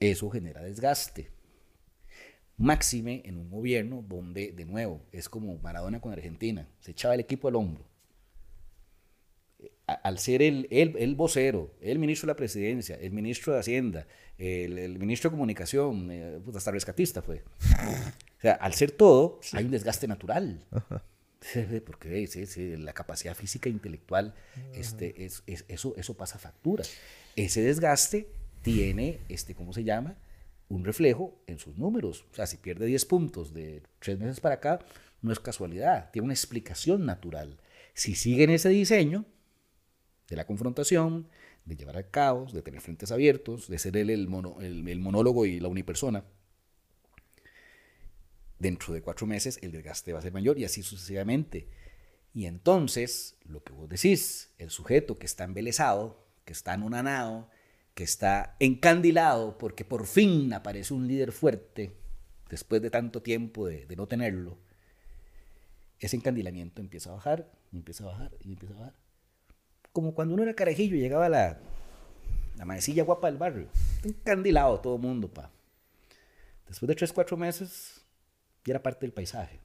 eso 0.00 0.28
genera 0.28 0.62
desgaste. 0.62 1.30
Máxime 2.58 3.22
en 3.24 3.38
un 3.38 3.48
gobierno 3.48 4.04
donde, 4.06 4.52
de 4.52 4.66
nuevo, 4.66 5.00
es 5.12 5.30
como 5.30 5.56
Maradona 5.60 5.98
con 5.98 6.12
Argentina, 6.12 6.68
se 6.80 6.90
echaba 6.90 7.14
el 7.14 7.20
equipo 7.20 7.48
al 7.48 7.56
hombro. 7.56 7.86
Al 9.86 10.18
ser 10.18 10.42
el, 10.42 10.68
el, 10.70 11.14
vocero, 11.14 11.74
el 11.80 11.98
ministro 11.98 12.26
de 12.26 12.32
la 12.32 12.36
presidencia, 12.36 12.96
el 12.96 13.12
ministro 13.12 13.54
de 13.54 13.60
Hacienda, 13.60 14.06
el, 14.36 14.98
ministro 14.98 15.30
de 15.30 15.36
Comunicación, 15.36 16.10
eh, 16.10 16.38
pues, 16.44 16.54
hasta 16.54 16.70
rescatista 16.70 17.22
fue. 17.22 17.42
O 18.38 18.40
sea, 18.40 18.52
al 18.52 18.72
ser 18.74 18.92
todo, 18.92 19.40
hay 19.52 19.64
un 19.64 19.72
desgaste 19.72 20.06
natural. 20.06 20.64
Porque 21.86 22.76
la 22.78 22.92
capacidad 22.92 23.34
física 23.34 23.68
e 23.68 23.72
intelectual, 23.72 24.34
este, 24.74 25.24
es, 25.24 25.42
eso, 25.46 25.94
eso 25.96 26.14
pasa 26.14 26.38
factura. 26.38 26.84
Ese 27.36 27.62
desgaste 27.62 28.28
tiene, 28.62 29.20
este, 29.28 29.54
¿cómo 29.54 29.72
se 29.72 29.84
llama? 29.84 30.16
Un 30.68 30.84
reflejo 30.84 31.40
en 31.46 31.58
sus 31.58 31.76
números. 31.76 32.26
O 32.32 32.34
sea, 32.34 32.46
si 32.46 32.58
pierde 32.58 32.86
10 32.86 33.04
puntos 33.06 33.54
de 33.54 33.82
tres 33.98 34.18
meses 34.18 34.40
para 34.40 34.56
acá, 34.56 34.80
no 35.20 35.32
es 35.32 35.40
casualidad, 35.40 36.10
tiene 36.12 36.26
una 36.26 36.34
explicación 36.34 37.06
natural. 37.06 37.58
Si 37.94 38.14
sigue 38.14 38.44
en 38.44 38.50
ese 38.50 38.68
diseño 38.68 39.24
de 40.28 40.36
la 40.36 40.46
confrontación, 40.46 41.28
de 41.64 41.76
llevar 41.76 41.96
al 41.96 42.10
caos, 42.10 42.52
de 42.52 42.62
tener 42.62 42.80
frentes 42.80 43.10
abiertos, 43.10 43.68
de 43.68 43.78
ser 43.78 43.96
él 43.96 44.10
el, 44.10 44.28
el 44.60 45.00
monólogo 45.00 45.44
y 45.44 45.60
la 45.60 45.68
unipersona, 45.68 46.24
dentro 48.58 48.92
de 48.92 49.02
cuatro 49.02 49.26
meses 49.26 49.58
el 49.62 49.72
desgaste 49.72 50.12
va 50.12 50.18
a 50.18 50.22
ser 50.22 50.32
mayor 50.32 50.58
y 50.58 50.64
así 50.64 50.82
sucesivamente. 50.82 51.68
Y 52.34 52.46
entonces, 52.46 53.36
lo 53.44 53.62
que 53.62 53.72
vos 53.72 53.88
decís, 53.88 54.50
el 54.58 54.70
sujeto 54.70 55.18
que 55.18 55.26
está 55.26 55.44
embelesado, 55.44 56.24
que 56.44 56.52
está 56.52 56.72
anonanado, 56.72 57.48
que 57.94 58.04
está 58.04 58.56
encandilado 58.60 59.58
porque 59.58 59.84
por 59.84 60.06
fin 60.06 60.52
aparece 60.52 60.94
un 60.94 61.08
líder 61.08 61.32
fuerte, 61.32 61.96
después 62.48 62.80
de 62.80 62.90
tanto 62.90 63.22
tiempo 63.22 63.66
de, 63.66 63.86
no 63.96 64.06
tenerlo, 64.06 64.58
ese 65.98 66.16
encandilamiento 66.16 66.80
empieza 66.80 67.10
a 67.10 67.14
bajar, 67.14 67.50
empieza 67.72 68.04
a 68.04 68.08
bajar, 68.08 68.32
y 68.40 68.52
empieza 68.52 68.74
a 68.74 68.78
bajar. 68.78 68.94
Como 69.92 70.14
cuando 70.14 70.34
uno 70.34 70.44
era 70.44 70.54
carajillo 70.54 70.96
llegaba 70.96 71.28
la, 71.28 71.58
la 72.56 72.64
maecilla 72.64 73.02
guapa 73.02 73.28
del 73.28 73.38
barrio, 73.38 73.68
encandilado 74.04 74.80
todo 74.80 74.96
el 74.96 75.02
mundo, 75.02 75.28
pa. 75.28 75.50
Después 76.68 76.86
de 76.86 76.94
tres, 76.94 77.12
cuatro 77.12 77.36
meses, 77.36 77.97
era 78.66 78.82
parte 78.82 79.06
del 79.06 79.12
paisaje. 79.12 79.60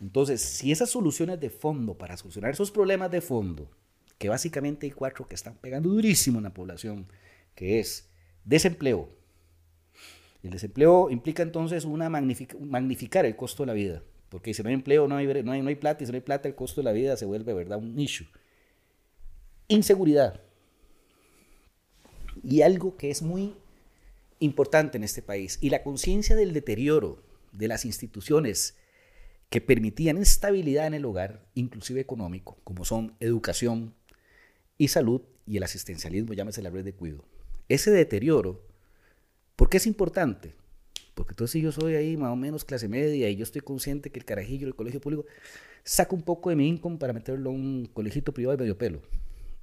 Entonces, 0.00 0.40
si 0.42 0.72
esas 0.72 0.90
soluciones 0.90 1.40
de 1.40 1.50
fondo, 1.50 1.96
para 1.96 2.16
solucionar 2.16 2.50
esos 2.50 2.70
problemas 2.70 3.10
de 3.10 3.20
fondo, 3.20 3.70
que 4.18 4.28
básicamente 4.28 4.86
hay 4.86 4.92
cuatro 4.92 5.26
que 5.26 5.34
están 5.34 5.56
pegando 5.56 5.88
durísimo 5.88 6.38
en 6.38 6.44
la 6.44 6.54
población, 6.54 7.06
que 7.54 7.80
es 7.80 8.08
desempleo. 8.44 9.08
El 10.42 10.50
desempleo 10.50 11.10
implica 11.10 11.42
entonces 11.42 11.84
una 11.84 12.10
magnificar 12.10 13.24
el 13.24 13.36
costo 13.36 13.62
de 13.62 13.68
la 13.68 13.72
vida, 13.72 14.02
porque 14.28 14.52
si 14.52 14.62
no 14.62 14.68
hay 14.68 14.74
empleo 14.74 15.08
no 15.08 15.16
hay, 15.16 15.26
no, 15.42 15.52
hay, 15.52 15.62
no 15.62 15.68
hay 15.68 15.74
plata, 15.74 16.02
y 16.02 16.06
si 16.06 16.12
no 16.12 16.16
hay 16.16 16.22
plata 16.22 16.48
el 16.48 16.54
costo 16.54 16.80
de 16.80 16.84
la 16.84 16.92
vida 16.92 17.16
se 17.16 17.24
vuelve 17.24 17.54
¿verdad? 17.54 17.78
un 17.78 17.98
issue. 17.98 18.26
Inseguridad. 19.68 20.40
Y 22.42 22.60
algo 22.60 22.96
que 22.96 23.10
es 23.10 23.22
muy 23.22 23.54
importante 24.40 24.98
en 24.98 25.04
este 25.04 25.22
país, 25.22 25.58
y 25.62 25.70
la 25.70 25.82
conciencia 25.82 26.36
del 26.36 26.52
deterioro 26.52 27.22
de 27.54 27.68
las 27.68 27.84
instituciones 27.84 28.76
que 29.48 29.60
permitían 29.60 30.18
estabilidad 30.18 30.86
en 30.86 30.94
el 30.94 31.04
hogar, 31.04 31.46
inclusive 31.54 32.00
económico, 32.00 32.58
como 32.64 32.84
son 32.84 33.16
educación 33.20 33.94
y 34.78 34.88
salud 34.88 35.22
y 35.46 35.56
el 35.56 35.62
asistencialismo, 35.62 36.32
llámese 36.32 36.62
la 36.62 36.70
red 36.70 36.84
de 36.84 36.94
cuidado. 36.94 37.24
Ese 37.68 37.90
deterioro, 37.90 38.66
¿por 39.56 39.68
qué 39.68 39.76
es 39.76 39.86
importante? 39.86 40.54
Porque 41.14 41.32
entonces 41.32 41.62
yo 41.62 41.70
soy 41.70 41.94
ahí 41.94 42.16
más 42.16 42.32
o 42.32 42.36
menos 42.36 42.64
clase 42.64 42.88
media 42.88 43.30
y 43.30 43.36
yo 43.36 43.44
estoy 43.44 43.60
consciente 43.60 44.10
que 44.10 44.18
el 44.18 44.24
carajillo 44.24 44.66
del 44.66 44.74
colegio 44.74 45.00
público 45.00 45.24
saca 45.84 46.14
un 46.14 46.22
poco 46.22 46.50
de 46.50 46.56
mi 46.56 46.68
income 46.68 46.96
para 46.98 47.12
meterlo 47.12 47.50
a 47.50 47.52
un 47.52 47.88
colegito 47.92 48.34
privado 48.34 48.56
de 48.56 48.62
medio 48.64 48.76
pelo. 48.76 49.02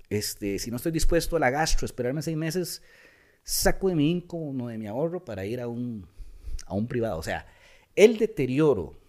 Este, 0.10 0.60
si 0.60 0.72
no 0.72 0.78
estoy 0.78 0.92
dispuesto 0.92 1.36
a 1.36 1.40
la 1.40 1.50
gastro, 1.50 1.86
esperarme 1.86 2.22
seis 2.22 2.38
meses, 2.38 2.82
saco 3.44 3.90
de 3.90 3.96
mi 3.96 4.12
income, 4.12 4.54
no 4.54 4.68
de 4.68 4.78
mi 4.78 4.88
ahorro, 4.88 5.26
para 5.26 5.46
ir 5.46 5.60
a 5.60 5.68
un, 5.68 6.08
a 6.66 6.74
un 6.76 6.88
privado. 6.88 7.18
O 7.18 7.24
sea, 7.24 7.46
el 7.96 8.18
deterioro 8.18 9.00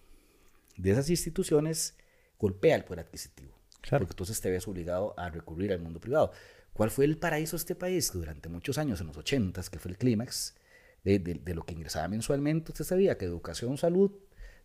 de 0.77 0.91
esas 0.91 1.09
instituciones 1.09 1.97
golpea 2.39 2.75
el 2.75 2.83
poder 2.83 3.05
adquisitivo. 3.05 3.53
Porque 3.89 4.11
entonces 4.11 4.39
te 4.39 4.49
ves 4.49 4.67
obligado 4.67 5.13
a 5.17 5.29
recurrir 5.29 5.71
al 5.73 5.79
mundo 5.79 5.99
privado. 5.99 6.31
¿Cuál 6.73 6.89
fue 6.89 7.05
el 7.05 7.17
paraíso 7.17 7.55
de 7.55 7.61
este 7.61 7.75
país? 7.75 8.11
durante 8.13 8.49
muchos 8.49 8.77
años, 8.77 9.01
en 9.01 9.07
los 9.07 9.17
80, 9.17 9.61
que 9.71 9.79
fue 9.79 9.91
el 9.91 9.97
clímax 9.97 10.55
de, 11.03 11.41
lo 11.53 11.65
que 11.65 11.73
ingresaba 11.73 12.07
mensualmente, 12.07 12.71
usted 12.71 12.85
sabía 12.85 13.17
que 13.17 13.25
educación, 13.25 13.77
salud 13.77 14.11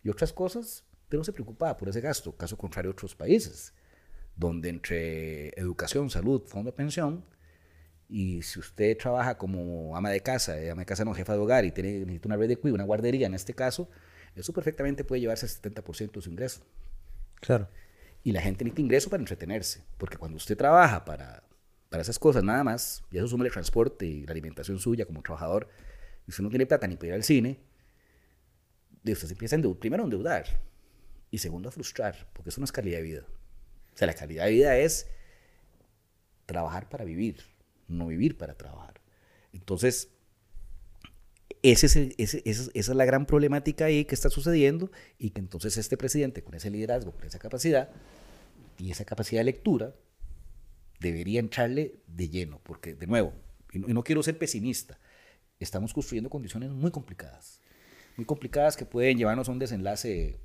y 0.03 0.09
otras 0.09 0.33
cosas, 0.33 0.85
pero 1.09 1.19
no 1.19 1.23
se 1.23 1.33
preocupaba 1.33 1.77
por 1.77 1.89
ese 1.89 2.01
gasto. 2.01 2.35
Caso 2.35 2.57
contrario, 2.57 2.91
otros 2.91 3.15
países, 3.15 3.73
donde 4.35 4.69
entre 4.69 5.49
educación, 5.59 6.09
salud, 6.09 6.43
fondo 6.47 6.71
de 6.71 6.77
pensión, 6.77 7.25
y 8.07 8.41
si 8.41 8.59
usted 8.59 8.97
trabaja 8.97 9.37
como 9.37 9.95
ama 9.95 10.09
de 10.09 10.21
casa, 10.21 10.59
eh, 10.59 10.71
ama 10.71 10.81
de 10.81 10.85
casa 10.87 11.05
no 11.05 11.13
jefa 11.13 11.33
de 11.33 11.39
hogar 11.39 11.65
y 11.65 11.71
tiene, 11.71 11.99
necesita 11.99 12.27
una 12.27 12.37
red 12.37 12.47
de 12.47 12.57
cuidado, 12.57 12.75
una 12.75 12.85
guardería 12.85 13.27
en 13.27 13.35
este 13.35 13.53
caso, 13.53 13.87
eso 14.39 14.53
perfectamente 14.53 15.03
puede 15.03 15.21
llevarse 15.21 15.45
al 15.45 15.51
70% 15.51 16.11
de 16.11 16.21
su 16.21 16.29
ingreso. 16.29 16.61
Claro. 17.35 17.69
Y 18.23 18.31
la 18.31 18.41
gente 18.41 18.63
necesita 18.63 18.81
ingreso 18.81 19.09
para 19.09 19.21
entretenerse, 19.21 19.83
porque 19.97 20.17
cuando 20.17 20.37
usted 20.37 20.57
trabaja 20.57 21.05
para, 21.05 21.43
para 21.89 22.01
esas 22.01 22.19
cosas 22.19 22.43
nada 22.43 22.63
más, 22.63 23.03
y 23.11 23.17
eso 23.17 23.27
suma 23.27 23.45
el 23.45 23.51
transporte 23.51 24.05
y 24.05 24.25
la 24.25 24.31
alimentación 24.31 24.79
suya 24.79 25.05
como 25.05 25.21
trabajador, 25.21 25.69
y 26.27 26.31
usted 26.31 26.43
no 26.43 26.49
tiene 26.49 26.65
plata 26.65 26.87
ni 26.87 26.95
para 26.95 27.07
ir 27.07 27.13
al 27.13 27.23
cine, 27.23 27.59
usted 29.05 29.27
se 29.27 29.33
empieza 29.33 29.55
a 29.55 29.57
endeudar, 29.57 29.79
primero 29.79 30.03
a 30.03 30.05
endeudar, 30.05 30.45
y 31.31 31.37
segundo 31.37 31.69
a 31.69 31.71
frustrar, 31.71 32.29
porque 32.33 32.49
eso 32.49 32.59
no 32.59 32.65
es 32.65 32.71
calidad 32.71 32.97
de 32.97 33.03
vida. 33.03 33.25
O 33.93 33.97
sea, 33.97 34.07
la 34.07 34.13
calidad 34.13 34.45
de 34.45 34.51
vida 34.51 34.77
es 34.77 35.07
trabajar 36.45 36.89
para 36.89 37.05
vivir, 37.05 37.43
no 37.87 38.07
vivir 38.07 38.37
para 38.37 38.55
trabajar. 38.55 39.01
Entonces, 39.53 40.11
ese 41.63 42.15
esa 42.17 42.71
es 42.73 42.87
la 42.89 43.05
gran 43.05 43.25
problemática 43.25 43.85
ahí 43.85 44.05
que 44.05 44.15
está 44.15 44.29
sucediendo 44.29 44.91
y 45.17 45.31
que 45.31 45.41
entonces 45.41 45.77
este 45.77 45.97
presidente 45.97 46.43
con 46.43 46.53
ese 46.53 46.69
liderazgo, 46.69 47.11
con 47.11 47.25
esa 47.25 47.39
capacidad 47.39 47.89
y 48.77 48.91
esa 48.91 49.03
capacidad 49.05 49.41
de 49.41 49.45
lectura, 49.45 49.93
debería 50.99 51.39
entrarle 51.39 51.95
de 52.07 52.29
lleno, 52.29 52.59
porque 52.63 52.95
de 52.95 53.07
nuevo, 53.07 53.33
y 53.73 53.79
no, 53.79 54.03
quiero 54.03 54.23
ser 54.23 54.37
pesimista, 54.37 54.97
estamos 55.59 55.93
construyendo 55.93 56.29
condiciones 56.29 56.71
muy 56.71 56.91
complicadas, 56.91 57.59
muy 58.15 58.25
complicadas 58.25 58.77
que 58.77 58.85
pueden 58.85 59.17
llevarnos 59.17 59.49
a 59.49 59.51
un 59.51 59.59
desenlace 59.59 60.39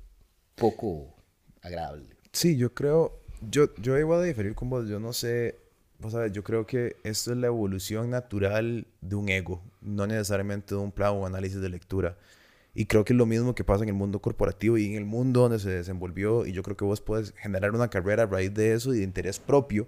poco 0.55 1.15
agradable. 1.61 2.15
Sí, 2.31 2.57
yo 2.57 2.73
creo, 2.73 3.21
yo, 3.49 3.73
yo 3.75 3.97
igual 3.97 4.21
a 4.21 4.23
diferir 4.23 4.53
con 4.53 4.69
vos, 4.69 4.87
yo 4.87 4.99
no 4.99 5.13
sé 5.13 5.64
Vos 5.99 6.11
sabés, 6.11 6.31
yo 6.33 6.43
creo 6.43 6.65
que 6.65 6.97
esto 7.03 7.31
es 7.31 7.37
la 7.37 7.47
evolución 7.47 8.09
natural 8.09 8.85
de 9.01 9.15
un 9.15 9.29
ego, 9.29 9.63
no 9.81 10.05
necesariamente 10.05 10.75
de 10.75 10.81
un 10.81 10.91
plan 10.91 11.13
o 11.13 11.25
análisis 11.25 11.61
de 11.61 11.69
lectura. 11.69 12.17
Y 12.73 12.85
creo 12.85 13.05
que 13.05 13.13
es 13.13 13.17
lo 13.17 13.25
mismo 13.25 13.55
que 13.55 13.63
pasa 13.63 13.83
en 13.83 13.89
el 13.89 13.95
mundo 13.95 14.21
corporativo 14.21 14.77
y 14.77 14.85
en 14.85 14.95
el 14.95 15.05
mundo 15.05 15.41
donde 15.41 15.59
se 15.59 15.69
desenvolvió. 15.69 16.45
Y 16.45 16.51
yo 16.51 16.61
creo 16.61 16.75
que 16.75 16.83
vos 16.83 16.99
puedes 16.99 17.33
generar 17.37 17.73
una 17.73 17.89
carrera 17.89 18.23
a 18.23 18.25
raíz 18.25 18.53
de 18.53 18.73
eso 18.73 18.93
y 18.93 18.97
de 18.97 19.03
interés 19.05 19.39
propio. 19.39 19.87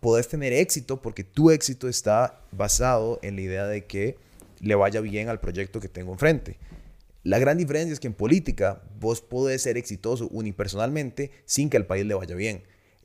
Podés 0.00 0.28
tener 0.28 0.52
éxito 0.52 1.00
porque 1.00 1.22
tu 1.22 1.50
éxito 1.52 1.88
está 1.88 2.40
basado 2.50 3.20
en 3.22 3.36
la 3.36 3.42
idea 3.42 3.66
de 3.66 3.86
que 3.86 4.18
le 4.60 4.74
vaya 4.74 5.00
bien 5.00 5.28
al 5.28 5.40
proyecto 5.40 5.78
que 5.78 5.88
tengo 5.88 6.12
enfrente. 6.12 6.58
La 7.22 7.38
gran 7.38 7.56
diferencia 7.56 7.92
es 7.92 8.00
que 8.00 8.08
en 8.08 8.14
política 8.14 8.82
vos 8.98 9.20
podés 9.20 9.62
ser 9.62 9.76
exitoso 9.76 10.28
unipersonalmente 10.32 11.30
sin 11.44 11.70
que 11.70 11.76
al 11.76 11.86
país 11.86 12.04
le 12.04 12.14
vaya 12.14 12.34
bien 12.34 12.64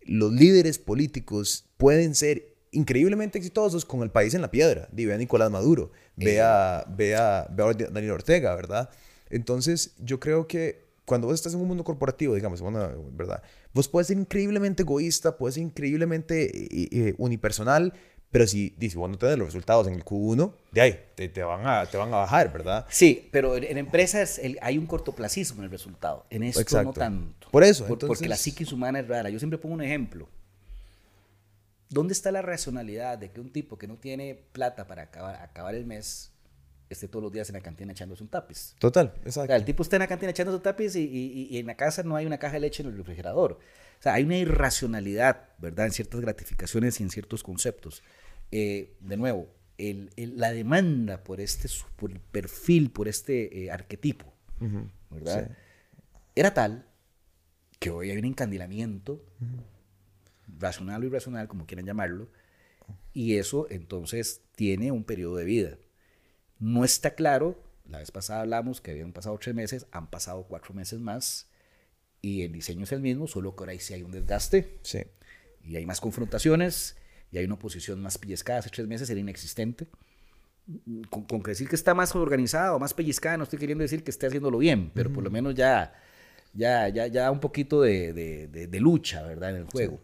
los 0.10 0.34
líderes 0.34 0.80
políticos 0.80 1.68
pueden 1.80 2.13
ser 2.13 2.57
increíblemente 2.71 3.38
exitosos 3.38 3.86
con 3.86 4.03
el 4.03 4.11
país 4.11 4.34
en 4.34 4.41
la 4.41 4.51
piedra. 4.51 4.89
Ve 4.91 5.11
a 5.11 5.17
Nicolás 5.17 5.49
Maduro, 5.49 5.91
ve 6.17 6.41
a, 6.41 6.86
ve 6.89 7.15
a, 7.15 7.47
Daniel 7.49 8.11
Ortega, 8.11 8.53
¿verdad? 8.53 8.89
Entonces, 9.30 9.95
yo 9.97 10.19
creo 10.19 10.45
que 10.45 10.89
cuando 11.05 11.27
vos 11.27 11.36
estás 11.36 11.53
en 11.53 11.61
un 11.61 11.67
mundo 11.69 11.86
corporativo, 11.86 12.36
digamos, 12.36 12.61
¿verdad? 13.13 13.41
Vos 13.73 13.88
puedes 13.88 14.07
ser 14.07 14.17
increíblemente 14.17 14.84
egoísta, 14.84 15.38
puedes 15.38 15.55
ser 15.55 15.63
increíblemente 15.63 16.65
eh, 16.65 16.89
eh, 16.91 17.15
unipersonal, 17.17 17.93
pero 18.30 18.45
si 18.45 18.75
dices, 18.77 18.97
vos 18.97 19.09
no 19.09 19.17
tenés 19.17 19.38
los 19.38 19.47
resultados 19.47 19.88
en 19.88 19.93
el 19.93 20.03
Q1, 20.03 20.53
de 20.73 20.82
ahí 20.82 20.99
te, 21.15 21.30
te, 21.30 21.43
van, 21.43 21.65
a, 21.65 21.86
te 21.86 21.95
van 21.95 22.09
a 22.09 22.17
bajar, 22.17 22.51
¿verdad? 22.51 22.86
Sí, 22.89 23.30
pero 23.32 23.55
en, 23.55 23.77
empresas 23.77 24.39
hay 24.61 24.77
un 24.77 24.86
cortoplacismo 24.86 25.61
en 25.61 25.65
el 25.65 25.71
resultado. 25.71 26.25
En 26.30 26.43
esto 26.43 26.84
no 26.84 26.91
tanto. 26.91 27.47
Por 27.49 27.63
eso. 27.63 27.88
Porque 27.88 28.27
la 28.27 28.36
psiquis 28.36 28.73
humana 28.73 28.99
es 28.99 29.07
rara. 29.07 29.30
Yo 29.30 29.39
siempre 29.39 29.57
pongo 29.57 29.75
un 29.75 29.82
ejemplo. 29.82 30.27
¿Dónde 31.90 32.14
está 32.14 32.32
la 32.32 32.42
racionalidad 32.42 33.18
de 33.18 33.32
que 33.32 33.42
un 33.42 33.52
tipo 33.52 33.78
que 33.78 33.88
no 33.88 33.98
tiene 33.98 34.36
plata 34.52 34.86
para 34.88 35.04
acabar, 35.04 35.36
acabar 35.42 35.74
el 35.76 35.86
mes 35.86 36.32
esté 36.90 37.08
todos 37.08 37.22
los 37.24 37.32
días 37.32 37.48
en 37.50 37.54
la 37.54 37.62
cantina 37.62 37.92
echándose 37.92 38.24
un 38.24 38.30
tapiz. 38.30 38.76
Total, 38.80 39.14
O 39.16 39.28
exacto. 39.28 39.48
sea, 39.48 39.56
el 39.56 39.66
tipo 39.66 39.84
está 39.84 39.96
en 39.98 40.00
la 40.02 40.08
cantina 40.08 40.32
echándose 40.32 40.58
un 40.58 40.64
tapiz 40.64 40.96
y, 40.96 41.02
y- 41.04 41.48
y 41.52 41.58
en 41.60 41.68
la 41.68 41.76
casa 41.76 42.02
no 42.04 42.16
hay 42.16 42.26
una 42.26 42.40
caja 42.40 42.54
de 42.54 42.62
leche 42.62 42.82
en 42.84 42.90
el 42.90 42.98
refrigerador. 42.98 43.54
O 44.00 44.02
sea, 44.02 44.14
hay 44.16 44.24
una 44.24 44.38
irracionalidad, 44.38 45.50
¿verdad? 45.60 45.86
En 45.88 45.92
ciertas 45.92 46.20
gratificaciones 46.22 47.00
y 47.00 47.04
en 47.04 47.12
ciertos 47.12 47.44
conceptos. 47.44 48.02
Eh, 48.52 48.96
de 49.02 49.18
nuevo, 49.18 49.50
el- 49.78 50.10
el- 50.16 50.38
la 50.40 50.52
demanda 50.52 51.24
por 51.24 51.40
este 51.42 51.68
por 51.96 52.12
el 52.12 52.20
perfil, 52.20 52.90
por 52.92 53.08
este 53.08 53.66
eh, 53.66 53.72
arquetipo, 53.72 54.34
Ujú, 54.60 54.90
¿verdad? 55.12 55.48
sí. 55.48 55.54
Era 56.36 56.54
tal 56.56 56.86
que 57.80 57.92
hoy 57.92 58.10
hay 58.10 58.18
un 58.18 58.26
encandilamiento, 58.26 59.24
racional 60.58 61.04
o 61.04 61.06
irracional, 61.08 61.47
como 61.47 61.66
quieran 61.66 61.86
llamarlo, 61.86 62.30
y 63.14 63.36
eso 63.38 63.68
entonces 63.70 64.41
tiene 64.56 64.91
un 64.91 65.04
periodo 65.04 65.36
de 65.36 65.45
vida. 65.45 65.78
No 66.60 66.84
está 66.84 67.16
claro, 67.16 67.62
la 67.88 68.00
vez 68.00 68.12
pasada 68.12 68.41
hablamos 68.41 68.82
que 68.82 68.91
habían 68.91 69.14
pasado 69.14 69.38
tres 69.38 69.56
meses, 69.56 69.86
han 69.91 70.08
pasado 70.10 70.43
cuatro 70.47 70.74
meses 70.74 71.00
más, 71.00 71.47
y 72.22 72.41
el 72.41 72.52
diseño 72.52 72.84
es 72.84 72.91
el 72.91 73.02
mismo, 73.02 73.28
solo 73.28 73.56
que 73.56 73.62
ahora 73.62 73.72
ahí 73.74 73.80
sí 73.80 73.93
hay 73.93 74.04
un 74.04 74.12
desgaste, 74.12 74.78
Sí. 74.82 75.00
y 75.64 75.76
hay 75.78 75.86
más 75.86 76.02
confrontaciones, 76.02 76.97
y 77.32 77.38
hay 77.38 77.45
una 77.45 77.54
oposición 77.56 78.02
más 78.02 78.18
pellizcada. 78.18 78.60
Hace 78.60 78.70
tres 78.72 78.88
meses 78.88 79.10
era 79.10 79.20
inexistente. 79.20 79.88
Con, 81.10 81.24
con 81.24 81.41
que 81.41 81.52
decir 81.52 81.68
que 81.68 81.76
está 81.76 81.95
más 81.95 82.16
organizada 82.16 82.76
o 82.76 82.80
más 82.80 82.93
pellizcada, 82.93 83.38
no 83.38 83.43
estoy 83.43 83.58
queriendo 83.58 83.82
decir 83.82 84.04
que 84.04 84.12
esté 84.12 84.28
haciéndolo 84.28 84.60
bien, 84.60 84.91
pero 84.93 85.12
por 85.12 85.24
lo 85.24 85.32
menos 85.32 85.56
ya, 85.56 85.93
ya, 86.54 86.88
ya, 86.89 87.08
ya 87.08 87.32
un 87.32 87.39
poquito 87.39 87.82
de, 87.82 88.14
de- 88.14 88.47
de- 88.47 88.68
de 88.68 88.80
lucha, 88.80 89.24
¿verdad? 89.24 89.50
En 89.52 89.56
el 89.58 89.64
juego. 89.66 90.00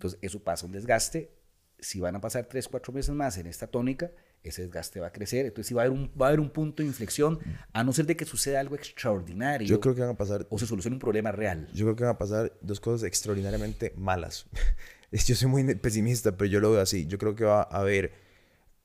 Entonces, 0.00 0.18
eso 0.22 0.42
pasa 0.42 0.64
un 0.64 0.72
desgaste. 0.72 1.30
Si 1.78 2.00
van 2.00 2.16
a 2.16 2.22
pasar 2.22 2.46
tres, 2.46 2.68
cuatro 2.68 2.90
meses 2.90 3.14
más 3.14 3.36
en 3.36 3.46
esta 3.46 3.66
tónica, 3.66 4.10
ese 4.42 4.62
desgaste 4.62 4.98
va 4.98 5.08
a 5.08 5.12
crecer. 5.12 5.44
Entonces, 5.44 5.66
sí 5.66 5.74
va 5.74 5.82
a 5.82 5.84
haber 5.84 5.98
un, 5.98 6.10
va 6.18 6.26
a 6.26 6.28
haber 6.28 6.40
un 6.40 6.48
punto 6.48 6.82
de 6.82 6.88
inflexión, 6.88 7.38
a 7.74 7.84
no 7.84 7.92
ser 7.92 8.06
de 8.06 8.16
que 8.16 8.24
suceda 8.24 8.60
algo 8.60 8.76
extraordinario 8.76 9.68
Yo 9.68 9.78
creo 9.78 9.94
que 9.94 10.00
van 10.00 10.10
a 10.10 10.16
pasar 10.16 10.46
o 10.48 10.58
se 10.58 10.66
solucione 10.66 10.94
un 10.94 11.00
problema 11.00 11.32
real. 11.32 11.68
Yo 11.74 11.84
creo 11.84 11.96
que 11.96 12.04
van 12.04 12.14
a 12.14 12.18
pasar 12.18 12.50
dos 12.62 12.80
cosas 12.80 13.06
extraordinariamente 13.06 13.92
malas. 13.94 14.46
Yo 15.12 15.34
soy 15.34 15.48
muy 15.48 15.74
pesimista, 15.74 16.36
pero 16.36 16.48
yo 16.48 16.60
lo 16.60 16.70
veo 16.70 16.80
así. 16.80 17.04
Yo 17.06 17.18
creo 17.18 17.34
que 17.34 17.42
va 17.42 17.62
a 17.62 17.80
haber, 17.80 18.12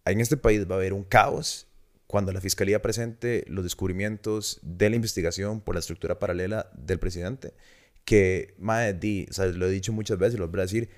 en 0.06 0.20
este 0.20 0.38
país 0.38 0.68
va 0.70 0.74
a 0.74 0.78
haber 0.80 0.92
un 0.92 1.04
caos 1.04 1.68
cuando 2.08 2.32
la 2.32 2.42
fiscalía 2.42 2.82
presente 2.82 3.46
los 3.48 3.64
descubrimientos 3.64 4.60
de 4.64 4.90
la 4.90 4.96
investigación 4.96 5.62
por 5.62 5.76
la 5.76 5.80
estructura 5.80 6.18
paralela 6.18 6.72
del 6.76 6.98
presidente. 6.98 7.54
Que, 8.06 8.56
madre, 8.58 8.94
di, 8.94 9.28
o 9.30 9.34
sea, 9.34 9.46
lo 9.46 9.68
he 9.68 9.72
dicho 9.72 9.94
muchas 9.94 10.18
veces, 10.18 10.40
lo 10.40 10.48
voy 10.48 10.60
a 10.60 10.64
decir, 10.64 10.90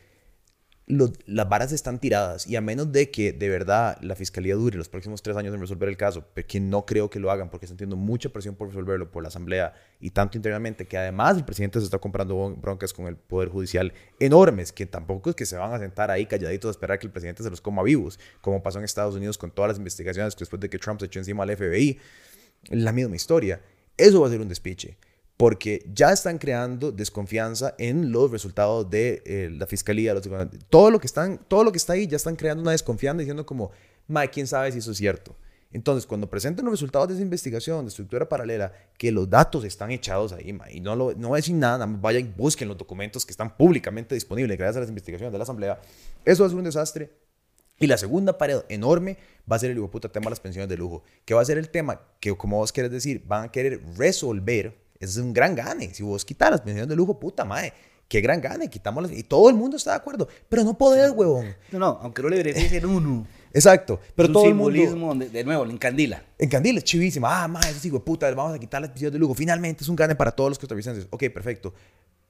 las 0.87 1.49
varas 1.49 1.73
están 1.73 1.99
tiradas 1.99 2.47
y 2.47 2.55
a 2.55 2.61
menos 2.61 2.93
de 2.93 3.11
que 3.11 3.33
de 3.33 3.49
verdad 3.49 3.97
la 4.01 4.15
fiscalía 4.15 4.55
dure 4.55 4.77
los 4.77 4.87
próximos 4.87 5.21
tres 5.21 5.35
años 5.35 5.53
en 5.53 5.59
resolver 5.59 5.89
el 5.89 5.97
caso, 5.97 6.25
que 6.47 6.61
no 6.61 6.85
creo 6.85 7.09
que 7.09 7.19
lo 7.19 7.29
hagan 7.29 7.49
porque 7.49 7.65
están 7.65 7.77
teniendo 7.77 7.97
mucha 7.97 8.29
presión 8.29 8.55
por 8.55 8.69
resolverlo 8.69 9.11
por 9.11 9.21
la 9.21 9.27
asamblea 9.27 9.73
y 9.99 10.11
tanto 10.11 10.37
internamente 10.37 10.87
que 10.87 10.97
además 10.97 11.35
el 11.35 11.43
presidente 11.43 11.79
se 11.79 11.85
está 11.85 11.97
comprando 11.97 12.55
broncas 12.55 12.93
con 12.93 13.07
el 13.07 13.17
poder 13.17 13.49
judicial 13.49 13.93
enormes 14.21 14.71
que 14.71 14.85
tampoco 14.85 15.31
es 15.31 15.35
que 15.35 15.45
se 15.45 15.57
van 15.57 15.73
a 15.73 15.79
sentar 15.79 16.09
ahí 16.09 16.25
calladitos 16.25 16.69
a 16.69 16.71
esperar 16.71 16.99
que 16.99 17.07
el 17.07 17.11
presidente 17.11 17.43
se 17.43 17.49
los 17.49 17.59
coma 17.59 17.83
vivos 17.83 18.17
como 18.39 18.63
pasó 18.63 18.79
en 18.79 18.85
Estados 18.85 19.15
Unidos 19.15 19.37
con 19.37 19.51
todas 19.51 19.69
las 19.69 19.77
investigaciones 19.77 20.35
que 20.35 20.39
después 20.39 20.61
de 20.61 20.69
que 20.69 20.79
Trump 20.79 21.01
se 21.01 21.07
echó 21.07 21.19
encima 21.19 21.43
al 21.43 21.55
FBI 21.55 21.99
la 22.69 22.93
misma 22.93 23.15
historia. 23.15 23.61
Eso 23.97 24.21
va 24.21 24.27
a 24.27 24.29
ser 24.29 24.41
un 24.41 24.47
despiche 24.47 24.97
porque 25.37 25.85
ya 25.93 26.11
están 26.11 26.39
creando 26.39 26.91
desconfianza 26.91 27.75
en 27.77 28.11
los 28.11 28.31
resultados 28.31 28.89
de 28.89 29.21
eh, 29.25 29.49
la 29.55 29.67
fiscalía, 29.67 30.13
los- 30.15 30.27
todo 30.69 30.89
lo 30.89 30.99
que 30.99 31.05
están, 31.07 31.37
todo 31.47 31.63
lo 31.63 31.71
que 31.71 31.77
está 31.77 31.93
ahí 31.93 32.07
ya 32.07 32.15
están 32.17 32.35
creando 32.35 32.63
una 32.63 32.71
desconfianza 32.71 33.19
diciendo 33.19 33.45
como, 33.45 33.69
ma, 34.07 34.25
quién 34.27 34.47
sabe 34.47 34.71
si 34.71 34.79
eso 34.79 34.91
es 34.91 34.97
cierto. 34.97 35.35
Entonces, 35.71 36.07
cuando 36.07 36.29
presenten 36.29 36.63
los 36.65 36.71
resultados 36.71 37.09
de 37.09 37.15
esa 37.15 37.21
investigación 37.23 37.83
de 37.85 37.89
estructura 37.89 38.27
paralela, 38.27 38.71
que 38.97 39.11
los 39.11 39.29
datos 39.29 39.63
están 39.65 39.91
echados 39.91 40.31
ahí, 40.31 40.53
ma, 40.53 40.71
y 40.71 40.79
no, 40.79 40.95
lo, 40.95 41.13
no 41.13 41.35
nada, 41.59 41.77
nada 41.77 41.85
más 41.87 42.01
vayan 42.01 42.21
y 42.25 42.33
busquen 42.35 42.67
los 42.69 42.77
documentos 42.77 43.25
que 43.25 43.31
están 43.31 43.55
públicamente 43.57 44.15
disponibles 44.15 44.57
gracias 44.57 44.77
a 44.77 44.79
las 44.79 44.89
investigaciones 44.89 45.31
de 45.33 45.37
la 45.37 45.43
Asamblea, 45.43 45.79
eso 46.25 46.47
ser 46.49 46.57
un 46.57 46.63
desastre. 46.63 47.11
Y 47.79 47.85
la 47.85 47.97
segunda 47.97 48.39
pared 48.39 48.61
enorme 48.69 49.17
va 49.49 49.57
a 49.57 49.59
ser 49.59 49.69
el 49.69 49.79
puta 49.89 50.09
tema 50.09 50.23
de 50.23 50.29
las 50.31 50.39
pensiones 50.39 50.67
de 50.67 50.77
lujo, 50.77 51.03
que 51.25 51.35
va 51.35 51.41
a 51.41 51.45
ser 51.45 51.59
el 51.59 51.69
tema 51.69 52.01
que, 52.19 52.35
como 52.35 52.57
vos 52.57 52.71
querés 52.71 52.89
decir, 52.89 53.23
van 53.27 53.43
a 53.43 53.51
querer 53.51 53.81
resolver. 53.97 54.86
Es 54.99 55.17
un 55.17 55.33
gran 55.33 55.55
gane. 55.55 55.93
Si 55.93 56.03
vos 56.03 56.25
quitas 56.25 56.51
las 56.51 56.61
pensiones 56.61 56.89
de 56.89 56.95
lujo, 56.95 57.19
puta 57.19 57.45
madre, 57.45 57.73
qué 58.07 58.21
gran 58.21 58.41
gane, 58.41 58.69
quitamos 58.69 59.03
las... 59.03 59.11
Y 59.11 59.23
todo 59.23 59.49
el 59.49 59.55
mundo 59.55 59.77
está 59.77 59.91
de 59.91 59.97
acuerdo, 59.97 60.27
pero 60.49 60.63
no 60.63 60.77
podés, 60.77 61.11
huevón. 61.11 61.55
No, 61.71 61.79
no, 61.79 61.99
aunque 62.01 62.21
no 62.21 62.29
le 62.29 62.43
beneficien 62.43 62.85
uno. 62.85 63.27
Exacto, 63.53 63.99
pero 64.15 64.31
todo 64.31 64.45
el 64.45 64.53
mundo... 64.53 64.71
simbolismo 64.71 65.07
donde, 65.07 65.29
de 65.29 65.43
nuevo, 65.43 65.65
le 65.65 65.73
encandila. 65.73 66.23
En 66.37 66.49
Candil 66.49 66.77
es 66.77 66.83
chivísima. 66.83 67.43
Ah, 67.43 67.47
madre, 67.47 67.71
eso 67.71 67.89
de 67.89 67.99
puta, 67.99 68.29
vamos 68.33 68.55
a 68.55 68.59
quitar 68.59 68.81
las 68.81 68.91
pensiones 68.91 69.13
de 69.13 69.19
lujo. 69.19 69.33
Finalmente 69.33 69.83
es 69.83 69.89
un 69.89 69.95
gane 69.95 70.15
para 70.15 70.31
todos 70.31 70.51
los 70.51 70.59
costarricenses. 70.59 71.07
Ok, 71.09 71.23
perfecto. 71.33 71.73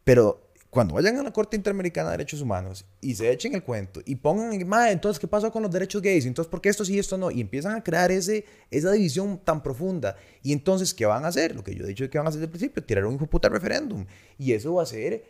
Pero 0.03 0.51
cuando 0.69 0.95
vayan 0.95 1.17
a 1.17 1.23
la 1.23 1.31
Corte 1.31 1.55
Interamericana 1.55 2.09
de 2.09 2.17
Derechos 2.17 2.41
Humanos 2.41 2.85
y 2.99 3.15
se 3.15 3.31
echen 3.31 3.55
el 3.55 3.63
cuento 3.63 4.01
y 4.05 4.15
pongan, 4.15 4.67
madre, 4.67 4.91
entonces, 4.91 5.19
¿qué 5.19 5.27
pasó 5.27 5.51
con 5.51 5.63
los 5.63 5.71
derechos 5.71 6.01
gays? 6.01 6.25
Entonces, 6.25 6.49
¿por 6.49 6.61
qué 6.61 6.69
esto 6.69 6.83
sí 6.83 6.95
y 6.95 6.99
esto 6.99 7.17
no? 7.17 7.31
Y 7.31 7.39
empiezan 7.39 7.75
a 7.75 7.83
crear 7.83 8.11
ese, 8.11 8.45
esa 8.69 8.91
división 8.91 9.39
tan 9.43 9.63
profunda. 9.63 10.17
Y 10.43 10.51
entonces, 10.51 10.93
¿qué 10.93 11.05
van 11.05 11.23
a 11.23 11.29
hacer? 11.29 11.55
Lo 11.55 11.63
que 11.63 11.73
yo 11.73 11.85
he 11.85 11.87
dicho 11.87 12.09
que 12.09 12.17
van 12.17 12.27
a 12.27 12.29
hacer 12.29 12.41
desde 12.41 12.47
el 12.47 12.51
principio, 12.51 12.83
tirar 12.83 13.05
un 13.05 13.15
hijo 13.15 13.27
puta 13.27 13.47
referéndum. 13.47 14.05
Y 14.37 14.51
eso 14.51 14.73
va 14.73 14.83
a 14.83 14.85
ser 14.85 15.23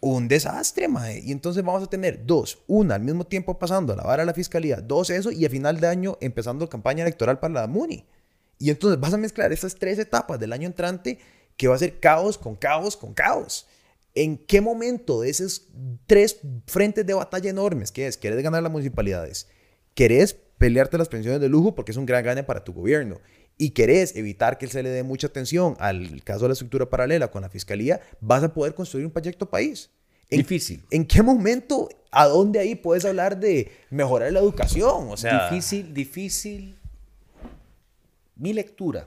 un 0.00 0.26
desastre, 0.26 0.88
mae. 0.88 1.20
Y 1.20 1.32
entonces 1.32 1.62
vamos 1.62 1.82
a 1.82 1.86
tener 1.86 2.26
dos, 2.26 2.62
una 2.66 2.96
al 2.96 3.02
mismo 3.02 3.24
tiempo 3.24 3.58
pasando 3.58 3.92
a 3.92 3.96
la 3.96 4.02
vara 4.02 4.22
de 4.22 4.26
la 4.26 4.34
fiscalía, 4.34 4.80
dos 4.80 5.10
eso, 5.10 5.30
y 5.30 5.44
a 5.44 5.50
final 5.50 5.80
de 5.80 5.86
año 5.86 6.18
empezando 6.20 6.68
campaña 6.68 7.02
electoral 7.02 7.38
para 7.38 7.54
la 7.54 7.66
MUNI. 7.66 8.04
Y 8.58 8.70
entonces 8.70 8.98
vas 8.98 9.12
a 9.14 9.16
mezclar 9.16 9.52
esas 9.52 9.76
tres 9.76 9.98
etapas 9.98 10.40
del 10.40 10.52
año 10.52 10.66
entrante 10.66 11.18
que 11.56 11.68
va 11.68 11.76
a 11.76 11.78
ser 11.78 12.00
caos 12.00 12.38
con 12.38 12.56
caos 12.56 12.96
con 12.96 13.14
caos. 13.14 13.68
¿En 14.14 14.36
qué 14.36 14.60
momento 14.60 15.22
de 15.22 15.30
esos 15.30 15.68
tres 16.06 16.40
frentes 16.66 17.06
de 17.06 17.14
batalla 17.14 17.48
enormes, 17.48 17.92
que 17.92 18.06
es, 18.06 18.16
querés 18.16 18.42
ganar 18.42 18.62
las 18.62 18.70
municipalidades, 18.70 19.48
querés 19.94 20.34
pelearte 20.58 20.98
las 20.98 21.08
pensiones 21.08 21.40
de 21.40 21.48
lujo 21.48 21.74
porque 21.74 21.92
es 21.92 21.96
un 21.96 22.06
gran 22.06 22.22
gane 22.24 22.44
para 22.44 22.62
tu 22.62 22.72
gobierno, 22.72 23.20
y 23.56 23.70
querés 23.70 24.16
evitar 24.16 24.58
que 24.58 24.66
se 24.66 24.82
le 24.82 24.90
dé 24.90 25.02
mucha 25.02 25.28
atención 25.28 25.76
al 25.78 26.22
caso 26.24 26.42
de 26.42 26.48
la 26.48 26.52
estructura 26.52 26.90
paralela 26.90 27.30
con 27.30 27.42
la 27.42 27.48
fiscalía, 27.48 28.00
vas 28.20 28.42
a 28.42 28.52
poder 28.52 28.74
construir 28.74 29.06
un 29.06 29.12
proyecto 29.12 29.48
país. 29.48 29.90
¿En, 30.28 30.38
Difícil. 30.38 30.82
¿En 30.90 31.06
qué 31.06 31.22
momento, 31.22 31.88
a 32.10 32.26
dónde 32.26 32.58
ahí 32.58 32.74
puedes 32.74 33.04
hablar 33.04 33.38
de 33.38 33.70
mejorar 33.90 34.32
la 34.32 34.40
educación? 34.40 35.08
O 35.10 35.16
sea, 35.16 35.50
Difícil, 35.50 35.92
difícil. 35.92 36.78
Mi 38.36 38.52
lectura 38.52 39.06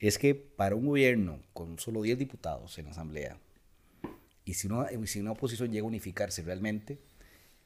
es 0.00 0.18
que 0.18 0.34
para 0.34 0.76
un 0.76 0.86
gobierno 0.86 1.40
con 1.52 1.78
solo 1.78 2.02
10 2.02 2.18
diputados 2.18 2.78
en 2.78 2.86
la 2.86 2.92
Asamblea, 2.92 3.38
y 4.44 4.54
si 4.54 4.66
una, 4.66 4.86
una 5.20 5.32
oposición 5.32 5.70
llega 5.70 5.84
a 5.84 5.88
unificarse 5.88 6.42
realmente, 6.42 6.98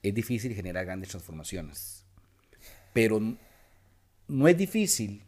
es 0.03 0.14
difícil 0.14 0.55
generar 0.55 0.85
grandes 0.85 1.11
transformaciones. 1.11 2.05
Pero 2.93 3.20
no 4.28 4.49
es 4.49 4.57
difícil 4.57 5.22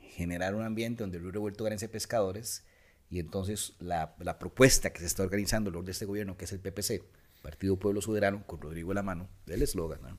generar 0.00 0.54
un 0.54 0.62
ambiente 0.62 1.02
donde 1.02 1.16
el 1.16 1.22
río 1.22 1.32
revuelto 1.32 1.66
ser 1.78 1.90
pescadores 1.90 2.64
y 3.08 3.20
entonces 3.20 3.74
la, 3.78 4.14
la 4.18 4.38
propuesta 4.38 4.92
que 4.92 5.00
se 5.00 5.06
está 5.06 5.22
organizando 5.22 5.68
alrededor 5.68 5.86
de 5.86 5.92
este 5.92 6.04
gobierno, 6.04 6.36
que 6.36 6.44
es 6.44 6.52
el 6.52 6.60
PPC, 6.60 7.02
Partido 7.42 7.78
Pueblo 7.78 8.02
Soberano, 8.02 8.44
con 8.46 8.60
Rodrigo 8.60 8.90
en 8.90 8.96
la 8.96 9.02
mano, 9.02 9.28
del 9.46 9.62
eslogan, 9.62 10.02
¿no? 10.02 10.18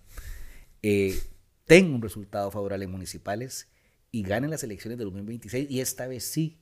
eh, 0.82 1.20
tenga 1.66 1.94
un 1.94 2.02
resultado 2.02 2.50
favorable 2.50 2.86
en 2.86 2.92
municipales 2.92 3.68
y 4.12 4.24
gane 4.24 4.48
las 4.48 4.64
elecciones 4.64 4.98
del 4.98 5.08
2026 5.08 5.70
y 5.70 5.82
esta 5.82 6.08
vez 6.08 6.24
sí, 6.24 6.60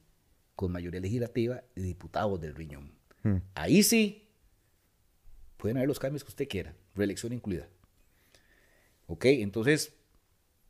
con 0.56 0.72
mayoría 0.72 1.00
legislativa 1.00 1.64
y 1.76 1.82
diputados 1.82 2.40
del 2.42 2.56
riñón. 2.56 2.92
Hmm. 3.24 3.38
Ahí 3.56 3.84
sí 3.84 4.28
pueden 5.58 5.78
haber 5.78 5.88
los 5.88 6.00
cambios 6.00 6.24
que 6.24 6.30
usted 6.30 6.48
quiera, 6.48 6.76
reelección 6.96 7.34
incluida. 7.34 7.68
¿Ok? 9.08 9.26
Entonces, 9.26 9.94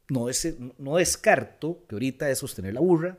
no, 0.10 0.30
es, 0.30 0.56
no 0.78 0.98
descarto 0.98 1.86
que 1.88 1.96
ahorita 1.96 2.30
es 2.30 2.40
sostener 2.40 2.74
la 2.74 2.80
burra, 2.80 3.18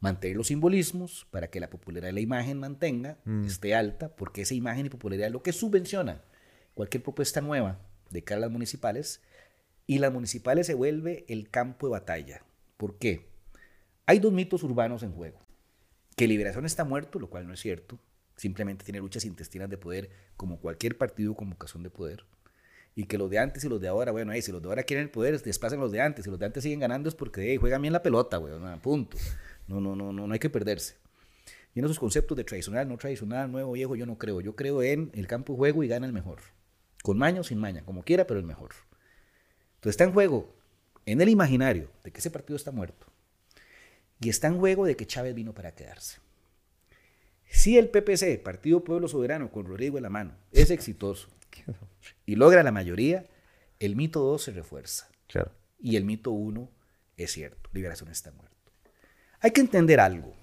mantener 0.00 0.36
los 0.36 0.48
simbolismos 0.48 1.26
para 1.30 1.48
que 1.48 1.60
la 1.60 1.70
popularidad 1.70 2.08
de 2.08 2.12
la 2.12 2.20
imagen 2.20 2.58
mantenga, 2.58 3.18
esté 3.46 3.74
alta, 3.74 4.14
porque 4.14 4.42
esa 4.42 4.54
imagen 4.54 4.86
y 4.86 4.90
popularidad 4.90 5.28
es 5.28 5.32
lo 5.32 5.42
que 5.42 5.52
subvenciona 5.52 6.22
cualquier 6.74 7.02
propuesta 7.02 7.40
nueva 7.40 7.80
de 8.10 8.22
cara 8.22 8.38
a 8.38 8.40
las 8.42 8.50
municipales, 8.50 9.22
y 9.86 9.98
las 9.98 10.12
municipales 10.12 10.66
se 10.66 10.74
vuelve 10.74 11.24
el 11.28 11.50
campo 11.50 11.86
de 11.86 11.92
batalla. 11.92 12.42
¿Por 12.84 12.98
qué? 12.98 13.30
Hay 14.04 14.18
dos 14.18 14.30
mitos 14.30 14.62
urbanos 14.62 15.02
en 15.02 15.12
juego. 15.12 15.40
Que 16.16 16.28
Liberación 16.28 16.66
está 16.66 16.84
muerto, 16.84 17.18
lo 17.18 17.30
cual 17.30 17.46
no 17.46 17.54
es 17.54 17.60
cierto, 17.60 17.98
simplemente 18.36 18.84
tiene 18.84 18.98
luchas 18.98 19.24
intestinas 19.24 19.70
de 19.70 19.78
poder 19.78 20.10
como 20.36 20.60
cualquier 20.60 20.98
partido 20.98 21.34
con 21.34 21.48
vocación 21.48 21.82
de 21.82 21.88
poder. 21.88 22.26
Y 22.94 23.06
que 23.06 23.16
los 23.16 23.30
de 23.30 23.38
antes 23.38 23.64
y 23.64 23.70
los 23.70 23.80
de 23.80 23.88
ahora, 23.88 24.12
bueno, 24.12 24.32
ahí, 24.32 24.42
si 24.42 24.52
los 24.52 24.60
de 24.60 24.68
ahora 24.68 24.82
quieren 24.82 25.04
el 25.04 25.10
poder, 25.10 25.40
desplacen 25.40 25.80
los 25.80 25.92
de 25.92 26.02
antes. 26.02 26.26
Si 26.26 26.30
los 26.30 26.38
de 26.38 26.44
antes 26.44 26.62
siguen 26.62 26.80
ganando 26.80 27.08
es 27.08 27.14
porque 27.14 27.40
hey, 27.52 27.56
juegan 27.56 27.80
bien 27.80 27.94
la 27.94 28.02
pelota, 28.02 28.36
güey, 28.36 28.52
no, 28.52 28.82
punto. 28.82 29.16
No, 29.66 29.80
no, 29.80 29.96
no, 29.96 30.12
no, 30.12 30.26
no 30.26 30.32
hay 30.34 30.38
que 30.38 30.50
perderse. 30.50 30.96
Y 31.74 31.78
en 31.78 31.86
esos 31.86 31.98
conceptos 31.98 32.36
de 32.36 32.44
tradicional, 32.44 32.86
no 32.86 32.98
tradicional, 32.98 33.50
nuevo, 33.50 33.72
viejo, 33.72 33.96
yo 33.96 34.04
no 34.04 34.18
creo. 34.18 34.42
Yo 34.42 34.56
creo 34.56 34.82
en 34.82 35.10
el 35.14 35.26
campo 35.26 35.54
de 35.54 35.56
juego 35.56 35.84
y 35.84 35.88
gana 35.88 36.04
el 36.04 36.12
mejor. 36.12 36.40
Con 37.02 37.16
maña 37.16 37.40
o 37.40 37.44
sin 37.44 37.56
maña, 37.56 37.82
como 37.86 38.02
quiera, 38.02 38.26
pero 38.26 38.40
el 38.40 38.44
mejor. 38.44 38.72
Entonces 39.76 39.92
está 39.92 40.04
en 40.04 40.12
juego 40.12 40.54
en 41.06 41.20
el 41.20 41.28
imaginario 41.28 41.90
de 42.02 42.10
que 42.10 42.20
ese 42.20 42.30
partido 42.30 42.56
está 42.56 42.70
muerto 42.70 43.06
y 44.20 44.28
está 44.28 44.48
en 44.48 44.58
juego 44.58 44.86
de 44.86 44.96
que 44.96 45.06
Chávez 45.06 45.34
vino 45.34 45.54
para 45.54 45.74
quedarse. 45.74 46.18
Si 47.48 47.78
el 47.78 47.88
PPC, 47.88 48.42
Partido 48.42 48.82
Pueblo 48.82 49.06
Soberano, 49.06 49.50
con 49.50 49.66
Rodrigo 49.66 49.96
en 49.96 50.02
la 50.02 50.10
mano, 50.10 50.34
es 50.50 50.70
exitoso 50.70 51.28
y 52.26 52.36
logra 52.36 52.62
la 52.62 52.72
mayoría, 52.72 53.26
el 53.78 53.96
mito 53.96 54.20
2 54.20 54.42
se 54.42 54.52
refuerza. 54.52 55.08
Y 55.78 55.96
el 55.96 56.04
mito 56.04 56.30
1 56.30 56.70
es 57.16 57.32
cierto, 57.32 57.70
liberación 57.72 58.10
está 58.10 58.32
muerto. 58.32 58.54
Hay 59.40 59.50
que 59.50 59.60
entender 59.60 60.00
algo, 60.00 60.34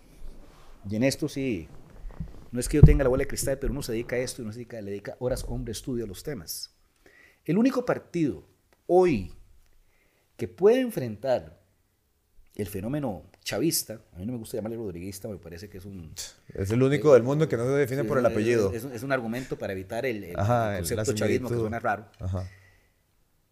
y 0.90 0.96
en 0.96 1.04
esto 1.04 1.28
sí, 1.28 1.68
no 2.52 2.60
es 2.60 2.70
que 2.70 2.78
yo 2.78 2.84
tenga 2.84 3.04
la 3.04 3.10
bola 3.10 3.24
de 3.24 3.28
cristal, 3.28 3.58
pero 3.60 3.72
uno 3.72 3.82
se 3.82 3.94
dedica 3.94 4.16
a 4.16 4.20
esto 4.20 4.42
y 4.42 4.44
uno 4.44 4.52
se 4.52 4.60
dedica, 4.60 4.82
le 4.82 4.92
dedica 4.92 5.16
horas, 5.20 5.46
hombre, 5.48 5.72
estudio 5.72 6.06
a 6.06 6.08
los 6.08 6.24
temas. 6.24 6.76
El 7.46 7.58
único 7.58 7.86
partido 7.86 8.48
hoy 8.88 9.34
que 10.42 10.48
puede 10.48 10.80
enfrentar 10.80 11.62
el 12.56 12.66
fenómeno 12.66 13.30
chavista, 13.44 14.02
a 14.12 14.18
mí 14.18 14.26
no 14.26 14.32
me 14.32 14.40
gusta 14.40 14.58
llamarle 14.58 14.76
rodriguista, 14.76 15.28
me 15.28 15.38
parece 15.38 15.70
que 15.70 15.78
es 15.78 15.86
un... 15.86 16.12
Es 16.56 16.72
el 16.72 16.82
único 16.82 17.14
del 17.14 17.22
mundo 17.22 17.48
que 17.48 17.56
no 17.58 17.64
se 17.66 17.74
define 17.74 18.04
por 18.06 18.18
el 18.18 18.26
apellido. 18.26 18.74
Es, 18.74 19.04
un 19.04 19.12
argumento 19.12 19.56
para 19.56 19.74
evitar 19.74 20.04
el, 20.04 20.34
concepto 20.34 21.14
chavismo 21.14 21.48
que 21.48 21.54
suena 21.54 21.78
raro. 21.78 22.08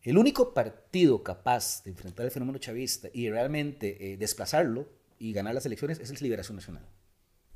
El 0.01 0.17
único 0.17 0.51
partido 0.51 1.21
capaz 1.21 1.83
de 1.83 1.91
enfrentar 1.91 2.25
el 2.25 2.31
fenómeno 2.31 2.57
chavista 2.57 3.07
y 3.13 3.29
realmente 3.29 4.13
eh, 4.13 4.17
desplazarlo 4.17 4.89
y 5.19 5.31
ganar 5.31 5.53
las 5.53 5.67
elecciones 5.67 5.99
es 5.99 6.09
el 6.09 6.17
Liberación 6.19 6.55
Nacional. 6.55 6.87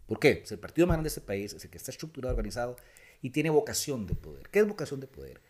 ¿Por 0.06 0.20
qué? 0.20 0.44
Es 0.44 0.52
el 0.52 0.60
partido 0.60 0.86
más 0.86 0.98
grande 0.98 1.08
de 1.08 1.16
este 1.16 1.22
país, 1.22 1.54
es 1.54 1.64
el 1.64 1.72
que 1.72 1.80
está 1.80 1.90
estructurado, 1.90 2.36
organizado 2.36 2.76
y 3.24 3.32
tiene 3.32 3.50
vocación 3.50 4.06
de 4.06 4.14
poder. 4.14 4.50
¿Qué 4.52 4.60
es 4.60 4.68
vocación 4.68 5.00
de 5.00 5.08
poder? 5.08 5.42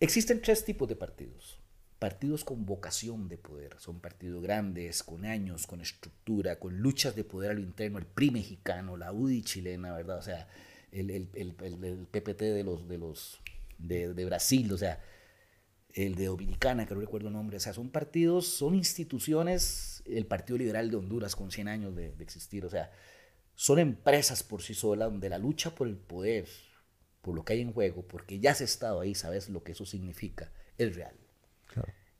Existen 0.00 0.42
tres 0.42 0.64
tipos 0.64 0.88
de 0.88 0.96
partidos. 0.96 1.59
Partidos 2.00 2.44
con 2.44 2.64
vocación 2.64 3.28
de 3.28 3.36
poder. 3.36 3.76
Son 3.78 4.00
partidos 4.00 4.42
grandes, 4.42 5.02
con 5.02 5.26
años, 5.26 5.66
con 5.66 5.82
estructura, 5.82 6.58
con 6.58 6.78
luchas 6.78 7.14
de 7.14 7.24
poder 7.24 7.50
a 7.50 7.54
lo 7.54 7.60
interno. 7.60 7.98
El 7.98 8.06
PRI 8.06 8.30
mexicano, 8.30 8.96
la 8.96 9.12
UDI 9.12 9.42
chilena, 9.42 9.92
¿verdad? 9.92 10.16
O 10.16 10.22
sea, 10.22 10.48
el, 10.92 11.10
el, 11.10 11.28
el, 11.34 12.06
PPT 12.10 12.40
de 12.40 12.64
los, 12.64 12.88
de, 12.88 12.96
los 12.96 13.40
de, 13.76 14.24
Brasil, 14.24 14.72
o 14.72 14.78
sea, 14.78 14.98
el 15.92 16.14
de 16.14 16.24
Dominicana, 16.24 16.86
que 16.86 16.94
no 16.94 17.00
recuerdo 17.00 17.28
el 17.28 17.34
nombre. 17.34 17.58
O 17.58 17.60
sea, 17.60 17.74
son 17.74 17.90
partidos, 17.90 18.46
son 18.46 18.74
instituciones, 18.74 20.02
el 20.06 20.24
Partido 20.24 20.56
Liberal 20.56 20.90
de 20.90 20.96
Honduras 20.96 21.36
con 21.36 21.50
100 21.50 21.68
años 21.68 21.94
de, 21.94 22.12
de 22.12 22.24
existir. 22.24 22.64
O 22.64 22.70
sea, 22.70 22.90
son 23.54 23.78
empresas 23.78 24.42
por 24.42 24.62
sí 24.62 24.72
solas 24.72 25.10
donde 25.10 25.28
la 25.28 25.36
lucha 25.36 25.74
por 25.74 25.86
el 25.86 25.98
poder, 25.98 26.48
por 27.20 27.34
lo 27.34 27.44
que 27.44 27.52
hay 27.52 27.60
en 27.60 27.74
juego, 27.74 28.08
porque 28.08 28.40
ya 28.40 28.52
has 28.52 28.62
estado 28.62 29.00
ahí, 29.00 29.14
sabes 29.14 29.50
lo 29.50 29.62
que 29.62 29.72
eso 29.72 29.84
significa, 29.84 30.50
es 30.78 30.96
real. 30.96 31.14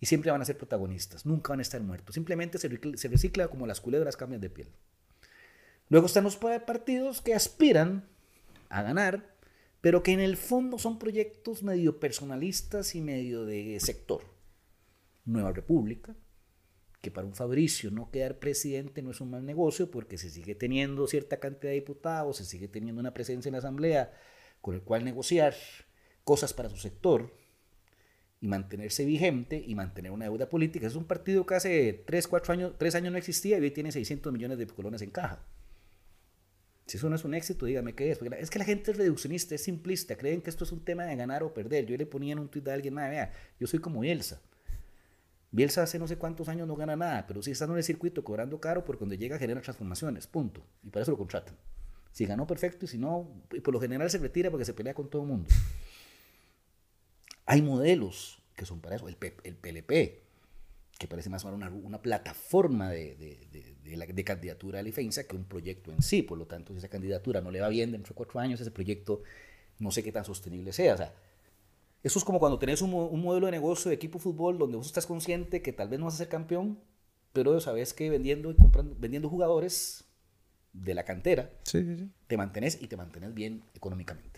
Y 0.00 0.06
siempre 0.06 0.30
van 0.30 0.40
a 0.40 0.46
ser 0.46 0.56
protagonistas, 0.56 1.26
nunca 1.26 1.52
van 1.52 1.58
a 1.58 1.62
estar 1.62 1.80
muertos. 1.82 2.14
Simplemente 2.14 2.58
se 2.58 2.96
se 2.96 3.08
recicla 3.08 3.48
como 3.48 3.66
las 3.66 3.80
culebras 3.80 4.16
cambian 4.16 4.40
de 4.40 4.50
piel. 4.50 4.68
Luego 5.90 6.06
están 6.06 6.24
los 6.24 6.36
partidos 6.36 7.20
que 7.20 7.34
aspiran 7.34 8.08
a 8.68 8.82
ganar, 8.82 9.34
pero 9.80 10.02
que 10.02 10.12
en 10.12 10.20
el 10.20 10.36
fondo 10.36 10.78
son 10.78 10.98
proyectos 10.98 11.62
medio 11.62 11.98
personalistas 11.98 12.94
y 12.94 13.00
medio 13.00 13.44
de 13.44 13.78
sector. 13.80 14.22
Nueva 15.24 15.52
República, 15.52 16.14
que 17.00 17.10
para 17.10 17.26
un 17.26 17.34
Fabricio 17.34 17.90
no 17.90 18.10
quedar 18.10 18.38
presidente 18.38 19.02
no 19.02 19.10
es 19.10 19.20
un 19.20 19.30
mal 19.30 19.44
negocio 19.44 19.90
porque 19.90 20.16
se 20.16 20.30
sigue 20.30 20.54
teniendo 20.54 21.06
cierta 21.06 21.40
cantidad 21.40 21.70
de 21.70 21.80
diputados, 21.80 22.36
se 22.36 22.44
sigue 22.44 22.68
teniendo 22.68 23.00
una 23.00 23.14
presencia 23.14 23.48
en 23.48 23.54
la 23.54 23.58
Asamblea 23.58 24.12
con 24.60 24.74
el 24.74 24.82
cual 24.82 25.04
negociar 25.04 25.54
cosas 26.24 26.52
para 26.52 26.68
su 26.68 26.76
sector 26.76 27.34
y 28.40 28.48
mantenerse 28.48 29.04
vigente 29.04 29.62
y 29.64 29.74
mantener 29.74 30.12
una 30.12 30.24
deuda 30.24 30.48
política. 30.48 30.86
Es 30.86 30.96
un 30.96 31.04
partido 31.04 31.44
que 31.44 31.54
hace 31.54 32.04
3, 32.06 32.26
4 32.26 32.52
años, 32.54 32.72
3 32.78 32.94
años 32.94 33.12
no 33.12 33.18
existía 33.18 33.58
y 33.58 33.62
hoy 33.62 33.70
tiene 33.70 33.92
600 33.92 34.32
millones 34.32 34.58
de 34.58 34.66
colones 34.66 35.02
en 35.02 35.10
caja. 35.10 35.44
Si 36.86 36.96
eso 36.96 37.08
no 37.08 37.16
es 37.16 37.24
un 37.24 37.34
éxito, 37.34 37.66
dígame 37.66 37.94
qué 37.94 38.10
es. 38.10 38.20
es 38.20 38.50
que 38.50 38.58
la 38.58 38.64
gente 38.64 38.90
es 38.90 38.96
reduccionista, 38.96 39.54
es 39.54 39.62
simplista, 39.62 40.16
creen 40.16 40.40
que 40.42 40.50
esto 40.50 40.64
es 40.64 40.72
un 40.72 40.84
tema 40.84 41.04
de 41.04 41.14
ganar 41.14 41.42
o 41.42 41.54
perder. 41.54 41.86
Yo 41.86 41.96
le 41.96 42.06
ponía 42.06 42.32
en 42.32 42.40
un 42.40 42.48
tuit 42.48 42.66
a 42.66 42.74
alguien, 42.74 42.96
vea, 42.96 43.30
yo 43.60 43.66
soy 43.66 43.78
como 43.78 44.00
Bielsa. 44.00 44.40
Bielsa 45.52 45.82
hace 45.82 45.98
no 45.98 46.08
sé 46.08 46.16
cuántos 46.16 46.48
años 46.48 46.66
no 46.66 46.74
gana 46.76 46.96
nada, 46.96 47.26
pero 47.26 47.42
sí 47.42 47.50
está 47.50 47.66
en 47.66 47.76
el 47.76 47.84
circuito 47.84 48.24
cobrando 48.24 48.60
caro 48.60 48.84
porque 48.84 48.98
cuando 48.98 49.14
llega 49.14 49.38
genera 49.38 49.60
transformaciones, 49.60 50.26
punto. 50.26 50.64
Y 50.82 50.90
para 50.90 51.02
eso 51.02 51.12
lo 51.12 51.18
contratan. 51.18 51.56
Si 52.12 52.24
ganó, 52.24 52.46
perfecto, 52.46 52.86
y 52.86 52.88
si 52.88 52.98
no, 52.98 53.44
y 53.52 53.60
por 53.60 53.74
lo 53.74 53.80
general 53.80 54.10
se 54.10 54.18
retira 54.18 54.50
porque 54.50 54.64
se 54.64 54.74
pelea 54.74 54.94
con 54.94 55.08
todo 55.08 55.22
el 55.22 55.28
mundo. 55.28 55.48
Hay 57.50 57.62
modelos 57.62 58.40
que 58.54 58.64
son 58.64 58.80
para 58.80 58.94
eso. 58.94 59.08
El, 59.08 59.16
el 59.42 59.56
PLP, 59.56 60.22
que 60.96 61.08
parece 61.08 61.30
más 61.30 61.44
o 61.44 61.50
menos 61.50 61.72
una, 61.72 61.84
una 61.84 62.00
plataforma 62.00 62.90
de, 62.90 63.16
de, 63.16 63.74
de, 63.82 63.96
la, 63.96 64.06
de, 64.06 64.24
candidatura 64.24 64.78
a 64.78 64.82
la 64.82 64.86
defensa 64.86 65.24
que 65.26 65.34
un 65.34 65.42
proyecto 65.46 65.90
en 65.90 66.00
sí. 66.00 66.22
Por 66.22 66.38
lo 66.38 66.46
tanto, 66.46 66.72
si 66.72 66.78
esa 66.78 66.86
candidatura 66.86 67.40
no 67.40 67.50
le 67.50 67.60
va 67.60 67.68
bien 67.68 67.90
dentro 67.90 68.10
de 68.10 68.14
cuatro 68.14 68.38
años, 68.38 68.60
ese 68.60 68.70
proyecto 68.70 69.24
no 69.80 69.90
sé 69.90 70.04
qué 70.04 70.12
tan 70.12 70.24
sostenible 70.24 70.72
sea. 70.72 70.94
O 70.94 70.96
sea, 70.96 71.12
eso 72.04 72.20
es 72.20 72.24
como 72.24 72.38
cuando 72.38 72.60
tenés 72.60 72.82
un, 72.82 72.94
un 72.94 73.20
modelo 73.20 73.46
de 73.46 73.52
negocio 73.52 73.88
de 73.88 73.96
equipo 73.96 74.18
de 74.18 74.22
fútbol 74.22 74.56
donde 74.56 74.76
vos 74.76 74.86
estás 74.86 75.06
consciente 75.06 75.60
que 75.60 75.72
tal 75.72 75.88
vez 75.88 75.98
no 75.98 76.04
vas 76.04 76.14
a 76.14 76.18
ser 76.18 76.28
campeón, 76.28 76.78
pero 77.32 77.60
sabes 77.60 77.94
que 77.94 78.10
vendiendo 78.10 78.52
y 78.52 78.54
comprando, 78.54 78.94
vendiendo 78.96 79.28
jugadores 79.28 80.04
de 80.72 80.94
la 80.94 81.04
cantera, 81.04 81.50
te 82.28 82.36
mantenés 82.36 82.80
y 82.80 82.86
te 82.86 82.96
mantenés 82.96 83.34
bien 83.34 83.64
económicamente. 83.74 84.29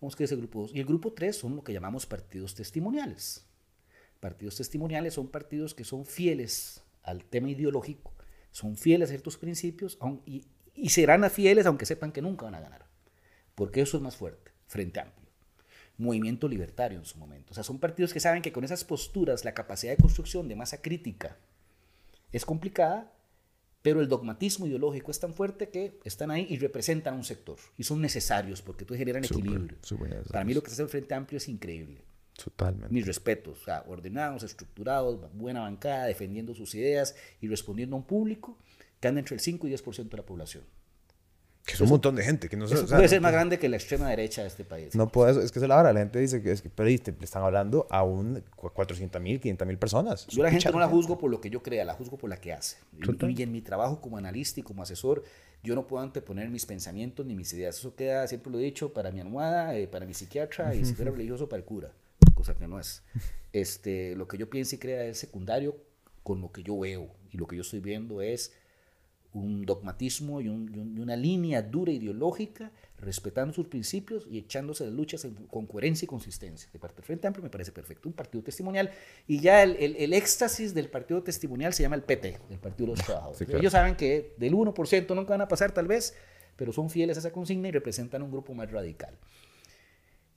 Vamos 0.00 0.16
que 0.16 0.24
ese 0.24 0.36
grupo 0.36 0.60
2. 0.62 0.74
Y 0.74 0.80
el 0.80 0.86
grupo 0.86 1.12
3 1.12 1.36
son 1.36 1.56
lo 1.56 1.64
que 1.64 1.72
llamamos 1.72 2.06
partidos 2.06 2.54
testimoniales. 2.54 3.44
Partidos 4.20 4.56
testimoniales 4.56 5.14
son 5.14 5.28
partidos 5.28 5.74
que 5.74 5.84
son 5.84 6.04
fieles 6.04 6.82
al 7.02 7.24
tema 7.24 7.50
ideológico, 7.50 8.12
son 8.50 8.76
fieles 8.76 9.08
a 9.08 9.12
ciertos 9.12 9.38
principios 9.38 9.98
y, 10.26 10.44
y 10.74 10.88
serán 10.90 11.28
fieles 11.30 11.66
aunque 11.66 11.86
sepan 11.86 12.12
que 12.12 12.22
nunca 12.22 12.44
van 12.44 12.56
a 12.56 12.60
ganar. 12.60 12.86
Porque 13.54 13.80
eso 13.80 13.96
es 13.96 14.02
más 14.02 14.16
fuerte, 14.16 14.52
frente 14.66 15.00
amplio. 15.00 15.28
Movimiento 15.96 16.48
libertario 16.48 16.98
en 16.98 17.04
su 17.04 17.18
momento. 17.18 17.52
O 17.52 17.54
sea, 17.54 17.64
son 17.64 17.78
partidos 17.78 18.12
que 18.12 18.20
saben 18.20 18.42
que 18.42 18.52
con 18.52 18.64
esas 18.64 18.84
posturas 18.84 19.44
la 19.44 19.54
capacidad 19.54 19.92
de 19.92 20.02
construcción 20.02 20.48
de 20.48 20.56
masa 20.56 20.80
crítica 20.80 21.36
es 22.30 22.44
complicada, 22.44 23.12
pero 23.88 24.02
el 24.02 24.08
dogmatismo 24.08 24.66
ideológico 24.66 25.10
es 25.10 25.18
tan 25.18 25.32
fuerte 25.32 25.70
que 25.70 25.98
están 26.04 26.30
ahí 26.30 26.46
y 26.50 26.58
representan 26.58 27.14
un 27.14 27.24
sector 27.24 27.56
y 27.78 27.84
son 27.84 28.02
necesarios 28.02 28.60
porque 28.60 28.84
tú 28.84 28.94
generan 28.94 29.24
equilibrio. 29.24 29.78
Para 30.30 30.44
mí 30.44 30.52
lo 30.52 30.62
que 30.62 30.68
se 30.68 30.74
hace 30.74 30.82
el 30.82 30.90
Frente 30.90 31.14
Amplio 31.14 31.38
es 31.38 31.48
increíble. 31.48 32.04
Totalmente. 32.36 32.92
Mis 32.92 33.06
respetos, 33.06 33.62
o 33.62 33.64
sea, 33.64 33.84
ordenados, 33.88 34.42
estructurados, 34.42 35.18
buena 35.32 35.60
bancada, 35.60 36.04
defendiendo 36.04 36.54
sus 36.54 36.74
ideas 36.74 37.16
y 37.40 37.48
respondiendo 37.48 37.96
a 37.96 38.00
un 38.00 38.04
público 38.04 38.58
que 39.00 39.08
anda 39.08 39.20
entre 39.20 39.36
el 39.36 39.40
5 39.40 39.66
y 39.66 39.72
10% 39.72 40.10
de 40.10 40.16
la 40.18 40.26
población. 40.26 40.64
Que 41.64 41.74
es 41.74 41.80
un 41.80 41.88
montón 41.88 42.16
de 42.16 42.22
gente. 42.22 42.48
Que 42.48 42.56
no 42.56 42.64
eso 42.64 42.86
puede 42.86 43.08
ser 43.08 43.20
más 43.20 43.32
grande 43.32 43.58
que 43.58 43.68
la 43.68 43.76
extrema 43.76 44.08
derecha 44.08 44.42
de 44.42 44.48
este 44.48 44.64
país. 44.64 44.94
No 44.94 45.08
puede, 45.08 45.44
es 45.44 45.52
que 45.52 45.58
es 45.58 45.68
la 45.68 45.76
hora. 45.76 45.92
La 45.92 46.00
gente 46.00 46.18
dice 46.18 46.42
que, 46.42 46.50
es 46.50 46.62
que 46.62 46.70
pero, 46.70 46.88
le 46.88 46.94
están 46.94 47.42
hablando 47.42 47.86
a 47.90 48.02
un 48.02 48.42
400 48.56 49.20
mil, 49.20 49.38
500 49.38 49.68
mil 49.68 49.78
personas. 49.78 50.26
Yo 50.28 50.42
la 50.42 50.50
gente 50.50 50.70
no 50.70 50.78
la 50.78 50.88
juzgo 50.88 51.18
por 51.18 51.30
lo 51.30 51.40
que 51.40 51.50
yo 51.50 51.62
crea, 51.62 51.84
la 51.84 51.94
juzgo 51.94 52.16
por 52.16 52.30
la 52.30 52.40
que 52.40 52.52
hace. 52.52 52.78
Y, 52.96 53.42
en 53.42 53.52
mi 53.52 53.60
trabajo 53.60 54.00
como 54.00 54.16
analista 54.16 54.60
y 54.60 54.62
como 54.62 54.82
asesor, 54.82 55.24
yo 55.62 55.74
no 55.74 55.86
puedo 55.86 56.02
anteponer 56.02 56.48
mis 56.48 56.64
pensamientos 56.64 57.26
ni 57.26 57.34
mis 57.34 57.52
ideas. 57.52 57.78
Eso 57.78 57.94
queda, 57.94 58.26
siempre 58.28 58.50
lo 58.50 58.58
he 58.58 58.62
dicho, 58.62 58.92
para 58.92 59.10
mi 59.10 59.20
almohada, 59.20 59.76
eh, 59.76 59.86
para 59.86 60.06
mi 60.06 60.14
psiquiatra 60.14 60.74
y 60.74 60.84
si 60.84 60.94
fuera 60.94 61.10
religioso, 61.10 61.48
para 61.48 61.60
el 61.60 61.64
cura. 61.64 61.92
Cosa 62.34 62.54
que 62.54 62.66
no 62.66 62.80
es. 62.80 63.02
Este, 63.52 64.14
lo 64.14 64.28
que 64.28 64.38
yo 64.38 64.50
pienso 64.50 64.74
y 64.74 64.78
crea 64.78 65.04
es 65.04 65.18
secundario 65.18 65.76
con 66.22 66.40
lo 66.40 66.52
que 66.52 66.62
yo 66.62 66.78
veo. 66.78 67.08
Y 67.30 67.38
lo 67.38 67.46
que 67.46 67.56
yo 67.56 67.62
estoy 67.62 67.80
viendo 67.80 68.20
es 68.20 68.52
un 69.38 69.64
dogmatismo 69.64 70.40
y, 70.40 70.48
una 70.48 71.16
línea 71.16 71.62
dura 71.62 71.92
ideológica, 71.92 72.70
respetando 72.98 73.54
sus 73.54 73.68
principios 73.68 74.26
y 74.30 74.38
echándose 74.38 74.84
las 74.84 74.92
luchas 74.92 75.26
con 75.50 75.66
coherencia 75.66 76.04
y 76.04 76.08
consistencia. 76.08 76.68
De 76.72 76.78
parte 76.78 76.96
del 76.96 77.04
Frente 77.04 77.26
Amplio 77.26 77.44
me 77.44 77.50
parece 77.50 77.72
perfecto. 77.72 78.08
Un 78.08 78.14
partido 78.14 78.42
testimonial. 78.42 78.90
Y 79.26 79.40
ya 79.40 79.62
el, 79.62 80.12
éxtasis 80.12 80.74
del 80.74 80.88
partido 80.88 81.22
testimonial 81.22 81.72
se 81.72 81.82
llama 81.82 81.96
el 81.96 82.02
PT, 82.02 82.38
el 82.50 82.58
Partido 82.58 82.90
de 82.90 82.96
los 82.96 82.98
Trabajadores. 83.06 83.48
Ellos 83.48 83.72
saben 83.72 83.96
que 83.96 84.34
del 84.36 84.54
1% 84.54 85.14
nunca 85.14 85.30
van 85.30 85.42
a 85.42 85.48
pasar 85.48 85.72
tal 85.72 85.86
vez, 85.86 86.14
pero 86.56 86.72
son 86.72 86.90
fieles 86.90 87.16
a 87.16 87.20
esa 87.20 87.32
consigna 87.32 87.68
y 87.68 87.72
representan 87.72 88.22
un 88.22 88.30
grupo 88.30 88.54
más 88.54 88.70
radical. 88.70 89.16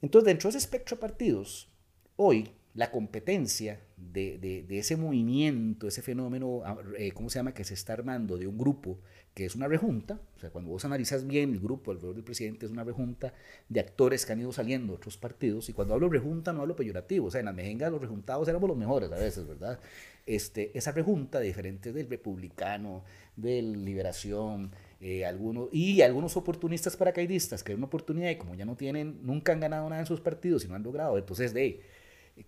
Entonces, 0.02 0.26
dentro 0.26 0.50
de 0.50 0.58
ese 0.58 0.66
espectro 0.66 0.98
de 0.98 1.02
partidos, 1.02 1.70
hoy 2.16 2.52
la 2.74 2.92
competencia 2.92 3.82
de, 4.12 4.38
de, 4.68 4.80
ese 4.80 4.98
movimiento, 4.98 5.88
ese 5.88 6.02
fenómeno, 6.02 6.62
ah, 6.66 6.78
eh, 6.98 7.12
¿cómo 7.12 7.30
se 7.30 7.40
llama?, 7.40 7.54
que 7.54 7.64
se 7.64 7.74
está 7.74 7.94
armando 7.94 8.38
de 8.38 8.48
un 8.48 8.58
grupo 8.58 9.00
que 9.34 9.46
es 9.46 9.56
una 9.56 9.68
rejunta, 9.68 10.20
o 10.36 10.40
sea, 10.40 10.50
cuando 10.50 10.72
vos 10.72 10.84
analizas 10.84 11.26
bien 11.26 11.54
el 11.54 11.60
grupo 11.62 11.92
alrededor 11.92 12.16
del 12.16 12.24
presidente 12.24 12.66
es 12.66 12.72
una 12.72 12.84
rejunta 12.84 13.34
de 13.70 13.80
actores 13.80 14.26
que 14.26 14.34
han 14.34 14.42
ido 14.42 14.52
saliendo 14.52 14.94
de 14.94 14.98
otros 14.98 15.18
partidos, 15.18 15.70
y 15.70 15.74
cuando 15.74 15.94
hablo 15.94 16.10
rejunta 16.10 16.52
no 16.52 16.62
hablo 16.62 16.76
peyorativo, 16.76 17.28
o 17.28 17.32
sea, 17.32 17.40
en 17.40 17.46
la 17.46 17.54
mejenga 17.54 17.90
los 17.90 18.02
rejuntados 18.02 18.48
éramos 18.48 18.68
los 18.68 18.78
mejores 18.78 19.12
a 19.12 19.16
veces, 19.16 19.48
¿verdad? 19.48 19.80
Este, 20.26 20.78
esa 20.78 20.92
rejunta, 20.92 21.40
diferente 21.40 21.94
del 21.94 22.10
republicano, 22.10 23.04
del 23.36 23.86
liberación, 23.86 24.72
eh, 25.00 25.26
algunos, 25.26 25.70
y 25.72 26.02
algunos 26.02 26.36
oportunistas 26.36 26.98
paracaidistas, 26.98 27.64
que 27.64 27.72
es 27.72 27.78
una 27.78 27.88
oportunidad 27.88 28.30
y 28.30 28.36
como 28.36 28.56
ya 28.56 28.66
no 28.66 28.76
tienen, 28.76 29.20
nunca 29.24 29.54
han 29.54 29.62
ganado 29.62 29.90
nada 29.90 30.02
en 30.02 30.08
sus 30.08 30.20
partidos 30.20 30.66
y 30.66 30.68
no 30.68 30.76
han 30.76 30.84
logrado, 30.84 31.18
entonces 31.18 31.54
de 31.54 31.82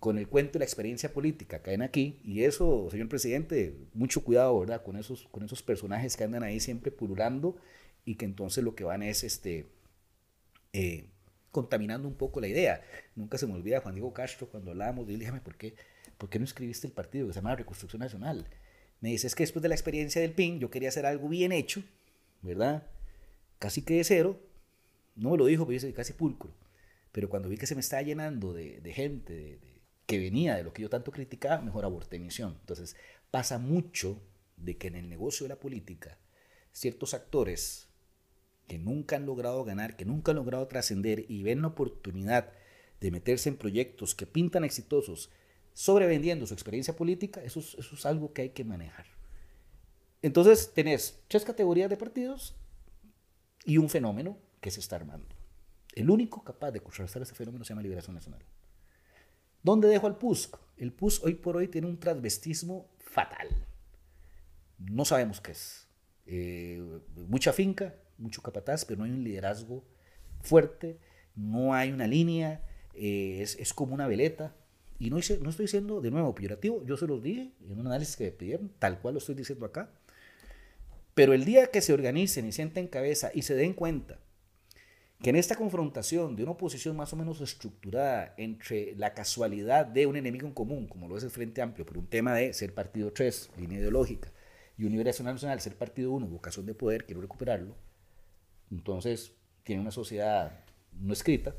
con 0.00 0.18
el 0.18 0.28
cuento 0.28 0.54
de 0.54 0.60
la 0.60 0.64
experiencia 0.64 1.12
política 1.12 1.62
caen 1.62 1.82
aquí. 1.82 2.20
Y 2.24 2.44
eso, 2.44 2.88
señor 2.90 3.08
presidente, 3.08 3.76
mucho 3.92 4.24
cuidado, 4.24 4.58
¿verdad? 4.60 4.82
Con 4.82 4.96
esos, 4.96 5.26
con 5.30 5.44
esos 5.44 5.62
personajes 5.62 6.16
que 6.16 6.24
andan 6.24 6.42
ahí 6.42 6.60
siempre 6.60 6.90
pululando 6.90 7.56
y 8.04 8.16
que 8.16 8.24
entonces 8.24 8.62
lo 8.64 8.74
que 8.74 8.84
van 8.84 9.02
es 9.02 9.24
este, 9.24 9.66
eh, 10.72 11.06
contaminando 11.50 12.08
un 12.08 12.14
poco 12.14 12.40
la 12.40 12.48
idea. 12.48 12.82
Nunca 13.14 13.38
se 13.38 13.46
me 13.46 13.54
olvida 13.54 13.80
Juan 13.80 13.94
Diego 13.94 14.12
Castro 14.12 14.48
cuando 14.48 14.72
hablábamos 14.72 15.06
de 15.06 15.14
él, 15.14 15.20
dígame, 15.20 15.40
¿por 15.40 15.56
qué, 15.56 15.74
¿por 16.18 16.28
qué 16.28 16.38
no 16.38 16.44
escribiste 16.44 16.86
el 16.86 16.92
partido 16.92 17.26
que 17.26 17.32
se 17.32 17.38
llama 17.38 17.56
Reconstrucción 17.56 18.00
Nacional? 18.00 18.46
Me 19.00 19.10
dice, 19.10 19.26
es 19.26 19.34
que 19.34 19.42
después 19.42 19.62
de 19.62 19.68
la 19.68 19.74
experiencia 19.74 20.20
del 20.20 20.32
PIN, 20.32 20.58
yo 20.58 20.70
quería 20.70 20.88
hacer 20.88 21.06
algo 21.06 21.28
bien 21.28 21.52
hecho, 21.52 21.82
¿verdad? 22.42 22.86
Casi 23.58 23.82
que 23.82 23.94
de 23.94 24.04
cero. 24.04 24.40
No 25.16 25.30
me 25.30 25.38
lo 25.38 25.46
dijo, 25.46 25.64
pero 25.64 25.74
dice 25.74 25.92
casi 25.92 26.12
pulcro. 26.12 26.50
Pero 27.12 27.28
cuando 27.28 27.48
vi 27.48 27.56
que 27.56 27.66
se 27.66 27.74
me 27.74 27.80
estaba 27.80 28.02
llenando 28.02 28.52
de, 28.52 28.80
gente 28.92 29.32
de, 29.32 29.58
que 30.06 30.18
venía 30.18 30.56
de 30.56 30.64
lo 30.64 30.72
que 30.72 30.82
yo 30.82 30.90
tanto 30.90 31.12
criticaba, 31.12 31.62
mejor 31.62 31.84
aborté 31.84 32.18
misión. 32.18 32.56
Entonces, 32.60 32.96
pasa 33.30 33.58
mucho 33.58 34.20
de 34.56 34.76
que 34.76 34.88
en 34.88 34.96
el 34.96 35.08
negocio 35.08 35.44
de 35.44 35.48
la 35.48 35.60
política, 35.60 36.18
ciertos 36.72 37.14
actores 37.14 37.88
que 38.66 38.78
nunca 38.78 39.16
han 39.16 39.26
logrado 39.26 39.64
ganar, 39.64 39.96
que 39.96 40.04
nunca 40.04 40.32
han 40.32 40.36
logrado 40.36 40.66
trascender 40.68 41.24
y 41.28 41.42
ven 41.42 41.62
la 41.62 41.68
oportunidad 41.68 42.52
de 43.00 43.10
meterse 43.10 43.48
en 43.48 43.56
proyectos 43.56 44.14
que 44.14 44.26
pintan 44.26 44.64
exitosos, 44.64 45.30
sobrevendiendo 45.72 46.46
su 46.46 46.54
experiencia 46.54 46.96
política, 46.96 47.42
eso 47.42 47.60
es, 47.60 47.74
eso 47.74 47.94
es 47.94 48.06
algo 48.06 48.32
que 48.32 48.42
hay 48.42 48.50
que 48.50 48.64
manejar. 48.64 49.06
Entonces 50.22 50.72
tenés 50.72 51.20
tres 51.28 51.44
categorías 51.44 51.90
de 51.90 51.96
partidos 51.96 52.54
y 53.64 53.76
un 53.78 53.90
fenómeno 53.90 54.38
que 54.60 54.70
se 54.70 54.80
está 54.80 54.96
armando. 54.96 55.34
El 55.94 56.08
único 56.10 56.42
capaz 56.42 56.70
de 56.70 56.80
contrarrestar 56.80 57.22
ese 57.22 57.34
fenómeno 57.34 57.64
se 57.64 57.70
llama 57.70 57.82
Liberación 57.82 58.14
Nacional. 58.14 58.42
¿Dónde 59.64 59.88
dejo 59.88 60.06
al 60.06 60.18
PUSC? 60.18 60.58
El 60.76 60.92
PUSC 60.92 61.24
hoy 61.24 61.34
por 61.34 61.56
hoy 61.56 61.68
tiene 61.68 61.86
un 61.86 61.98
transvestismo 61.98 62.86
fatal. 62.98 63.48
No 64.78 65.06
sabemos 65.06 65.40
qué 65.40 65.52
es. 65.52 65.88
Eh, 66.26 66.82
mucha 67.28 67.54
finca, 67.54 67.94
mucho 68.18 68.42
capataz, 68.42 68.84
pero 68.84 68.98
no 68.98 69.04
hay 69.04 69.10
un 69.10 69.24
liderazgo 69.24 69.82
fuerte, 70.42 70.98
no 71.34 71.72
hay 71.72 71.92
una 71.92 72.06
línea, 72.06 72.62
eh, 72.94 73.40
es, 73.40 73.72
como 73.72 73.94
una 73.94 74.06
veleta. 74.06 74.54
Y 74.98 75.08
no, 75.08 75.16
estoy 75.18 75.38
diciendo 75.56 76.02
de 76.02 76.10
nuevo 76.10 76.28
operativo, 76.28 76.84
yo 76.84 76.98
se 76.98 77.06
los 77.06 77.22
dije 77.22 77.52
en 77.66 77.80
un 77.80 77.86
análisis 77.86 78.16
que 78.16 78.24
me 78.24 78.30
pidieron, 78.32 78.70
tal 78.78 79.00
cual 79.00 79.14
lo 79.14 79.18
estoy 79.18 79.34
diciendo 79.34 79.64
acá. 79.64 79.90
Pero 81.14 81.32
el 81.32 81.46
día 81.46 81.68
que 81.68 81.80
se 81.80 81.94
organicen 81.94 82.46
y 82.46 82.52
sienten 82.52 82.86
cabeza 82.86 83.30
y 83.32 83.42
se 83.42 83.54
den 83.54 83.72
cuenta 83.72 84.18
que 85.22 85.30
en 85.30 85.36
esta 85.36 85.56
confrontación 85.56 86.36
de 86.36 86.42
una 86.42 86.52
oposición 86.52 86.96
más 86.96 87.12
o 87.12 87.16
menos 87.16 87.40
estructurada 87.40 88.34
entre 88.36 88.94
la 88.96 89.14
casualidad 89.14 89.86
de 89.86 90.06
un 90.06 90.16
enemigo 90.16 90.46
en 90.46 90.52
común, 90.52 90.86
como 90.86 91.08
lo 91.08 91.16
es 91.16 91.24
el 91.24 91.30
Frente 91.30 91.62
Amplio, 91.62 91.86
por 91.86 91.98
un 91.98 92.06
tema 92.06 92.34
de 92.34 92.52
ser 92.52 92.74
partido 92.74 93.12
3, 93.12 93.50
línea 93.56 93.78
ideológica, 93.78 94.30
y 94.76 94.84
Universidad 94.84 95.32
Nacional, 95.32 95.60
ser 95.60 95.76
partido 95.76 96.10
1, 96.12 96.26
vocación 96.26 96.66
de 96.66 96.74
poder, 96.74 97.06
quiero 97.06 97.20
recuperarlo, 97.20 97.76
entonces 98.70 99.32
tiene 99.62 99.80
una 99.80 99.92
sociedad 99.92 100.60
no 101.00 101.12
escrita, 101.12 101.54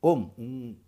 con 0.00 0.32
un 0.36 0.82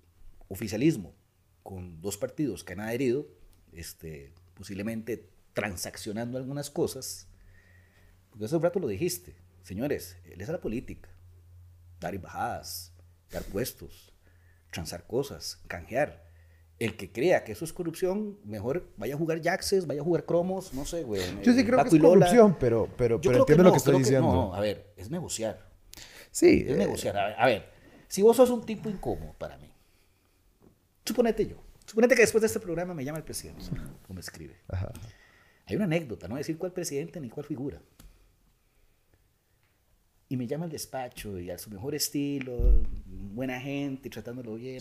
oficialismo, 0.49 1.15
con 1.63 2.01
dos 2.01 2.17
partidos 2.17 2.65
que 2.65 2.73
han 2.73 2.81
adherido, 2.81 3.27
este, 3.73 4.33
posiblemente 4.55 5.29
transaccionando 5.53 6.39
algunas 6.39 6.71
cosas, 6.71 7.29
porque 8.31 8.45
hace 8.45 8.57
un 8.57 8.63
rato 8.63 8.79
lo 8.79 8.89
dijiste, 8.89 9.35
señores, 9.67 10.17
él 10.25 10.41
es 10.41 10.49
la 10.49 10.61
política, 10.61 11.09
dar 11.99 12.15
embajadas, 12.15 12.93
dar 13.33 13.43
puestos, 13.43 14.13
transar 14.71 15.07
cosas, 15.07 15.61
canjear. 15.67 16.25
El 16.79 16.97
que 16.97 17.11
crea 17.11 17.43
que 17.43 17.53
eso 17.53 17.65
es 17.65 17.73
corrupción, 17.73 18.39
mejor 18.45 18.93
vaya 18.97 19.15
a 19.15 19.19
jugar 19.19 19.41
Jaxes, 19.43 19.87
vaya 19.87 20.03
a 20.03 20.05
jugar 20.05 20.25
cromos, 20.25 20.73
no 20.75 20.85
sé, 20.85 21.03
güey. 21.03 21.23
Yo 21.43 21.53
sí 21.53 21.65
creo 21.65 21.83
que 21.83 21.97
es 21.97 22.01
corrupción, 22.01 22.57
pero, 22.61 22.89
pero, 22.97 23.21
pero 23.21 23.39
entiendo 23.39 23.65
lo 23.65 23.73
que 23.73 23.79
estoy 23.79 23.99
diciendo. 23.99 24.31
no, 24.31 24.55
a 24.55 24.61
ver, 24.61 24.93
es 24.97 25.11
negociar. 25.11 25.67
Sí. 26.31 26.65
Es 26.67 26.75
eh, 26.75 26.77
negociar. 26.77 27.17
A 27.17 27.47
ver, 27.47 27.69
si 28.07 28.23
vos 28.23 28.37
sos 28.37 28.51
un 28.51 28.65
tipo 28.65 28.89
incómodo 28.91 29.33
para 29.39 29.57
mí, 29.57 29.73
suponete 31.05 31.47
yo, 31.47 31.57
suponete 31.87 32.15
que 32.15 32.21
después 32.21 32.43
de 32.43 32.47
este 32.47 32.61
programa 32.61 32.95
me 32.95 33.05
llama 33.05 33.19
el 33.19 33.25
presidente 33.25 33.65
o 34.07 34.13
me 34.13 34.21
escribe. 34.21 34.59
Ajá. 34.69 34.93
Hay 35.65 35.75
una 35.75 35.87
anécdota, 35.87 36.29
no 36.29 36.37
decir 36.37 36.57
cuál 36.57 36.73
presidente 36.73 37.21
ni 37.21 37.31
cuál 37.31 37.47
figura. 37.47 37.81
Y 40.29 40.37
me 40.37 40.47
llama 40.47 40.65
al 40.65 40.71
despacho 40.71 41.39
y 41.39 41.51
a 41.51 41.59
su 41.59 41.71
mejor 41.71 41.95
estilo, 41.95 42.83
buena 43.07 43.61
gente, 43.61 44.11
tratándolo 44.11 44.57
bien. 44.57 44.81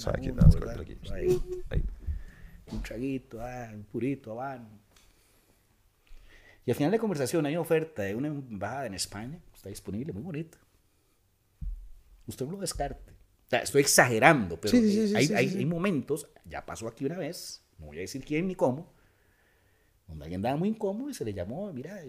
Un 2.72 2.82
traguito, 2.82 3.40
ah, 3.42 3.70
un 3.74 3.84
purito, 3.84 4.32
habano. 4.32 4.68
Y 6.66 6.72
al 6.72 6.76
final 6.76 6.90
de 6.90 6.98
la 6.98 7.02
conversación 7.02 7.46
hay 7.46 7.54
una 7.54 7.62
oferta 7.62 8.02
de 8.02 8.16
una 8.16 8.30
embajada 8.30 8.88
en 8.88 8.96
España, 8.96 9.40
está 9.54 9.70
disponible, 9.70 10.14
muy 10.14 10.24
bonita. 10.24 10.58
Usted 12.26 12.46
no 12.46 12.54
lo 12.54 12.58
descarte. 12.58 13.12
O 13.12 13.50
sea, 13.50 13.60
estoy 13.60 13.82
exagerando, 13.82 14.60
pero 14.60 14.76
hay, 14.76 15.28
hay 15.32 15.66
momentos, 15.66 16.28
ya 16.46 16.66
pasó 16.66 16.88
aquí 16.88 17.06
una 17.06 17.20
vez, 17.20 17.64
no 17.78 17.86
voy 17.86 17.98
a 17.98 18.02
decir 18.02 18.26
quién 18.26 18.48
ni 18.48 18.56
cómo, 18.56 18.92
donde 20.08 20.26
alguien 20.26 20.40
andaba 20.40 20.58
muy 20.58 20.70
incómodo 20.70 21.10
y 21.10 21.14
se 21.14 21.26
le 21.26 21.34
llamó, 21.34 21.72
mira. 21.72 22.02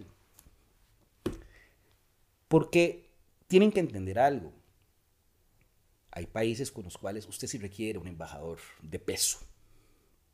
Porque 2.48 3.05
tienen 3.46 3.72
que 3.72 3.80
entender 3.80 4.18
algo. 4.18 4.52
Hay 6.10 6.26
países 6.26 6.72
con 6.72 6.84
los 6.84 6.96
cuales 6.96 7.26
usted 7.26 7.46
sí 7.46 7.58
requiere 7.58 7.98
un 7.98 8.06
embajador 8.06 8.58
de 8.82 8.98
peso, 8.98 9.38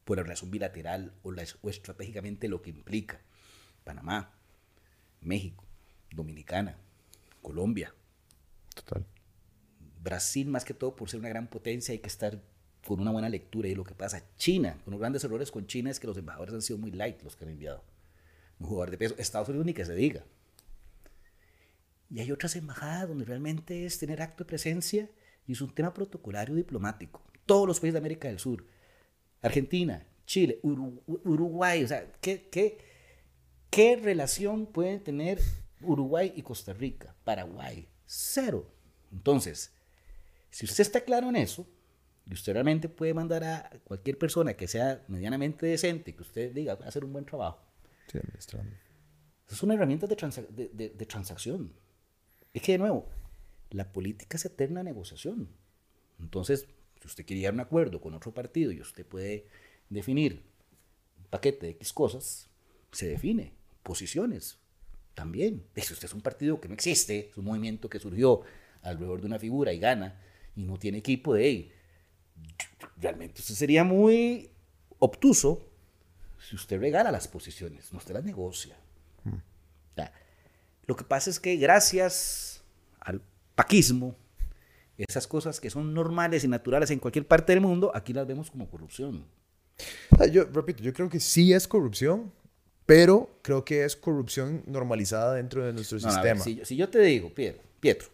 por 0.04 0.16
la 0.16 0.22
relación 0.22 0.50
bilateral 0.50 1.14
o, 1.22 1.32
la, 1.32 1.44
o 1.62 1.70
estratégicamente 1.70 2.48
lo 2.48 2.62
que 2.62 2.70
implica. 2.70 3.20
Panamá, 3.84 4.32
México, 5.20 5.64
Dominicana, 6.10 6.78
Colombia. 7.40 7.94
Total. 8.74 9.04
Brasil, 10.00 10.48
más 10.48 10.64
que 10.64 10.74
todo 10.74 10.96
por 10.96 11.10
ser 11.10 11.20
una 11.20 11.28
gran 11.28 11.48
potencia, 11.48 11.92
hay 11.92 11.98
que 11.98 12.08
estar 12.08 12.40
con 12.86 13.00
una 13.00 13.12
buena 13.12 13.28
lectura 13.28 13.68
y 13.68 13.74
lo 13.74 13.84
que 13.84 13.94
pasa. 13.94 14.24
China, 14.36 14.78
con 14.84 14.92
los 14.92 15.00
grandes 15.00 15.22
errores 15.24 15.50
con 15.50 15.66
China 15.66 15.90
es 15.90 16.00
que 16.00 16.06
los 16.06 16.16
embajadores 16.16 16.54
han 16.54 16.62
sido 16.62 16.78
muy 16.78 16.90
light 16.90 17.22
los 17.22 17.36
que 17.36 17.44
han 17.44 17.50
enviado. 17.50 17.82
Un 18.58 18.66
jugador 18.66 18.90
de 18.90 18.98
peso. 18.98 19.14
Estados 19.18 19.48
Unidos 19.48 19.66
ni 19.66 19.74
que 19.74 19.84
se 19.84 19.94
diga. 19.94 20.24
Y 22.12 22.20
hay 22.20 22.30
otras 22.30 22.56
embajadas 22.56 23.08
donde 23.08 23.24
realmente 23.24 23.86
es 23.86 23.98
tener 23.98 24.20
acto 24.20 24.44
de 24.44 24.48
presencia 24.48 25.08
y 25.46 25.52
es 25.52 25.62
un 25.62 25.74
tema 25.74 25.94
protocolario 25.94 26.54
diplomático. 26.54 27.22
Todos 27.46 27.66
los 27.66 27.80
países 27.80 27.94
de 27.94 27.98
América 28.00 28.28
del 28.28 28.38
Sur, 28.38 28.66
Argentina, 29.40 30.06
Chile, 30.26 30.60
Uruguay, 30.62 31.82
o 31.82 31.88
sea, 31.88 32.12
¿qué, 32.20 32.48
qué, 32.50 32.78
qué 33.70 33.96
relación 33.96 34.66
pueden 34.66 35.02
tener 35.02 35.40
Uruguay 35.80 36.32
y 36.36 36.42
Costa 36.42 36.74
Rica? 36.74 37.16
Paraguay, 37.24 37.88
cero. 38.04 38.70
Entonces, 39.10 39.72
si 40.50 40.66
usted 40.66 40.82
está 40.82 41.00
claro 41.00 41.30
en 41.30 41.36
eso, 41.36 41.66
y 42.26 42.34
usted 42.34 42.52
realmente 42.52 42.88
puede 42.90 43.14
mandar 43.14 43.42
a 43.42 43.70
cualquier 43.84 44.18
persona 44.18 44.54
que 44.54 44.68
sea 44.68 45.02
medianamente 45.08 45.66
decente, 45.66 46.14
que 46.14 46.22
usted 46.22 46.52
diga, 46.52 46.74
va 46.74 46.84
a 46.84 46.88
hacer 46.88 47.04
un 47.04 47.12
buen 47.12 47.24
trabajo. 47.24 47.64
Sí, 48.06 48.18
es 49.48 49.62
una 49.62 49.74
herramienta 49.74 50.06
de, 50.06 50.70
de, 50.72 51.06
transacción. 51.06 51.72
Es 52.52 52.62
que, 52.62 52.72
de 52.72 52.78
nuevo, 52.78 53.08
la 53.70 53.92
política 53.92 54.36
es 54.36 54.44
eterna 54.44 54.82
negociación. 54.82 55.48
Entonces, 56.20 56.66
si 57.00 57.06
usted 57.06 57.24
quiere 57.24 57.40
llegar 57.40 57.54
a 57.54 57.56
un 57.56 57.60
acuerdo 57.60 58.00
con 58.00 58.14
otro 58.14 58.32
partido 58.32 58.72
y 58.72 58.80
usted 58.80 59.06
puede 59.06 59.46
definir 59.88 60.42
un 61.18 61.24
paquete 61.30 61.66
de 61.66 61.72
X 61.72 61.92
cosas, 61.92 62.48
se 62.92 63.08
define. 63.08 63.52
Posiciones, 63.82 64.58
también. 65.14 65.64
Si 65.74 65.92
usted 65.92 66.06
es 66.06 66.14
un 66.14 66.20
partido 66.20 66.60
que 66.60 66.68
no 66.68 66.74
existe, 66.74 67.30
es 67.30 67.36
un 67.36 67.46
movimiento 67.46 67.88
que 67.88 67.98
surgió 67.98 68.42
alrededor 68.82 69.20
de 69.20 69.26
una 69.26 69.38
figura 69.38 69.72
y 69.72 69.78
gana, 69.78 70.20
y 70.54 70.62
no 70.62 70.78
tiene 70.78 70.98
equipo 70.98 71.34
de 71.34 71.44
ahí 71.44 71.72
realmente 72.96 73.40
usted 73.40 73.54
sería 73.54 73.84
muy 73.84 74.50
obtuso 74.98 75.68
si 76.48 76.56
usted 76.56 76.80
regala 76.80 77.10
las 77.12 77.28
posiciones, 77.28 77.92
no 77.92 77.98
usted 77.98 78.14
las 78.14 78.24
negocia. 78.24 78.76
Lo 80.86 80.96
que 80.96 81.04
pasa 81.04 81.30
es 81.30 81.38
que 81.38 81.56
gracias 81.56 82.64
al 83.00 83.22
paquismo, 83.54 84.16
esas 84.96 85.26
cosas 85.26 85.60
que 85.60 85.70
son 85.70 85.94
normales 85.94 86.44
y 86.44 86.48
naturales 86.48 86.90
en 86.90 86.98
cualquier 86.98 87.26
parte 87.26 87.52
del 87.52 87.60
mundo, 87.60 87.92
aquí 87.94 88.12
las 88.12 88.26
vemos 88.26 88.50
como 88.50 88.68
corrupción. 88.68 89.24
Yo 90.30 90.44
repito, 90.44 90.82
yo 90.82 90.92
creo 90.92 91.08
que 91.08 91.20
sí 91.20 91.52
es 91.52 91.66
corrupción, 91.66 92.32
pero 92.86 93.38
creo 93.42 93.64
que 93.64 93.84
es 93.84 93.96
corrupción 93.96 94.62
normalizada 94.66 95.34
dentro 95.34 95.64
de 95.64 95.72
nuestro 95.72 95.98
sistema. 95.98 96.40
si, 96.40 96.56
yo, 96.56 96.64
si, 96.64 96.76
yo, 96.76 96.88
te 96.88 97.00
digo, 97.00 97.32
Pietro, 97.32 97.62
Pietro, 97.80 98.08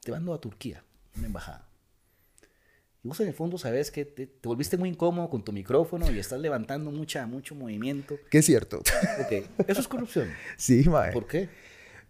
te 0.00 0.12
mando 0.12 0.34
a 0.34 0.40
Turquía, 0.40 0.84
una 1.16 1.26
embajada. 1.26 1.71
Y 3.04 3.08
vos 3.08 3.18
en 3.20 3.28
el 3.28 3.34
fondo 3.34 3.58
sabes 3.58 3.90
que 3.90 4.04
te, 4.04 4.28
volviste 4.42 4.76
muy 4.76 4.88
incómodo 4.88 5.28
con 5.28 5.44
tu 5.44 5.52
micrófono 5.52 6.10
y 6.10 6.18
estás 6.18 6.40
levantando 6.40 6.90
mucha, 6.92 7.26
mucho 7.26 7.54
movimiento. 7.54 8.16
Que 8.30 8.38
es 8.38 8.46
cierto. 8.46 8.78
Ok, 8.78 9.44
eso 9.66 9.80
es 9.80 9.88
corrupción. 9.88 10.28
Sí, 10.56 10.84
mae. 10.88 11.12
¿Por 11.12 11.26
qué? 11.26 11.48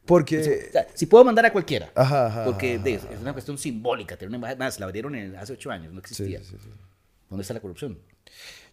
Porque... 0.05 0.39
O 0.69 0.73
sea, 0.73 0.87
si 0.95 1.07
puedo 1.07 1.25
mandar 1.25 1.47
a 1.47 1.53
cualquiera. 1.53 1.91
Ajá, 1.95 2.27
ajá, 2.27 2.45
porque 2.45 2.75
ajá, 2.75 2.89
es 2.89 3.21
una 3.21 3.33
cuestión 3.33 3.57
simbólica. 3.57 4.17
Tener 4.17 4.29
una 4.29 4.37
embajada, 4.37 4.59
más, 4.59 4.79
la 4.81 4.87
abrieron 4.87 5.15
en- 5.15 5.37
hace 5.37 5.55
ocho 5.55 5.71
años, 5.71 5.93
no 5.95 6.01
Sí, 6.01 6.11
existía. 6.11 6.41
sí, 6.41 6.57
sí. 6.63 6.69
¿Dónde 7.31 7.43
está 7.43 7.55
la 7.55 7.61
corrupción? 7.61 7.99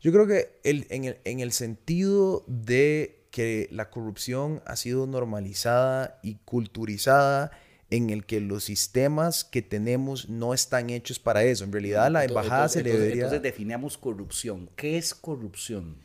Yo 0.02 0.12
creo 0.12 0.28
que 0.28 0.60
el- 0.64 0.88
en, 0.90 1.06
el, 1.06 1.18
en 1.24 1.40
el 1.40 1.52
sentido 1.54 2.44
de 2.48 3.28
que 3.32 3.70
la 3.72 3.90
corrupción 3.92 4.62
ha 4.66 4.76
sido 4.76 5.06
normalizada 5.08 6.20
y 6.24 6.36
culturizada, 6.46 7.52
en 7.92 8.10
el 8.12 8.26
que 8.26 8.40
los 8.40 8.64
sistemas 8.66 9.44
que 9.44 9.62
tenemos 9.62 10.30
no 10.30 10.54
están 10.54 10.90
hechos 10.90 11.18
para 11.20 11.44
eso. 11.44 11.64
En 11.64 11.72
realidad, 11.72 12.10
la 12.12 12.24
Entonces- 12.24 12.46
embajada 12.46 12.70
se 12.70 12.84
le 12.84 12.92
debería... 12.92 13.14
Entonces 13.16 13.42
definamos 13.42 13.98
corrupción. 13.98 14.70
¿Qué 14.76 14.98
es 14.98 15.16
corrupción? 15.16 15.98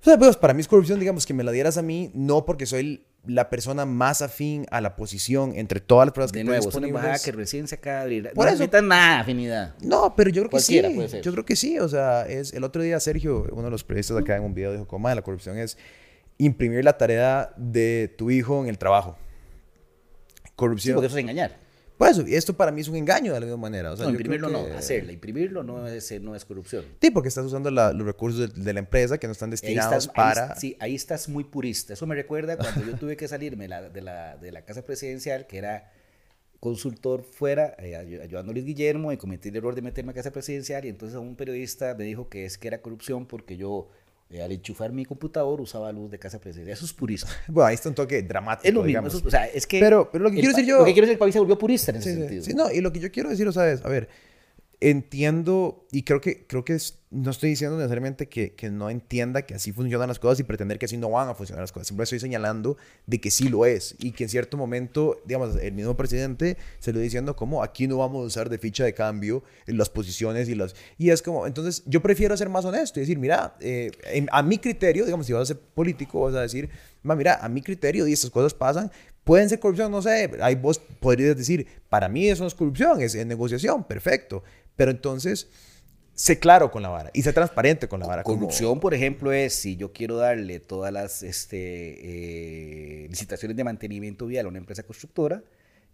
O 0.00 0.04
sea, 0.04 0.18
pues 0.18 0.36
para 0.36 0.54
mí 0.54 0.60
es 0.60 0.68
corrupción, 0.68 1.00
digamos, 1.00 1.26
que 1.26 1.34
me 1.34 1.42
la 1.42 1.50
dieras 1.50 1.78
a 1.78 1.82
mí, 1.82 2.10
no 2.14 2.44
porque 2.44 2.66
soy 2.66 3.04
la 3.26 3.48
persona 3.48 3.86
más 3.86 4.20
afín 4.20 4.66
a 4.70 4.82
la 4.82 4.96
posición 4.96 5.54
entre 5.56 5.80
todas 5.80 6.06
las 6.06 6.12
personas 6.12 6.32
que 6.32 6.38
De 6.40 6.44
nuevo, 6.44 6.68
es 6.68 6.74
una 6.74 6.86
embajada 6.88 7.18
que 7.18 7.32
recién 7.32 7.66
se 7.66 7.76
acaba 7.76 7.96
de 7.96 8.02
abrir. 8.02 8.30
Por 8.34 8.44
no 8.46 8.52
eso- 8.52 8.82
nada, 8.82 9.20
afinidad. 9.20 9.74
No, 9.80 10.14
pero 10.14 10.28
yo 10.28 10.42
creo 10.42 10.50
que 10.50 10.60
sí. 10.60 10.80
Puede 10.94 11.08
ser. 11.08 11.22
Yo 11.22 11.32
creo 11.32 11.46
que 11.46 11.56
sí. 11.56 11.78
O 11.78 11.88
sea, 11.88 12.26
es 12.28 12.52
el 12.52 12.64
otro 12.64 12.82
día 12.82 13.00
Sergio, 13.00 13.46
uno 13.50 13.62
de 13.62 13.70
los 13.70 13.82
periodistas 13.82 14.18
acá 14.18 14.36
en 14.36 14.42
un 14.44 14.52
video 14.54 14.72
dijo, 14.72 14.86
coma, 14.86 15.14
la 15.14 15.22
corrupción 15.22 15.56
es 15.58 15.78
imprimir 16.36 16.84
la 16.84 16.98
tarea 16.98 17.54
de 17.56 18.14
tu 18.18 18.30
hijo 18.30 18.62
en 18.62 18.68
el 18.68 18.76
trabajo. 18.76 19.16
Sí, 20.54 20.56
Corrupción. 20.56 20.94
porque 20.96 21.06
eso 21.08 21.16
es 21.16 21.22
engañar. 21.22 21.56
Pues 21.98 22.12
eso, 22.18 22.26
y 22.26 22.34
esto 22.34 22.54
para 22.56 22.72
mí 22.72 22.80
es 22.80 22.88
un 22.88 22.96
engaño 22.96 23.32
de 23.32 23.40
la 23.40 23.46
misma 23.46 23.60
manera. 23.60 23.92
O 23.92 23.96
sea, 23.96 24.06
no, 24.06 24.10
imprimirlo 24.10 24.48
que- 24.48 24.52
no, 24.52 24.76
hacerla. 24.78 25.12
Imprimirlo 25.12 25.62
no 25.62 25.86
es, 25.86 26.20
no 26.20 26.34
es 26.34 26.44
corrupción. 26.44 26.84
Sí, 27.00 27.10
porque 27.12 27.28
estás 27.28 27.44
usando 27.44 27.70
la- 27.70 27.92
los 27.92 28.04
recursos 28.06 28.52
de, 28.54 28.62
de 28.62 28.72
la 28.72 28.80
empresa 28.80 29.18
que 29.18 29.28
no 29.28 29.32
están 29.32 29.50
destinados 29.50 30.06
estás, 30.06 30.14
para... 30.14 30.56
sí, 30.56 30.76
ahí 30.80 30.94
estás 30.96 31.28
muy 31.28 31.44
purista. 31.44 31.92
Eso 31.92 32.04
me 32.06 32.16
recuerda 32.16 32.56
cuando 32.56 32.84
yo 32.84 32.96
tuve 32.98 33.16
que 33.16 33.28
salirme 33.28 33.68
la- 33.68 33.88
de, 33.90 34.00
la, 34.00 34.36
de 34.36 34.50
la 34.50 34.62
casa 34.64 34.82
presidencial, 34.84 35.46
que 35.46 35.58
era 35.58 35.92
consultor 36.60 37.22
fuera, 37.24 37.76
eh, 37.78 37.92
ayu- 37.94 38.22
ayudando 38.22 38.50
a 38.50 38.54
Luis 38.54 38.64
Guillermo, 38.64 39.12
y 39.12 39.16
cometí 39.16 39.50
el 39.50 39.56
error 39.56 39.74
de 39.74 39.82
meterme 39.82 40.12
a 40.12 40.14
casa 40.14 40.32
presidencial, 40.32 40.84
y 40.84 40.88
entonces 40.88 41.16
un 41.18 41.36
periodista 41.36 41.94
me 41.94 42.04
dijo 42.04 42.28
que 42.28 42.44
es 42.44 42.58
que 42.58 42.68
era 42.68 42.80
corrupción 42.80 43.26
porque 43.26 43.56
yo, 43.56 43.88
eh, 44.30 44.42
al 44.42 44.50
enchufar 44.52 44.92
mi 44.92 45.04
computador, 45.04 45.60
usaba 45.60 45.92
luz 45.92 46.10
de 46.10 46.18
casa 46.18 46.40
presidencial. 46.40 46.76
Eso 46.76 46.84
es 46.84 46.92
purista. 46.92 47.28
Bueno, 47.48 47.66
ahí 47.68 47.74
está 47.74 47.88
un 47.88 47.94
toque 47.94 48.22
dramático, 48.22 48.66
Es 48.68 48.74
lo 48.74 48.82
mismo. 48.82 49.06
eso 49.06 49.18
es- 49.18 49.24
o 49.26 49.30
sea, 49.30 49.46
es 49.46 49.66
que 49.66 49.80
Pero- 49.80 50.10
pero 50.10 50.24
lo 50.24 50.30
que 50.30 50.36
quiero 50.36 50.50
decir 50.50 50.64
yo- 50.66 50.78
Lo 50.78 50.84
que 50.84 50.92
quiero 50.92 51.06
decir 51.06 51.12
es 51.14 51.18
que 51.18 51.24
el 51.24 51.26
país 51.26 51.32
se 51.34 51.38
volvió 51.38 51.58
purista 51.58 51.90
en 51.92 51.98
ese 51.98 52.10
Sí, 52.10 52.14
sí, 52.16 52.20
sentido. 52.20 52.42
sí, 52.44 52.54
no, 52.54 52.70
y 52.70 52.80
lo 52.80 52.92
que 52.92 53.00
yo 53.00 53.10
quiero 53.12 53.28
decir, 53.30 53.46
o 53.46 53.52
sea, 53.52 53.70
es, 53.70 53.84
a 53.84 53.88
ver, 53.88 54.08
entiendo 54.90 55.86
y 55.92 56.02
creo 56.02 56.20
que, 56.20 56.46
creo 56.46 56.64
que 56.64 56.74
es- 56.74 56.98
no 57.10 57.30
estoy 57.30 57.50
diciendo 57.50 57.76
necesariamente 57.76 58.28
que, 58.28 58.54
que 58.54 58.70
no 58.70 58.90
entienda 58.90 59.42
que 59.42 59.54
así 59.54 59.70
funcionan 59.72 60.08
las 60.08 60.18
cosas 60.18 60.40
y 60.40 60.42
pretender 60.42 60.78
que 60.78 60.86
así 60.86 60.96
no 60.96 61.08
van 61.10 61.28
a 61.28 61.34
funcionar 61.34 61.62
las 61.62 61.70
cosas. 61.72 61.86
Siempre 61.88 62.04
estoy 62.04 62.18
señalando 62.18 62.76
de 63.06 63.20
que 63.20 63.30
sí 63.30 63.48
lo 63.48 63.66
es 63.66 63.94
y 64.00 64.10
que 64.12 64.24
en 64.24 64.30
cierto 64.30 64.56
momento, 64.56 65.20
digamos, 65.24 65.56
el 65.56 65.72
mismo 65.72 65.96
presidente 65.96 66.56
se 66.80 66.92
lo 66.92 66.98
diciendo 66.98 67.36
como 67.36 67.62
aquí 67.62 67.86
no 67.86 67.98
vamos 67.98 68.24
a 68.24 68.26
usar 68.26 68.50
de 68.50 68.58
ficha 68.58 68.84
de 68.84 68.94
cambio 68.94 69.42
en 69.66 69.78
las 69.78 69.88
posiciones 69.90 70.48
y 70.48 70.54
las... 70.56 70.74
Y 70.98 71.10
es 71.10 71.22
como, 71.22 71.46
entonces 71.46 71.82
yo 71.86 72.02
prefiero 72.02 72.36
ser 72.36 72.48
más 72.48 72.64
honesto 72.64 72.98
y 72.98 73.02
decir, 73.02 73.18
mira, 73.18 73.56
eh, 73.60 73.90
en- 74.12 74.28
a 74.32 74.42
mi 74.42 74.58
criterio, 74.58 75.04
digamos, 75.04 75.26
si 75.26 75.32
vas 75.32 75.42
a 75.42 75.54
ser 75.54 75.58
político, 75.60 76.20
vas 76.20 76.34
a 76.34 76.40
decir, 76.42 76.68
"Ma, 77.02 77.14
mira, 77.14 77.38
a 77.40 77.48
mi 77.48 77.62
criterio 77.62 78.06
y 78.08 78.12
estas 78.12 78.30
cosas 78.30 78.54
pasan, 78.54 78.90
pueden 79.22 79.48
ser 79.48 79.58
corrupción, 79.60 79.90
no 79.90 80.02
sé, 80.02 80.30
ahí 80.40 80.54
vos 80.54 80.78
podrías 81.00 81.36
decir, 81.36 81.66
para 81.88 82.08
mí 82.08 82.28
eso 82.28 82.42
no 82.42 82.48
es 82.48 82.54
corrupción, 82.54 83.00
es, 83.00 83.14
es 83.14 83.24
negociación, 83.24 83.84
perfecto. 83.84 84.42
Pero 84.76 84.90
entonces, 84.90 85.48
sé 86.14 86.38
claro 86.38 86.70
con 86.70 86.82
la 86.82 86.88
vara 86.88 87.10
y 87.12 87.22
sé 87.22 87.32
transparente 87.32 87.88
con 87.88 88.00
la 88.00 88.06
vara. 88.06 88.22
Corrupción, 88.22 88.80
por 88.80 88.94
ejemplo, 88.94 89.32
es 89.32 89.54
si 89.54 89.76
yo 89.76 89.92
quiero 89.92 90.16
darle 90.16 90.60
todas 90.60 90.92
las 90.92 91.22
este, 91.22 93.04
eh, 93.04 93.08
licitaciones 93.08 93.56
de 93.56 93.64
mantenimiento 93.64 94.26
vial 94.26 94.46
a 94.46 94.48
una 94.48 94.58
empresa 94.58 94.82
constructora 94.82 95.42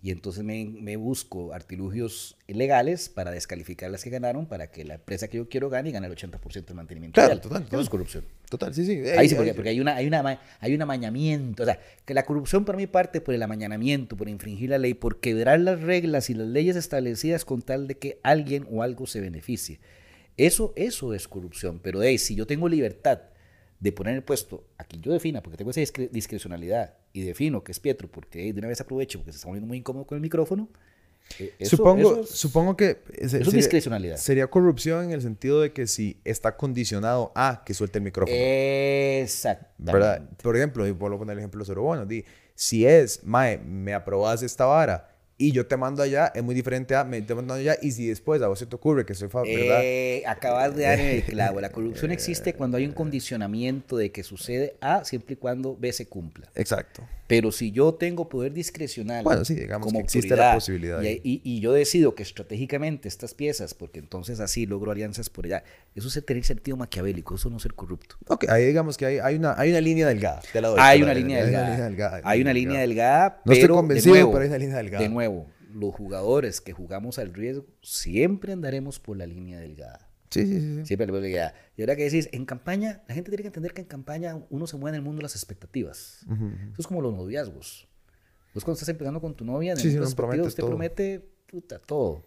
y 0.02 0.10
entonces 0.12 0.42
me, 0.44 0.64
me 0.64 0.96
busco 0.96 1.52
artilugios 1.52 2.36
legales 2.48 3.10
para 3.10 3.30
descalificar 3.30 3.90
las 3.90 4.02
que 4.02 4.08
ganaron 4.10 4.46
para 4.46 4.70
que 4.70 4.84
la 4.84 4.94
empresa 4.94 5.28
que 5.28 5.36
yo 5.36 5.48
quiero 5.48 5.68
gane 5.68 5.90
y 5.90 5.92
gane 5.92 6.06
el 6.06 6.14
80% 6.16 6.64
del 6.64 6.74
mantenimiento 6.74 7.14
Claro, 7.14 7.28
vial. 7.34 7.40
total, 7.42 7.58
Eso 7.62 7.68
total. 7.70 7.82
es 7.82 7.88
corrupción. 7.90 8.24
Total, 8.48 8.74
sí, 8.74 8.84
sí. 8.86 8.92
Ahí 9.16 9.28
sí, 9.28 9.34
porque, 9.34 9.52
porque 9.54 9.68
hay, 9.68 9.78
una, 9.80 9.94
hay, 9.96 10.06
una, 10.06 10.40
hay 10.58 10.74
un 10.74 10.82
amañamiento. 10.82 11.62
O 11.62 11.66
sea, 11.66 11.78
que 12.04 12.14
la 12.14 12.24
corrupción 12.24 12.64
para 12.64 12.78
mí 12.78 12.86
parte 12.86 13.20
por 13.20 13.34
el 13.34 13.42
amañamiento, 13.42 14.16
por 14.16 14.28
infringir 14.28 14.70
la 14.70 14.78
ley, 14.78 14.94
por 14.94 15.20
quebrar 15.20 15.60
las 15.60 15.80
reglas 15.82 16.30
y 16.30 16.34
las 16.34 16.48
leyes 16.48 16.76
establecidas 16.76 17.44
con 17.44 17.60
tal 17.62 17.86
de 17.86 17.96
que 17.98 18.18
alguien 18.22 18.66
o 18.70 18.82
algo 18.82 19.06
se 19.06 19.20
beneficie. 19.20 19.80
Eso, 20.36 20.72
eso 20.76 21.12
es 21.14 21.28
corrupción. 21.28 21.78
Pero 21.82 22.02
hey, 22.02 22.16
si 22.18 22.34
yo 22.34 22.46
tengo 22.46 22.68
libertad 22.68 23.20
de 23.80 23.92
poner 23.92 24.14
el 24.14 24.22
puesto 24.22 24.64
a 24.78 24.84
quien 24.84 25.02
yo 25.02 25.10
defina, 25.12 25.42
porque 25.42 25.56
tengo 25.56 25.70
esa 25.70 25.80
discre- 25.80 26.10
discrecionalidad, 26.10 26.94
y 27.12 27.22
defino 27.22 27.64
que 27.64 27.72
es 27.72 27.80
Pietro, 27.80 28.08
porque 28.08 28.52
de 28.52 28.58
una 28.58 28.68
vez 28.68 28.80
aprovecho 28.80 29.18
porque 29.18 29.32
se 29.32 29.36
está 29.36 29.46
poniendo 29.48 29.66
muy 29.66 29.78
incómodo 29.78 30.06
con 30.06 30.16
el 30.16 30.22
micrófono. 30.22 30.68
eh, 31.38 31.54
eso- 31.60 31.76
supongo, 31.76 32.00
eso 32.12 32.20
es- 32.22 32.30
supongo 32.30 32.76
que 32.76 33.02
ese- 33.12 33.24
eso 33.24 33.36
es 33.36 33.44
sería- 33.44 33.52
discrecionalidad. 33.52 34.16
Sería 34.16 34.48
corrupción 34.48 35.04
en 35.04 35.10
el 35.12 35.22
sentido 35.22 35.60
de 35.60 35.72
que 35.72 35.86
si 35.86 36.20
está 36.24 36.56
condicionado 36.56 37.30
a 37.36 37.62
que 37.64 37.72
suelte 37.72 37.98
el 37.98 38.04
micrófono. 38.04 38.36
Exactamente. 38.36 39.92
¿verdad? 39.92 40.28
Por 40.42 40.56
ejemplo, 40.56 40.86
y 40.86 40.90
vuelvo 40.90 41.16
a 41.16 41.18
poner 41.20 41.34
el 41.34 41.38
ejemplo 41.38 41.60
de. 41.60 42.04
Di, 42.04 42.24
si 42.54 42.84
es, 42.86 43.22
Mae, 43.24 43.58
me 43.58 43.94
aprobas 43.94 44.42
esta 44.42 44.64
vara 44.64 45.09
y 45.40 45.52
yo 45.52 45.66
te 45.66 45.76
mando 45.78 46.02
allá, 46.02 46.30
es 46.34 46.42
muy 46.42 46.54
diferente 46.54 46.94
a 46.94 47.02
me 47.02 47.22
te 47.22 47.34
mando 47.34 47.54
allá 47.54 47.76
y 47.80 47.92
si 47.92 48.06
después 48.06 48.42
a 48.42 48.48
vos 48.48 48.58
se 48.58 48.66
te 48.66 48.76
ocurre 48.76 49.06
que 49.06 49.14
soy, 49.14 49.28
¿verdad? 49.32 49.80
Eh, 49.82 50.22
acabas 50.26 50.76
de 50.76 50.82
dar 50.84 51.00
el 51.00 51.22
clavo. 51.24 51.60
La 51.62 51.70
corrupción 51.72 52.10
existe 52.10 52.52
cuando 52.54 52.76
hay 52.76 52.84
un 52.84 52.92
condicionamiento 52.92 53.96
de 53.96 54.12
que 54.12 54.22
sucede 54.22 54.76
A 54.82 55.02
siempre 55.04 55.32
y 55.32 55.36
cuando 55.36 55.76
B 55.76 55.92
se 55.92 56.06
cumpla. 56.06 56.50
Exacto. 56.54 57.02
Pero 57.26 57.52
si 57.52 57.70
yo 57.70 57.94
tengo 57.94 58.28
poder 58.28 58.52
discrecional 58.52 59.22
Bueno, 59.22 59.44
sí, 59.44 59.54
digamos 59.54 59.86
como 59.86 60.00
que 60.00 60.04
existe 60.04 60.34
la 60.34 60.52
posibilidad 60.52 61.00
y, 61.00 61.20
y- 61.22 61.40
y 61.44 61.60
yo 61.60 61.72
decido 61.72 62.16
que 62.16 62.24
estratégicamente 62.24 63.06
estas 63.06 63.34
piezas, 63.34 63.72
porque 63.72 64.00
entonces 64.00 64.40
así 64.40 64.66
logro 64.66 64.90
alianzas 64.90 65.30
por 65.30 65.44
allá, 65.46 65.62
eso 65.94 66.08
es 66.08 66.26
tener 66.26 66.42
sentido 66.44 66.76
maquiavélico, 66.76 67.36
eso 67.36 67.48
no 67.48 67.58
es 67.58 67.62
ser 67.62 67.74
corrupto. 67.74 68.16
Ok, 68.26 68.46
ahí 68.48 68.66
digamos 68.66 68.96
que 68.96 69.06
hay, 69.06 69.18
hay, 69.20 69.36
una, 69.36 69.54
hay 69.56 69.70
una 69.70 69.80
línea 69.80 70.08
delgada. 70.08 70.42
te 70.52 70.60
la 70.60 70.68
doy, 70.68 70.78
Hay 70.82 70.98
la 70.98 71.04
una 71.04 71.14
línea 71.14 71.44
delgada. 71.44 71.84
delgada, 71.88 72.20
Hay 72.24 72.40
una 72.40 72.52
línea 72.52 72.80
delgada, 72.80 73.40
No 73.44 73.52
estoy 73.52 73.68
de 73.68 73.74
convencido, 73.74 74.12
nuevo, 74.12 74.32
pero 74.32 74.42
hay 74.42 74.48
una 74.48 74.58
línea 74.58 74.76
delgada. 74.78 75.02
De 75.04 75.08
nuevo, 75.08 75.29
los 75.72 75.94
jugadores 75.94 76.60
que 76.60 76.72
jugamos 76.72 77.18
al 77.18 77.32
riesgo 77.32 77.66
siempre 77.82 78.52
andaremos 78.52 78.98
por 78.98 79.16
la 79.16 79.26
línea 79.26 79.58
delgada. 79.60 80.08
Sí, 80.30 80.46
sí, 80.46 80.60
sí. 80.60 80.86
Siempre 80.86 81.06
le 81.06 81.12
voy 81.12 81.36
a 81.36 81.54
Y 81.76 81.82
ahora 81.82 81.96
que 81.96 82.04
decís, 82.04 82.28
en 82.32 82.44
campaña, 82.46 83.02
la 83.08 83.14
gente 83.14 83.30
tiene 83.30 83.42
que 83.42 83.48
entender 83.48 83.72
que 83.74 83.80
en 83.80 83.88
campaña 83.88 84.38
uno 84.48 84.66
se 84.68 84.76
mueve 84.76 84.96
en 84.96 85.00
el 85.00 85.04
mundo 85.04 85.18
de 85.18 85.22
las 85.24 85.34
expectativas. 85.34 86.24
Eso 86.28 86.74
es 86.78 86.86
como 86.86 87.00
los 87.02 87.12
noviazgos. 87.14 87.88
Vos 88.54 88.64
cuando 88.64 88.74
estás 88.74 88.88
empezando 88.88 89.20
con 89.20 89.34
tu 89.34 89.44
novia, 89.44 89.72
en 89.72 89.78
el 89.78 89.82
Sí, 89.82 89.88
mundo 89.90 90.06
usted 90.46 90.60
todo. 90.62 90.70
promete 90.70 91.20
puta, 91.46 91.78
todo. 91.80 92.26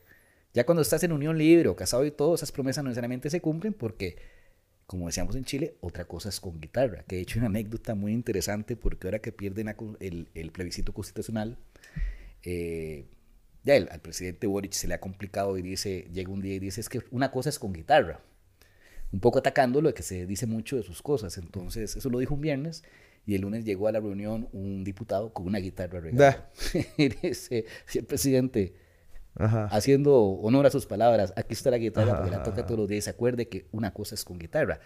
Ya 0.54 0.66
cuando 0.66 0.82
estás 0.82 1.04
en 1.04 1.12
unión 1.14 1.38
libre 1.38 1.70
o 1.70 1.76
casado 1.76 2.06
y 2.06 2.12
todo, 2.12 2.36
esas 2.36 2.52
promesas 2.52 2.84
no 2.84 2.90
necesariamente 2.90 3.30
se 3.30 3.42
cumplen 3.42 3.74
porque, 3.74 4.18
como 4.86 5.08
decíamos 5.08 5.36
en 5.36 5.46
Chile, 5.46 5.78
otra 5.82 6.06
cosa 6.06 6.30
es 6.30 6.40
con 6.40 6.60
guitarra. 6.60 7.04
Que 7.08 7.16
de 7.16 7.22
hecho 7.24 7.40
una 7.40 7.48
anécdota 7.48 7.96
muy 7.96 8.12
interesante 8.14 8.76
porque 8.76 9.08
ahora 9.08 9.20
que 9.20 9.32
pierden 9.32 9.74
el, 10.00 10.30
el 10.34 10.52
plebiscito 10.52 10.94
constitucional, 10.94 11.58
eh, 12.44 13.06
ya 13.64 13.76
el- 13.76 13.90
al 13.92 14.02
presidente 14.02 14.48
Boric 14.48 14.74
se 14.74 14.88
le 14.88 14.94
ha 14.94 15.00
complicado 15.00 15.58
y 15.58 15.62
dice, 15.62 16.08
llega 16.14 16.32
un 16.32 16.42
día 16.42 16.56
y 16.56 16.60
dice, 16.60 16.82
es 16.82 16.90
que 16.90 17.02
una 17.12 17.32
cosa 17.32 17.50
es 17.50 17.60
con 17.60 17.74
guitarra. 17.74 18.22
Un 19.12 19.20
poco 19.20 19.40
atacando 19.40 19.82
lo 19.82 19.94
que 19.94 20.04
se 20.04 20.26
dice 20.26 20.48
mucho 20.48 20.76
de 20.76 20.84
sus 20.84 21.02
cosas. 21.02 21.38
Entonces, 21.38 21.96
eso 21.96 22.10
lo 22.10 22.20
dijo 22.20 22.34
un 22.34 22.42
viernes 22.42 22.84
y 23.26 23.36
el 23.36 23.42
lunes 23.42 23.64
llegó 23.64 23.88
a 23.88 23.92
la 23.92 24.00
reunión 24.00 24.50
un 24.54 24.84
diputado 24.84 25.32
con 25.34 25.46
una 25.46 25.60
guitarra 25.60 26.00
regalada. 26.00 26.52
y 26.98 27.10
dice, 27.10 27.66
si 27.86 28.00
el 28.00 28.06
presidente, 28.06 28.74
Ajá. 29.36 29.66
haciendo 29.68 30.20
honor 30.24 30.66
a 30.66 30.72
sus 30.72 30.86
palabras, 30.86 31.32
aquí 31.38 31.54
está 31.54 31.70
la 31.72 31.78
guitarra 31.78 32.18
porque 32.18 32.32
la 32.32 32.44
toca 32.44 32.66
todos 32.66 32.80
los 32.80 32.88
días, 32.90 33.04
se 33.06 33.12
acuerde 33.12 33.48
que 33.48 33.68
una 33.72 33.94
cosa 33.94 34.16
es 34.16 34.26
con 34.26 34.40
guitarra. 34.40 34.80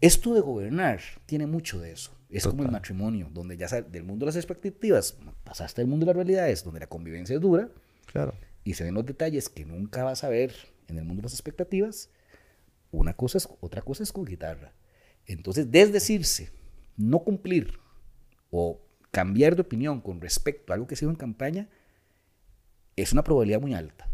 Esto 0.00 0.34
de 0.34 0.40
gobernar 0.40 1.00
tiene 1.26 1.46
mucho 1.46 1.78
de 1.78 1.92
eso. 1.92 2.12
Es 2.32 2.46
como 2.46 2.62
el 2.62 2.70
matrimonio, 2.70 3.28
donde 3.32 3.56
ya 3.56 3.68
sal- 3.68 3.90
del 3.92 4.04
mundo 4.04 4.24
de 4.24 4.28
las 4.30 4.36
expectativas 4.36 5.16
pasaste 5.44 5.82
al 5.82 5.86
mundo 5.86 6.04
de 6.06 6.10
las 6.10 6.16
realidades, 6.16 6.64
donde 6.64 6.80
la 6.80 6.86
convivencia 6.88 7.34
es 7.34 7.40
dura 7.40 7.68
Claro. 8.06 8.34
y 8.64 8.74
se 8.74 8.84
ven 8.84 8.94
los 8.94 9.04
detalles 9.06 9.48
que 9.48 9.64
nunca 9.66 10.02
vas 10.02 10.24
a 10.24 10.28
ver 10.30 10.54
en 10.88 10.96
el 10.98 11.04
mundo 11.04 11.20
de 11.20 11.24
las 11.26 11.34
expectativas. 11.34 12.08
Una 12.90 13.14
cosa 13.14 13.38
es, 13.38 13.48
otra 13.60 13.82
cosa 13.82 14.02
es 14.02 14.12
con 14.12 14.24
guitarra. 14.24 14.72
Entonces, 15.26 15.70
desdecirse, 15.70 16.50
no 16.96 17.20
cumplir 17.20 17.78
o 18.50 18.80
cambiar 19.10 19.54
de 19.54 19.62
opinión 19.62 20.00
con 20.00 20.20
respecto 20.20 20.72
a 20.72 20.74
algo 20.74 20.86
que 20.86 20.96
se 20.96 21.04
hizo 21.04 21.10
en 21.10 21.16
campaña 21.16 21.68
es 22.96 23.12
una 23.12 23.22
probabilidad 23.24 23.60
muy 23.60 23.74
alta. 23.74 24.08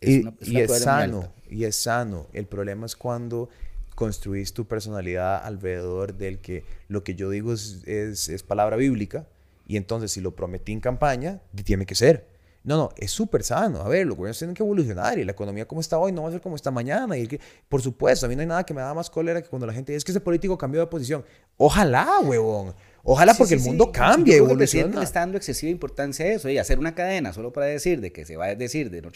y, 0.00 0.20
una- 0.20 0.34
y 0.40 0.50
una 0.50 0.60
es 0.60 0.66
probabilidad 0.66 0.68
muy 0.68 1.22
sano, 1.22 1.34
y 1.48 1.64
es 1.64 1.76
sano. 1.76 2.26
El 2.32 2.46
problema 2.46 2.84
es 2.84 2.94
cuando 2.96 3.48
construís 3.94 4.52
tu 4.52 4.66
personalidad 4.66 5.44
alrededor 5.44 6.14
del 6.14 6.38
que 6.38 6.64
lo 6.88 7.04
que 7.04 7.14
yo 7.14 7.30
digo 7.30 7.52
es, 7.52 7.82
es, 7.86 8.28
es 8.28 8.42
palabra 8.42 8.76
bíblica 8.76 9.26
y 9.66 9.76
entonces 9.76 10.12
si 10.12 10.20
lo 10.20 10.34
prometí 10.34 10.72
en 10.72 10.80
campaña, 10.80 11.40
tiene 11.64 11.86
que 11.86 11.94
ser. 11.94 12.34
No, 12.64 12.78
no, 12.78 12.90
es 12.96 13.10
súper 13.10 13.42
sano. 13.42 13.80
A 13.82 13.88
ver, 13.88 14.06
los 14.06 14.16
gobiernos 14.16 14.38
tienen 14.38 14.54
que 14.54 14.62
evolucionar 14.62 15.18
y 15.18 15.24
la 15.24 15.32
economía 15.32 15.68
como 15.68 15.82
está 15.82 15.98
hoy 15.98 16.12
no 16.12 16.22
va 16.22 16.28
a 16.30 16.32
ser 16.32 16.40
como 16.40 16.56
está 16.56 16.70
mañana. 16.70 17.16
Y 17.16 17.26
que, 17.26 17.38
por 17.68 17.82
supuesto, 17.82 18.24
a 18.24 18.28
mí 18.28 18.34
no 18.34 18.40
hay 18.40 18.46
nada 18.46 18.64
que 18.64 18.72
me 18.72 18.80
da 18.80 18.94
más 18.94 19.10
cólera 19.10 19.42
que 19.42 19.48
cuando 19.48 19.66
la 19.66 19.74
gente 19.74 19.92
dice 19.92 19.98
es 19.98 20.04
que 20.04 20.12
ese 20.12 20.20
político 20.20 20.56
cambió 20.56 20.80
de 20.80 20.86
posición. 20.86 21.24
Ojalá, 21.58 22.20
huevón. 22.20 22.74
Ojalá 23.02 23.34
porque 23.34 23.54
el 23.54 23.60
mundo 23.60 23.92
cambie, 23.92 24.38
Yo 24.38 24.46
creo 24.46 24.56
que 24.56 24.64
el 24.64 24.94
le 24.94 25.04
está 25.04 25.20
dando 25.20 25.36
excesiva 25.36 25.70
importancia 25.70 26.24
a 26.24 26.28
eso, 26.28 26.48
y 26.48 26.56
hacer 26.56 26.78
una 26.78 26.94
cadena 26.94 27.34
solo 27.34 27.52
para 27.52 27.66
decir 27.66 28.00
de 28.00 28.12
que 28.12 28.24
se 28.24 28.38
va 28.38 28.46
a 28.46 28.54
decir 28.54 28.90
de 28.90 29.02
no 29.02 29.10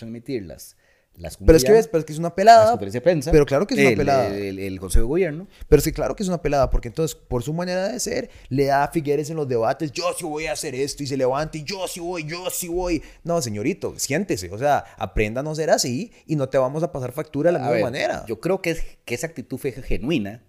pero 1.45 1.57
es 1.57 1.65
que 1.65 1.73
ves, 1.73 1.89
pero 1.89 2.01
es 2.01 2.05
que 2.05 2.13
es 2.13 2.19
una 2.19 2.35
pelada. 2.35 2.79
Prensa, 2.79 3.31
pero 3.31 3.47
claro 3.47 3.67
que 3.67 3.75
es 3.75 3.81
una 3.81 3.91
el, 3.91 3.97
pelada. 3.97 4.37
El, 4.37 4.81
Consejo 4.81 5.05
de 5.05 5.09
Gobierno. 5.09 5.49
Pero 5.69 5.83
sí, 5.83 5.93
claro 5.93 6.15
que 6.15 6.23
es 6.23 6.29
una 6.29 6.41
pelada, 6.41 6.71
porque 6.71 6.89
entonces, 6.89 7.15
por 7.17 7.43
su 7.43 7.53
manera 7.53 7.89
de 7.89 7.99
ser, 8.01 8.31
le 8.49 8.67
da 8.67 8.85
a 8.85 8.89
Figueres 8.89 9.31
en 9.31 9.37
los 9.37 9.49
debates, 9.49 9.93
yo 9.93 10.05
sí 10.17 10.25
voy 10.25 10.47
a 10.47 10.53
hacer 10.53 10.75
esto, 10.75 11.03
y 11.03 11.07
se 11.07 11.17
levanta 11.17 11.59
y 11.59 11.65
yo 11.65 11.87
sí 11.89 12.01
voy, 12.01 12.25
yo 12.25 12.49
sí 12.51 12.69
voy. 12.69 13.03
No, 13.25 13.41
señorito, 13.43 13.95
siéntese, 13.99 14.51
o 14.51 14.59
sea, 14.59 14.85
aprenda 14.97 15.41
a 15.41 15.45
no 15.45 15.55
ser 15.55 15.71
así 15.71 16.13
y 16.27 16.37
no 16.37 16.49
te 16.49 16.59
vamos 16.59 16.83
a 16.83 16.93
pasar 16.93 17.13
factura 17.13 17.51
de 17.51 17.59
la 17.59 17.65
misma 17.65 17.85
manera. 17.85 18.25
Yo 18.27 18.41
creo 18.41 18.63
que, 18.63 18.77
que 19.05 19.15
esa 19.15 19.27
actitud 19.27 19.59
fue 19.59 19.73
genuina, 19.73 20.45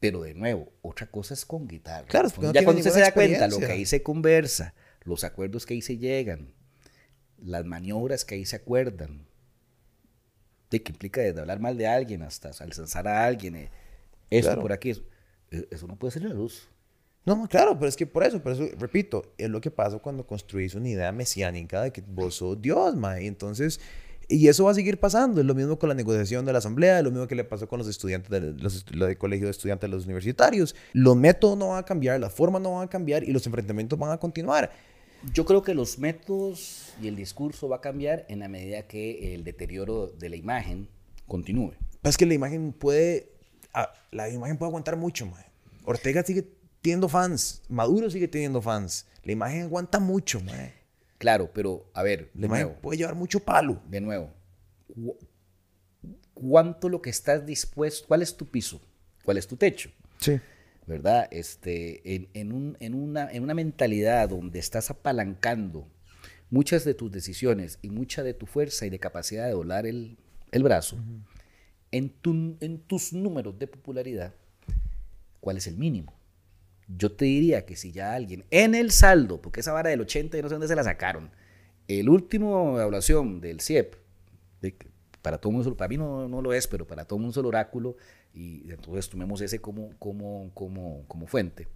pero 0.00 0.22
de 0.22 0.34
nuevo, 0.34 0.72
otra 0.82 1.10
cosa 1.10 1.34
es 1.34 1.44
con 1.44 1.66
guitarra. 1.66 2.06
Claro, 2.06 2.28
porque 2.30 2.52
ya 2.52 2.64
cuando 2.64 2.80
usted 2.80 2.92
se 2.92 3.00
da 3.00 3.12
cuenta 3.12 3.48
lo 3.48 3.58
que 3.58 3.66
ahí 3.66 3.86
se 3.86 4.02
conversa, 4.02 4.74
los 5.04 5.24
acuerdos 5.24 5.64
que 5.64 5.74
ahí 5.74 5.82
se 5.82 5.96
llegan, 5.96 6.54
las 7.38 7.64
maniobras 7.64 8.24
que 8.24 8.34
ahí 8.34 8.44
se 8.44 8.56
acuerdan, 8.56 9.26
de 10.70 10.82
que 10.82 10.92
implica 10.92 11.20
desde 11.20 11.40
hablar 11.40 11.60
mal 11.60 11.76
de 11.76 11.86
alguien 11.86 12.22
hasta 12.22 12.50
alzar 12.62 13.08
a 13.08 13.24
alguien, 13.24 13.56
eh, 13.56 13.70
eso 14.30 14.58
por 14.60 14.72
aquí, 14.72 14.90
eh, 15.50 15.68
eso, 15.70 15.86
no 15.86 15.96
puede 15.96 16.12
ser 16.12 16.24
la 16.24 16.34
luz. 16.34 16.68
No, 17.24 17.48
claro, 17.48 17.76
pero 17.76 17.88
es 17.88 17.96
que 17.96 18.06
por 18.06 18.22
eso, 18.22 18.40
por 18.40 18.52
eso, 18.52 18.68
repito, 18.78 19.34
es 19.36 19.50
lo 19.50 19.60
que 19.60 19.70
pasa 19.70 19.98
cuando 19.98 20.26
construís 20.26 20.74
una 20.74 20.88
idea 20.88 21.10
mesiánica 21.10 21.82
de 21.82 21.92
que 21.92 22.02
vos 22.06 22.36
sos 22.36 22.60
Dios, 22.60 22.94
ma, 22.94 23.20
y 23.20 23.26
entonces, 23.26 23.80
y 24.28 24.48
eso 24.48 24.64
va 24.64 24.72
a 24.72 24.74
seguir 24.74 24.98
pasando, 24.98 25.40
es 25.40 25.46
lo 25.46 25.54
mismo 25.54 25.78
con 25.78 25.88
la 25.88 25.94
negociación 25.94 26.44
de 26.44 26.52
la 26.52 26.58
asamblea, 26.58 26.98
es 26.98 27.04
lo 27.04 27.10
mismo 27.10 27.26
que 27.26 27.34
le 27.34 27.44
pasó 27.44 27.68
con 27.68 27.78
los 27.78 27.88
estudiantes 27.88 28.30
del 28.30 28.56
los, 28.56 28.84
colegio 29.18 29.46
de 29.46 29.50
estudiantes 29.50 29.88
de 29.88 29.96
los 29.96 30.04
universitarios. 30.04 30.74
Los 30.92 31.16
métodos 31.16 31.56
no 31.56 31.68
van 31.68 31.78
a 31.78 31.84
cambiar, 31.84 32.18
las 32.18 32.32
formas 32.32 32.62
no 32.62 32.74
van 32.74 32.86
a 32.86 32.90
cambiar 32.90 33.22
y 33.24 33.32
los 33.32 33.46
enfrentamientos 33.46 33.98
van 33.98 34.12
a 34.12 34.18
continuar. 34.18 34.70
Yo 35.32 35.44
creo 35.44 35.62
que 35.62 35.74
los 35.74 35.98
métodos 35.98 36.92
y 37.00 37.08
el 37.08 37.16
discurso 37.16 37.68
va 37.68 37.76
a 37.76 37.80
cambiar 37.80 38.26
en 38.28 38.40
la 38.40 38.48
medida 38.48 38.86
que 38.86 39.34
el 39.34 39.44
deterioro 39.44 40.08
de 40.08 40.28
la 40.28 40.36
imagen 40.36 40.88
continúe. 41.26 41.72
Es 42.02 42.16
que 42.16 42.26
la 42.26 42.34
imagen 42.34 42.72
puede, 42.72 43.32
ah, 43.74 43.92
la 44.12 44.28
imagen 44.28 44.56
puede 44.56 44.70
aguantar 44.70 44.96
mucho, 44.96 45.26
man. 45.26 45.44
Ortega 45.84 46.22
sigue 46.22 46.46
teniendo 46.80 47.08
fans, 47.08 47.62
Maduro 47.68 48.10
sigue 48.10 48.28
teniendo 48.28 48.62
fans, 48.62 49.06
la 49.24 49.32
imagen 49.32 49.62
aguanta 49.62 49.98
mucho, 49.98 50.40
man. 50.40 50.72
Claro, 51.18 51.50
pero 51.52 51.90
a 51.94 52.02
ver, 52.02 52.30
de 52.34 52.48
nuevo, 52.48 52.74
puede 52.80 52.98
llevar 52.98 53.14
mucho 53.14 53.40
palo. 53.40 53.80
De 53.88 54.00
nuevo, 54.00 54.30
¿cuánto 56.34 56.88
lo 56.88 57.02
que 57.02 57.10
estás 57.10 57.44
dispuesto, 57.44 58.06
cuál 58.06 58.22
es 58.22 58.36
tu 58.36 58.46
piso? 58.46 58.80
¿Cuál 59.24 59.38
es 59.38 59.46
tu 59.46 59.56
techo? 59.56 59.90
Sí. 60.18 60.38
¿Verdad? 60.86 61.28
Este, 61.30 62.14
en, 62.14 62.28
en, 62.34 62.52
un, 62.52 62.76
en, 62.80 62.94
una, 62.94 63.30
en 63.30 63.42
una 63.42 63.54
mentalidad 63.54 64.28
donde 64.28 64.58
estás 64.58 64.90
apalancando 64.90 65.88
muchas 66.50 66.84
de 66.84 66.94
tus 66.94 67.10
decisiones 67.10 67.78
y 67.82 67.90
mucha 67.90 68.22
de 68.22 68.34
tu 68.34 68.46
fuerza 68.46 68.86
y 68.86 68.90
de 68.90 68.98
capacidad 68.98 69.46
de 69.46 69.52
doblar 69.52 69.86
el, 69.86 70.16
el 70.52 70.62
brazo, 70.62 70.96
en, 71.90 72.10
tu, 72.10 72.56
en 72.60 72.78
tus 72.78 73.12
números 73.12 73.58
de 73.58 73.66
popularidad, 73.66 74.34
¿cuál 75.40 75.56
es 75.56 75.66
el 75.66 75.76
mínimo? 75.76 76.14
Yo 76.88 77.12
te 77.12 77.24
diría 77.24 77.66
que 77.66 77.74
si 77.74 77.90
ya 77.90 78.14
alguien 78.14 78.44
en 78.50 78.74
el 78.74 78.92
saldo, 78.92 79.42
porque 79.42 79.60
esa 79.60 79.72
vara 79.72 79.90
del 79.90 80.00
80 80.02 80.38
y 80.38 80.42
no 80.42 80.48
sé 80.48 80.54
dónde 80.54 80.68
se 80.68 80.76
la 80.76 80.84
sacaron, 80.84 81.30
el 81.88 82.08
último 82.08 82.78
evaluación 82.78 83.40
del 83.40 83.60
CIEP, 83.60 83.94
para 85.22 85.38
todo 85.38 85.52
mundo, 85.52 85.76
para 85.76 85.88
mí 85.88 85.96
no, 85.96 86.28
no, 86.28 86.40
lo 86.40 86.52
es, 86.52 86.68
pero 86.68 86.86
para 86.86 87.04
todo 87.04 87.18
mundo 87.18 87.40
el 87.40 87.46
oráculo, 87.46 87.96
y 88.36 88.70
entonces 88.70 89.08
tomemos 89.08 89.40
ese 89.40 89.60
como, 89.60 89.96
como, 89.98 90.50
como, 90.52 91.04
como 91.08 91.26
fuente, 91.26 91.68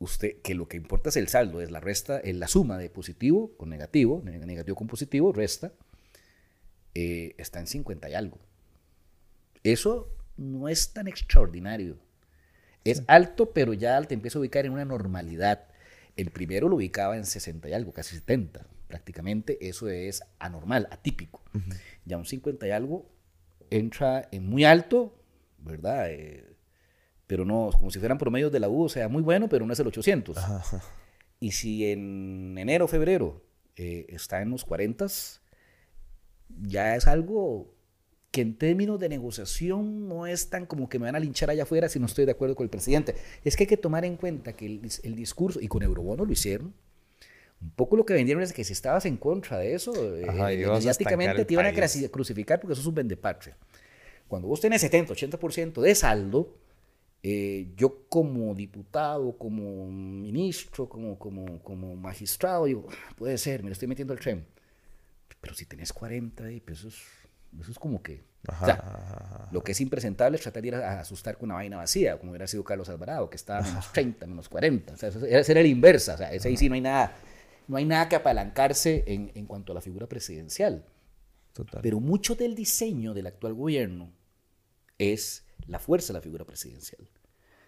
usted, 0.00 0.40
que 0.42 0.54
lo 0.54 0.66
que 0.66 0.76
importa 0.76 1.10
es 1.10 1.16
el 1.16 1.28
saldo, 1.28 1.60
es 1.60 1.70
la 1.70 1.78
resta, 1.80 2.18
es 2.18 2.34
la 2.34 2.48
suma 2.48 2.76
de 2.76 2.90
positivo 2.90 3.56
con 3.56 3.70
negativo, 3.70 4.20
negativo 4.24 4.76
con 4.76 4.88
positivo, 4.88 5.32
resta, 5.32 5.72
eh, 6.94 7.34
está 7.38 7.60
en 7.60 7.68
50 7.68 8.10
y 8.10 8.14
algo. 8.14 8.38
Eso 9.62 10.12
no 10.36 10.68
es 10.68 10.92
tan 10.92 11.06
extraordinario. 11.06 11.98
Es 12.84 13.02
alto, 13.06 13.52
pero 13.52 13.72
ya 13.72 14.00
te 14.02 14.14
empieza 14.14 14.38
a 14.38 14.40
ubicar 14.40 14.66
en 14.66 14.72
una 14.72 14.84
normalidad. 14.84 15.68
El 16.16 16.30
primero 16.30 16.68
lo 16.68 16.76
ubicaba 16.76 17.16
en 17.16 17.24
60 17.24 17.68
y 17.68 17.72
algo, 17.72 17.92
casi 17.92 18.16
70. 18.16 18.66
Prácticamente 18.88 19.68
eso 19.68 19.88
es 19.88 20.22
anormal, 20.38 20.88
atípico. 20.90 21.42
Ya 22.04 22.18
un 22.18 22.26
50 22.26 22.66
y 22.66 22.70
algo 22.72 23.08
entra 23.70 24.28
en 24.30 24.46
muy 24.46 24.64
alto, 24.64 25.18
¿verdad? 25.64 26.10
Eh, 26.10 26.56
pero 27.26 27.44
no, 27.44 27.70
como 27.72 27.90
si 27.90 27.98
fueran 27.98 28.18
promedios 28.18 28.52
de 28.52 28.60
la 28.60 28.68
U, 28.68 28.84
o 28.84 28.88
sea, 28.88 29.08
muy 29.08 29.22
bueno, 29.22 29.48
pero 29.48 29.66
no 29.66 29.72
es 29.72 29.80
el 29.80 29.86
800. 29.86 30.36
Y 31.40 31.52
si 31.52 31.90
en 31.90 32.56
enero, 32.58 32.86
febrero 32.86 33.42
eh, 33.76 34.06
está 34.08 34.42
en 34.42 34.50
los 34.50 34.64
40, 34.64 35.06
ya 36.62 36.96
es 36.96 37.06
algo 37.06 37.74
que 38.30 38.40
en 38.40 38.56
términos 38.56 38.98
de 38.98 39.08
negociación 39.08 40.08
no 40.08 40.26
es 40.26 40.50
tan 40.50 40.66
como 40.66 40.88
que 40.88 40.98
me 40.98 41.06
van 41.06 41.16
a 41.16 41.20
linchar 41.20 41.50
allá 41.50 41.62
afuera 41.62 41.88
si 41.88 42.00
no 42.00 42.06
estoy 42.06 42.24
de 42.24 42.32
acuerdo 42.32 42.56
con 42.56 42.64
el 42.64 42.70
presidente. 42.70 43.14
Es 43.44 43.56
que 43.56 43.62
hay 43.62 43.68
que 43.68 43.76
tomar 43.76 44.04
en 44.04 44.16
cuenta 44.16 44.54
que 44.54 44.66
el, 44.66 45.14
discurso, 45.14 45.60
y 45.60 45.68
con 45.68 45.82
Eurobono 45.82 46.24
lo 46.24 46.32
hicieron, 46.32 46.74
un 47.60 47.70
poco 47.70 47.96
lo 47.96 48.04
que 48.04 48.12
vendieron 48.12 48.42
es 48.42 48.52
que 48.52 48.64
si 48.64 48.72
estabas 48.72 49.06
en 49.06 49.16
contra 49.16 49.58
de 49.58 49.74
eso, 49.74 49.94
eh, 50.16 50.26
mediáticamente 50.26 51.44
te 51.44 51.54
iban 51.54 51.66
a 51.66 51.72
crucificar 52.10 52.60
porque 52.60 52.72
eso 52.72 52.82
es 52.82 52.86
un 52.88 52.94
vendepatria. 52.94 53.56
Cuando 54.34 54.48
vos 54.48 54.60
tenés 54.60 54.80
70, 54.80 55.14
80% 55.14 55.80
de 55.80 55.94
saldo, 55.94 56.56
eh, 57.22 57.72
yo 57.76 58.08
como 58.08 58.52
diputado, 58.52 59.38
como 59.38 59.86
ministro, 59.86 60.88
como, 60.88 61.16
como, 61.20 61.62
como 61.62 61.94
magistrado, 61.94 62.64
digo, 62.64 62.88
ah, 62.90 63.14
puede 63.14 63.38
ser, 63.38 63.62
me 63.62 63.68
lo 63.68 63.74
estoy 63.74 63.86
metiendo 63.86 64.12
al 64.12 64.18
tren. 64.18 64.44
Pero 65.40 65.54
si 65.54 65.66
tenés 65.66 65.92
40, 65.92 66.46
pues 66.64 66.80
eso, 66.80 66.88
es, 66.88 66.96
eso 67.60 67.70
es 67.70 67.78
como 67.78 68.02
que... 68.02 68.24
lo 69.52 69.62
que 69.62 69.70
es 69.70 69.80
impresentable 69.80 70.36
es 70.36 70.42
tratar 70.42 70.62
de 70.62 70.66
ir 70.66 70.74
a 70.74 70.98
asustar 70.98 71.38
con 71.38 71.50
una 71.50 71.54
vaina 71.54 71.76
vacía, 71.76 72.18
como 72.18 72.32
hubiera 72.32 72.48
sido 72.48 72.64
Carlos 72.64 72.88
Alvarado, 72.88 73.30
que 73.30 73.36
estaba 73.36 73.60
menos 73.62 73.92
30, 73.92 74.26
menos 74.26 74.48
40. 74.48 74.94
O 74.94 74.96
sea, 74.96 75.10
eso 75.10 75.52
era 75.52 75.60
el 75.60 75.66
inversa. 75.66 76.14
O 76.14 76.18
sea, 76.18 76.32
ese 76.32 76.48
ahí 76.48 76.56
sí 76.56 76.68
no 76.68 76.74
hay 76.74 76.80
nada, 76.80 77.14
no 77.68 77.76
hay 77.76 77.84
nada 77.84 78.08
que 78.08 78.16
apalancarse 78.16 79.04
en, 79.06 79.30
en 79.36 79.46
cuanto 79.46 79.70
a 79.70 79.76
la 79.76 79.80
figura 79.80 80.08
presidencial. 80.08 80.84
Pero 81.82 82.00
mucho 82.00 82.34
del 82.34 82.56
diseño 82.56 83.14
del 83.14 83.28
actual 83.28 83.54
gobierno 83.54 84.10
es 84.98 85.44
la 85.66 85.78
fuerza 85.78 86.12
de 86.12 86.18
la 86.18 86.22
figura 86.22 86.44
presidencial. 86.44 87.08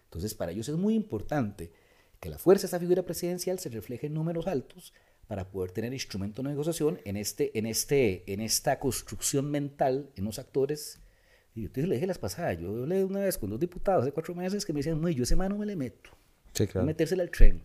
Entonces, 0.04 0.34
para 0.34 0.52
ellos 0.52 0.68
es 0.68 0.76
muy 0.76 0.94
importante 0.94 1.72
que 2.20 2.30
la 2.30 2.38
fuerza 2.38 2.62
de 2.62 2.68
esa 2.68 2.80
figura 2.80 3.02
presidencial 3.02 3.58
se 3.58 3.68
refleje 3.68 4.06
en 4.06 4.14
números 4.14 4.46
altos 4.46 4.92
para 5.26 5.50
poder 5.50 5.72
tener 5.72 5.92
instrumento 5.92 6.42
de 6.42 6.50
negociación 6.50 7.00
en, 7.04 7.16
este, 7.16 7.58
en, 7.58 7.66
este, 7.66 8.30
en 8.32 8.40
esta 8.40 8.78
construcción 8.78 9.50
mental 9.50 10.10
en 10.16 10.24
los 10.24 10.38
actores. 10.38 11.00
Y 11.54 11.62
yo 11.62 11.72
te 11.72 11.86
le 11.86 11.96
dije 11.96 12.06
las 12.06 12.18
pasadas, 12.18 12.58
yo 12.58 12.68
hablé 12.70 13.04
una 13.04 13.20
vez 13.20 13.38
con 13.38 13.50
dos 13.50 13.58
diputados 13.58 14.02
hace 14.02 14.12
cuatro 14.12 14.34
meses 14.34 14.64
que 14.64 14.72
me 14.72 14.80
decían, 14.80 15.00
muy, 15.00 15.14
yo 15.14 15.24
ese 15.24 15.36
mano 15.36 15.58
me 15.58 15.66
le 15.66 15.74
meto. 15.74 16.10
Sí, 16.52 16.66
claro. 16.66 16.86
Metérsela 16.86 17.22
al 17.22 17.30
tren. 17.30 17.62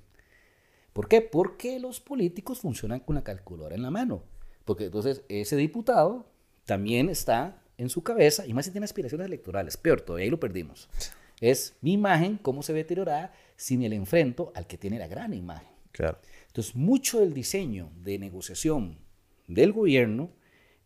¿Por 0.94 1.08
qué? 1.08 1.22
Porque 1.22 1.80
los 1.80 2.02
políticos 2.02 2.60
funcionan 2.60 3.00
con 3.02 3.16
la 3.16 3.24
calculadora 3.24 3.76
en 3.76 3.82
la 3.82 3.92
mano. 3.92 4.24
Porque 4.66 4.86
entonces 4.86 5.24
ese 5.30 5.56
diputado 5.56 6.26
también 6.66 7.10
está 7.10 7.61
en 7.82 7.90
su 7.90 8.03
cabeza, 8.03 8.45
y 8.45 8.53
más 8.53 8.66
si 8.66 8.72
tiene 8.72 8.86
aspiraciones 8.86 9.26
electorales, 9.26 9.76
peor, 9.76 10.02
todavía 10.02 10.26
ahí 10.26 10.30
lo 10.30 10.40
perdimos. 10.40 10.88
Es 11.40 11.76
mi 11.82 11.94
imagen, 11.94 12.38
cómo 12.38 12.62
se 12.62 12.74
ve 12.74 12.80
deteriorada 12.80 13.34
si 13.56 13.76
me 13.76 13.90
la 13.90 13.95
enfrento 13.95 14.52
al 14.56 14.68
que 14.68 14.78
tiene 14.78 14.99
la 14.99 15.08
gran 15.08 15.34
imagen. 15.34 15.68
Claro. 15.91 16.20
Entonces, 16.45 16.76
mucho 16.76 17.20
del 17.20 17.34
diseño 17.34 17.90
de 18.03 18.20
negociación 18.20 18.99
del 19.48 19.74
gobierno 19.74 20.30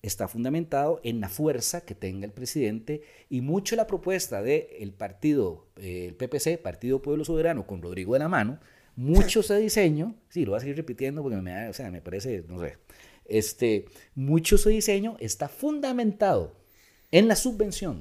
está 0.02 0.30
fundamentado 0.30 1.02
en 1.04 1.20
la 1.20 1.28
fuerza 1.28 1.84
que 1.84 1.96
tenga 1.96 2.26
el 2.26 2.32
presidente 2.32 3.02
y 3.30 3.42
mucho 3.42 3.76
la 3.76 3.88
propuesta 3.88 4.42
del 4.42 4.68
el 4.80 4.94
partido, 4.94 5.68
eh, 5.76 6.06
el 6.08 6.16
PPC, 6.16 6.62
Partido 6.62 7.02
Pueblo 7.02 7.26
Soberano, 7.26 7.68
con 7.68 7.82
Rodrigo 7.82 8.14
de 8.14 8.20
la 8.20 8.30
mano, 8.30 8.60
mucho 8.96 9.42
ese 9.42 9.58
diseño, 9.58 10.16
sí, 10.30 10.46
lo 10.46 10.52
voy 10.52 10.60
a 10.60 10.62
seguir 10.62 10.78
repitiendo 10.78 11.22
porque 11.22 11.42
me, 11.42 11.68
o 11.68 11.74
sea, 11.74 11.92
me 11.92 12.02
parece, 12.02 12.46
no 12.48 12.58
sé, 12.62 12.78
este, 13.26 13.86
mucho 14.14 14.56
ese 14.56 14.70
diseño 14.70 15.18
está 15.20 15.50
fundamentado 15.50 16.65
en 17.12 17.28
la 17.28 17.36
subvención 17.36 18.00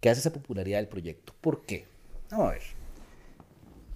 que 0.00 0.10
hace 0.10 0.20
esa 0.20 0.32
popularidad 0.32 0.78
del 0.78 0.88
proyecto. 0.88 1.34
¿Por 1.40 1.62
qué? 1.62 1.84
Vamos 2.30 2.48
a 2.48 2.52
ver. 2.52 2.62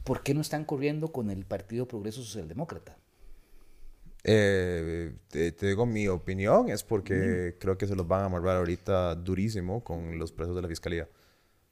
¿Por 0.05 0.23
qué 0.23 0.35
no 0.35 0.43
están 0.43 0.65
corriendo 0.65 1.13
con 1.13 1.31
el 1.31 1.45
Partido 1.47 1.89
Progreso 1.89 2.23
Socialdemócrata? 2.23 2.97
Eh, 4.23 5.13
te, 5.29 5.53
digo 5.53 5.85
mi 5.85 6.09
opinión, 6.09 6.71
es 6.71 6.83
porque 6.83 7.57
creo 7.59 7.77
que 7.77 7.87
se 7.87 7.95
los 7.95 8.09
van 8.09 8.23
a 8.23 8.25
amarrar 8.27 8.57
ahorita 8.57 9.15
durísimo 9.15 9.85
con 9.85 10.19
los 10.19 10.33
presos 10.33 10.57
de 10.57 10.63
la 10.63 10.69
fiscalía. 10.69 11.09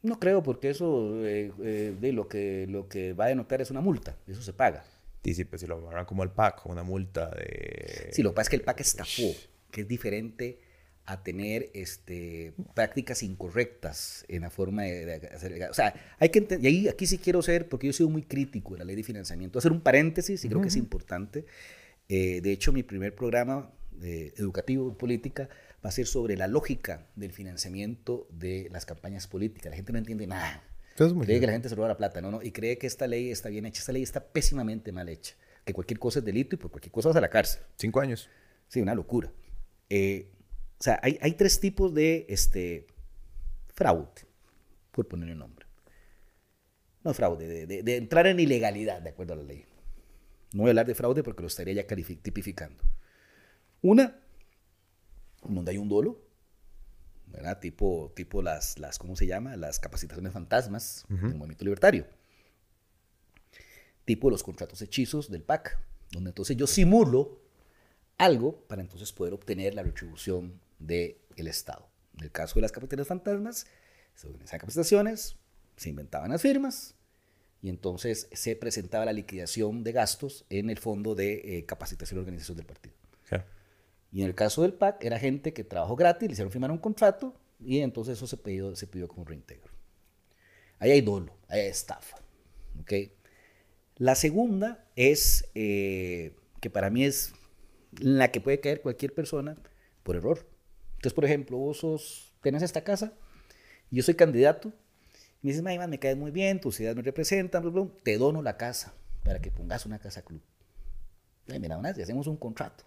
No 0.03 0.19
creo, 0.19 0.43
porque 0.43 0.71
eso 0.71 1.25
eh, 1.25 1.53
eh, 1.63 1.97
de 1.99 2.13
lo 2.13 2.29
que 2.29 2.67
lo 2.69 2.89
que 2.89 3.13
va 3.13 3.27
a 3.27 3.29
denotar 3.29 3.63
es 3.63 3.71
una 3.71 3.81
multa, 3.81 4.17
eso 4.27 4.43
se 4.43 4.53
paga. 4.53 4.85
Dice, 5.23 5.47
pues 5.47 5.61
si 5.61 5.67
lo 5.67 5.77
amarran 5.77 6.05
como 6.05 6.25
el 6.25 6.31
PAC, 6.31 6.67
una 6.67 6.83
multa 6.83 7.31
de... 7.31 8.09
Sí, 8.13 8.23
lo 8.23 8.31
que 8.31 8.35
pasa 8.35 8.47
es 8.47 8.49
que 8.51 8.57
el 8.57 8.63
PAC 8.63 8.81
estafó, 8.81 9.33
que 9.71 9.83
es 9.83 9.89
diferente 9.89 10.59
a 11.05 11.23
tener 11.23 11.71
este, 11.75 12.55
prácticas 12.75 13.23
incorrectas 13.23 14.25
en 14.29 14.43
la 14.43 14.51
forma 14.51 14.85
de, 14.85 15.15
hacer. 15.35 15.69
O 15.71 15.75
sea, 15.75 15.95
hay 16.19 16.29
que 16.29 16.47
y 16.61 16.67
ahí, 16.67 16.89
aquí 16.89 17.07
sí 17.07 17.19
quiero 17.19 17.43
ser, 17.43 17.69
porque 17.69 17.87
yo 17.87 17.91
he 17.91 17.95
sido 17.95 18.09
muy 18.09 18.23
crítico 18.23 18.75
de 18.75 18.81
la 18.81 18.85
ley 18.85 18.97
de 18.97 19.03
financiamiento, 19.03 19.59
hacer 19.59 19.73
un 19.73 19.81
paréntesis 19.81 20.45
y 20.45 20.49
creo 20.49 20.61
que 20.61 20.69
es 20.69 20.77
importante. 20.77 21.45
Eh, 22.09 22.41
de 22.41 22.53
hecho, 22.53 22.73
mi 22.73 22.83
primer 22.83 23.15
programa 23.15 23.73
eh, 24.03 24.33
educativo 24.37 24.89
en 24.89 24.95
política 24.97 25.49
va 25.85 25.89
a 25.89 25.93
ser 25.93 26.07
sobre 26.07 26.37
la 26.37 26.47
lógica 26.47 27.09
del 27.17 27.33
financiamiento 27.33 28.29
de 28.31 28.69
las 28.71 28.87
campañas 28.87 29.27
políticas. 29.27 29.71
La 29.71 29.77
gente 29.77 29.93
no 29.93 29.99
entiende 29.99 30.27
nada. 30.27 30.63
Cree 30.95 31.41
que 31.41 31.47
la 31.47 31.53
gente 31.53 31.69
se 31.69 31.75
roba 31.75 31.89
la 31.89 31.97
plata, 31.97 32.21
no, 32.21 32.31
no, 32.31 32.43
y 32.43 32.53
cree 32.53 32.79
que 32.79 32.87
esta 32.87 33.07
ley 33.07 33.31
está 33.31 33.49
bien 33.49 33.67
hecha. 33.67 33.81
Esta 33.81 33.93
ley 33.93 34.03
está 34.03 34.25
pésimamente 34.25 34.93
mal 34.93 35.09
hecha. 35.09 35.35
Que 35.65 35.73
cualquier 35.73 35.99
cosa 35.99 36.19
es 36.19 36.25
delito 36.25 36.55
y 36.55 36.59
por 36.59 36.71
cualquier 36.71 36.93
cosa 36.93 37.09
vas 37.09 37.17
a 37.17 37.21
la 37.21 37.31
cárcel. 37.31 37.63
Cinco 37.77 38.01
años. 38.01 38.29
Sí, 38.69 38.81
una 38.81 38.95
locura. 38.95 39.33
Eh, 39.89 40.31
o 40.83 40.85
sea, 40.85 40.99
hay, 41.01 41.17
hay, 41.23 41.35
tres 41.35 41.61
tipos 41.61 41.95
de 41.95 42.27
este, 42.29 42.89
fraude, 43.73 44.27
por 44.91 45.07
poner 45.07 45.29
el 45.29 45.39
nombre. 45.39 45.65
No 47.05 47.15
fraude, 47.15 47.47
de, 47.67 47.85
de, 47.85 47.97
entrar 47.97 48.27
en 48.27 48.41
ilegalidad, 48.41 49.01
de 49.01 49.11
acuerdo 49.11 49.35
a 49.35 49.37
la 49.37 49.45
ley. 49.45 49.65
No 50.53 50.63
voy 50.63 50.71
a 50.71 50.73
hablar 50.73 50.87
de 50.89 50.97
fraude 50.97 51.23
porque 51.23 51.43
lo 51.43 51.47
estaría 51.47 51.73
ya 51.73 51.87
tipificando. 51.87 52.83
Una, 53.81 54.21
donde 55.45 55.71
hay 55.71 55.79
un 55.79 55.89
dolo, 55.89 56.21
¿verdad? 57.29 57.61
Tipo, 57.61 58.13
tipo 58.17 58.43
las, 58.43 58.81
las, 58.81 58.99
¿cómo 58.99 59.15
se 59.15 59.29
llama? 59.29 59.55
Las 59.55 59.79
capacitaciones 59.79 60.33
fantasmas 60.33 61.07
del 61.09 61.37
movimiento 61.37 61.65
libertario. 61.65 62.09
Tipo 64.05 64.31
los 64.31 64.43
contratos 64.43 64.83
hechizos 64.83 65.31
del 65.31 65.45
PAC, 65.45 65.79
donde 66.11 66.31
entonces 66.31 66.57
yo 66.57 66.67
simulo 66.67 67.41
algo 68.19 68.65
para 68.67 68.83
entonces 68.83 69.13
poder 69.13 69.33
obtener 69.33 69.77
la 69.77 69.85
retribución 69.85 70.61
del 70.87 71.17
Estado. 71.37 71.89
En 72.17 72.25
el 72.25 72.31
caso 72.31 72.57
de 72.57 72.63
las 72.63 72.73
capacitaciones 72.73 73.09
fantasmas, 73.09 73.67
se 74.15 74.27
organizaban 74.27 74.61
capacitaciones, 74.61 75.37
se 75.77 75.89
inventaban 75.91 76.31
las 76.31 76.43
firmas 76.43 76.95
y 77.63 77.69
entonces 77.69 78.29
se 78.33 78.57
presentaba 78.57 79.05
la 79.05 79.13
liquidación 79.13 79.85
de 79.85 79.93
gastos 79.93 80.45
en 80.51 80.69
el 80.69 80.79
fondo 80.79 81.15
de 81.15 81.59
eh, 81.59 81.65
capacitación 81.65 82.19
y 82.19 82.21
organización 82.21 82.57
del 82.57 82.67
partido. 82.67 82.95
Y 84.15 84.21
en 84.21 84.29
el 84.29 84.35
caso 84.35 84.61
del 84.61 84.75
PAC, 84.75 85.03
era 85.05 85.19
gente 85.19 85.55
que 85.55 85.65
trabajó 85.65 85.97
gratis, 85.97 86.29
le 86.29 86.33
hicieron 86.35 86.53
firmar 86.53 86.71
un 86.71 86.77
contrato 86.77 87.35
y 87.59 87.79
entonces 87.79 88.19
eso 88.19 88.27
se 88.27 88.37
pidió, 88.37 88.77
se 88.77 88.87
pidió 88.87 89.09
como 89.09 89.25
reintegro. 89.25 89.73
Ahí 90.79 90.91
hay 90.91 91.01
dolo, 91.01 91.35
ahí 91.49 91.61
hay 91.61 91.69
estafa. 91.69 92.19
¿okay? 92.79 93.15
La 93.97 94.15
segunda 94.15 94.85
es, 94.97 95.49
eh, 95.55 96.37
que 96.61 96.69
para 96.69 96.91
mí 96.91 97.05
es 97.05 97.33
la 97.99 98.31
que 98.31 98.43
puede 98.43 98.61
caer 98.61 98.83
cualquier 98.83 99.15
persona 99.15 99.57
por 100.03 100.17
error. 100.17 100.47
Entonces, 101.03 101.15
por 101.15 101.25
ejemplo, 101.25 101.59
vos 101.59 101.79
sos, 101.79 102.33
tenés 102.43 102.63
esta 102.63 102.85
casa, 102.85 103.13
y 103.91 103.97
yo 103.97 104.05
soy 104.05 104.15
candidato, 104.15 104.69
y 105.43 105.49
me 105.49 105.53
dices, 105.53 105.65
me 105.65 105.99
caes 105.99 106.17
muy 106.17 106.31
bien, 106.31 106.61
tus 106.61 106.79
ideas 106.79 106.95
me 106.95 107.03
representan, 107.03 107.65
te 108.05 108.19
dono 108.19 108.41
la 108.41 108.57
casa 108.57 108.95
para 109.25 109.41
que 109.41 109.51
pongas 109.51 109.85
una 109.85 109.99
casa 109.99 110.23
club. 110.23 110.41
Y 111.49 111.59
mira, 111.59 111.77
una 111.77 111.89
hacemos 111.89 112.29
un 112.29 112.37
contrato 112.37 112.85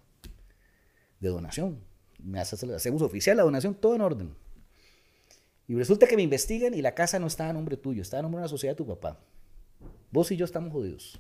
de 1.20 1.28
donación. 1.28 1.82
Me 2.24 2.40
hacemos 2.40 3.02
oficial 3.02 3.36
la 3.36 3.44
donación, 3.44 3.76
todo 3.76 3.96
en 3.96 4.02
orden. 4.02 4.34
Y 5.68 5.76
resulta 5.76 6.08
que 6.08 6.16
me 6.16 6.22
investigan 6.22 6.74
y 6.74 6.82
la 6.82 6.96
casa 6.96 7.20
no 7.20 7.28
está 7.28 7.50
a 7.50 7.54
nombre 7.54 7.76
tuyo, 7.76 8.02
está 8.02 8.20
a 8.20 8.22
nombre 8.22 8.38
de 8.38 8.44
una 8.44 8.48
sociedad 8.48 8.76
de 8.76 8.78
tu 8.78 8.88
papá. 8.88 9.20
Vos 10.10 10.32
y 10.32 10.38
yo 10.38 10.46
estamos 10.46 10.72
jodidos. 10.72 11.20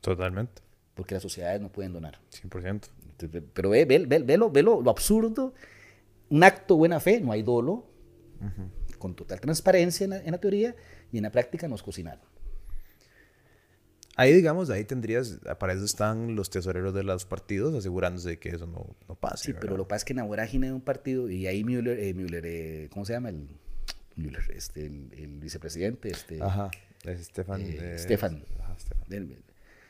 Totalmente. 0.00 0.62
Porque 0.94 1.12
las 1.12 1.22
sociedades 1.22 1.60
no 1.60 1.70
pueden 1.70 1.92
donar. 1.92 2.18
100%. 2.32 2.88
Pero 3.52 3.68
ve, 3.68 3.84
ve, 3.84 4.06
ve, 4.06 4.36
lo, 4.38 4.48
lo, 4.48 4.90
absurdo. 4.90 5.52
Un 6.30 6.42
acto 6.42 6.76
buena 6.76 7.00
fe, 7.00 7.20
no 7.20 7.32
hay 7.32 7.42
dolo. 7.42 7.86
Con 8.98 9.14
total 9.14 9.40
transparencia 9.40 10.04
en 10.04 10.10
la, 10.10 10.18
en 10.18 10.30
la 10.32 10.38
teoría 10.38 10.74
y 11.12 11.18
en 11.18 11.24
la 11.24 11.30
práctica 11.30 11.68
nos 11.68 11.82
cocinaron. 11.82 12.30
Ahí, 14.20 14.34
digamos, 14.34 14.68
ahí 14.68 14.84
tendrías, 14.84 15.40
para 15.58 15.72
eso 15.72 15.84
están 15.84 16.36
los 16.36 16.50
tesoreros 16.50 16.92
de 16.92 17.02
los 17.02 17.24
partidos 17.24 17.74
asegurándose 17.74 18.28
de 18.28 18.38
que 18.38 18.50
eso 18.50 18.66
no, 18.66 18.94
no 19.08 19.14
pase. 19.14 19.46
Sí, 19.46 19.54
pero 19.58 19.78
lo 19.78 19.84
que 19.84 19.88
pasa 19.88 19.96
es 19.98 20.04
que 20.04 20.12
en 20.12 20.18
la 20.18 20.24
vorágine 20.24 20.66
de 20.66 20.72
un 20.74 20.82
partido, 20.82 21.30
y 21.30 21.46
ahí 21.46 21.64
Müller, 21.64 21.98
eh, 21.98 22.12
Müller 22.12 22.44
eh, 22.44 22.88
¿cómo 22.92 23.06
se 23.06 23.14
llama? 23.14 23.30
El, 23.30 23.48
Müller, 24.16 24.42
este, 24.54 24.84
el, 24.84 25.38
vicepresidente. 25.40 26.10
Este, 26.10 26.42
Ajá, 26.42 26.70
es 27.04 27.28
Stefan. 27.28 27.62
Eh, 27.62 27.96
Stefan. 27.98 28.44
Ajá, 28.58 28.76
Stefan. 28.78 29.36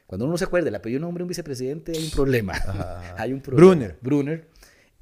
Cuando 0.07 0.27
uno 0.27 0.35
no 0.35 0.39
se 0.39 0.45
acuerda 0.45 0.69
el 0.69 0.75
apellido 0.77 1.01
nombre 1.01 1.23
de 1.23 1.25
un 1.25 1.29
vicepresidente, 1.29 1.91
hay 1.91 2.05
un 2.05 2.11
problema. 2.11 2.55
hay 3.17 3.33
un 3.33 3.41
problema. 3.41 3.67
Brunner. 3.67 3.99
Brunner. 4.01 4.49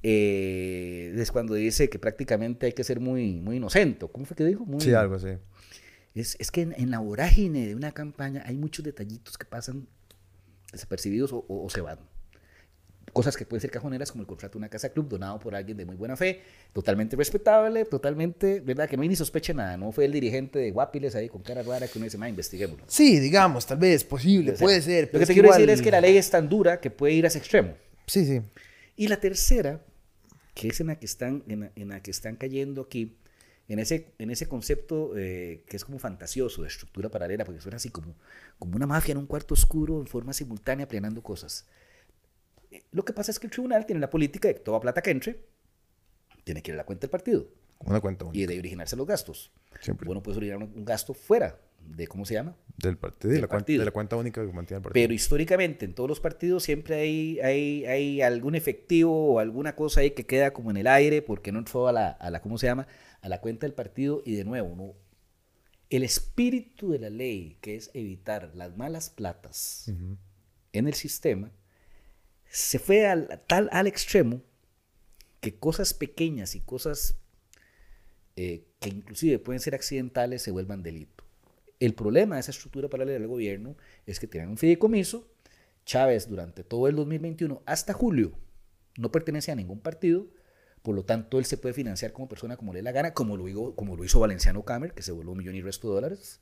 Es 0.03 1.33
cuando 1.33 1.55
dice 1.55 1.89
que 1.89 1.99
prácticamente 1.99 2.66
hay 2.66 2.73
que 2.73 2.85
ser 2.85 3.01
muy, 3.01 3.41
muy 3.41 3.57
inocente. 3.57 4.07
¿Cómo 4.11 4.25
fue 4.25 4.37
que 4.37 4.45
dijo? 4.45 4.65
Muy, 4.65 4.81
sí, 4.81 4.93
algo 4.93 5.16
así. 5.16 5.31
Es, 6.15 6.51
que 6.51 6.62
en, 6.62 6.91
la 6.91 6.99
vorágine 6.99 7.66
de 7.66 7.75
una 7.75 7.93
campaña 7.93 8.43
hay 8.45 8.57
muchos 8.57 8.85
detallitos 8.85 9.39
que 9.39 9.45
pasan 9.45 9.87
desapercibidos 10.73 11.31
o, 11.33 11.66
se 11.70 11.81
van. 11.81 11.99
Cosas 13.12 13.37
que 13.37 13.47
pueden 13.47 13.61
ser 13.61 13.70
cajoneras 13.70 14.12
como 14.12 14.23
el 14.23 14.27
contrato 14.27 14.55
de 14.55 14.59
una 14.59 14.69
casa 14.69 14.91
club 14.91 15.09
donado 15.09 15.39
por 15.39 15.55
alguien 15.55 15.77
de 15.79 15.87
muy 15.87 15.97
buena 15.97 16.16
fe, 16.16 16.43
totalmente 16.73 17.16
respetable, 17.16 17.85
totalmente, 17.85 18.61
¿verdad? 18.61 18.89
Que 18.89 18.97
no 18.97 19.03
hay 19.03 19.09
ni 19.09 19.16
sospecha 19.16 19.55
nada, 19.55 19.77
no 19.77 19.93
fue 19.93 20.05
el 20.05 20.12
dirigente 20.12 20.59
de 20.59 20.70
Guapiles 20.73 21.15
ahí 21.15 21.29
con 21.29 21.43
cara 21.43 21.62
rara 21.62 21.89
que 21.89 21.99
uno 21.99 22.05
dice, 22.05 22.19
más 22.19 22.29
investiguémoslo. 22.29 22.85
Sí, 22.87 23.19
digamos, 23.19 23.66
tal 23.66 23.79
vez, 23.79 24.05
posible, 24.05 24.53
puede 24.53 24.83
ser. 24.83 25.09
Lo 25.12 25.20
que 25.20 25.27
te 25.27 25.33
quiero 25.33 25.51
decir 25.51 25.70
es 25.70 25.81
que 25.81 25.91
la 25.91 26.01
ley 26.01 26.16
es 26.16 26.29
tan 26.31 26.49
dura 26.49 26.81
que 26.81 26.91
puede 26.91 27.15
ir 27.15 27.25
a 27.25 27.29
ese 27.29 27.39
extremo. 27.39 27.75
Sí, 28.07 28.27
sí. 28.27 28.43
Y 28.99 29.09
la 29.09 29.20
tercera, 29.20 29.81
que 30.55 30.69
es 30.69 30.81
en 30.81 30.89
la 30.89 30.99
que 30.99 31.07
están, 31.07 31.45
en 31.47 31.89
la 31.89 32.03
que 32.03 32.11
están 32.11 32.37
cayendo 32.37 32.83
aquí, 32.83 33.16
en 33.69 33.79
ese, 33.79 34.12
en 34.19 34.31
ese 34.31 34.49
concepto 34.49 35.16
eh, 35.16 35.62
que 35.69 35.77
es 35.77 35.85
como 35.85 35.99
fantasioso 35.99 36.62
de 36.62 36.69
estructura 36.69 37.11
paralela, 37.11 37.45
porque 37.45 37.61
suena 37.61 37.77
así 37.77 37.91
como, 37.91 38.16
como 38.59 38.75
una 38.77 38.87
mafia 38.87 39.12
en 39.12 39.19
un 39.19 39.27
cuarto 39.27 39.55
oscuro 39.55 40.01
en 40.01 40.07
forma 40.07 40.33
simultánea 40.33 40.89
planeando 40.89 41.23
cosas. 41.23 41.66
Eh, 42.70 42.83
lo 42.91 43.05
que 43.05 43.12
pasa 43.12 43.31
es 43.31 43.39
que 43.39 43.47
el 43.47 43.53
tribunal 43.53 43.87
tiene 43.87 44.01
la 44.01 44.11
política 44.11 44.49
de 44.49 44.55
que 44.55 44.61
toda 44.61 44.81
plata 44.81 45.03
que 45.03 45.11
entre 45.11 45.45
tiene 46.45 46.62
que 46.62 46.70
ir 46.70 46.75
a 46.75 46.79
la 46.79 46.85
cuenta 46.85 47.03
del 47.03 47.11
partido. 47.11 47.47
Una 47.81 48.01
cuenta 48.01 48.25
Y 48.33 48.47
de 48.47 48.59
originarse 48.59 48.97
los 48.97 49.07
gastos. 49.07 49.53
Siempre. 49.81 50.07
Bueno, 50.07 50.23
puedes 50.23 50.39
originar 50.39 50.61
un, 50.62 50.85
gasto 50.85 51.15
fuera 51.15 51.61
de, 51.97 52.06
¿cómo 52.06 52.24
se 52.24 52.35
llama? 52.35 52.56
Del, 52.77 52.97
partido, 52.97 53.35
de, 53.35 53.40
la 53.40 53.48
Cuenta, 53.48 53.73
de 53.73 53.85
la 53.85 53.90
cuenta 53.90 54.16
única 54.16 54.40
que 54.40 54.52
mantiene 54.52 54.78
el 54.78 54.82
partido. 54.82 54.93
Pero 54.93 55.12
históricamente 55.12 55.85
en 55.85 55.94
todos 55.94 56.09
los 56.09 56.20
partidos 56.20 56.62
siempre 56.62 56.97
hay, 56.97 57.40
hay, 57.40 57.85
hay 57.86 58.23
algún 58.23 58.55
efectivo 58.55 59.35
o 59.35 59.39
alguna 59.40 59.74
cosa 59.74 60.01
ahí 60.01 60.12
que 60.12 60.27
queda 60.27 60.52
como 60.52 60.70
en 60.70 60.77
el 60.77 60.86
aire 60.86 61.23
porque 61.23 61.51
no 61.51 61.59
entró 61.59 61.89
a 61.89 61.93
la, 61.93 62.09
a 62.10 62.31
la 62.31 62.40
¿cómo 62.40 62.59
se 62.59 62.66
llama? 62.66 62.86
a 63.20 63.28
la 63.28 63.40
cuenta 63.40 63.66
del 63.66 63.74
partido 63.74 64.23
y 64.24 64.36
de 64.36 64.44
nuevo, 64.44 64.77
¿no? 64.77 64.94
el 65.90 66.02
espíritu 66.02 66.90
de 66.90 66.98
la 66.98 67.10
ley, 67.10 67.59
que 67.60 67.77
es 67.77 67.90
evitar 67.94 68.52
las 68.55 68.77
malas 68.77 69.10
platas 69.10 69.90
en 70.73 70.86
el 70.86 70.94
sistema, 70.94 71.51
se 72.51 72.78
fue 72.78 73.06
al, 73.06 73.43
tal 73.47 73.69
al 73.73 73.86
extremo 73.86 74.43
que 75.40 75.59
cosas 75.59 75.94
pequeñas 75.94 76.55
y 76.55 76.60
cosas 76.60 77.16
eh, 78.36 78.66
que 78.81 78.90
inclusive 78.90 79.39
pueden 79.39 79.60
ser 79.60 79.74
accidentales 79.74 80.43
se 80.43 80.51
vuelvan 80.51 80.82
delito. 80.82 81.24
El 81.81 81.95
problema 81.95 82.37
de 82.37 82.41
esa 82.41 82.51
estructura 82.51 82.89
paralela 82.89 83.19
del 83.19 83.29
gobierno 83.29 83.77
es 84.07 84.19
que 84.19 84.27
tienen 84.27 84.51
un 84.51 84.59
fideicomiso. 84.59 85.29
Chávez 85.85 86.29
durante 86.29 86.65
todo 86.65 86.87
el 86.89 86.97
2021 86.97 87.63
hasta 87.65 87.95
julio 87.95 88.33
no 88.99 89.11
pertenece 89.11 89.53
a 89.53 89.55
ningún 89.55 89.81
partido 89.81 90.27
por 90.83 90.95
lo 90.95 91.05
tanto, 91.05 91.39
él 91.39 91.45
se 91.45 91.57
puede 91.57 91.75
financiar 91.75 92.13
como 92.13 92.29
persona 92.29 92.57
como 92.57 92.73
le 92.73 92.79
dé 92.79 92.83
la 92.83 92.93
gana, 92.93 93.13
como 93.13 93.37
lo, 93.37 93.49
hizo, 93.49 93.75
como 93.75 93.97
lo 93.97 94.05
hizo 94.05 94.21
Valenciano 94.21 94.65
Camer, 94.65 94.93
que 94.93 95.03
se 95.03 95.13
volvió 95.13 95.33
un 95.33 95.39
millón 95.39 95.55
y 95.55 95.61
resto 95.61 95.89
de 95.89 95.95
dólares. 95.95 96.41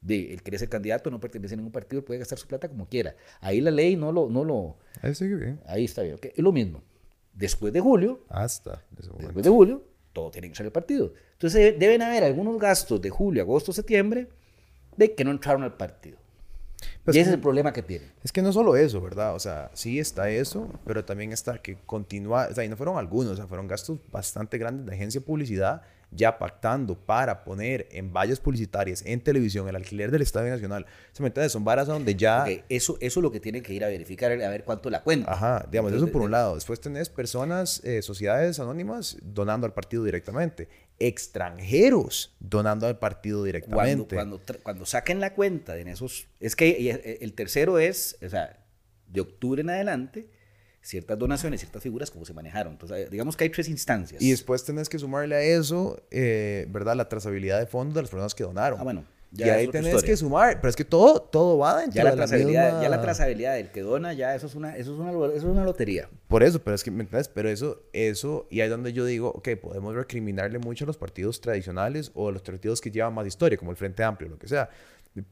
De, 0.00 0.32
él 0.32 0.42
quiere 0.42 0.58
ser 0.58 0.68
candidato, 0.68 1.10
no 1.10 1.20
pertenece 1.20 1.54
a 1.54 1.56
ningún 1.56 1.72
partido, 1.72 2.04
puede 2.04 2.18
gastar 2.18 2.38
su 2.38 2.46
plata 2.46 2.68
como 2.68 2.88
quiera. 2.88 3.16
Ahí 3.40 3.60
la 3.60 3.70
ley 3.70 3.96
no 3.96 4.12
lo... 4.12 4.28
No 4.28 4.44
lo 4.44 4.78
ahí 5.02 5.14
sigue 5.14 5.36
bien. 5.36 5.60
Ahí 5.66 5.84
está 5.84 6.02
bien. 6.02 6.18
Es 6.22 6.42
lo 6.42 6.52
mismo. 6.52 6.82
Después 7.32 7.72
de 7.72 7.80
julio... 7.80 8.24
Hasta. 8.28 8.84
Después 8.90 9.44
de 9.44 9.50
julio, 9.50 9.84
todo 10.12 10.30
tiene 10.30 10.48
que 10.48 10.54
ser 10.54 10.66
el 10.66 10.72
partido. 10.72 11.12
Entonces 11.32 11.78
deben 11.78 12.02
haber 12.02 12.24
algunos 12.24 12.58
gastos 12.58 13.00
de 13.00 13.10
julio, 13.10 13.42
agosto, 13.42 13.72
septiembre 13.72 14.28
de 14.96 15.14
que 15.14 15.24
no 15.24 15.30
entraron 15.30 15.62
al 15.62 15.76
partido. 15.76 16.18
Pues 17.04 17.16
y 17.16 17.20
ese 17.20 17.30
es 17.30 17.34
el 17.34 17.40
problema 17.40 17.72
que 17.72 17.82
tiene. 17.82 18.06
Es 18.22 18.32
que 18.32 18.42
no 18.42 18.52
solo 18.52 18.76
eso, 18.76 19.00
¿verdad? 19.00 19.34
O 19.34 19.38
sea, 19.38 19.70
sí 19.74 19.98
está 19.98 20.30
eso, 20.30 20.68
pero 20.84 21.04
también 21.04 21.32
está 21.32 21.58
que 21.58 21.76
continúa, 21.86 22.48
o 22.50 22.54
sea, 22.54 22.64
y 22.64 22.68
no 22.68 22.76
fueron 22.76 22.98
algunos, 22.98 23.32
o 23.32 23.36
sea, 23.36 23.46
fueron 23.46 23.68
gastos 23.68 23.98
bastante 24.10 24.58
grandes 24.58 24.86
de 24.86 24.94
agencia 24.94 25.20
de 25.20 25.26
publicidad 25.26 25.82
ya 26.12 26.38
pactando 26.38 26.96
para 26.96 27.44
poner 27.44 27.88
en 27.92 28.12
vallas 28.12 28.40
publicitarias, 28.40 29.02
en 29.06 29.20
televisión, 29.20 29.68
el 29.68 29.76
alquiler 29.76 30.10
del 30.10 30.22
Estadio 30.22 30.50
Nacional. 30.50 30.86
¿Se 31.12 31.22
me 31.22 31.28
entiende? 31.28 31.48
Son 31.48 31.64
varas 31.64 31.86
donde 31.86 32.14
ya... 32.16 32.46
Eso, 32.68 32.96
eso 33.00 33.20
es 33.20 33.22
lo 33.22 33.30
que 33.30 33.40
tienen 33.40 33.62
que 33.62 33.72
ir 33.72 33.84
a 33.84 33.88
verificar, 33.88 34.32
a 34.32 34.48
ver 34.48 34.64
cuánto 34.64 34.90
la 34.90 35.02
cuenta. 35.02 35.32
Ajá, 35.32 35.66
digamos, 35.70 35.92
eso 35.92 36.08
por 36.08 36.22
un 36.22 36.32
lado. 36.32 36.56
Después 36.56 36.80
tenés 36.80 37.08
personas, 37.08 37.80
eh, 37.84 38.02
sociedades 38.02 38.58
anónimas 38.58 39.18
donando 39.22 39.66
al 39.66 39.72
partido 39.72 40.02
directamente 40.04 40.68
extranjeros 41.00 42.36
donando 42.38 42.86
al 42.86 42.98
partido 42.98 43.42
directamente. 43.42 44.14
Cuando, 44.14 44.38
cuando, 44.38 44.62
cuando, 44.62 44.86
saquen 44.86 45.18
la 45.18 45.34
cuenta 45.34 45.76
en 45.78 45.88
esos... 45.88 46.28
Es 46.38 46.54
que 46.54 47.18
el 47.20 47.32
tercero 47.32 47.78
es, 47.78 48.18
o 48.24 48.28
sea, 48.28 48.64
de 49.08 49.20
octubre 49.20 49.62
en 49.62 49.70
adelante, 49.70 50.28
ciertas 50.82 51.18
donaciones, 51.18 51.60
ciertas 51.60 51.82
figuras, 51.82 52.10
cómo 52.10 52.24
se 52.24 52.32
manejaron. 52.32 52.74
Entonces, 52.74 53.10
digamos 53.10 53.36
que 53.36 53.44
hay 53.44 53.50
tres 53.50 53.68
instancias. 53.68 54.22
Y 54.22 54.30
después 54.30 54.64
tenés 54.64 54.88
que 54.88 54.98
sumarle 54.98 55.34
a 55.34 55.42
eso, 55.42 56.02
eh, 56.10 56.66
¿verdad? 56.70 56.96
La 56.96 57.08
trazabilidad 57.08 57.58
de 57.58 57.66
fondos 57.66 57.94
de 57.94 58.02
las 58.02 58.10
personas 58.10 58.34
que 58.34 58.44
donaron. 58.44 58.80
Ah, 58.80 58.84
bueno. 58.84 59.04
Y 59.32 59.42
ahí 59.44 59.68
tenés 59.68 60.02
que 60.02 60.16
sumar, 60.16 60.60
pero 60.60 60.70
es 60.70 60.76
que 60.76 60.84
todo, 60.84 61.20
todo 61.22 61.58
va 61.58 61.80
dentro 61.80 61.96
ya 61.96 62.04
la 62.04 62.10
de 62.10 62.16
la 62.16 62.26
misma... 62.26 62.82
Ya 62.82 62.88
la 62.88 63.00
trazabilidad 63.00 63.54
del 63.54 63.70
que 63.70 63.80
dona, 63.80 64.12
ya 64.12 64.34
eso 64.34 64.46
es 64.46 64.54
una, 64.54 64.76
eso 64.76 64.94
es 64.94 64.98
una, 64.98 65.10
eso 65.10 65.36
es 65.36 65.44
una 65.44 65.64
lotería. 65.64 66.08
Por 66.26 66.42
eso, 66.42 66.60
pero 66.62 66.74
es 66.74 66.82
que, 66.82 66.90
¿me 66.90 67.02
entiendes? 67.02 67.28
Pero 67.28 67.48
eso, 67.48 67.82
eso, 67.92 68.48
y 68.50 68.60
ahí 68.60 68.66
es 68.66 68.70
donde 68.70 68.92
yo 68.92 69.04
digo, 69.04 69.28
ok, 69.28 69.50
podemos 69.60 69.94
recriminarle 69.94 70.58
mucho 70.58 70.84
a 70.84 70.86
los 70.86 70.96
partidos 70.96 71.40
tradicionales 71.40 72.10
o 72.14 72.28
a 72.28 72.32
los 72.32 72.42
partidos 72.42 72.80
que 72.80 72.90
llevan 72.90 73.14
más 73.14 73.26
historia, 73.26 73.56
como 73.56 73.70
el 73.70 73.76
Frente 73.76 74.02
Amplio, 74.02 74.28
lo 74.28 74.38
que 74.38 74.48
sea. 74.48 74.68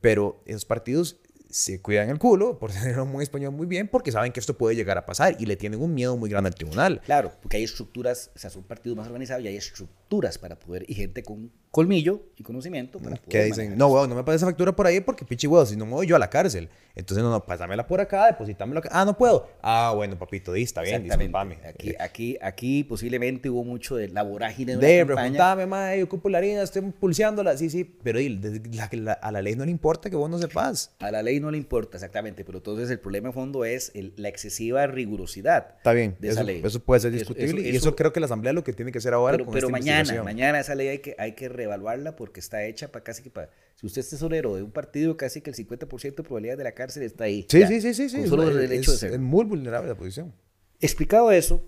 Pero 0.01 0.43
esos 0.47 0.65
partidos 0.65 1.21
se 1.51 1.81
cuidan 1.81 2.11
el 2.11 2.19
culo, 2.19 2.59
por 2.59 2.73
tenerlo 2.73 3.07
muy 3.07 3.23
español 3.23 3.53
muy 3.53 3.67
bien, 3.67 3.89
porque 3.89 4.13
saben 4.13 4.33
que 4.33 4.41
esto 4.41 4.57
puede 4.57 4.77
llegar 4.77 4.99
a 4.99 5.07
pasar 5.07 5.37
y 5.39 5.47
le 5.47 5.57
tienen 5.57 5.81
un 5.81 5.95
miedo 5.95 6.17
muy 6.17 6.31
grande 6.31 6.49
al 6.49 6.55
tribunal. 6.55 7.01
Claro, 7.05 7.33
porque 7.41 7.57
hay 7.57 7.65
estructuras, 7.65 8.31
o 8.35 8.39
sea, 8.39 8.51
son 8.51 8.63
partidos 8.63 8.97
más 8.97 9.07
organizados 9.07 9.45
y 9.45 9.49
hay 9.49 9.57
estructuras 9.57 10.39
para 10.39 10.59
poder, 10.59 10.85
y 10.89 10.95
gente 10.95 11.23
con 11.23 11.51
colmillo 11.71 12.23
y 12.37 12.43
conocimiento 12.43 12.99
para 12.99 13.17
Que 13.17 13.45
dicen, 13.45 13.77
no, 13.77 13.89
weón, 13.89 14.09
no 14.09 14.17
me 14.17 14.25
pases 14.25 14.41
esa 14.43 14.47
factura 14.47 14.75
por 14.75 14.87
ahí 14.87 15.01
porque 15.01 15.25
pinche 15.25 15.47
weón, 15.47 15.67
si 15.67 15.77
no 15.77 15.85
me 15.87 15.93
voy 15.93 16.07
yo 16.07 16.17
a 16.17 16.19
la 16.19 16.31
cárcel. 16.31 16.69
Entonces, 16.95 17.23
no, 17.23 17.31
no, 17.31 17.45
pásamela 17.45 17.87
por 17.87 18.01
acá, 18.01 18.27
depositámela 18.27 18.81
acá. 18.81 18.89
Ah, 18.93 19.05
no 19.05 19.17
puedo. 19.17 19.49
Ah, 19.63 19.93
bueno, 19.95 20.19
papito, 20.19 20.53
di, 20.53 20.63
está 20.63 20.83
bien, 20.83 21.05
discúlpame. 21.05 21.59
Aquí, 21.65 21.95
aquí, 22.01 22.37
aquí 22.43 22.83
posiblemente 22.85 23.49
hubo 23.51 23.63
mucho 23.65 23.95
de 23.97 24.09
la 24.09 24.23
vorágine 24.23 24.77
de, 24.77 24.85
de 24.87 25.07
preguntame, 25.07 25.67
mae, 25.67 25.99
yo 26.01 26.07
ocupo 26.07 26.29
la 26.29 26.39
harina, 26.39 26.63
estoy 26.63 26.83
pulseándola. 26.83 27.57
Sí, 27.57 27.71
sí, 27.71 27.85
pero 27.85 28.19
di, 28.19 28.31
la, 28.73 28.89
la, 28.93 29.13
a 29.13 29.31
la 29.31 29.43
ley 29.43 29.55
no 29.55 29.65
le 29.65 29.71
importa 29.71 30.11
que 30.11 30.17
vos 30.17 30.29
no 30.29 30.39
sepas. 30.39 30.93
A 30.99 31.11
la 31.13 31.23
ley 31.23 31.39
no 31.39 31.51
le 31.53 31.59
importa, 31.59 31.99
exactamente, 31.99 32.45
pero 32.45 32.59
entonces 32.59 32.91
el 32.91 32.99
problema 32.99 33.29
de 33.29 33.35
fondo 33.35 33.65
es 33.65 33.93
el, 33.95 34.13
la 34.17 34.29
excesiva 34.29 34.87
rigurosidad 34.89 35.75
Está 35.77 35.93
bien, 35.93 36.17
de 36.19 36.29
eso, 36.29 36.35
esa 36.39 36.43
ley. 36.45 36.63
eso 36.65 36.81
puede 36.81 37.01
ser 37.01 37.13
discutible 37.13 37.61
eso- 37.61 37.71
y 37.75 37.77
eso 37.77 37.95
creo 37.95 38.13
que 38.13 38.19
la 38.21 38.27
Asamblea 38.27 38.53
lo 38.53 38.65
que 38.65 38.73
tiene 38.73 38.91
que 38.93 38.99
hacer 38.99 39.15
ahora 39.15 39.35
Pero, 39.37 39.45
con 39.45 39.55
pero 39.55 39.69
esta 39.69 39.79
mañana, 39.79 40.23
mañana 40.25 40.61
esa 40.61 40.75
ley 40.75 40.89
hay 40.89 40.99
que, 40.99 41.15
hay 41.19 41.33
que 41.33 41.49
reevaluarla 41.59 42.17
porque 42.17 42.41
está 42.41 42.65
hecha 42.65 42.91
para 42.91 43.05
casi 43.05 43.23
que 43.23 43.31
para... 43.31 43.51
Si 43.77 43.87
usted 43.87 44.01
es 44.01 44.11
tesorero 44.11 44.57
de 44.57 44.63
un 44.63 44.73
partido, 44.73 45.17
casi 45.17 45.41
que 45.41 45.51
el 45.51 45.57
50% 45.57 46.01
de 46.01 46.23
probabilidades 46.23 46.59
de 46.59 46.65
la 46.65 46.73
cárcel 46.73 47.03
está 47.03 47.25
ahí. 47.25 47.47
Sí, 47.49 47.61
ya, 47.61 47.69
sí, 47.69 47.81
sí, 47.81 47.95
sí, 47.95 48.09
sí. 48.09 48.27
solo 48.27 48.51
es, 48.51 48.57
el 48.57 48.73
hecho 48.73 48.93
de 48.93 48.97
ser. 48.97 49.13
es 49.13 49.21
muy 49.21 49.45
vulnerable 49.45 49.89
la 49.89 49.95
posición. 49.95 50.35
Explicado 50.81 51.31
eso, 51.31 51.63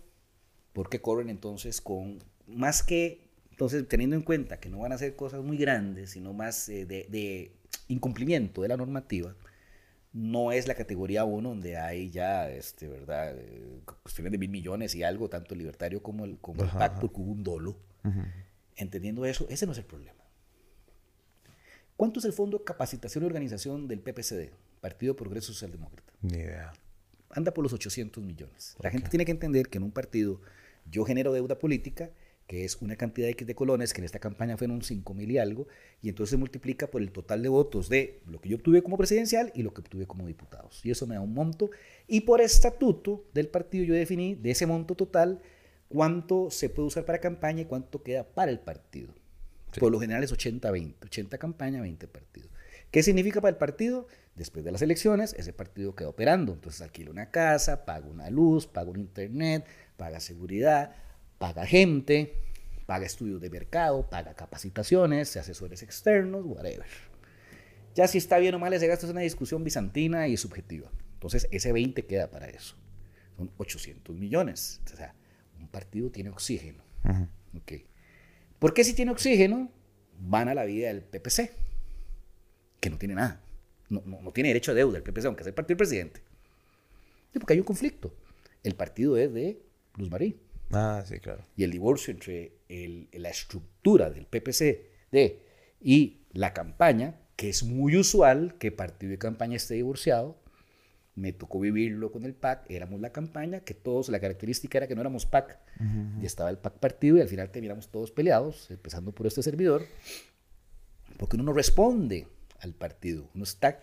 ¿por 0.72 0.88
qué 0.88 1.00
corren 1.00 1.28
entonces 1.28 1.80
con 1.80 2.18
más 2.46 2.82
que, 2.82 3.28
entonces 3.50 3.86
teniendo 3.86 4.16
en 4.16 4.22
cuenta 4.22 4.58
que 4.58 4.70
no 4.70 4.78
van 4.78 4.92
a 4.92 4.96
hacer 4.96 5.14
cosas 5.14 5.42
muy 5.42 5.56
grandes, 5.56 6.10
sino 6.10 6.32
más 6.32 6.68
eh, 6.68 6.86
de, 6.86 7.06
de 7.10 7.52
incumplimiento 7.88 8.62
de 8.62 8.68
la 8.68 8.76
normativa, 8.76 9.36
no 10.12 10.50
es 10.52 10.66
la 10.66 10.74
categoría 10.74 11.24
1 11.24 11.48
donde 11.48 11.76
hay 11.76 12.10
ya, 12.10 12.50
este, 12.50 12.88
¿verdad? 12.88 13.34
Eh, 13.36 13.80
cuestiones 14.02 14.32
de 14.32 14.38
mil 14.38 14.50
millones 14.50 14.94
y 14.94 15.02
algo, 15.02 15.28
tanto 15.28 15.54
el 15.54 15.58
libertario 15.58 16.02
como 16.02 16.24
el, 16.24 16.38
como 16.38 16.62
el 16.62 16.68
Ajá, 16.68 16.78
PAC, 16.78 16.92
ajá. 16.92 17.00
porque 17.00 17.20
hubo 17.20 17.32
un 17.32 17.44
dolo. 17.44 17.76
Entendiendo 18.80 19.26
eso, 19.26 19.46
ese 19.50 19.66
no 19.66 19.72
es 19.72 19.78
el 19.78 19.84
problema. 19.84 20.24
¿Cuánto 21.96 22.18
es 22.18 22.24
el 22.24 22.32
Fondo 22.32 22.58
de 22.58 22.64
Capacitación 22.64 23.24
y 23.24 23.26
Organización 23.26 23.86
del 23.86 24.00
PPCD, 24.00 24.52
Partido 24.80 25.14
Progreso 25.14 25.52
Socialdemócrata? 25.52 26.12
Ni 26.22 26.38
idea. 26.38 26.72
anda 27.28 27.52
por 27.52 27.62
los 27.62 27.74
800 27.74 28.24
millones. 28.24 28.76
La 28.82 28.90
gente 28.90 29.10
tiene 29.10 29.24
que 29.24 29.32
entender 29.32 29.68
que 29.68 29.78
en 29.78 29.84
un 29.84 29.92
partido 29.92 30.40
yo 30.90 31.04
genero 31.04 31.32
deuda 31.32 31.58
política, 31.58 32.10
que 32.46 32.64
es 32.64 32.80
una 32.80 32.96
cantidad 32.96 33.28
X 33.28 33.46
de 33.46 33.54
colones, 33.54 33.92
que 33.92 34.00
en 34.00 34.06
esta 34.06 34.18
campaña 34.18 34.56
fueron 34.56 34.82
5 34.82 35.14
mil 35.14 35.30
y 35.30 35.36
algo, 35.36 35.68
y 36.00 36.08
entonces 36.08 36.30
se 36.30 36.36
multiplica 36.38 36.90
por 36.90 37.02
el 37.02 37.12
total 37.12 37.42
de 37.42 37.50
votos 37.50 37.90
de 37.90 38.22
lo 38.26 38.40
que 38.40 38.48
yo 38.48 38.56
obtuve 38.56 38.82
como 38.82 38.96
presidencial 38.96 39.52
y 39.54 39.62
lo 39.62 39.74
que 39.74 39.82
obtuve 39.82 40.06
como 40.06 40.26
diputados. 40.26 40.80
Y 40.84 40.90
eso 40.90 41.06
me 41.06 41.16
da 41.16 41.20
un 41.20 41.34
monto. 41.34 41.70
Y 42.08 42.22
por 42.22 42.40
estatuto 42.40 43.26
del 43.34 43.48
partido 43.48 43.84
yo 43.84 43.94
definí 43.94 44.34
de 44.36 44.52
ese 44.52 44.66
monto 44.66 44.94
total 44.94 45.42
cuánto 45.90 46.50
se 46.50 46.70
puede 46.70 46.88
usar 46.88 47.04
para 47.04 47.18
campaña 47.18 47.62
y 47.62 47.64
cuánto 47.66 48.02
queda 48.02 48.24
para 48.24 48.50
el 48.50 48.60
partido. 48.60 49.12
Por 49.78 49.92
lo 49.92 50.00
general 50.00 50.24
es 50.24 50.32
80-20, 50.32 50.94
80 51.04 51.36
campaña, 51.38 51.82
20 51.82 52.08
partidos. 52.08 52.50
¿Qué 52.90 53.02
significa 53.02 53.40
para 53.40 53.50
el 53.50 53.56
partido? 53.56 54.06
Después 54.34 54.64
de 54.64 54.72
las 54.72 54.82
elecciones, 54.82 55.34
ese 55.36 55.52
partido 55.52 55.94
queda 55.94 56.08
operando. 56.08 56.52
Entonces 56.52 56.80
alquila 56.80 57.10
una 57.10 57.30
casa, 57.30 57.84
paga 57.84 58.06
una 58.06 58.30
luz, 58.30 58.66
paga 58.66 58.90
un 58.90 59.00
internet, 59.00 59.66
paga 59.96 60.20
seguridad, 60.20 60.94
paga 61.38 61.66
gente, 61.66 62.34
paga 62.86 63.06
estudios 63.06 63.40
de 63.40 63.50
mercado, 63.50 64.08
paga 64.08 64.34
capacitaciones, 64.34 65.36
asesores 65.36 65.82
externos, 65.82 66.44
whatever. 66.44 66.86
Ya 67.94 68.06
si 68.06 68.18
está 68.18 68.38
bien 68.38 68.54
o 68.54 68.58
mal 68.60 68.72
ese 68.72 68.86
gasto 68.86 69.06
es 69.06 69.12
una 69.12 69.22
discusión 69.22 69.64
bizantina 69.64 70.28
y 70.28 70.36
subjetiva. 70.36 70.90
Entonces 71.14 71.48
ese 71.50 71.72
20 71.72 72.06
queda 72.06 72.30
para 72.30 72.48
eso. 72.48 72.76
Son 73.36 73.50
800 73.56 74.16
millones. 74.16 74.80
O 74.92 74.96
sea, 74.96 75.14
un 75.60 75.68
partido 75.68 76.10
tiene 76.10 76.30
oxígeno. 76.30 76.82
Ok. 77.56 77.72
¿Por 78.58 78.74
qué 78.74 78.84
si 78.84 78.94
tiene 78.94 79.10
oxígeno 79.12 79.70
van 80.18 80.48
a 80.48 80.54
la 80.54 80.64
vida 80.64 80.88
del 80.88 81.02
PPC? 81.02 81.50
Que 82.80 82.90
no 82.90 82.98
tiene 82.98 83.14
nada. 83.14 83.40
No, 83.88 84.02
no, 84.06 84.20
no 84.22 84.32
tiene 84.32 84.48
derecho 84.50 84.72
a 84.72 84.74
deuda 84.74 84.96
el 84.98 85.02
PPC, 85.02 85.24
aunque 85.26 85.42
sea 85.44 85.50
el 85.50 85.54
partido 85.54 85.76
del 85.76 85.86
presidente. 85.86 86.20
Sí, 87.32 87.38
porque 87.38 87.54
hay 87.54 87.58
un 87.60 87.64
conflicto. 87.66 88.14
El 88.62 88.74
partido 88.74 89.16
es 89.16 89.32
de 89.32 89.60
Luz 89.96 90.10
Marí. 90.10 90.38
Ah, 90.72 91.02
sí, 91.06 91.18
claro. 91.18 91.44
Y 91.56 91.64
el 91.64 91.70
divorcio 91.72 92.12
entre 92.12 92.52
el- 92.68 93.08
la 93.12 93.30
estructura 93.30 94.10
del 94.10 94.26
PPC 94.26 94.86
y 95.80 96.18
la 96.32 96.52
campaña, 96.52 97.16
que 97.36 97.48
es 97.48 97.62
muy 97.64 97.96
usual 97.96 98.56
que 98.58 98.70
partido 98.70 99.12
y 99.12 99.18
campaña 99.18 99.56
esté 99.56 99.74
divorciado, 99.74 100.39
me 101.20 101.32
tocó 101.32 101.60
vivirlo 101.60 102.10
con 102.10 102.24
el 102.24 102.34
PAC, 102.34 102.64
éramos 102.70 103.00
la 103.00 103.10
campaña, 103.10 103.60
que 103.60 103.74
todos, 103.74 104.08
la 104.08 104.18
característica 104.20 104.78
era 104.78 104.86
que 104.86 104.94
no 104.94 105.02
éramos 105.02 105.26
PAC, 105.26 105.58
y 106.20 106.26
estaba 106.26 106.50
el 106.50 106.58
PAC 106.58 106.74
partido 106.78 107.18
y 107.18 107.20
al 107.20 107.28
final 107.28 107.50
terminamos 107.50 107.88
todos 107.88 108.10
peleados, 108.10 108.70
empezando 108.70 109.12
por 109.12 109.26
este 109.26 109.42
servidor, 109.42 109.84
porque 111.18 111.36
uno 111.36 111.44
no 111.44 111.52
responde 111.52 112.26
al 112.60 112.72
partido, 112.72 113.28
uno 113.34 113.44
está 113.44 113.80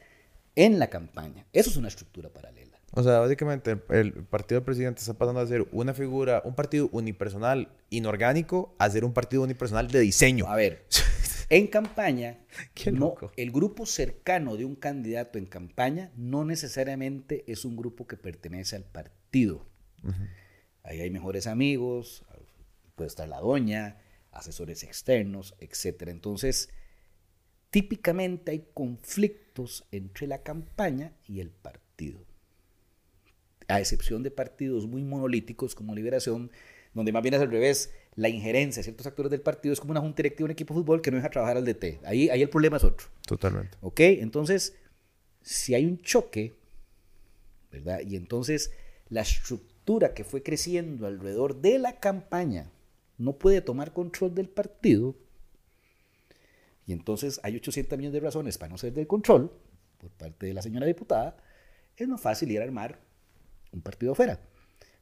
en 0.56 0.80
la 0.80 0.88
campaña. 0.88 1.46
Eso 1.54 1.70
es 1.70 1.78
una 1.78 1.88
estructura 1.88 2.30
paralela. 2.30 2.80
O 2.94 3.04
sea, 3.04 3.20
básicamente 3.20 3.72
el, 3.72 3.82
el 3.90 4.14
partido 4.24 4.60
del 4.60 4.66
presidente 4.66 5.02
está 5.02 5.14
pasando 5.14 5.40
a 5.40 5.46
ser 5.46 5.68
una 5.72 5.94
figura, 5.94 6.42
un 6.46 6.56
partido 6.56 6.90
unipersonal 6.92 7.70
inorgánico, 7.92 8.74
a 8.80 8.90
ser 8.90 9.06
un 9.06 9.14
partido 9.14 9.44
unipersonal 9.44 9.88
de 9.90 10.00
diseño. 10.00 10.48
A 10.48 10.56
ver, 10.56 10.86
en 11.50 11.68
campaña, 11.68 12.40
no, 12.92 13.16
el 13.36 13.52
grupo 13.52 13.86
cercano 13.86 14.58
de 14.58 14.66
un 14.66 14.76
candidato 14.76 15.38
en 15.38 15.46
campaña 15.46 16.12
no 16.16 16.44
necesariamente 16.46 17.44
es 17.48 17.66
un 17.66 17.78
grupo 17.78 18.08
que 18.08 18.18
pertenece 18.18 18.76
al 18.76 18.84
partido. 18.84 19.66
Ahí 20.84 21.02
hay 21.02 21.10
mejores 21.10 21.48
amigos, 21.48 22.24
puede 22.96 23.08
estar 23.10 23.28
la 23.28 23.40
doña, 23.40 23.98
asesores 24.32 24.84
externos, 24.84 25.56
etc. 25.60 26.04
Entonces, 26.08 26.70
típicamente 27.70 28.52
hay 28.52 28.68
conflictos 28.74 29.86
entre 29.92 30.28
la 30.28 30.44
campaña 30.44 31.14
y 31.26 31.40
el 31.40 31.50
partido. 31.50 32.26
A 33.68 33.80
excepción 33.80 34.24
de 34.24 34.32
partidos 34.32 34.88
muy 34.88 35.04
monolíticos 35.04 35.76
como 35.76 35.94
Liberación, 35.94 36.52
donde 36.94 37.12
más 37.12 37.22
bien 37.22 37.36
es 37.36 37.42
al 37.42 37.52
revés, 37.52 37.94
la 38.18 38.30
injerencia 38.30 38.80
de 38.80 38.84
ciertos 38.84 39.06
actores 39.06 39.30
del 39.30 39.42
partido 39.42 39.72
es 39.72 39.80
como 39.80 39.92
una 39.92 40.02
junta 40.02 40.18
directiva 40.18 40.40
de 40.40 40.46
un 40.46 40.52
equipo 40.52 40.74
de 40.74 40.82
fútbol 40.82 41.02
que 41.02 41.12
no 41.12 41.18
deja 41.18 41.30
trabajar 41.30 41.56
al 41.56 41.64
DT. 41.64 42.00
Ahí, 42.04 42.30
ahí 42.30 42.42
el 42.42 42.50
problema 42.50 42.78
es 42.78 42.84
otro. 42.84 43.08
Totalmente. 43.26 43.78
¿Ok? 43.82 44.00
Entonces, 44.00 44.76
si 45.44 45.76
hay 45.76 45.86
un 45.86 46.02
choque, 46.02 46.58
¿verdad? 47.72 48.02
Y 48.02 48.16
entonces 48.16 48.72
la 49.10 49.22
estructura 49.22 50.16
que 50.16 50.24
fue 50.24 50.42
creciendo 50.42 51.06
alrededor 51.06 51.62
de 51.62 51.78
la 51.78 52.00
campaña 52.00 52.72
no 53.20 53.34
puede 53.34 53.62
tomar 53.62 53.94
control 53.94 54.34
del 54.34 54.50
partido, 54.50 55.16
y 56.88 56.94
entonces 56.94 57.40
hay 57.44 57.56
800 57.56 57.98
millones 58.00 58.14
de 58.14 58.20
razones 58.26 58.58
para 58.58 58.70
no 58.70 58.78
ser 58.80 58.94
del 58.94 59.06
control 59.06 59.52
por 60.00 60.10
parte 60.12 60.48
de 60.48 60.54
la 60.56 60.64
señora 60.64 60.88
diputada, 60.88 61.38
es 61.96 62.08
más 62.08 62.22
fácil 62.22 62.50
ir 62.50 62.62
a 62.62 62.64
armar 62.64 63.00
un 63.72 63.82
partido 63.82 64.14
afuera. 64.14 64.40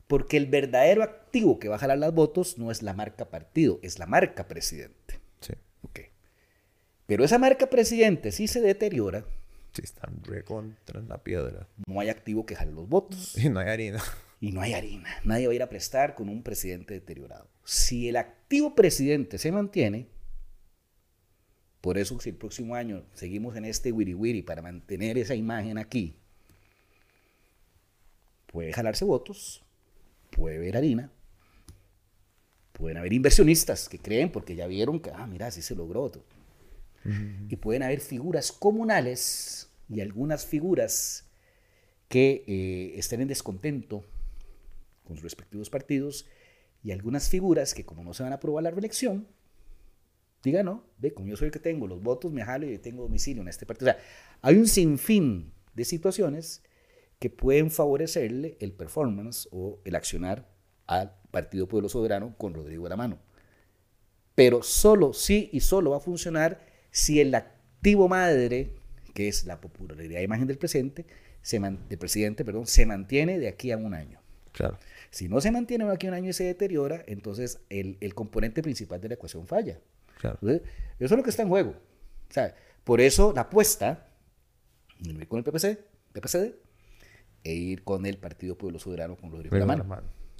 Porque 0.08 0.38
el 0.38 0.46
verdadero 0.46 1.04
activo 1.04 1.58
que 1.60 1.68
va 1.68 1.76
a 1.76 1.80
jalar 1.80 1.98
las 1.98 2.14
votos 2.14 2.58
no 2.58 2.72
es 2.72 2.84
la 2.84 2.94
marca 2.94 3.30
partido, 3.30 3.80
es 3.82 3.98
la 4.00 4.06
marca 4.06 4.48
presidente. 4.48 5.20
Sí. 5.42 5.54
Ok. 5.82 6.00
Pero 7.08 7.24
esa 7.24 7.40
marca 7.40 7.68
presidente, 7.70 8.32
si 8.32 8.48
se 8.48 8.62
deteriora, 8.62 9.26
Sí, 9.74 9.82
están 9.84 10.24
re 10.24 10.44
contra 10.44 11.02
la 11.02 11.22
piedra. 11.22 11.68
no 11.86 12.00
hay 12.00 12.08
activo 12.08 12.46
que 12.46 12.56
jale 12.56 12.72
los 12.72 12.88
votos. 12.88 13.36
Y 13.44 13.50
no 13.50 13.60
hay 13.60 13.68
harina. 13.70 14.02
Y 14.40 14.52
no 14.54 14.62
hay 14.62 14.74
harina. 14.74 15.10
Nadie 15.24 15.48
va 15.48 15.52
a 15.52 15.56
ir 15.56 15.64
a 15.64 15.70
prestar 15.70 16.16
con 16.16 16.30
un 16.30 16.44
presidente 16.44 16.94
deteriorado. 16.94 17.50
Si 17.66 18.08
el 18.08 18.16
activo 18.16 18.74
presidente 18.76 19.38
se 19.38 19.52
mantiene, 19.52 20.08
por 21.82 21.98
eso 21.98 22.20
si 22.20 22.30
el 22.30 22.36
próximo 22.36 22.76
año 22.76 23.04
seguimos 23.14 23.56
en 23.58 23.66
este 23.66 23.92
wiri 23.92 24.14
wiri 24.14 24.44
para 24.44 24.62
mantener 24.62 25.18
esa 25.18 25.36
imagen 25.36 25.78
aquí, 25.78 26.16
puede 28.48 28.72
jalarse 28.72 29.04
votos, 29.04 29.65
puede 30.36 30.58
haber 30.58 30.76
harina, 30.76 31.12
pueden 32.74 32.98
haber 32.98 33.14
inversionistas 33.14 33.88
que 33.88 33.98
creen 33.98 34.32
porque 34.32 34.56
ya 34.56 34.68
vieron 34.68 35.00
que, 35.00 35.10
ah, 35.12 35.26
mira, 35.26 35.48
así 35.48 35.62
se 35.62 35.76
logró. 35.76 36.12
Y 37.48 37.56
pueden 37.56 37.84
haber 37.84 38.02
figuras 38.02 38.52
comunales 38.52 39.70
y 39.88 40.02
algunas 40.02 40.46
figuras 40.46 41.30
que 42.10 42.44
eh, 42.48 43.00
estén 43.00 43.22
en 43.22 43.28
descontento 43.28 44.04
con 45.06 45.16
sus 45.16 45.24
respectivos 45.24 45.70
partidos 45.70 46.26
y 46.84 46.92
algunas 46.92 47.30
figuras 47.30 47.74
que 47.74 47.86
como 47.86 48.04
no 48.04 48.14
se 48.14 48.24
van 48.24 48.32
a 48.34 48.36
aprobar 48.36 48.64
la 48.64 48.72
reelección, 48.72 49.28
digan, 50.44 50.66
no, 50.66 50.84
ve, 50.98 51.14
como 51.14 51.30
yo 51.30 51.38
soy 51.38 51.48
el 51.48 51.52
que 51.52 51.60
tengo 51.60 51.88
los 51.88 52.02
votos, 52.04 52.34
me 52.34 52.44
jalo 52.44 52.70
y 52.70 52.78
tengo 52.78 53.04
domicilio 53.04 53.42
en 53.42 53.48
este 53.48 53.66
partido. 53.66 53.92
O 53.92 53.94
sea, 53.94 54.04
hay 54.42 54.56
un 54.56 54.68
sinfín 54.68 55.54
de 55.76 55.86
situaciones 55.86 56.62
que 57.20 57.30
pueden 57.30 57.72
favorecerle 57.72 58.58
el 58.60 58.72
performance 58.72 59.48
o 59.52 59.80
el 59.86 59.96
accionar 59.96 60.48
al 60.88 61.16
Partido 61.32 61.68
Pueblo 61.68 61.90
Soberano 61.90 62.36
con 62.38 62.54
Rodrigo 62.54 62.84
de 62.84 62.90
la 62.90 62.98
mano. 62.98 63.20
Pero 64.36 64.64
solo, 64.64 65.14
sí 65.14 65.50
y 65.54 65.62
solo 65.62 65.92
va 65.92 65.98
a 65.98 66.02
funcionar 66.02 66.60
si 66.92 67.22
el 67.22 67.34
activo 67.34 68.08
madre, 68.08 68.72
que 69.14 69.28
es 69.28 69.46
la 69.46 69.62
popularidad 69.62 70.18
de 70.18 70.24
imagen 70.24 70.48
del 70.48 70.58
presente, 70.58 71.06
se 71.42 71.60
del 71.60 71.98
presidente, 71.98 72.44
perdón, 72.44 72.68
se 72.68 72.86
mantiene 72.86 73.40
de 73.40 73.48
aquí 73.48 73.72
a 73.72 73.78
un 73.78 73.94
año. 73.94 74.20
Claro. 74.52 74.78
Si 75.12 75.30
no 75.30 75.40
se 75.42 75.52
mantiene 75.52 75.86
de 75.86 75.94
aquí 75.94 76.08
a 76.08 76.10
un 76.10 76.16
año 76.16 76.30
y 76.30 76.34
se 76.34 76.44
deteriora, 76.44 77.04
entonces 77.08 77.60
el, 77.70 77.98
el 78.02 78.16
componente 78.16 78.62
principal 78.62 79.00
de 79.00 79.10
la 79.10 79.14
ecuación 79.14 79.46
falla. 79.48 79.80
Claro. 80.20 80.40
eso 80.42 80.62
es 81.00 81.12
lo 81.12 81.24
que 81.24 81.30
está 81.30 81.44
en 81.44 81.50
juego. 81.50 81.72
O 81.72 82.34
sea, 82.34 82.56
por 82.84 83.00
eso 83.00 83.32
la 83.34 83.42
apuesta, 83.42 84.08
con 85.28 85.40
el 85.40 85.44
PPC, 85.44 85.80
PPCD, 86.14 86.56
e 87.46 87.54
ir 87.54 87.84
con 87.84 88.06
el 88.06 88.18
Partido 88.18 88.58
Pueblo 88.58 88.80
Soberano 88.80 89.16
con 89.16 89.32
Rodrigo 89.32 89.56
la 89.56 89.66
mano. 89.66 89.86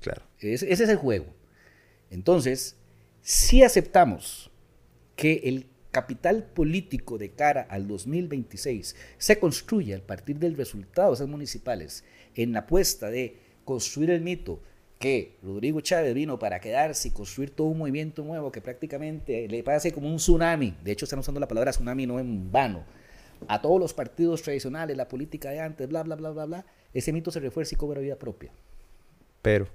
Claro. 0.02 0.24
Ese, 0.40 0.72
ese 0.72 0.84
es 0.84 0.90
el 0.90 0.98
juego. 0.98 1.28
Entonces, 2.10 2.76
si 3.22 3.64
aceptamos 3.64 4.52
que 5.16 5.42
el 5.46 5.68
capital 5.92 6.44
político 6.44 7.18
de 7.18 7.30
cara 7.30 7.66
al 7.70 7.88
2026 7.88 8.96
se 9.18 9.40
construye 9.40 9.96
a 9.96 10.06
partir 10.06 10.40
del 10.40 10.58
resultado 10.58 11.12
de 11.12 11.16
esas 11.16 11.30
municipales 11.30 12.04
en 12.36 12.52
la 12.52 12.60
apuesta 12.60 13.10
de 13.10 13.38
construir 13.64 14.10
el 14.10 14.20
mito 14.20 14.60
que 15.00 15.38
Rodrigo 15.44 15.82
Chávez 15.82 16.14
vino 16.14 16.40
para 16.40 16.60
quedarse 16.60 17.08
y 17.08 17.12
construir 17.12 17.52
todo 17.52 17.68
un 17.68 17.78
movimiento 17.78 18.24
nuevo 18.24 18.52
que 18.52 18.62
prácticamente 18.62 19.48
le 19.48 19.64
parece 19.64 19.92
como 19.92 20.10
un 20.10 20.18
tsunami, 20.18 20.76
de 20.84 20.92
hecho 20.92 21.06
están 21.06 21.20
usando 21.20 21.40
la 21.40 21.48
palabra 21.48 21.72
tsunami 21.72 22.06
no 22.06 22.20
en 22.20 22.52
vano, 22.52 22.84
a 23.48 23.62
todos 23.62 23.80
los 23.80 23.94
partidos 23.94 24.42
tradicionales, 24.42 24.98
la 24.98 25.08
política 25.08 25.50
de 25.50 25.60
antes, 25.60 25.88
bla, 25.88 26.04
bla, 26.04 26.16
bla, 26.16 26.32
bla, 26.32 26.46
bla, 26.46 26.66
ese 26.96 27.14
mito 27.14 27.30
se 27.30 27.40
refuerza 27.40 27.76
y 27.76 27.78
cobra 27.78 28.02
vida 28.02 28.16
propia. 28.16 28.52
Pero 29.42 29.68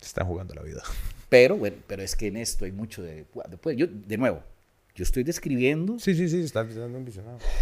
están 0.00 0.26
jugando 0.26 0.54
la 0.54 0.62
vida. 0.62 0.82
Pero, 1.28 1.56
bueno, 1.56 1.76
pero 1.86 2.02
es 2.02 2.16
que 2.16 2.26
en 2.26 2.36
esto 2.36 2.64
hay 2.64 2.72
mucho 2.72 3.02
de... 3.02 3.24
Después, 3.48 3.76
yo, 3.76 3.86
de 3.86 4.18
nuevo, 4.18 4.42
yo 4.94 5.04
estoy 5.04 5.22
describiendo... 5.22 5.98
Sí, 5.98 6.14
sí, 6.14 6.28
sí, 6.28 6.42
está 6.42 6.66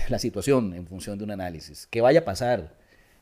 La 0.08 0.18
situación 0.18 0.74
en 0.74 0.86
función 0.86 1.18
de 1.18 1.24
un 1.24 1.30
análisis. 1.30 1.86
¿Qué 1.88 2.00
vaya 2.00 2.20
a 2.20 2.24
pasar? 2.24 2.74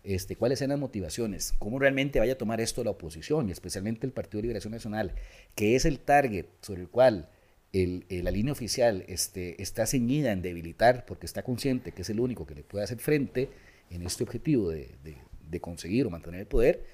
Este, 0.04 0.36
cuáles 0.36 0.60
sean 0.60 0.70
las 0.70 0.78
motivaciones, 0.78 1.52
cómo 1.58 1.78
realmente 1.78 2.20
vaya 2.20 2.34
a 2.34 2.38
tomar 2.38 2.60
esto 2.60 2.84
la 2.84 2.92
oposición 2.92 3.48
y 3.48 3.52
especialmente 3.52 4.06
el 4.06 4.12
Partido 4.12 4.38
de 4.38 4.42
Liberación 4.42 4.72
Nacional, 4.72 5.12
que 5.56 5.74
es 5.74 5.84
el 5.84 5.98
target 5.98 6.46
sobre 6.62 6.82
el 6.82 6.88
cual 6.88 7.28
el, 7.72 8.06
la 8.08 8.30
línea 8.30 8.52
oficial 8.52 9.04
este, 9.08 9.60
está 9.60 9.86
ceñida 9.86 10.32
en 10.32 10.40
debilitar 10.40 11.04
porque 11.04 11.26
está 11.26 11.42
consciente 11.42 11.92
que 11.92 12.02
es 12.02 12.10
el 12.10 12.20
único 12.20 12.46
que 12.46 12.54
le 12.54 12.62
puede 12.62 12.84
hacer 12.84 12.98
frente 12.98 13.50
en 13.90 14.02
este 14.02 14.22
objetivo 14.24 14.70
de, 14.70 14.94
de 15.02 15.18
conseguir 15.60 16.06
o 16.06 16.10
mantener 16.10 16.40
el 16.40 16.46
poder, 16.46 16.84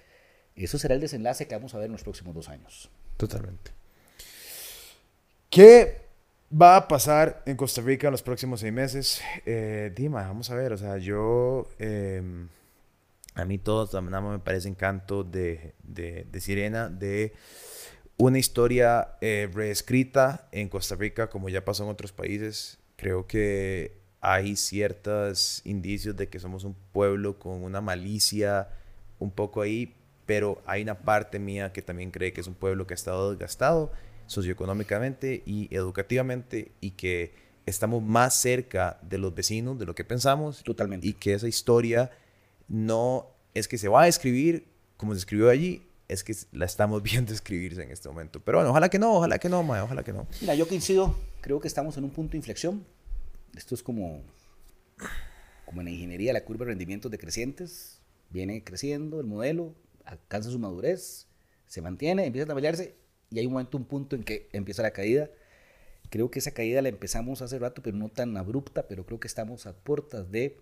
eso 0.55 0.79
será 0.79 0.95
el 0.95 1.01
desenlace 1.01 1.47
que 1.47 1.55
vamos 1.55 1.75
a 1.75 1.79
ver 1.79 1.87
en 1.87 1.93
los 1.93 2.03
próximos 2.03 2.35
dos 2.35 2.49
años. 2.49 2.91
Totalmente. 3.17 3.73
¿Qué 5.51 6.03
va 6.51 6.77
a 6.77 6.89
pasar 6.89 7.43
en 7.47 7.57
Costa 7.57 7.83
Rica 7.83 8.09
en 8.09 8.13
los 8.13 8.23
próximos 8.23 8.61
seis 8.61 8.73
meses? 8.73 9.21
Eh, 9.47 9.93
Dima, 9.95 10.23
vamos 10.23 10.51
a 10.51 10.55
ver, 10.55 10.73
o 10.73 10.79
sea, 10.79 10.99
yo... 10.99 11.69
Em, 11.79 12.49
a 13.35 13.45
mí 13.45 13.59
todo 13.59 14.01
me 14.01 14.39
parece 14.39 14.69
encanto 14.69 15.25
de, 15.25 15.75
de, 15.83 16.25
de 16.31 16.41
Sirena, 16.41 16.89
de 16.89 17.33
una 18.17 18.39
historia 18.39 19.17
eh, 19.21 19.51
reescrita 19.53 20.49
en 20.53 20.69
Costa 20.69 20.95
Rica 20.95 21.29
como 21.29 21.49
ya 21.49 21.65
pasó 21.65 21.85
en 21.85 21.91
otros 21.91 22.13
países. 22.13 22.79
Creo 22.97 23.27
que 23.27 24.04
hay 24.25 24.57
ciertos 24.57 25.61
indicios 25.67 26.17
de 26.17 26.31
que 26.31 26.41
somos 26.41 26.65
un 26.65 26.75
pueblo 26.93 27.39
con 27.39 27.63
una 27.63 27.83
malicia 27.83 28.69
un 29.19 29.31
poco 29.31 29.61
ahí, 29.61 29.95
pero 30.25 30.63
hay 30.65 30.81
una 30.81 30.99
parte 31.01 31.39
mía 31.39 31.75
que 31.75 31.83
también 31.83 32.11
cree 32.11 32.33
que 32.33 32.41
es 32.41 32.47
un 32.47 32.55
pueblo 32.55 32.87
que 32.87 32.95
ha 32.95 32.97
estado 32.97 33.31
desgastado 33.31 33.93
socioeconómicamente 34.27 35.43
y 35.45 35.69
educativamente 35.71 36.73
y 36.81 36.93
que 36.93 37.35
estamos 37.67 38.03
más 38.03 38.35
cerca 38.35 38.99
de 39.03 39.19
los 39.19 39.35
vecinos 39.35 39.79
de 39.79 39.85
lo 39.85 39.95
que 39.95 40.05
pensamos. 40.05 40.63
Totalmente. 40.63 41.07
Y 41.07 41.13
que 41.13 41.35
esa 41.35 41.47
historia 41.47 42.11
no 42.67 43.29
es 43.53 43.69
que 43.69 43.77
se 43.77 43.89
va 43.89 44.05
a 44.05 44.09
escribir 44.09 44.67
como 44.97 45.13
se 45.13 45.19
escribió 45.19 45.51
allí, 45.51 45.87
es 46.09 46.25
que 46.25 46.35
la 46.53 46.65
estamos 46.65 47.03
viendo 47.03 47.35
escribirse 47.35 47.83
en 47.83 47.91
este 47.91 48.09
momento. 48.09 48.41
Pero 48.41 48.57
bueno, 48.57 48.71
ojalá 48.71 48.89
que 48.89 48.99
no, 48.99 49.17
ojalá 49.17 49.39
que 49.39 49.51
no, 49.51 49.61
ojalá 49.61 50.03
que 50.03 50.15
no. 50.15 50.27
Mira, 50.41 50.55
yo 50.55 50.67
coincido, 50.67 51.15
creo 51.43 51.61
que 51.61 51.69
estamos 51.69 51.99
en 51.99 52.05
un 52.05 52.11
punto 52.11 52.33
de 52.33 52.39
inflexión. 52.39 52.87
Esto 53.57 53.75
es 53.75 53.83
como, 53.83 54.23
como 55.67 55.81
en 55.81 55.87
la 55.87 55.91
ingeniería, 55.91 56.33
la 56.33 56.45
curva 56.45 56.65
de 56.65 56.71
rendimientos 56.71 57.11
decrecientes. 57.11 58.01
Viene 58.31 58.65
creciendo 58.65 59.21
el 59.21 59.27
modelo, 59.27 59.75
alcanza 60.05 60.51
su 60.51 60.59
madurez, 60.59 61.29
se 61.67 61.81
mantiene, 61.81 62.27
empieza 62.27 62.45
a 62.45 62.49
tambalearse 62.49 62.97
y 63.31 63.39
hay 63.39 63.47
un 63.47 63.53
momento, 63.53 63.77
un 63.77 63.85
punto 63.85 64.17
en 64.17 64.25
que 64.25 64.49
empieza 64.53 64.83
la 64.83 64.93
caída. 64.93 65.31
Creo 66.11 66.31
que 66.31 66.39
esa 66.39 66.53
caída 66.53 66.83
la 66.83 66.89
empezamos 66.89 67.43
hace 67.43 67.59
rato, 67.59 67.83
pero 67.83 67.97
no 67.97 68.09
tan 68.09 68.37
abrupta, 68.37 68.87
pero 68.89 69.07
creo 69.07 69.21
que 69.21 69.27
estamos 69.27 69.67
a 69.67 69.75
puertas 69.75 70.31
de 70.31 70.59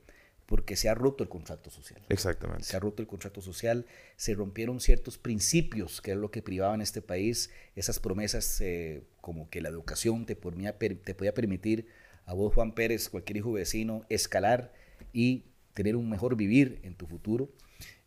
porque 0.46 0.76
se 0.76 0.88
ha 0.88 0.94
roto 0.94 1.22
el 1.22 1.30
contrato 1.30 1.70
social. 1.70 2.02
Exactamente. 2.08 2.64
Se 2.64 2.76
ha 2.76 2.80
roto 2.80 3.00
el 3.00 3.08
contrato 3.08 3.40
social, 3.40 3.86
se 4.16 4.34
rompieron 4.34 4.80
ciertos 4.80 5.16
principios 5.16 6.00
que 6.00 6.12
es 6.12 6.16
lo 6.16 6.30
que 6.30 6.42
privaba 6.42 6.74
en 6.74 6.82
este 6.82 7.00
país, 7.00 7.50
esas 7.74 8.00
promesas 8.00 8.60
eh, 8.60 9.02
como 9.20 9.48
que 9.48 9.60
la 9.60 9.68
educación 9.68 10.26
te, 10.26 10.34
te 10.34 11.14
podía 11.14 11.34
permitir 11.34 11.86
a 12.26 12.34
vos, 12.34 12.54
Juan 12.54 12.74
Pérez, 12.74 13.08
cualquier 13.08 13.38
hijo 13.38 13.52
vecino, 13.52 14.04
escalar 14.08 14.72
y 15.12 15.44
tener 15.74 15.96
un 15.96 16.08
mejor 16.08 16.36
vivir 16.36 16.80
en 16.82 16.94
tu 16.94 17.06
futuro. 17.06 17.50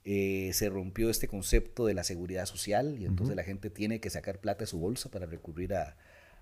Eh, 0.07 0.51
se 0.53 0.69
rompió 0.69 1.09
este 1.09 1.27
concepto 1.27 1.87
de 1.87 1.95
la 1.95 2.03
seguridad 2.03 2.45
social 2.45 2.97
y 2.99 3.05
entonces 3.05 3.35
la 3.35 3.43
gente 3.43 3.71
tiene 3.71 3.99
que 3.99 4.11
sacar 4.11 4.39
plata 4.39 4.59
de 4.59 4.67
su 4.67 4.77
bolsa 4.77 5.09
para 5.09 5.25
recurrir 5.25 5.73
a, 5.73 5.97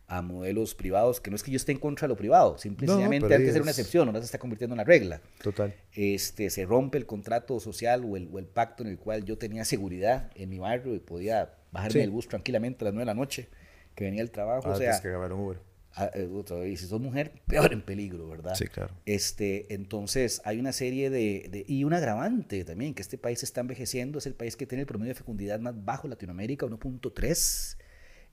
a, 0.07 0.21
modelos 0.21 0.75
privados, 0.75 1.21
que 1.21 1.29
no 1.29 1.37
es 1.37 1.43
que 1.43 1.51
yo 1.51 1.55
esté 1.55 1.71
en 1.71 1.79
contra 1.79 2.05
de 2.05 2.09
lo 2.09 2.17
privado, 2.17 2.57
simplemente 2.57 3.33
hay 3.33 3.45
que 3.45 3.53
ser 3.53 3.61
una 3.61 3.71
excepción, 3.71 4.09
ahora 4.09 4.19
se 4.19 4.25
está 4.25 4.37
convirtiendo 4.37 4.73
en 4.73 4.79
una 4.79 4.83
regla. 4.83 5.21
Total. 5.41 5.73
Este, 5.93 6.49
se 6.49 6.65
rompe 6.65 6.97
el 6.97 7.05
contrato 7.05 7.57
social 7.61 8.03
o 8.03 8.17
el, 8.17 8.27
o 8.33 8.37
el, 8.37 8.47
pacto 8.47 8.83
en 8.83 8.89
el 8.89 8.97
cual 8.97 9.23
yo 9.23 9.37
tenía 9.37 9.63
seguridad 9.63 10.29
en 10.35 10.49
mi 10.49 10.59
barrio 10.59 10.93
y 10.93 10.99
podía 10.99 11.53
bajarme 11.71 12.01
del 12.01 12.11
bus 12.11 12.27
tranquilamente 12.27 12.83
a 12.83 12.85
las 12.85 12.93
9 12.93 13.03
de 13.03 13.05
la 13.05 13.13
noche, 13.13 13.47
que 13.95 14.03
venía 14.03 14.21
el 14.21 14.31
trabajo. 14.31 14.69
o 14.69 14.75
sea, 14.75 14.99
que 14.99 15.07
un 15.07 15.31
Uber. 15.31 15.72
Ah, 15.95 16.09
eh, 16.15 16.27
y 16.67 16.77
si 16.77 16.87
sos 16.87 16.99
mujer, 16.99 17.33
peor 17.47 17.71
en 17.71 17.81
peligro, 17.81 18.27
¿verdad? 18.27 18.55
Sí, 18.55 18.65
claro. 18.65 18.95
Este, 19.05 19.73
entonces, 19.73 20.41
hay 20.43 20.59
una 20.59 20.71
serie 20.71 21.09
de, 21.09 21.65
Y 21.67 21.83
un 21.83 21.93
agravante 21.93 22.63
también, 22.65 22.93
que 22.93 23.01
este 23.01 23.17
país 23.17 23.43
está 23.43 23.61
envejeciendo, 23.61 24.17
es 24.17 24.25
el 24.25 24.33
país 24.33 24.55
que 24.55 24.65
tiene 24.65 24.81
el 24.81 24.87
promedio 24.87 25.09
de 25.09 25.15
fecundidad 25.15 25.59
más 25.59 25.85
bajo 25.85 26.07
en 26.07 26.11
Latinoamérica, 26.11 26.65
1.3, 26.65 27.77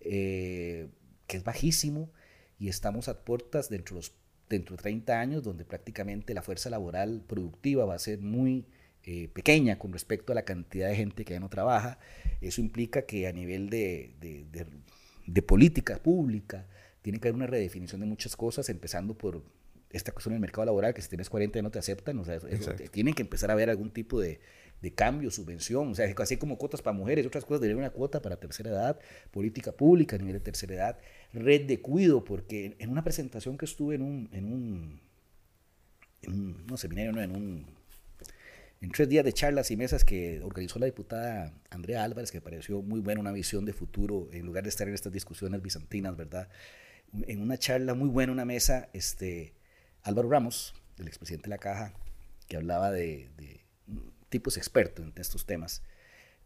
eh, 0.01 0.89
que 1.27 1.37
es 1.37 1.45
bajísimo, 1.45 2.11
y 2.59 2.69
estamos 2.69 3.09
a 3.09 3.25
puertas 3.25 3.69
dentro 3.69 3.95
de, 3.95 4.01
los, 4.01 4.15
dentro 4.49 4.77
de 4.77 4.83
30 4.83 5.21
años, 5.21 5.43
donde 5.43 5.65
prácticamente 5.67 6.33
la 6.33 6.43
fuerza 6.43 6.71
laboral 6.71 7.23
productiva 7.27 7.85
va 7.85 7.95
a 7.95 7.99
ser 7.99 8.21
muy 8.21 8.67
eh, 9.03 9.29
pequeña 9.29 9.79
con 9.79 9.93
respecto 9.93 10.33
a 10.33 10.35
la 10.35 10.45
cantidad 10.45 10.89
de 10.89 10.97
gente 10.97 11.25
que 11.27 11.35
ya 11.35 11.41
no 11.41 11.51
trabaja. 11.51 11.99
Eso 12.41 12.63
implica 12.63 13.03
que 13.03 13.27
a 13.27 13.33
nivel 13.33 13.69
de, 13.69 14.15
de, 14.21 14.47
de 15.27 15.43
política 15.43 15.97
pública, 15.99 16.67
tiene 17.03 17.19
que 17.19 17.29
haber 17.29 17.37
una 17.37 17.47
redefinición 17.47 18.01
de 18.01 18.07
muchas 18.07 18.37
cosas, 18.37 18.69
empezando 18.69 19.17
por 19.17 19.43
esta 19.91 20.13
cuestión 20.13 20.35
del 20.35 20.41
mercado 20.41 20.67
laboral, 20.67 20.95
que 20.95 21.03
si 21.03 21.09
tienes 21.09 21.29
40 21.29 21.59
y 21.59 21.63
no 21.63 21.71
te 21.71 21.79
aceptan, 21.79 22.19
o 22.19 22.25
sea, 22.25 22.39
tienen 22.93 23.15
que 23.15 23.23
empezar 23.23 23.51
a 23.51 23.55
haber 23.55 23.71
algún 23.71 23.91
tipo 23.91 24.21
de, 24.21 24.41
de, 24.81 24.95
cambio, 24.95 25.31
subvención, 25.31 25.91
o 25.91 25.95
sea, 25.95 26.13
así 26.19 26.37
como 26.37 26.59
cuotas 26.59 26.81
para 26.81 26.97
mujeres 26.97 27.27
otras 27.27 27.45
cosas, 27.45 27.61
debería 27.61 27.83
haber 27.83 27.91
una 27.91 27.97
cuota 27.97 28.23
para 28.23 28.37
tercera 28.37 28.71
edad, 28.71 29.01
política 29.33 29.73
pública 29.73 30.17
a 30.17 30.19
nivel 30.19 30.35
de 30.35 30.41
tercera 30.41 30.75
edad, 30.75 30.99
red 31.33 31.67
de 31.67 31.81
cuido, 31.81 32.23
porque 32.23 32.77
en 32.79 32.91
una 32.91 33.03
presentación 33.03 33.59
que 33.59 33.65
estuve 33.65 33.97
en 33.97 34.03
un, 34.03 34.29
en 34.33 34.45
un, 34.45 35.01
en 36.23 36.33
un 36.33 36.67
no, 36.67 36.77
seminario, 36.77 37.13
no, 37.13 37.21
en 37.21 37.35
un 37.35 37.81
en 38.81 38.91
tres 38.93 39.09
días 39.11 39.25
de 39.25 39.33
charlas 39.35 39.71
y 39.71 39.77
mesas 39.77 40.05
que 40.05 40.41
organizó 40.43 40.79
la 40.79 40.87
diputada 40.87 41.53
Andrea 41.69 42.03
Álvarez, 42.03 42.31
que 42.31 42.39
me 42.39 42.43
pareció 42.43 42.81
muy 42.81 43.01
buena, 43.01 43.21
una 43.21 43.33
visión 43.33 43.67
de 43.67 43.75
futuro, 43.75 44.31
en 44.33 44.47
lugar 44.47 44.63
de 44.63 44.71
estar 44.71 44.89
en 44.89 44.95
estas 44.95 45.13
discusiones 45.13 45.61
bizantinas, 45.61 46.17
¿verdad? 46.17 46.49
En 47.13 47.43
una 47.43 47.59
charla 47.59 47.95
muy 47.95 48.09
buena, 48.09 48.33
una 48.33 48.45
mesa, 48.45 48.89
este, 48.93 49.55
Álvaro 50.03 50.29
Ramos, 50.29 50.75
el 50.99 51.09
expresidente 51.09 51.45
de 51.45 51.51
la 51.51 51.59
Caja, 51.59 51.95
que 52.49 52.57
hablaba 52.57 52.91
de, 52.91 53.29
tipos 54.29 54.57
expertos 54.57 55.05
en 55.05 55.13
estos 55.17 55.45
temas, 55.47 55.83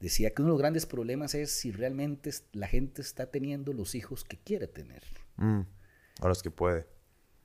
decía 0.00 0.30
que 0.30 0.42
uno 0.42 0.50
de 0.50 0.54
los 0.54 0.60
grandes 0.60 0.86
problemas 0.86 1.34
es 1.34 1.50
si 1.50 1.70
realmente 1.70 2.30
la 2.52 2.66
gente 2.66 3.02
está 3.02 3.26
teniendo 3.26 3.72
los 3.72 3.94
hijos 3.94 4.24
que 4.24 4.38
quiere 4.38 4.66
tener. 4.66 5.02
Mm, 5.36 5.60
a 6.20 6.28
los 6.28 6.42
que 6.42 6.50
puede. 6.50 6.86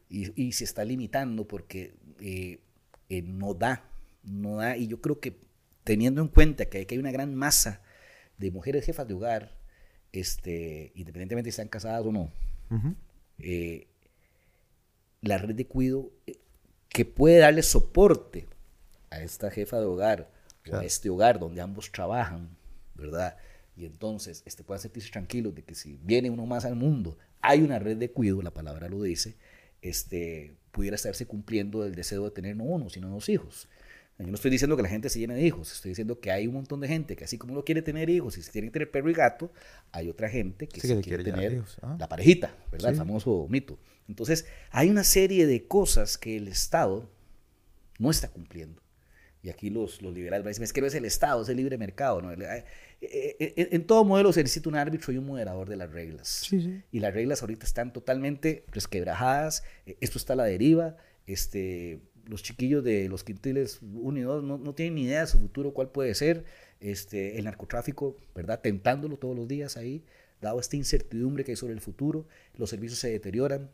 Y, 0.10 0.42
y 0.42 0.54
se 0.54 0.64
está 0.64 0.86
limitando 0.86 1.48
porque 1.48 1.94
eh, 2.20 2.60
eh, 3.10 3.22
no 3.22 3.54
da, 3.54 3.84
no 4.24 4.58
da. 4.58 4.78
Y 4.78 4.88
yo 4.88 5.02
creo 5.02 5.20
que 5.20 5.40
teniendo 5.84 6.22
en 6.22 6.28
cuenta 6.28 6.66
que 6.66 6.80
hay, 6.80 6.86
que 6.86 6.96
hay 6.96 7.00
una 7.00 7.12
gran 7.12 7.36
masa 7.36 7.82
de 8.38 8.52
mujeres 8.52 8.86
jefas 8.86 9.08
de 9.08 9.14
hogar, 9.14 9.58
este, 10.12 10.92
independientemente 10.96 11.50
si 11.50 11.54
están 11.54 11.68
casadas 11.68 12.06
o 12.06 12.12
no, 12.12 12.32
eh, 13.40 13.88
la 15.22 15.38
red 15.38 15.56
de 15.56 15.68
cuido 15.68 16.12
eh, 16.28 16.40
que 16.90 17.06
puede 17.06 17.38
darle 17.38 17.64
soporte 17.64 18.48
a 19.10 19.22
esta 19.22 19.52
jefa 19.52 19.80
de 19.80 19.86
hogar 19.86 20.32
o 20.72 20.76
a 20.76 20.86
este 20.86 21.10
hogar 21.10 21.40
donde 21.40 21.62
ambos 21.62 21.92
trabajan, 21.92 22.50
¿verdad? 22.96 23.38
Y 23.76 23.86
entonces 23.86 24.44
este, 24.46 24.64
puedan 24.64 24.82
sentirse 24.82 25.10
tranquilos 25.10 25.56
de 25.56 25.64
que 25.64 25.76
si 25.76 25.98
viene 26.04 26.30
uno 26.30 26.46
más 26.46 26.66
al 26.66 26.76
mundo, 26.76 27.18
hay 27.42 27.62
una 27.62 27.80
red 27.80 27.98
de 27.98 28.12
cuido, 28.12 28.42
la 28.42 28.52
palabra 28.52 28.90
lo 28.90 29.02
dice, 29.02 29.36
este, 29.82 30.56
pudiera 30.72 30.96
estarse 30.96 31.26
cumpliendo 31.26 31.86
el 31.86 31.96
deseo 31.96 32.26
de 32.26 32.32
tener 32.32 32.56
no 32.56 32.66
uno, 32.66 32.90
sino 32.90 33.10
dos 33.10 33.30
hijos. 33.30 33.68
Yo 34.20 34.28
no 34.28 34.36
estoy 34.36 34.52
diciendo 34.52 34.76
que 34.76 34.84
la 34.84 34.90
gente 34.90 35.10
se 35.10 35.18
llene 35.18 35.36
de 35.36 35.44
hijos, 35.44 35.72
estoy 35.72 35.90
diciendo 35.90 36.20
que 36.20 36.30
hay 36.30 36.46
un 36.46 36.54
montón 36.54 36.82
de 36.82 36.90
gente 36.90 37.16
que 37.16 37.24
así 37.24 37.38
como 37.38 37.54
uno 37.54 37.64
quiere 37.64 37.82
tener 37.82 38.10
hijos 38.10 38.38
y 38.38 38.44
si 38.44 38.52
quiere 38.52 38.70
tener 38.70 38.92
perro 38.92 39.10
y 39.10 39.14
gato, 39.14 39.52
hay 39.94 40.10
otra 40.10 40.30
gente 40.30 40.68
que 40.68 40.82
sí, 40.82 40.94
quiere, 41.02 41.24
tener 41.24 41.64
ah. 41.82 41.96
la 41.98 42.10
parejita, 42.10 42.54
¿verdad? 42.70 42.92
El 42.92 42.98
famoso 42.98 43.48
mito. 43.50 43.80
Entonces, 44.10 44.46
hay 44.72 44.90
una 44.90 45.06
serie 45.06 45.48
de 45.48 45.68
cosas 45.68 46.18
que 46.18 46.36
el 46.36 46.50
Estado 46.50 47.10
no 47.98 48.12
está 48.12 48.28
cumpliendo. 48.28 48.82
Y 49.42 49.50
aquí 49.50 49.70
los, 49.70 50.02
los 50.02 50.14
liberales 50.14 50.46
dicen, 50.46 50.64
es 50.64 50.74
que 50.74 50.82
no 50.82 50.88
es 50.88 50.96
el 50.96 51.06
Estado, 51.06 51.42
es 51.42 51.50
el 51.50 51.56
libre 51.56 51.78
mercado. 51.78 52.22
¿no? 52.22 52.32
Eh, 52.34 52.66
eh, 53.02 53.36
eh, 53.40 53.70
en 53.72 53.86
todo 53.86 54.04
modelo 54.04 54.34
se 54.34 54.42
necesita 54.42 54.68
un 54.68 54.76
árbitro 54.76 55.14
y 55.14 55.18
un 55.18 55.26
moderador 55.26 55.70
de 55.70 55.78
las 55.78 55.92
reglas. 55.92 56.50
Y 56.92 57.00
las 57.00 57.14
reglas 57.14 57.42
ahorita 57.42 57.66
están 57.66 57.94
totalmente 57.94 58.66
resquebrajadas, 58.72 59.64
esto 59.86 60.18
está 60.18 60.34
a 60.34 60.36
la 60.36 60.44
deriva, 60.44 60.98
este, 61.26 62.02
los 62.30 62.44
chiquillos 62.44 62.84
de 62.84 63.10
los 63.10 63.24
quintiles 63.24 63.80
1 63.82 64.20
y 64.20 64.22
2 64.22 64.44
no, 64.44 64.58
no, 64.58 64.74
tienen 64.76 64.96
ni 64.96 65.04
idea 65.04 65.22
de 65.22 65.28
su 65.28 65.40
futuro, 65.40 65.74
cuál 65.74 65.90
puede 65.90 66.14
ser. 66.14 66.46
Este, 66.80 67.38
el 67.38 67.46
narcotráfico, 67.46 68.16
¿verdad? 68.36 68.62
Tentándolo 68.62 69.18
todos 69.18 69.36
los 69.36 69.48
días 69.48 69.76
ahí, 69.76 70.06
dado 70.40 70.60
esta 70.60 70.78
incertidumbre 70.78 71.44
que 71.44 71.52
hay 71.52 71.56
sobre 71.58 71.74
el 71.74 71.82
futuro, 71.82 72.26
los 72.56 72.70
servicios 72.70 73.00
se 73.00 73.10
deterioran, 73.10 73.70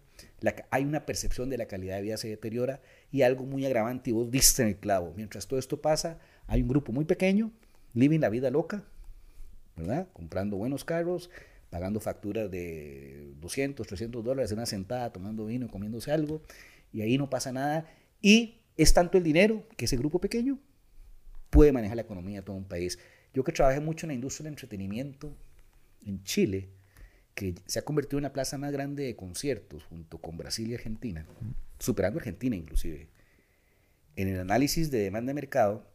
hay 0.72 0.86
una 0.86 1.06
percepción 1.06 1.50
de 1.50 1.58
la 1.58 1.68
calidad 1.68 1.98
de 1.98 2.02
vida 2.02 2.18
se 2.18 2.30
deteriora 2.30 2.82
y 3.12 3.22
algo 3.22 3.46
muy 3.46 3.66
agravante, 3.66 4.10
y 4.10 4.14
vos 4.14 4.32
diste 4.32 4.64
en 4.64 4.70
el 4.70 4.78
clavo. 4.78 5.14
Mientras 5.16 5.48
todo 5.48 5.60
esto 5.60 5.82
pasa, 5.82 6.18
hay 6.48 6.62
un 6.62 6.68
grupo 6.68 6.92
muy 6.92 7.06
pequeño, 7.06 7.52
living 7.94 8.20
la 8.20 8.30
vida 8.30 8.50
loca, 8.50 8.84
¿verdad? 9.76 10.08
Comprando 10.14 10.58
buenos 10.58 10.84
carros, 10.84 11.30
pagando 11.70 12.00
facturas 12.00 12.50
de 12.50 13.34
200, 13.42 13.86
300 13.86 14.24
dólares 14.24 14.52
en 14.52 14.58
una 14.58 14.66
sentada, 14.66 15.12
tomando 15.12 15.46
vino, 15.46 15.68
comiéndose 15.68 16.12
algo, 16.12 16.42
y 16.92 17.02
ahí 17.02 17.18
no 17.20 17.30
pasa 17.30 17.52
nada 17.52 17.86
y 18.22 18.62
es 18.78 18.94
tanto 18.94 19.18
el 19.18 19.24
dinero 19.24 19.68
que 19.78 19.86
ese 19.86 19.98
grupo 19.98 20.20
pequeño 20.20 20.60
puede 21.50 21.72
manejar 21.72 21.96
la 21.96 22.02
economía 22.02 22.40
de 22.40 22.46
todo 22.46 22.56
un 22.56 22.66
país. 22.66 23.00
Yo 23.34 23.44
que 23.44 23.52
trabajé 23.52 23.80
mucho 23.80 24.06
en 24.06 24.10
la 24.10 24.14
industria 24.16 24.46
del 24.46 24.54
entretenimiento 24.54 25.36
en 26.06 26.24
Chile, 26.24 26.70
que 27.34 27.56
se 27.66 27.80
ha 27.80 27.86
convertido 27.86 28.18
en 28.20 28.24
la 28.24 28.34
plaza 28.34 28.58
más 28.58 28.72
grande 28.72 29.04
de 29.04 29.16
conciertos 29.16 29.84
junto 29.86 30.18
con 30.18 30.38
Brasil 30.38 30.70
y 30.70 30.74
Argentina, 30.74 31.26
superando 31.80 32.20
Argentina 32.20 32.56
inclusive. 32.56 33.10
En 34.16 34.30
el 34.30 34.40
análisis 34.40 34.92
de 34.92 35.00
demanda 35.00 35.30
de 35.30 35.34
mercado, 35.34 35.86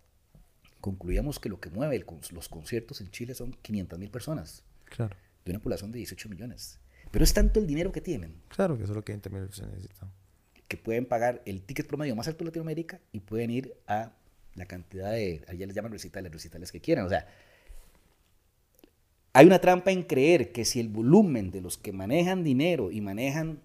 concluíamos 0.80 1.38
que 1.38 1.48
lo 1.48 1.60
que 1.60 1.70
mueve 1.70 2.04
los 2.32 2.48
conciertos 2.48 3.00
en 3.00 3.10
Chile 3.10 3.34
son 3.34 3.52
500 3.62 3.98
mil 3.98 4.10
personas. 4.10 4.62
Claro. 4.84 5.16
De 5.44 5.52
una 5.52 5.60
población 5.60 5.90
de 5.92 5.98
18 5.98 6.28
millones. 6.28 6.78
Pero 7.10 7.24
es 7.24 7.32
tanto 7.32 7.60
el 7.60 7.66
dinero 7.66 7.92
que 7.92 8.00
tienen. 8.02 8.34
Claro 8.48 8.76
que 8.76 8.86
solo 8.86 9.02
500 9.02 9.32
mil 9.32 9.52
se 9.52 9.66
necesitan 9.66 10.10
que 10.70 10.76
pueden 10.76 11.04
pagar 11.04 11.42
el 11.46 11.62
ticket 11.62 11.88
promedio 11.88 12.14
más 12.14 12.28
alto 12.28 12.44
de 12.44 12.50
Latinoamérica 12.50 13.00
y 13.10 13.18
pueden 13.18 13.50
ir 13.50 13.74
a 13.88 14.12
la 14.54 14.66
cantidad 14.66 15.10
de, 15.10 15.42
allá 15.48 15.66
les 15.66 15.74
llaman 15.74 15.90
recitales, 15.90 16.30
recitales 16.30 16.70
que 16.70 16.80
quieran. 16.80 17.06
O 17.06 17.08
sea, 17.08 17.26
hay 19.32 19.46
una 19.46 19.60
trampa 19.60 19.90
en 19.90 20.04
creer 20.04 20.52
que 20.52 20.64
si 20.64 20.78
el 20.78 20.88
volumen 20.88 21.50
de 21.50 21.60
los 21.60 21.76
que 21.76 21.90
manejan 21.90 22.44
dinero 22.44 22.92
y 22.92 23.00
manejan 23.00 23.60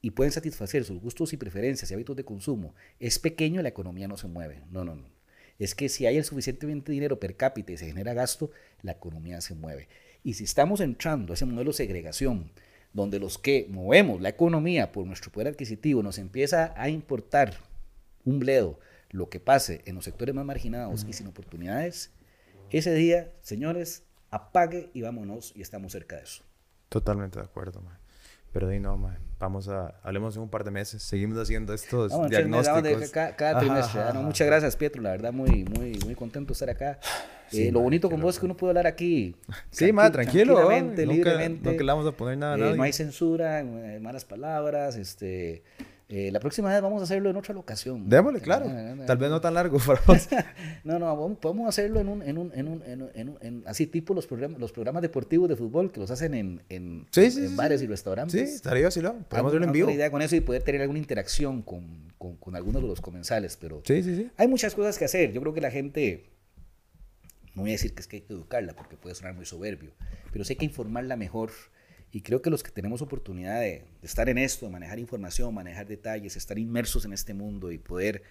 y 0.00 0.12
pueden 0.12 0.32
satisfacer 0.32 0.84
sus 0.84 0.98
gustos 0.98 1.34
y 1.34 1.36
preferencias 1.36 1.90
y 1.90 1.94
hábitos 1.94 2.16
de 2.16 2.24
consumo 2.24 2.74
es 2.98 3.18
pequeño, 3.18 3.60
la 3.60 3.68
economía 3.68 4.08
no 4.08 4.16
se 4.16 4.26
mueve. 4.26 4.62
No, 4.70 4.82
no, 4.82 4.96
no. 4.96 5.10
Es 5.58 5.74
que 5.74 5.90
si 5.90 6.06
hay 6.06 6.16
el 6.16 6.24
suficientemente 6.24 6.90
dinero 6.90 7.20
per 7.20 7.36
cápita 7.36 7.72
y 7.72 7.76
se 7.76 7.84
genera 7.84 8.14
gasto, 8.14 8.50
la 8.80 8.92
economía 8.92 9.42
se 9.42 9.54
mueve. 9.54 9.88
Y 10.24 10.32
si 10.32 10.44
estamos 10.44 10.80
entrando 10.80 11.34
a 11.34 11.34
ese 11.34 11.44
modelo 11.44 11.72
de 11.72 11.76
segregación, 11.76 12.50
donde 12.92 13.18
los 13.18 13.38
que 13.38 13.66
movemos 13.68 14.20
la 14.20 14.28
economía 14.28 14.92
por 14.92 15.06
nuestro 15.06 15.30
poder 15.30 15.48
adquisitivo 15.48 16.02
nos 16.02 16.18
empieza 16.18 16.74
a 16.76 16.88
importar 16.88 17.54
un 18.24 18.40
bledo 18.40 18.78
lo 19.10 19.28
que 19.28 19.40
pase 19.40 19.82
en 19.86 19.96
los 19.96 20.04
sectores 20.04 20.34
más 20.34 20.44
marginados 20.44 21.04
y 21.08 21.12
sin 21.12 21.26
oportunidades, 21.26 22.12
ese 22.70 22.94
día, 22.94 23.32
señores, 23.42 24.04
apague 24.30 24.90
y 24.94 25.02
vámonos 25.02 25.52
y 25.56 25.62
estamos 25.62 25.92
cerca 25.92 26.16
de 26.16 26.22
eso. 26.22 26.44
Totalmente 26.88 27.38
de 27.38 27.44
acuerdo, 27.44 27.80
man. 27.80 27.98
Pero 28.52 28.68
di 28.68 28.80
no, 28.80 28.96
man. 28.96 29.18
Vamos 29.38 29.68
a, 29.68 30.00
hablemos 30.02 30.36
en 30.36 30.42
un 30.42 30.50
par 30.50 30.64
de 30.64 30.70
meses. 30.70 31.02
Seguimos 31.02 31.38
haciendo 31.38 31.72
estos 31.72 32.12
diagnósticos. 32.28 33.10
cada, 33.10 33.58
trimestre. 33.58 34.00
Ah, 34.00 34.12
muchas 34.14 34.46
gracias, 34.46 34.76
Pietro. 34.76 35.02
La 35.02 35.10
verdad, 35.10 35.32
muy, 35.32 35.64
muy, 35.64 35.98
muy 36.04 36.14
contento 36.14 36.48
de 36.48 36.52
estar 36.52 36.70
acá. 36.70 37.00
Eh, 37.52 37.70
lo 37.72 37.80
bonito 37.80 38.08
con 38.10 38.20
vos 38.20 38.36
es 38.36 38.38
que 38.40 38.46
uno 38.46 38.56
puede 38.56 38.70
hablar 38.70 38.86
aquí. 38.86 39.34
Sí, 39.70 39.92
más 39.92 40.12
tranquilo. 40.12 40.54
Tranquilamente, 40.54 41.06
libremente. 41.06 41.72
No 41.72 41.78
le 41.78 41.84
vamos 41.84 42.06
a 42.06 42.12
poner 42.12 42.38
nada. 42.38 42.56
Eh, 42.56 42.76
no 42.76 42.82
hay 42.82 42.92
censura, 42.92 43.60
eh, 43.60 43.98
malas 44.00 44.24
palabras. 44.24 44.96
Este, 44.96 45.62
eh, 46.12 46.32
la 46.32 46.40
próxima 46.40 46.68
vez 46.70 46.82
vamos 46.82 47.00
a 47.00 47.04
hacerlo 47.04 47.30
en 47.30 47.36
otra 47.36 47.54
locación. 47.54 48.08
Démosle, 48.08 48.40
claro. 48.40 48.66
Tal 49.06 49.16
vez 49.16 49.30
no 49.30 49.40
tan 49.40 49.54
largo 49.54 49.78
no, 50.84 50.98
no, 50.98 51.38
podemos 51.40 51.68
hacerlo 51.68 52.00
en 52.00 52.08
un, 52.08 52.22
en 52.22 52.36
un, 52.36 52.52
en 52.52 52.66
un, 52.66 52.82
en 52.84 53.28
un 53.28 53.38
en, 53.40 53.62
así 53.66 53.86
tipo 53.86 54.12
los 54.12 54.26
programas, 54.26 54.58
los 54.58 54.72
programas 54.72 55.02
deportivos 55.02 55.48
de 55.48 55.54
fútbol 55.54 55.92
que 55.92 56.00
los 56.00 56.10
hacen 56.10 56.34
en, 56.34 56.62
en, 56.68 57.06
en 57.14 57.56
bares 57.56 57.80
y 57.82 57.86
restaurantes. 57.86 58.50
Sí, 58.50 58.56
estaría 58.56 58.88
así, 58.88 59.00
¿no? 59.00 59.14
Podemos 59.28 59.50
hacerlo 59.50 59.66
en 59.68 59.72
vivo. 59.72 59.88
idea 59.88 60.10
con 60.10 60.20
eso 60.20 60.34
y 60.34 60.40
poder 60.40 60.64
tener 60.64 60.80
alguna 60.80 60.98
interacción 60.98 61.62
con, 61.62 62.12
con, 62.18 62.34
con, 62.38 62.56
algunos 62.56 62.82
de 62.82 62.88
los 62.88 63.00
comensales, 63.00 63.56
pero 63.56 63.80
sí, 63.84 64.02
sí, 64.02 64.16
sí. 64.16 64.30
hay 64.36 64.48
muchas 64.48 64.74
cosas 64.74 64.98
que 64.98 65.04
hacer. 65.04 65.30
Yo 65.30 65.40
creo 65.40 65.54
que 65.54 65.60
la 65.60 65.70
gente, 65.70 66.24
no 67.60 67.64
voy 67.64 67.72
a 67.72 67.74
decir 67.74 67.94
que 67.94 68.00
es 68.00 68.06
que 68.06 68.16
hay 68.16 68.22
que 68.22 68.32
educarla 68.32 68.74
porque 68.74 68.96
puede 68.96 69.14
sonar 69.14 69.34
muy 69.34 69.44
soberbio, 69.44 69.92
pero 70.32 70.44
sí 70.46 70.54
hay 70.54 70.56
que 70.56 70.64
informarla 70.64 71.14
mejor 71.16 71.50
y 72.10 72.22
creo 72.22 72.40
que 72.40 72.48
los 72.48 72.62
que 72.62 72.70
tenemos 72.70 73.02
oportunidad 73.02 73.60
de, 73.60 73.84
estar 74.02 74.30
en 74.30 74.38
esto, 74.38 74.64
de 74.64 74.72
manejar 74.72 74.98
información, 74.98 75.52
manejar 75.52 75.86
detalles, 75.86 76.36
estar 76.36 76.58
inmersos 76.58 77.04
en 77.04 77.12
este 77.12 77.34
mundo 77.34 77.70
y 77.70 77.76
poder 77.76 78.22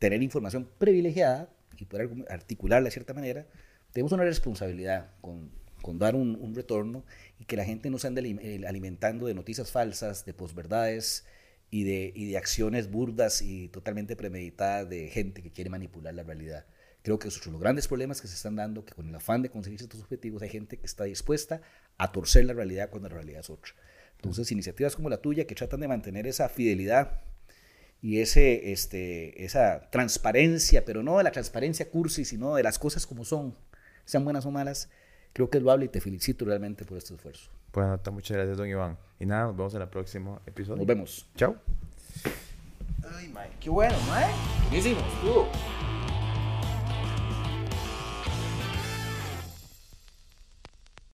tener 0.00 0.20
información 0.20 0.68
privilegiada 0.78 1.48
y 1.78 1.84
poder 1.84 2.10
articularla 2.28 2.86
de 2.86 2.90
cierta 2.90 3.14
manera, 3.14 3.46
tenemos 3.92 4.10
una 4.10 4.24
responsabilidad 4.24 5.12
con, 5.20 5.52
con 5.80 6.00
dar 6.00 6.16
un, 6.16 6.36
un, 6.40 6.52
retorno 6.52 7.04
y 7.38 7.44
que 7.44 7.56
la 7.56 7.64
gente 7.64 7.88
no 7.88 7.98
se 7.98 8.08
ande 8.08 8.36
eh, 8.42 8.66
alimentando 8.66 9.26
de 9.26 9.34
noticias 9.34 9.70
falsas, 9.70 10.24
de 10.24 10.34
posverdades 10.34 11.24
y 11.70 11.84
de, 11.84 12.12
y 12.16 12.32
de 12.32 12.36
acciones 12.36 12.90
burdas 12.90 13.42
y 13.42 13.68
totalmente 13.68 14.16
premeditadas 14.16 14.88
de 14.88 15.08
gente 15.08 15.40
que 15.40 15.52
quiere 15.52 15.70
manipular 15.70 16.14
la 16.14 16.24
realidad. 16.24 16.66
Creo 17.02 17.18
que 17.18 17.28
esos 17.28 17.42
son 17.42 17.52
los 17.52 17.60
grandes 17.60 17.88
problemas 17.88 18.20
que 18.20 18.28
se 18.28 18.34
están 18.34 18.56
dando, 18.56 18.84
que 18.84 18.94
con 18.94 19.08
el 19.08 19.14
afán 19.14 19.42
de 19.42 19.50
conseguir 19.50 19.80
estos 19.82 20.00
objetivos 20.00 20.42
hay 20.42 20.48
gente 20.48 20.78
que 20.78 20.86
está 20.86 21.04
dispuesta 21.04 21.60
a 21.98 22.12
torcer 22.12 22.44
la 22.44 22.52
realidad 22.52 22.90
cuando 22.90 23.08
la 23.08 23.16
realidad 23.16 23.40
es 23.40 23.50
otra. 23.50 23.72
Entonces, 24.16 24.52
iniciativas 24.52 24.94
como 24.94 25.08
la 25.08 25.16
tuya 25.16 25.46
que 25.46 25.54
tratan 25.54 25.80
de 25.80 25.88
mantener 25.88 26.28
esa 26.28 26.48
fidelidad 26.48 27.20
y 28.00 28.20
ese, 28.20 28.72
este, 28.72 29.44
esa 29.44 29.90
transparencia, 29.90 30.84
pero 30.84 31.02
no 31.02 31.18
de 31.18 31.24
la 31.24 31.32
transparencia 31.32 31.90
cursi, 31.90 32.24
sino 32.24 32.54
de 32.54 32.62
las 32.62 32.78
cosas 32.78 33.06
como 33.06 33.24
son, 33.24 33.56
sean 34.04 34.24
buenas 34.24 34.46
o 34.46 34.52
malas, 34.52 34.88
creo 35.32 35.50
que 35.50 35.58
es 35.58 35.64
loable 35.64 35.86
y 35.86 35.88
te 35.88 36.00
felicito 36.00 36.44
realmente 36.44 36.84
por 36.84 36.98
este 36.98 37.14
esfuerzo. 37.14 37.50
Pues 37.72 37.86
muchas 38.12 38.36
gracias, 38.36 38.58
don 38.58 38.68
Iván. 38.68 38.98
Y 39.18 39.26
nada, 39.26 39.46
nos 39.46 39.56
vemos 39.56 39.74
en 39.74 39.82
el 39.82 39.88
próximo 39.88 40.40
episodio. 40.46 40.76
Nos 40.76 40.86
vemos. 40.86 41.26
Chao. 41.36 41.56
Ay, 43.16 43.28
Mike, 43.28 43.56
qué 43.60 43.70
bueno, 43.70 43.96
Mike. 44.08 44.68
Buenísimo, 44.68 45.00
estuvo. 45.00 45.91